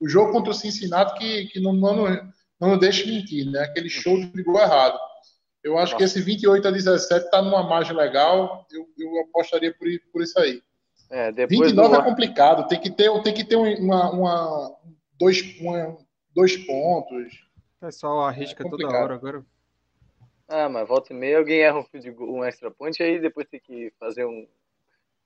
O 0.00 0.08
jogo 0.08 0.32
contra 0.32 0.50
o 0.50 0.54
Cincinnati 0.54 1.18
que, 1.18 1.44
que 1.46 1.60
não, 1.60 1.72
não, 1.74 2.32
não 2.58 2.78
deixa 2.78 3.06
mentir, 3.06 3.50
né? 3.50 3.60
Aquele 3.60 3.88
show 3.90 4.18
de 4.18 4.42
gol 4.42 4.58
errado. 4.58 4.98
Eu 5.62 5.78
acho 5.78 5.96
que 5.96 6.02
esse 6.04 6.20
28 6.20 6.68
a 6.68 6.70
17 6.70 7.30
tá 7.30 7.40
numa 7.42 7.62
margem 7.62 7.96
legal, 7.96 8.66
eu, 8.72 8.86
eu 8.98 9.20
apostaria 9.20 9.72
por, 9.72 9.86
por 10.12 10.22
isso 10.22 10.38
aí. 10.38 10.60
É, 11.14 11.30
depois 11.30 11.70
29 11.70 11.94
do... 11.94 12.00
é 12.00 12.04
complicado, 12.04 12.66
tem 12.66 12.80
que 12.80 12.90
ter, 12.90 13.22
tem 13.22 13.32
que 13.32 13.44
ter 13.44 13.54
uma, 13.54 14.10
uma- 14.10 14.76
dois, 15.16 15.60
uma- 15.60 15.96
dois 16.34 16.56
pontos. 16.56 17.32
O 17.76 17.86
pessoal 17.86 18.22
arrisca 18.22 18.66
É 18.66 18.68
toda 18.68 18.88
hora 18.88 19.14
agora. 19.14 19.44
Ah, 20.48 20.68
mas 20.68 20.88
volta 20.88 21.12
e 21.12 21.16
meia 21.16 21.38
alguém 21.38 21.60
erra 21.60 21.78
um, 21.78 21.84
field 21.84 22.10
goal, 22.10 22.34
um 22.34 22.44
extra 22.44 22.68
point, 22.68 23.00
aí 23.00 23.20
depois 23.20 23.46
tem 23.46 23.60
que 23.60 23.92
fazer 23.96 24.24
um, 24.24 24.44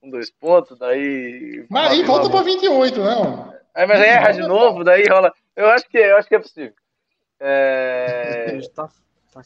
um 0.03 0.11
dois 0.11 0.29
pontos, 0.29 0.77
daí. 0.77 1.65
Mas 1.71 1.91
aí 1.91 2.03
volta 2.03 2.29
para 2.29 2.43
28, 2.43 2.99
não. 2.99 3.51
Aí, 3.73 3.87
mas 3.87 3.99
aí 3.99 4.09
erra 4.09 4.31
de 4.31 4.41
novo, 4.41 4.83
daí 4.83 5.07
rola. 5.07 5.33
Eu 5.55 5.71
acho 5.71 5.89
que, 5.89 5.97
eu 5.97 6.17
acho 6.17 6.27
que 6.27 6.35
é 6.35 6.39
possível. 6.39 6.73
É... 7.39 8.59
Tá- 8.75 8.89
tá- 9.33 9.41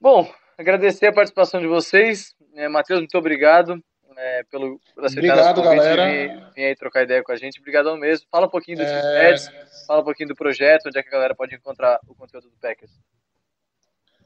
Bom, 0.00 0.26
agradecer 0.56 1.08
a 1.08 1.12
participação 1.12 1.60
de 1.60 1.66
vocês. 1.66 2.34
É, 2.54 2.66
Matheus, 2.66 3.00
muito 3.00 3.18
obrigado 3.18 3.78
é, 4.16 4.42
pelo, 4.50 4.80
Obrigado, 4.96 5.62
galera. 5.62 6.06
vir, 6.10 6.46
vir 6.54 6.64
aí 6.64 6.76
trocar 6.76 7.02
ideia 7.04 7.22
com 7.22 7.32
a 7.32 7.36
gente. 7.36 7.58
Obrigadão 7.60 7.96
mesmo. 7.96 8.26
Fala 8.30 8.46
um 8.46 8.50
pouquinho 8.50 8.78
do 8.78 8.82
É, 8.82 9.30
Pets, 9.30 9.50
fala 9.86 10.00
um 10.00 10.04
pouquinho 10.04 10.28
do 10.28 10.34
projeto, 10.34 10.86
onde 10.88 10.98
é 10.98 11.02
que 11.02 11.08
a 11.08 11.12
galera 11.12 11.34
pode 11.34 11.54
encontrar 11.54 11.98
o 12.08 12.14
conteúdo 12.14 12.48
do 12.50 12.56
Packers. 12.60 12.90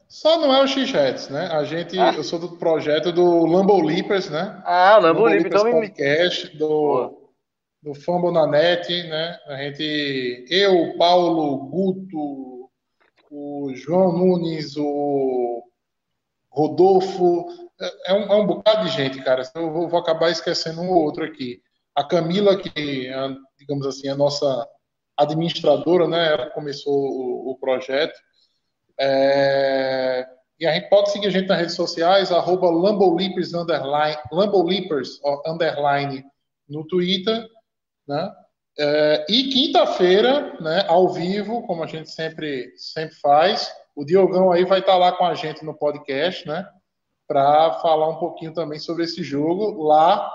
só 0.07 0.39
não 0.39 0.51
é 0.53 0.63
o 0.63 0.67
X-Reds, 0.67 1.29
né? 1.29 1.47
A 1.51 1.63
gente, 1.63 1.97
Ah. 1.99 2.13
eu 2.15 2.23
sou 2.23 2.39
do 2.39 2.57
projeto 2.57 3.11
do 3.11 3.45
Lambo 3.45 3.79
Leapers, 3.81 4.29
né? 4.29 4.59
Ah, 4.65 4.97
Lambo 4.97 5.21
Lambo 5.21 5.27
Livre, 5.27 5.47
então 5.49 5.63
Leapers 5.63 5.81
me... 5.81 5.87
podcast 5.89 6.57
Boa. 6.57 7.09
do, 7.83 7.91
do 7.93 7.93
Fumble 7.93 8.31
na 8.31 8.47
Net, 8.47 8.91
né? 9.03 9.37
A 9.47 9.55
gente, 9.57 10.45
eu, 10.49 10.95
Paulo, 10.97 11.57
Guto, 11.67 12.69
o 13.29 13.71
João 13.75 14.11
Nunes, 14.17 14.75
o 14.77 15.63
Rodolfo, 16.49 17.68
é, 17.81 18.11
é 18.11 18.13
um, 18.13 18.23
é 18.23 18.35
um 18.35 18.45
bocado 18.45 18.85
de 18.85 18.95
gente, 18.95 19.21
cara. 19.23 19.43
Eu 19.55 19.71
vou, 19.71 19.87
vou 19.87 19.99
acabar 19.99 20.29
esquecendo 20.29 20.81
um 20.81 20.89
ou 20.89 21.03
outro 21.03 21.23
aqui. 21.23 21.61
A 21.95 22.03
Camila, 22.03 22.57
que, 22.57 23.07
é, 23.07 23.15
digamos 23.57 23.85
assim, 23.85 24.07
a 24.07 24.15
nossa 24.15 24.67
administradora, 25.17 26.07
né? 26.07 26.33
Ela 26.33 26.49
começou 26.49 26.93
o, 26.93 27.51
o 27.51 27.57
projeto. 27.57 28.17
É, 28.99 30.27
e 30.59 30.67
a 30.67 30.73
gente 30.73 30.89
pode 30.89 31.11
seguir 31.11 31.27
a 31.27 31.31
gente 31.31 31.47
nas 31.47 31.57
redes 31.57 31.75
sociais, 31.75 32.31
arroba 32.31 32.69
Lambolipers, 32.69 33.53
underline, 33.53 34.17
Lambolipers, 34.31 35.19
ó, 35.23 35.41
underline, 35.49 36.25
no 36.67 36.85
Twitter, 36.85 37.47
né? 38.05 38.29
É, 38.77 39.25
e 39.29 39.49
quinta-feira, 39.49 40.57
né, 40.61 40.85
ao 40.87 41.09
vivo, 41.09 41.65
como 41.67 41.83
a 41.83 41.87
gente 41.87 42.09
sempre, 42.09 42.73
sempre 42.77 43.15
faz, 43.15 43.69
o 43.93 44.05
Diogão 44.05 44.51
aí 44.51 44.63
vai 44.63 44.79
estar 44.79 44.95
lá 44.95 45.11
com 45.11 45.25
a 45.25 45.33
gente 45.33 45.65
no 45.65 45.73
podcast, 45.73 46.47
né? 46.47 46.65
Para 47.29 47.73
falar 47.73 48.09
um 48.09 48.15
pouquinho 48.15 48.51
também 48.51 48.79
sobre 48.79 49.03
esse 49.03 49.21
jogo 49.21 49.83
lá, 49.83 50.33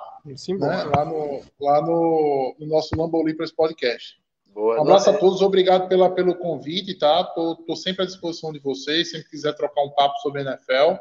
embora. 0.48 0.84
né, 0.84 0.92
lá, 0.96 1.04
no, 1.04 1.42
lá 1.60 1.82
no, 1.82 2.54
no 2.56 2.66
nosso 2.66 2.96
Lambolipers 2.96 3.50
podcast. 3.50 4.14
Boa. 4.46 4.78
Um 4.78 4.82
abraço 4.82 5.08
a 5.08 5.12
Nossa, 5.12 5.20
todos, 5.20 5.42
obrigado 5.42 5.88
pela, 5.88 6.08
pelo 6.08 6.36
convite, 6.36 6.96
tá? 6.96 7.24
Tô, 7.24 7.56
tô 7.56 7.74
sempre 7.74 8.04
à 8.04 8.06
disposição 8.06 8.52
de 8.52 8.60
vocês, 8.60 9.10
sempre 9.10 9.28
quiser 9.28 9.52
trocar 9.56 9.82
um 9.82 9.90
papo 9.90 10.16
sobre 10.20 10.42
NFL, 10.42 10.94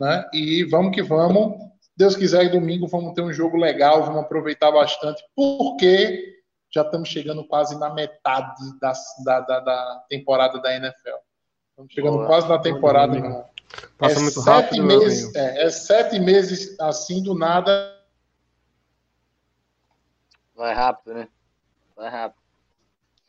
né? 0.00 0.28
E 0.32 0.64
vamos 0.64 0.92
que 0.92 1.02
vamos. 1.02 1.54
Deus 1.96 2.16
quiser, 2.16 2.50
domingo 2.50 2.88
vamos 2.88 3.14
ter 3.14 3.22
um 3.22 3.32
jogo 3.32 3.56
legal, 3.56 4.02
vamos 4.02 4.22
aproveitar 4.22 4.72
bastante, 4.72 5.22
porque 5.36 6.42
já 6.74 6.82
estamos 6.82 7.08
chegando 7.08 7.46
quase 7.46 7.78
na 7.78 7.94
metade 7.94 8.60
da, 8.80 8.92
da, 9.24 9.40
da, 9.40 9.60
da 9.60 10.04
temporada 10.08 10.60
da 10.60 10.74
NFL. 10.74 11.18
Estamos 11.70 11.92
chegando 11.92 12.16
Boa. 12.16 12.26
quase 12.26 12.48
na 12.48 12.58
temporada, 12.58 13.12
Boa, 13.12 13.24
irmão. 13.24 13.51
Passa 13.98 14.18
é 14.18 14.22
muito 14.22 14.40
sete 14.40 14.46
rápido, 14.64 14.84
meu 14.84 14.98
meses, 15.00 15.34
é, 15.34 15.64
é 15.64 15.70
sete 15.70 16.18
meses 16.18 16.78
assim 16.80 17.22
do 17.22 17.34
nada. 17.34 17.98
vai 20.54 20.74
rápido, 20.74 21.14
né? 21.14 21.28
Vai 21.96 22.10
rápido. 22.10 22.40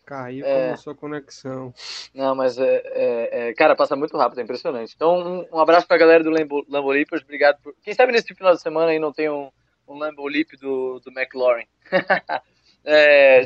Caiu 0.06 0.46
É. 0.46 0.72
a 0.72 0.78
sua 0.78 0.94
conexão. 0.94 1.74
Não, 2.14 2.36
mas 2.36 2.58
é, 2.58 2.82
é- 2.86 3.50
é- 3.50 3.54
cara, 3.54 3.76
passa 3.76 3.96
muito 3.96 4.18
rápido, 4.18 4.40
é 4.40 4.44
impressionante. 4.44 4.94
Então, 4.96 5.16
um, 5.18 5.56
um 5.58 5.60
abraço 5.60 5.88
pra 5.88 5.98
galera 5.98 6.24
do 6.24 6.30
Lambo, 6.30 6.66
Lambo 6.70 6.92
Leapers, 6.92 7.24
obrigado 7.24 7.58
por. 7.62 7.74
Quem 7.82 7.94
sabe 7.94 8.12
nesse 8.12 8.36
final 8.36 8.54
de 8.54 8.62
semana 8.62 8.92
aí 8.92 9.00
não 9.00 9.14
tem 9.14 9.30
um, 9.30 9.50
um 9.88 9.98
Lambo 9.98 10.28
Leap 10.28 10.52
do, 10.60 11.00
do 11.00 11.10
McLaurin. 11.12 11.66
é, 12.84 13.46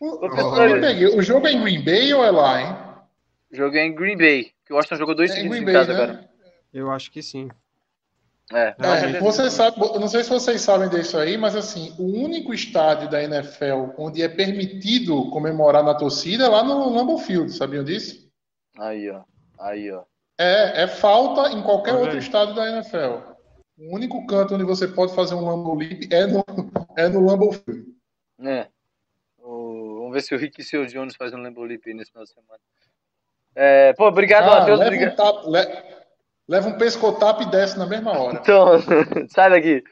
O, 0.00 0.28
não 0.28 0.74
me 0.74 0.80
peguei. 0.80 1.06
O 1.08 1.20
jogo 1.20 1.48
é 1.48 1.52
em 1.52 1.60
Green 1.60 1.84
Bay 1.84 2.14
ou 2.14 2.24
é 2.24 2.30
lá, 2.30 2.62
hein? 2.62 2.76
joguei 3.50 3.82
em 3.82 3.94
Green 3.94 4.16
Bay, 4.16 4.52
que 4.68 4.72
o 4.74 4.76
Washington 4.76 4.96
jogou 4.96 5.14
dois 5.14 5.30
É 5.30 5.34
em 5.34 5.36
seguidos 5.38 5.58
em 5.58 5.64
Bay, 5.64 5.72
casa 5.74 5.92
né? 5.94 6.02
agora. 6.02 6.30
Eu 6.72 6.90
acho 6.90 7.10
que 7.10 7.22
sim. 7.22 7.48
É. 8.52 8.74
É, 8.78 9.20
você 9.20 9.50
sabe, 9.50 9.78
eu 9.80 9.98
não 10.00 10.08
sei 10.08 10.22
se 10.24 10.30
vocês 10.30 10.60
sabem 10.60 10.88
disso 10.88 11.18
aí, 11.18 11.36
mas 11.36 11.54
assim, 11.56 11.94
o 11.98 12.04
único 12.04 12.52
estádio 12.54 13.08
da 13.10 13.22
NFL 13.22 13.92
onde 13.98 14.22
é 14.22 14.28
permitido 14.28 15.30
comemorar 15.30 15.82
na 15.82 15.94
torcida 15.94 16.44
é 16.44 16.48
lá 16.48 16.62
no 16.62 16.90
Lambeau 16.94 17.18
Field, 17.18 17.50
sabiam 17.52 17.84
disso? 17.84 18.30
Aí, 18.78 19.10
ó. 19.10 19.22
Aí, 19.58 19.90
ó. 19.90 20.02
É, 20.38 20.82
é 20.82 20.86
falta 20.86 21.50
em 21.52 21.62
qualquer 21.62 21.94
outro 21.94 22.12
aí. 22.12 22.18
estádio 22.18 22.54
da 22.54 22.68
NFL. 22.70 23.32
O 23.78 23.94
único 23.94 24.26
canto 24.26 24.54
onde 24.54 24.64
você 24.64 24.86
pode 24.88 25.14
fazer 25.14 25.34
um 25.34 25.44
Lambeau 25.44 25.74
Leap 25.74 26.02
é 26.10 26.26
no, 26.26 26.44
é 26.96 27.08
no 27.08 27.20
Lambeau 27.20 27.52
Field. 27.52 27.86
É. 28.40 28.66
O- 29.38 29.96
vamos 29.98 30.12
ver 30.14 30.22
se 30.22 30.34
o 30.34 30.38
Rick 30.38 30.60
e 30.60 30.64
o 30.64 30.66
Seu 30.66 30.86
Jones 30.86 31.16
faz 31.16 31.32
um 31.34 31.38
Lambo 31.38 31.64
Leap 31.64 31.84
nesse 31.88 32.10
final 32.12 32.24
de 32.24 32.30
semana. 32.30 32.60
É, 33.60 33.92
pô, 33.94 34.06
obrigado, 34.06 34.44
Ah, 34.48 34.60
Matheus. 34.60 34.78
leva, 34.78 34.90
Obrigado. 34.94 35.12
um 35.12 35.16
tap- 35.16 35.46
le- 35.46 35.82
leva 36.48 36.68
um 36.68 36.78
pescotapo 36.78 37.42
e 37.42 37.50
desce 37.50 37.76
na 37.76 37.86
mesma 37.86 38.16
hora. 38.16 38.38
Então, 38.40 38.68
sai 39.28 39.50
daqui. 39.50 39.82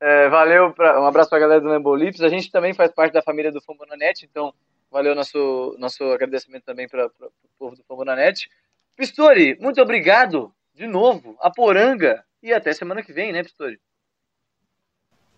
É, 0.00 0.28
valeu, 0.28 0.72
pra, 0.74 1.00
um 1.00 1.06
abraço 1.06 1.30
pra 1.30 1.38
galera 1.38 1.60
do 1.60 1.68
Lambo 1.68 1.94
Lips. 1.96 2.20
A 2.20 2.28
gente 2.28 2.50
também 2.52 2.74
faz 2.74 2.92
parte 2.92 3.12
da 3.14 3.22
família 3.22 3.50
do 3.50 3.62
Fambonanet, 3.62 4.26
então 4.26 4.52
valeu 4.90 5.14
nosso, 5.14 5.74
nosso 5.78 6.04
agradecimento 6.12 6.64
também 6.64 6.86
para 6.86 7.06
o 7.06 7.10
povo 7.58 7.74
do 7.76 7.82
Fambonanet. 7.84 8.48
Pistori, 8.94 9.56
muito 9.58 9.80
obrigado 9.80 10.52
de 10.74 10.86
novo. 10.86 11.34
A 11.40 11.50
Poranga. 11.50 12.22
E 12.42 12.52
até 12.52 12.72
semana 12.74 13.02
que 13.02 13.12
vem, 13.12 13.32
né, 13.32 13.42
Pistori? 13.42 13.80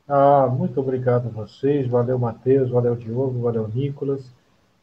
Ah, 0.09 0.47
muito 0.49 0.81
obrigado 0.81 1.29
a 1.29 1.31
vocês, 1.31 1.87
valeu 1.87 2.19
Matheus, 2.19 2.69
valeu 2.69 2.97
Diogo, 2.97 3.41
valeu 3.43 3.69
Nicolas. 3.69 4.29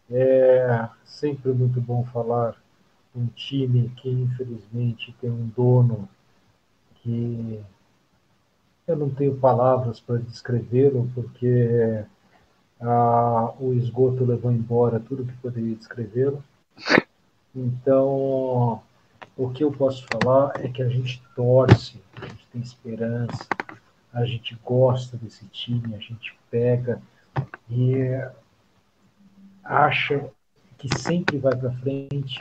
É 0.09 0.87
sempre 1.03 1.51
muito 1.51 1.81
bom 1.81 2.05
falar 2.05 2.55
um 3.17 3.27
time 3.27 3.89
que 3.97 4.09
infelizmente 4.09 5.15
tem 5.19 5.29
um 5.29 5.47
dono 5.47 6.07
que 7.01 7.59
eu 8.87 8.95
não 8.95 9.09
tenho 9.09 9.35
palavras 9.37 9.99
para 9.99 10.17
descrevê-lo, 10.17 11.09
porque 11.13 12.05
ah, 12.79 13.53
o 13.59 13.73
esgoto 13.73 14.23
levou 14.23 14.51
embora 14.51 14.99
tudo 14.99 15.25
que 15.25 15.33
poderia 15.37 15.75
descrevê-lo. 15.75 16.43
Então, 17.55 18.81
o 19.35 19.49
que 19.53 19.63
eu 19.63 19.71
posso 19.71 20.05
falar 20.11 20.53
é 20.63 20.69
que 20.69 20.81
a 20.81 20.87
gente 20.87 21.21
torce, 21.35 21.99
a 22.21 22.25
gente 22.25 22.47
tem 22.53 22.61
esperança, 22.61 23.47
a 24.13 24.25
gente 24.25 24.57
gosta 24.63 25.17
desse 25.17 25.45
time, 25.47 25.95
a 25.95 25.99
gente 25.99 26.37
pega 26.49 27.01
e 27.69 27.93
acha 29.63 30.29
que 30.77 30.87
sempre 30.97 31.37
vai 31.37 31.55
para 31.55 31.71
frente. 31.73 32.37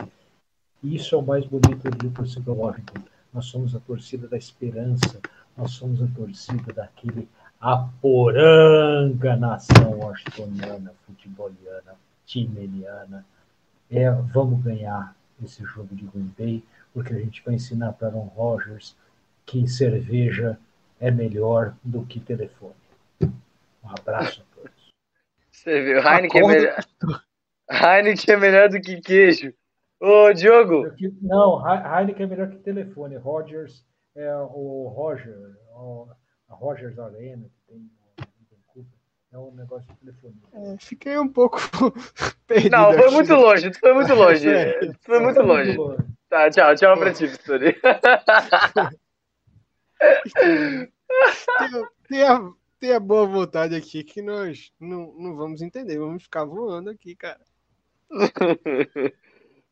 Isso 0.94 1.16
é 1.16 1.18
o 1.18 1.22
mais 1.22 1.44
bonito 1.44 1.90
do 1.90 2.10
torcedor 2.10 2.56
Washington. 2.56 3.02
Nós 3.34 3.46
somos 3.46 3.74
a 3.74 3.80
torcida 3.80 4.28
da 4.28 4.36
esperança, 4.36 5.20
nós 5.56 5.72
somos 5.72 6.00
a 6.00 6.06
torcida 6.14 6.72
daquele 6.72 7.28
aporanga 7.60 9.34
nação 9.34 9.98
washingtoniana, 9.98 10.94
futeboliana, 11.04 11.96
timeliana. 12.24 13.26
É, 13.90 14.08
vamos 14.10 14.62
ganhar 14.62 15.16
esse 15.42 15.64
jogo 15.64 15.92
de 15.92 16.04
Green 16.04 16.32
Bay, 16.38 16.62
porque 16.94 17.12
a 17.12 17.18
gente 17.18 17.42
vai 17.44 17.54
ensinar 17.54 17.92
para 17.94 18.08
Aaron 18.08 18.30
Rodgers 18.36 18.96
que 19.44 19.66
cerveja 19.66 20.56
é 21.00 21.10
melhor 21.10 21.74
do 21.82 22.06
que 22.06 22.20
telefone. 22.20 22.74
Um 23.20 23.90
abraço 23.90 24.42
a 24.42 24.54
todos. 24.54 24.92
Você 25.50 25.82
viu, 25.82 25.98
Heineken 25.98 26.42
é, 26.42 26.46
melhor... 26.46 26.84
Heineken 27.68 28.34
é 28.34 28.36
melhor 28.36 28.68
do 28.68 28.80
que 28.80 29.00
queijo. 29.00 29.52
Ô, 30.00 30.32
Diogo, 30.32 30.92
Não, 31.22 31.60
He- 31.66 32.00
Heineken 32.00 32.24
é 32.24 32.28
melhor 32.28 32.50
que 32.50 32.58
telefone. 32.58 33.16
Rogers 33.16 33.84
é 34.14 34.34
o 34.36 34.88
Roger, 34.94 35.36
o- 35.74 36.08
a 36.48 36.54
Rogers 36.54 36.98
Arena 36.98 37.44
que 37.48 37.72
tem 37.72 37.90
é 39.32 39.38
um 39.38 39.50
negócio 39.54 39.92
de 39.92 39.98
telefonia. 40.00 40.40
É, 40.52 40.76
fiquei 40.78 41.18
um 41.18 41.28
pouco 41.28 41.58
perdido. 42.46 42.70
não, 42.72 42.92
foi 42.92 43.04
aqui. 43.04 43.14
muito 43.14 43.34
longe, 43.34 43.72
foi 43.74 43.92
muito 43.94 44.14
longe. 44.14 44.48
É. 44.48 44.92
Foi 45.00 45.18
muito 45.20 45.42
longe. 45.42 45.76
Tá, 46.28 46.48
tchau, 46.50 46.74
tchau 46.74 46.96
pra 46.98 47.12
ti, 47.12 47.26
Pistori. 47.28 47.76
Tenha, 51.58 51.88
tenha, 52.08 52.52
tenha 52.78 53.00
boa 53.00 53.26
vontade 53.26 53.74
aqui 53.74 54.04
que 54.04 54.20
nós 54.22 54.72
não, 54.80 55.12
não 55.18 55.36
vamos 55.36 55.62
entender. 55.62 55.98
Vamos 55.98 56.22
ficar 56.24 56.44
voando 56.44 56.90
aqui, 56.90 57.14
cara. 57.16 57.40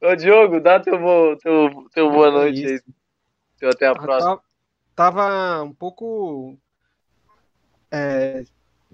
Ô, 0.04 0.14
Diogo, 0.14 0.60
dá 0.60 0.78
teu, 0.78 0.98
bo- 0.98 1.34
teu, 1.38 1.88
teu 1.90 2.10
boa 2.10 2.30
noite 2.30 2.66
aí. 2.66 2.80
Teu 3.58 3.70
até 3.70 3.86
a 3.86 3.92
Ah, 3.92 3.94
próxima. 3.94 4.36
tá- 4.36 4.42
Tava 4.94 5.62
um 5.64 5.72
pouco 5.72 6.56
é, 7.90 8.44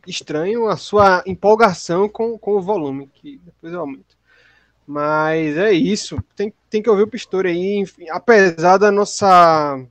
estranho 0.07 0.69
a 0.69 0.77
sua 0.77 1.23
empolgação 1.27 2.09
com, 2.09 2.39
com 2.39 2.53
o 2.53 2.62
volume, 2.62 3.09
que 3.09 3.39
depois 3.39 3.73
eu 3.73 3.81
aumento. 3.81 4.16
Mas 4.87 5.57
é 5.59 5.73
isso. 5.73 6.16
Tem, 6.37 6.55
tem 6.70 6.82
que 6.82 6.89
ouvir 6.89 7.03
o 7.03 7.09
Pistori 7.09 7.49
aí. 7.49 7.77
Enfim, 7.77 8.09
apesar 8.09 8.78
da 8.78 8.91
nossa, 8.91 9.85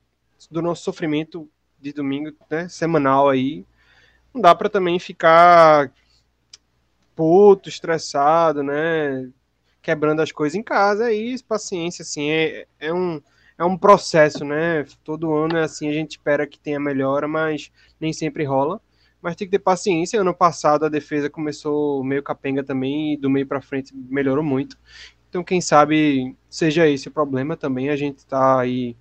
do 0.49 0.61
nosso 0.61 0.83
sofrimento 0.83 1.49
de 1.79 1.93
domingo, 1.93 2.31
né, 2.49 2.67
semanal 2.69 3.29
aí, 3.29 3.65
não 4.33 4.41
dá 4.41 4.55
para 4.55 4.69
também 4.69 4.97
ficar 4.99 5.91
puto, 7.15 7.69
estressado, 7.69 8.63
né? 8.63 9.29
Quebrando 9.81 10.21
as 10.21 10.31
coisas 10.31 10.55
em 10.55 10.63
casa. 10.63 11.11
Isso, 11.11 11.45
paciência, 11.45 12.03
assim, 12.03 12.29
é, 12.29 12.65
é 12.79 12.93
um 12.93 13.21
é 13.59 13.65
um 13.65 13.77
processo, 13.77 14.45
né? 14.45 14.85
Todo 15.03 15.33
ano 15.33 15.57
é 15.57 15.63
assim, 15.63 15.89
a 15.89 15.91
gente 15.91 16.11
espera 16.11 16.47
que 16.47 16.57
tenha 16.57 16.79
melhora, 16.79 17.27
mas 17.27 17.69
nem 17.99 18.13
sempre 18.13 18.45
rola. 18.45 18.81
Mas 19.21 19.35
tem 19.35 19.45
que 19.45 19.51
ter 19.51 19.59
paciência. 19.59 20.21
Ano 20.21 20.33
passado 20.33 20.85
a 20.85 20.89
defesa 20.89 21.29
começou 21.29 22.01
meio 22.01 22.23
capenga 22.23 22.63
também 22.63 23.13
e 23.13 23.17
do 23.17 23.29
meio 23.29 23.45
para 23.45 23.59
frente 23.59 23.93
melhorou 23.93 24.43
muito. 24.43 24.77
Então, 25.27 25.43
quem 25.43 25.59
sabe 25.59 26.35
seja 26.49 26.87
esse 26.87 27.09
o 27.09 27.11
problema 27.11 27.57
também. 27.57 27.89
A 27.89 27.97
gente 27.97 28.25
tá 28.25 28.61
aí 28.61 28.95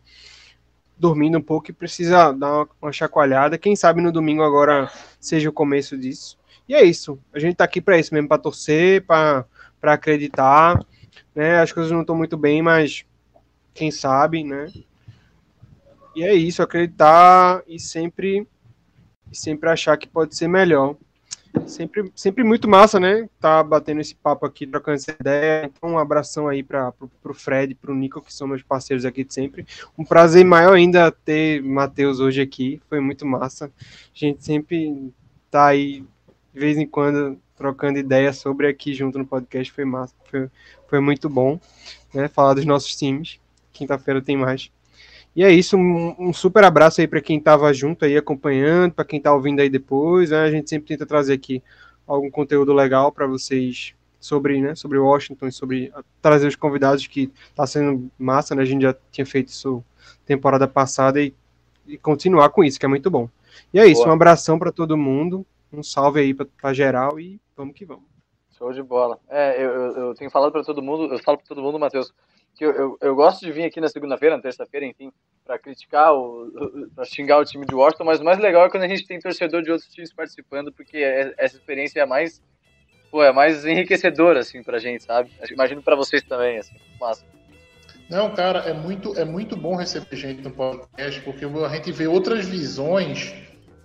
dormindo 0.99 1.39
um 1.39 1.43
pouco 1.43 1.71
e 1.71 1.73
precisa 1.73 2.33
dar 2.33 2.53
uma, 2.53 2.69
uma 2.83 2.93
chacoalhada. 2.93 3.57
Quem 3.57 3.77
sabe 3.77 4.03
no 4.03 4.11
domingo 4.11 4.43
agora 4.43 4.91
seja 5.21 5.49
o 5.49 5.53
começo 5.53 5.97
disso. 5.97 6.37
E 6.69 6.75
é 6.75 6.83
isso. 6.83 7.17
A 7.33 7.39
gente 7.39 7.55
tá 7.55 7.65
aqui 7.65 7.81
para 7.81 7.97
isso 7.97 8.13
mesmo, 8.13 8.29
para 8.29 8.43
torcer, 8.43 9.07
para 9.07 9.47
acreditar. 9.83 10.85
Né? 11.35 11.61
As 11.61 11.73
coisas 11.73 11.93
não 11.93 12.03
estão 12.03 12.17
muito 12.17 12.37
bem, 12.37 12.63
mas 12.63 13.05
quem 13.75 13.91
sabe, 13.91 14.43
né? 14.43 14.73
E 16.15 16.25
é 16.25 16.35
isso, 16.35 16.63
acreditar 16.63 17.63
e 17.67 17.79
sempre 17.79 18.47
sempre 19.33 19.69
achar 19.69 19.97
que 19.97 20.09
pode 20.09 20.37
ser 20.37 20.49
melhor. 20.49 20.97
Sempre, 21.67 22.13
sempre 22.15 22.45
muito 22.45 22.69
massa, 22.69 23.01
né? 23.01 23.29
Tá 23.41 23.63
batendo 23.63 24.01
esse 24.01 24.15
papo 24.15 24.47
aqui, 24.47 24.67
trocando 24.67 24.97
essa 24.97 25.17
ideia. 25.19 25.67
Então, 25.67 25.91
um 25.91 25.99
abração 25.99 26.47
aí 26.47 26.63
para 26.63 26.93
pro 27.23 27.35
Fred, 27.35 27.75
pro 27.75 27.95
Nico, 27.95 28.21
que 28.21 28.33
são 28.33 28.47
meus 28.47 28.63
parceiros 28.63 29.05
aqui 29.05 29.25
de 29.25 29.33
sempre. 29.33 29.67
Um 29.99 30.05
prazer 30.05 30.45
maior 30.45 30.75
ainda 30.75 31.11
ter 31.11 31.63
Matheus 31.63 32.21
hoje 32.21 32.41
aqui. 32.41 32.81
Foi 32.89 33.01
muito 33.01 33.27
massa. 33.27 33.67
A 33.67 33.89
gente 34.13 34.45
sempre 34.45 35.13
tá 35.51 35.67
aí 35.67 36.05
de 36.53 36.61
vez 36.61 36.77
em 36.77 36.87
quando 36.87 37.39
trocando 37.59 37.99
ideias 37.99 38.39
sobre 38.39 38.69
aqui 38.69 38.95
junto 38.95 39.19
no 39.19 39.27
podcast. 39.27 39.73
Foi 39.73 39.85
massa, 39.85 40.15
foi, 40.31 40.49
foi 40.87 41.01
muito 41.01 41.29
bom, 41.29 41.61
né? 42.15 42.29
Falar 42.29 42.55
dos 42.55 42.65
nossos 42.65 42.97
times. 42.97 43.39
Quinta-feira 43.73 44.23
tem 44.23 44.37
mais. 44.37 44.71
E 45.37 45.45
é 45.45 45.53
isso, 45.53 45.77
um, 45.77 46.17
um 46.19 46.33
super 46.33 46.65
abraço 46.65 47.01
aí 47.01 47.07
para 47.07 47.21
quem 47.21 47.39
estava 47.39 47.73
junto 47.73 48.05
aí 48.05 48.17
acompanhando, 48.17 48.93
para 48.93 49.05
quem 49.05 49.19
está 49.19 49.33
ouvindo 49.33 49.61
aí 49.61 49.69
depois. 49.69 50.31
Né? 50.31 50.39
A 50.39 50.51
gente 50.51 50.71
sempre 50.71 50.89
tenta 50.89 51.05
trazer 51.05 51.35
aqui 51.35 51.63
algum 52.07 52.31
conteúdo 52.31 52.73
legal 52.73 53.13
para 53.13 53.27
vocês 53.27 53.95
sobre, 54.19 54.61
né, 54.61 54.75
sobre 54.75 54.99
Washington 54.99 55.47
e 55.47 55.53
sobre 55.53 55.93
trazer 56.21 56.49
os 56.49 56.57
convidados 56.57 57.07
que 57.07 57.31
está 57.51 57.67
sendo 57.67 58.11
massa, 58.19 58.55
né? 58.55 58.63
A 58.63 58.65
gente 58.65 58.83
já 58.83 58.95
tinha 59.13 59.25
feito 59.25 59.49
isso 59.49 59.85
temporada 60.27 60.67
passada 60.67 61.21
e, 61.21 61.33
e 61.87 61.97
continuar 61.97 62.49
com 62.51 62.65
isso, 62.65 62.79
que 62.79 62.85
é 62.85 62.89
muito 62.89 63.11
bom. 63.11 63.29
E 63.73 63.79
é 63.79 63.87
isso, 63.87 64.01
Boa. 64.01 64.11
um 64.11 64.15
abração 64.15 64.59
para 64.59 64.73
todo 64.73 64.97
mundo, 64.97 65.47
um 65.73 65.83
salve 65.83 66.21
aí 66.21 66.35
para 66.35 66.73
geral 66.73 67.21
e 67.21 67.41
vamos 67.59 67.75
que 67.75 67.85
vamos. 67.85 68.05
Show 68.57 68.73
de 68.73 68.83
bola. 68.83 69.19
É, 69.29 69.63
eu, 69.63 69.71
eu, 69.71 69.97
eu 69.97 70.15
tenho 70.15 70.31
falado 70.31 70.51
pra 70.53 70.63
todo 70.65 70.81
mundo, 70.81 71.13
eu 71.13 71.19
falo 71.19 71.37
pra 71.39 71.47
todo 71.47 71.63
mundo, 71.63 71.79
Matheus, 71.79 72.13
que 72.55 72.65
eu, 72.65 72.73
eu, 72.73 72.99
eu 73.01 73.15
gosto 73.15 73.45
de 73.45 73.53
vir 73.53 73.65
aqui 73.65 73.81
na 73.81 73.89
segunda-feira, 73.89 74.37
na 74.37 74.43
terça-feira, 74.43 74.87
enfim, 74.87 75.13
pra 75.45 75.59
criticar, 75.59 76.15
o, 76.15 76.91
pra 76.95 77.05
xingar 77.05 77.39
o 77.39 77.45
time 77.45 77.67
de 77.67 77.75
Washington, 77.75 78.05
mas 78.05 78.21
o 78.21 78.25
mais 78.25 78.39
legal 78.39 78.65
é 78.65 78.71
quando 78.71 78.85
a 78.85 78.89
gente 78.89 79.07
tem 79.07 79.21
torcedor 79.21 79.63
de 79.63 79.71
outros 79.71 79.93
times 79.93 80.13
participando, 80.13 80.73
porque 80.73 80.97
é- 80.97 81.35
essa 81.37 81.57
experiência 81.57 82.01
é 82.01 82.03
a 82.03 82.07
mais 82.07 82.43
pô, 83.11 83.23
é 83.23 83.33
mais 83.33 83.65
enriquecedor, 83.65 84.37
assim, 84.37 84.63
pra 84.63 84.79
gente, 84.79 85.05
sabe? 85.05 85.31
Imagino 85.51 85.83
pra 85.83 85.97
vocês 85.97 86.23
também, 86.23 86.59
assim, 86.59 86.75
massa. 87.01 87.25
Não, 88.11 88.35
cara, 88.35 88.61
é 88.61 88.73
muito, 88.73 89.19
é 89.19 89.25
muito 89.25 89.57
bom 89.57 89.77
receber 89.77 90.17
gente 90.17 90.43
no 90.43 90.51
podcast, 90.51 91.21
porque 91.23 91.45
a 91.45 91.69
gente 91.69 91.93
vê 91.93 92.07
outras 92.07 92.47
visões 92.47 93.35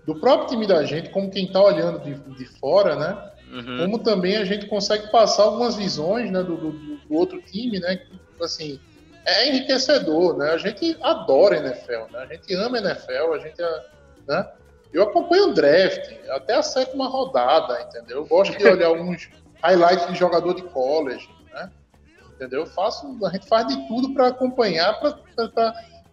do 0.05 0.19
próprio 0.19 0.49
time 0.49 0.67
da 0.67 0.83
gente, 0.83 1.09
como 1.09 1.29
quem 1.29 1.51
tá 1.51 1.61
olhando 1.61 1.99
de, 1.99 2.15
de 2.35 2.45
fora, 2.59 2.95
né? 2.95 3.32
Uhum. 3.53 3.77
Como 3.77 3.99
também 3.99 4.37
a 4.37 4.45
gente 4.45 4.65
consegue 4.65 5.11
passar 5.11 5.43
algumas 5.43 5.75
visões 5.75 6.31
né, 6.31 6.41
do, 6.41 6.57
do, 6.57 6.71
do 6.71 7.13
outro 7.13 7.39
time, 7.43 7.79
né? 7.79 7.97
Que, 7.97 8.43
assim, 8.43 8.79
é 9.25 9.47
enriquecedor, 9.47 10.37
né? 10.37 10.51
A 10.51 10.57
gente 10.57 10.97
adora 11.01 11.57
NFL, 11.57 12.11
né? 12.11 12.19
A 12.19 12.25
gente 12.25 12.53
ama 12.55 12.79
NFL, 12.79 13.33
a 13.33 13.37
gente, 13.37 13.61
né? 14.27 14.51
Eu 14.91 15.03
acompanho 15.03 15.49
o 15.49 15.53
draft, 15.53 16.11
até 16.29 16.55
a 16.55 16.63
sétima 16.63 17.07
rodada, 17.07 17.79
entendeu? 17.81 18.17
Eu 18.17 18.25
gosto 18.25 18.57
de 18.57 18.65
olhar 18.65 18.91
uns 18.93 19.29
highlights 19.61 20.07
de 20.07 20.15
jogador 20.15 20.55
de 20.55 20.63
college, 20.63 21.29
né? 21.53 21.69
Entendeu? 22.35 22.61
Eu 22.61 22.67
faço, 22.67 23.17
a 23.23 23.29
gente 23.29 23.47
faz 23.47 23.67
de 23.67 23.87
tudo 23.87 24.13
para 24.13 24.27
acompanhar, 24.27 24.99
para 24.99 25.15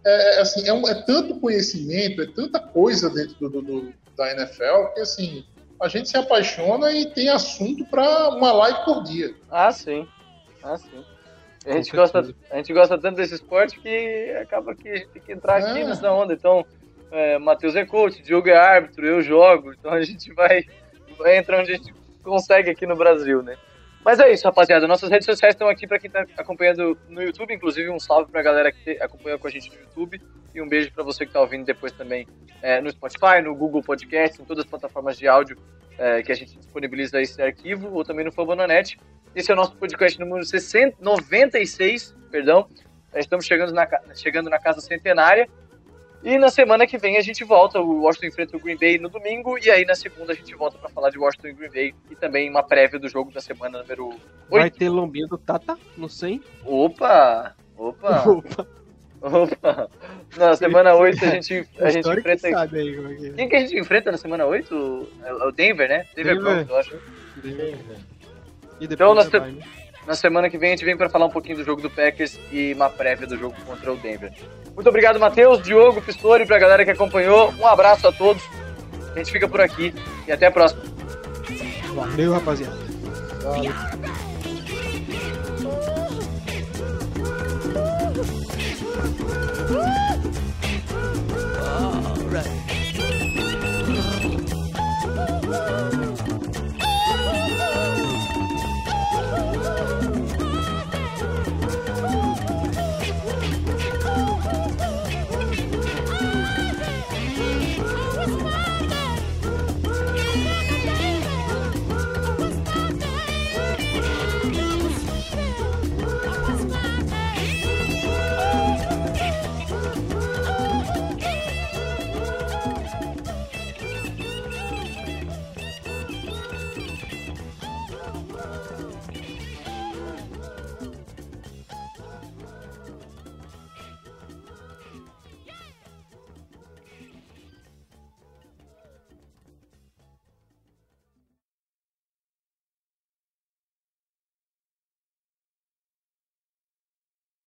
é, 0.03 0.37
é, 0.37 0.41
assim, 0.41 0.67
é, 0.67 0.73
um, 0.73 0.87
é, 0.87 0.95
tanto 1.03 1.39
conhecimento, 1.39 2.21
é 2.21 2.27
tanta 2.27 2.59
coisa 2.59 3.09
dentro 3.09 3.49
do, 3.49 3.61
do, 3.61 3.93
da 4.15 4.31
NFL 4.31 4.93
que 4.93 5.01
assim 5.01 5.45
a 5.81 5.87
gente 5.87 6.09
se 6.09 6.17
apaixona 6.17 6.91
e 6.91 7.05
tem 7.07 7.29
assunto 7.29 7.83
para 7.85 8.29
uma 8.29 8.51
live 8.53 8.85
por 8.85 9.03
dia. 9.03 9.33
Ah, 9.49 9.71
sim. 9.71 10.07
Ah, 10.63 10.77
sim. 10.77 11.03
A 11.65 11.73
gente, 11.73 11.91
gosta, 11.95 12.33
a 12.49 12.55
gente 12.57 12.73
gosta 12.73 12.97
tanto 12.97 13.17
desse 13.17 13.35
esporte 13.35 13.79
que 13.79 14.31
acaba 14.41 14.73
que 14.75 14.89
a 14.89 14.95
gente 14.95 15.09
tem 15.09 15.21
que 15.21 15.31
entrar 15.31 15.57
aqui 15.57 15.79
É. 15.81 15.83
nessa 15.83 16.11
onda. 16.11 16.33
Então, 16.33 16.65
é, 17.11 17.37
Matheus 17.37 17.75
é 17.75 17.85
coach, 17.85 18.21
Diogo 18.21 18.49
é 18.49 18.55
árbitro, 18.55 19.05
eu 19.05 19.21
jogo. 19.21 19.73
Então 19.73 19.91
a 19.91 20.01
gente 20.01 20.33
vai, 20.33 20.63
vai 21.17 21.37
entrar 21.37 21.59
onde 21.59 21.71
a 21.73 21.75
gente 21.75 21.93
consegue 22.23 22.69
aqui 22.69 22.85
no 22.87 22.95
Brasil, 22.95 23.43
né? 23.43 23.57
Mas 24.03 24.19
é 24.19 24.31
isso, 24.31 24.43
rapaziada. 24.45 24.87
Nossas 24.87 25.09
redes 25.09 25.25
sociais 25.25 25.53
estão 25.53 25.69
aqui 25.69 25.85
para 25.85 25.99
quem 25.99 26.09
tá 26.09 26.25
acompanhando 26.37 26.97
no 27.07 27.21
YouTube. 27.21 27.53
Inclusive, 27.53 27.89
um 27.89 27.99
salve 27.99 28.31
pra 28.31 28.41
galera 28.41 28.71
que 28.71 28.91
acompanhou 29.01 29.37
com 29.37 29.47
a 29.47 29.51
gente 29.51 29.69
no 29.69 29.79
YouTube. 29.79 30.19
E 30.53 30.61
um 30.61 30.67
beijo 30.67 30.91
para 30.91 31.03
você 31.03 31.25
que 31.25 31.31
tá 31.31 31.39
ouvindo 31.39 31.65
depois 31.65 31.91
também 31.93 32.27
é, 32.61 32.81
no 32.81 32.89
Spotify, 32.89 33.41
no 33.43 33.55
Google 33.55 33.81
Podcast, 33.81 34.41
em 34.41 34.45
todas 34.45 34.65
as 34.65 34.69
plataformas 34.69 35.17
de 35.17 35.27
áudio 35.27 35.57
é, 35.97 36.21
que 36.23 36.31
a 36.31 36.35
gente 36.35 36.57
disponibiliza 36.57 37.21
esse 37.21 37.41
arquivo, 37.41 37.93
ou 37.93 38.03
também 38.03 38.25
no 38.25 38.31
Fambonanet. 38.31 38.97
Esse 39.35 39.51
é 39.51 39.53
o 39.53 39.57
nosso 39.57 39.75
podcast 39.75 40.19
número 40.19 40.43
60, 40.43 40.97
96, 40.99 42.15
perdão. 42.31 42.67
Estamos 43.15 43.45
chegando 43.45 43.71
na, 43.71 43.87
chegando 44.15 44.49
na 44.49 44.59
casa 44.59 44.81
centenária. 44.81 45.47
E 46.23 46.37
na 46.37 46.49
semana 46.49 46.85
que 46.85 46.97
vem 46.97 47.17
a 47.17 47.21
gente 47.21 47.43
volta. 47.43 47.79
O 47.79 48.01
Washington 48.01 48.27
enfrenta 48.27 48.57
o 48.57 48.59
Green 48.59 48.77
Bay 48.77 48.97
no 48.99 49.09
domingo. 49.09 49.57
E 49.57 49.71
aí 49.71 49.85
na 49.85 49.95
segunda 49.95 50.33
a 50.33 50.35
gente 50.35 50.53
volta 50.55 50.77
para 50.77 50.89
falar 50.89 51.09
de 51.09 51.17
Washington 51.17 51.47
e 51.47 51.53
Green 51.53 51.71
Bay. 51.71 51.95
E 52.11 52.15
também 52.15 52.49
uma 52.49 52.61
prévia 52.63 52.99
do 52.99 53.09
jogo 53.09 53.31
da 53.31 53.41
semana 53.41 53.79
número 53.81 54.09
8. 54.09 54.19
Vai 54.49 54.69
ter 54.69 54.89
lombinho 54.89 55.27
do 55.27 55.37
Tata? 55.37 55.77
Não 55.97 56.07
sei. 56.07 56.41
Opa! 56.63 57.55
Opa! 57.75 58.23
Opa, 58.29 58.67
Opa! 59.21 59.89
Na 60.37 60.55
semana 60.55 60.95
8 60.95 61.25
a 61.25 61.27
gente, 61.29 61.67
a 61.79 61.89
gente 61.89 61.99
história 61.99 62.21
que 62.21 62.29
enfrenta. 62.29 62.57
sabe 62.57 62.79
aí 62.79 62.95
como 62.95 63.11
é 63.11 63.15
que 63.15 63.27
é. 63.27 63.31
Quem 63.33 63.49
que 63.49 63.55
a 63.55 63.59
gente 63.59 63.79
enfrenta 63.79 64.11
na 64.11 64.17
semana 64.17 64.45
8? 64.45 65.07
É 65.23 65.33
o 65.33 65.51
Denver, 65.51 65.89
né? 65.89 66.05
Denver 66.15 66.35
Denver. 66.35 66.53
Broncos, 66.65 66.69
eu 66.69 66.77
acho. 66.77 66.95
E 68.79 68.87
depois 68.87 68.91
Então, 68.91 69.13
nós 69.15 69.29
vai, 69.29 69.51
né? 69.51 69.63
Na 70.11 70.15
semana 70.17 70.49
que 70.49 70.57
vem 70.57 70.73
a 70.73 70.75
gente 70.75 70.83
vem 70.83 70.97
para 70.97 71.09
falar 71.09 71.27
um 71.27 71.29
pouquinho 71.29 71.55
do 71.55 71.63
jogo 71.63 71.81
do 71.81 71.89
Packers 71.89 72.37
e 72.51 72.73
uma 72.73 72.89
prévia 72.89 73.25
do 73.25 73.37
jogo 73.37 73.55
contra 73.65 73.93
o 73.93 73.95
Denver. 73.95 74.33
Muito 74.75 74.89
obrigado, 74.89 75.17
Matheus, 75.17 75.63
Diogo, 75.63 76.01
Pistori, 76.01 76.45
pra 76.45 76.59
galera 76.59 76.83
que 76.83 76.91
acompanhou. 76.91 77.53
Um 77.53 77.65
abraço 77.65 78.05
a 78.09 78.11
todos. 78.11 78.43
A 79.15 79.17
gente 79.17 79.31
fica 79.31 79.47
por 79.47 79.61
aqui 79.61 79.95
e 80.27 80.31
até 80.33 80.47
a 80.47 80.51
próxima. 80.51 80.83
Valeu, 81.95 82.33
rapaziada. 82.33 82.75
Valeu. 83.41 83.71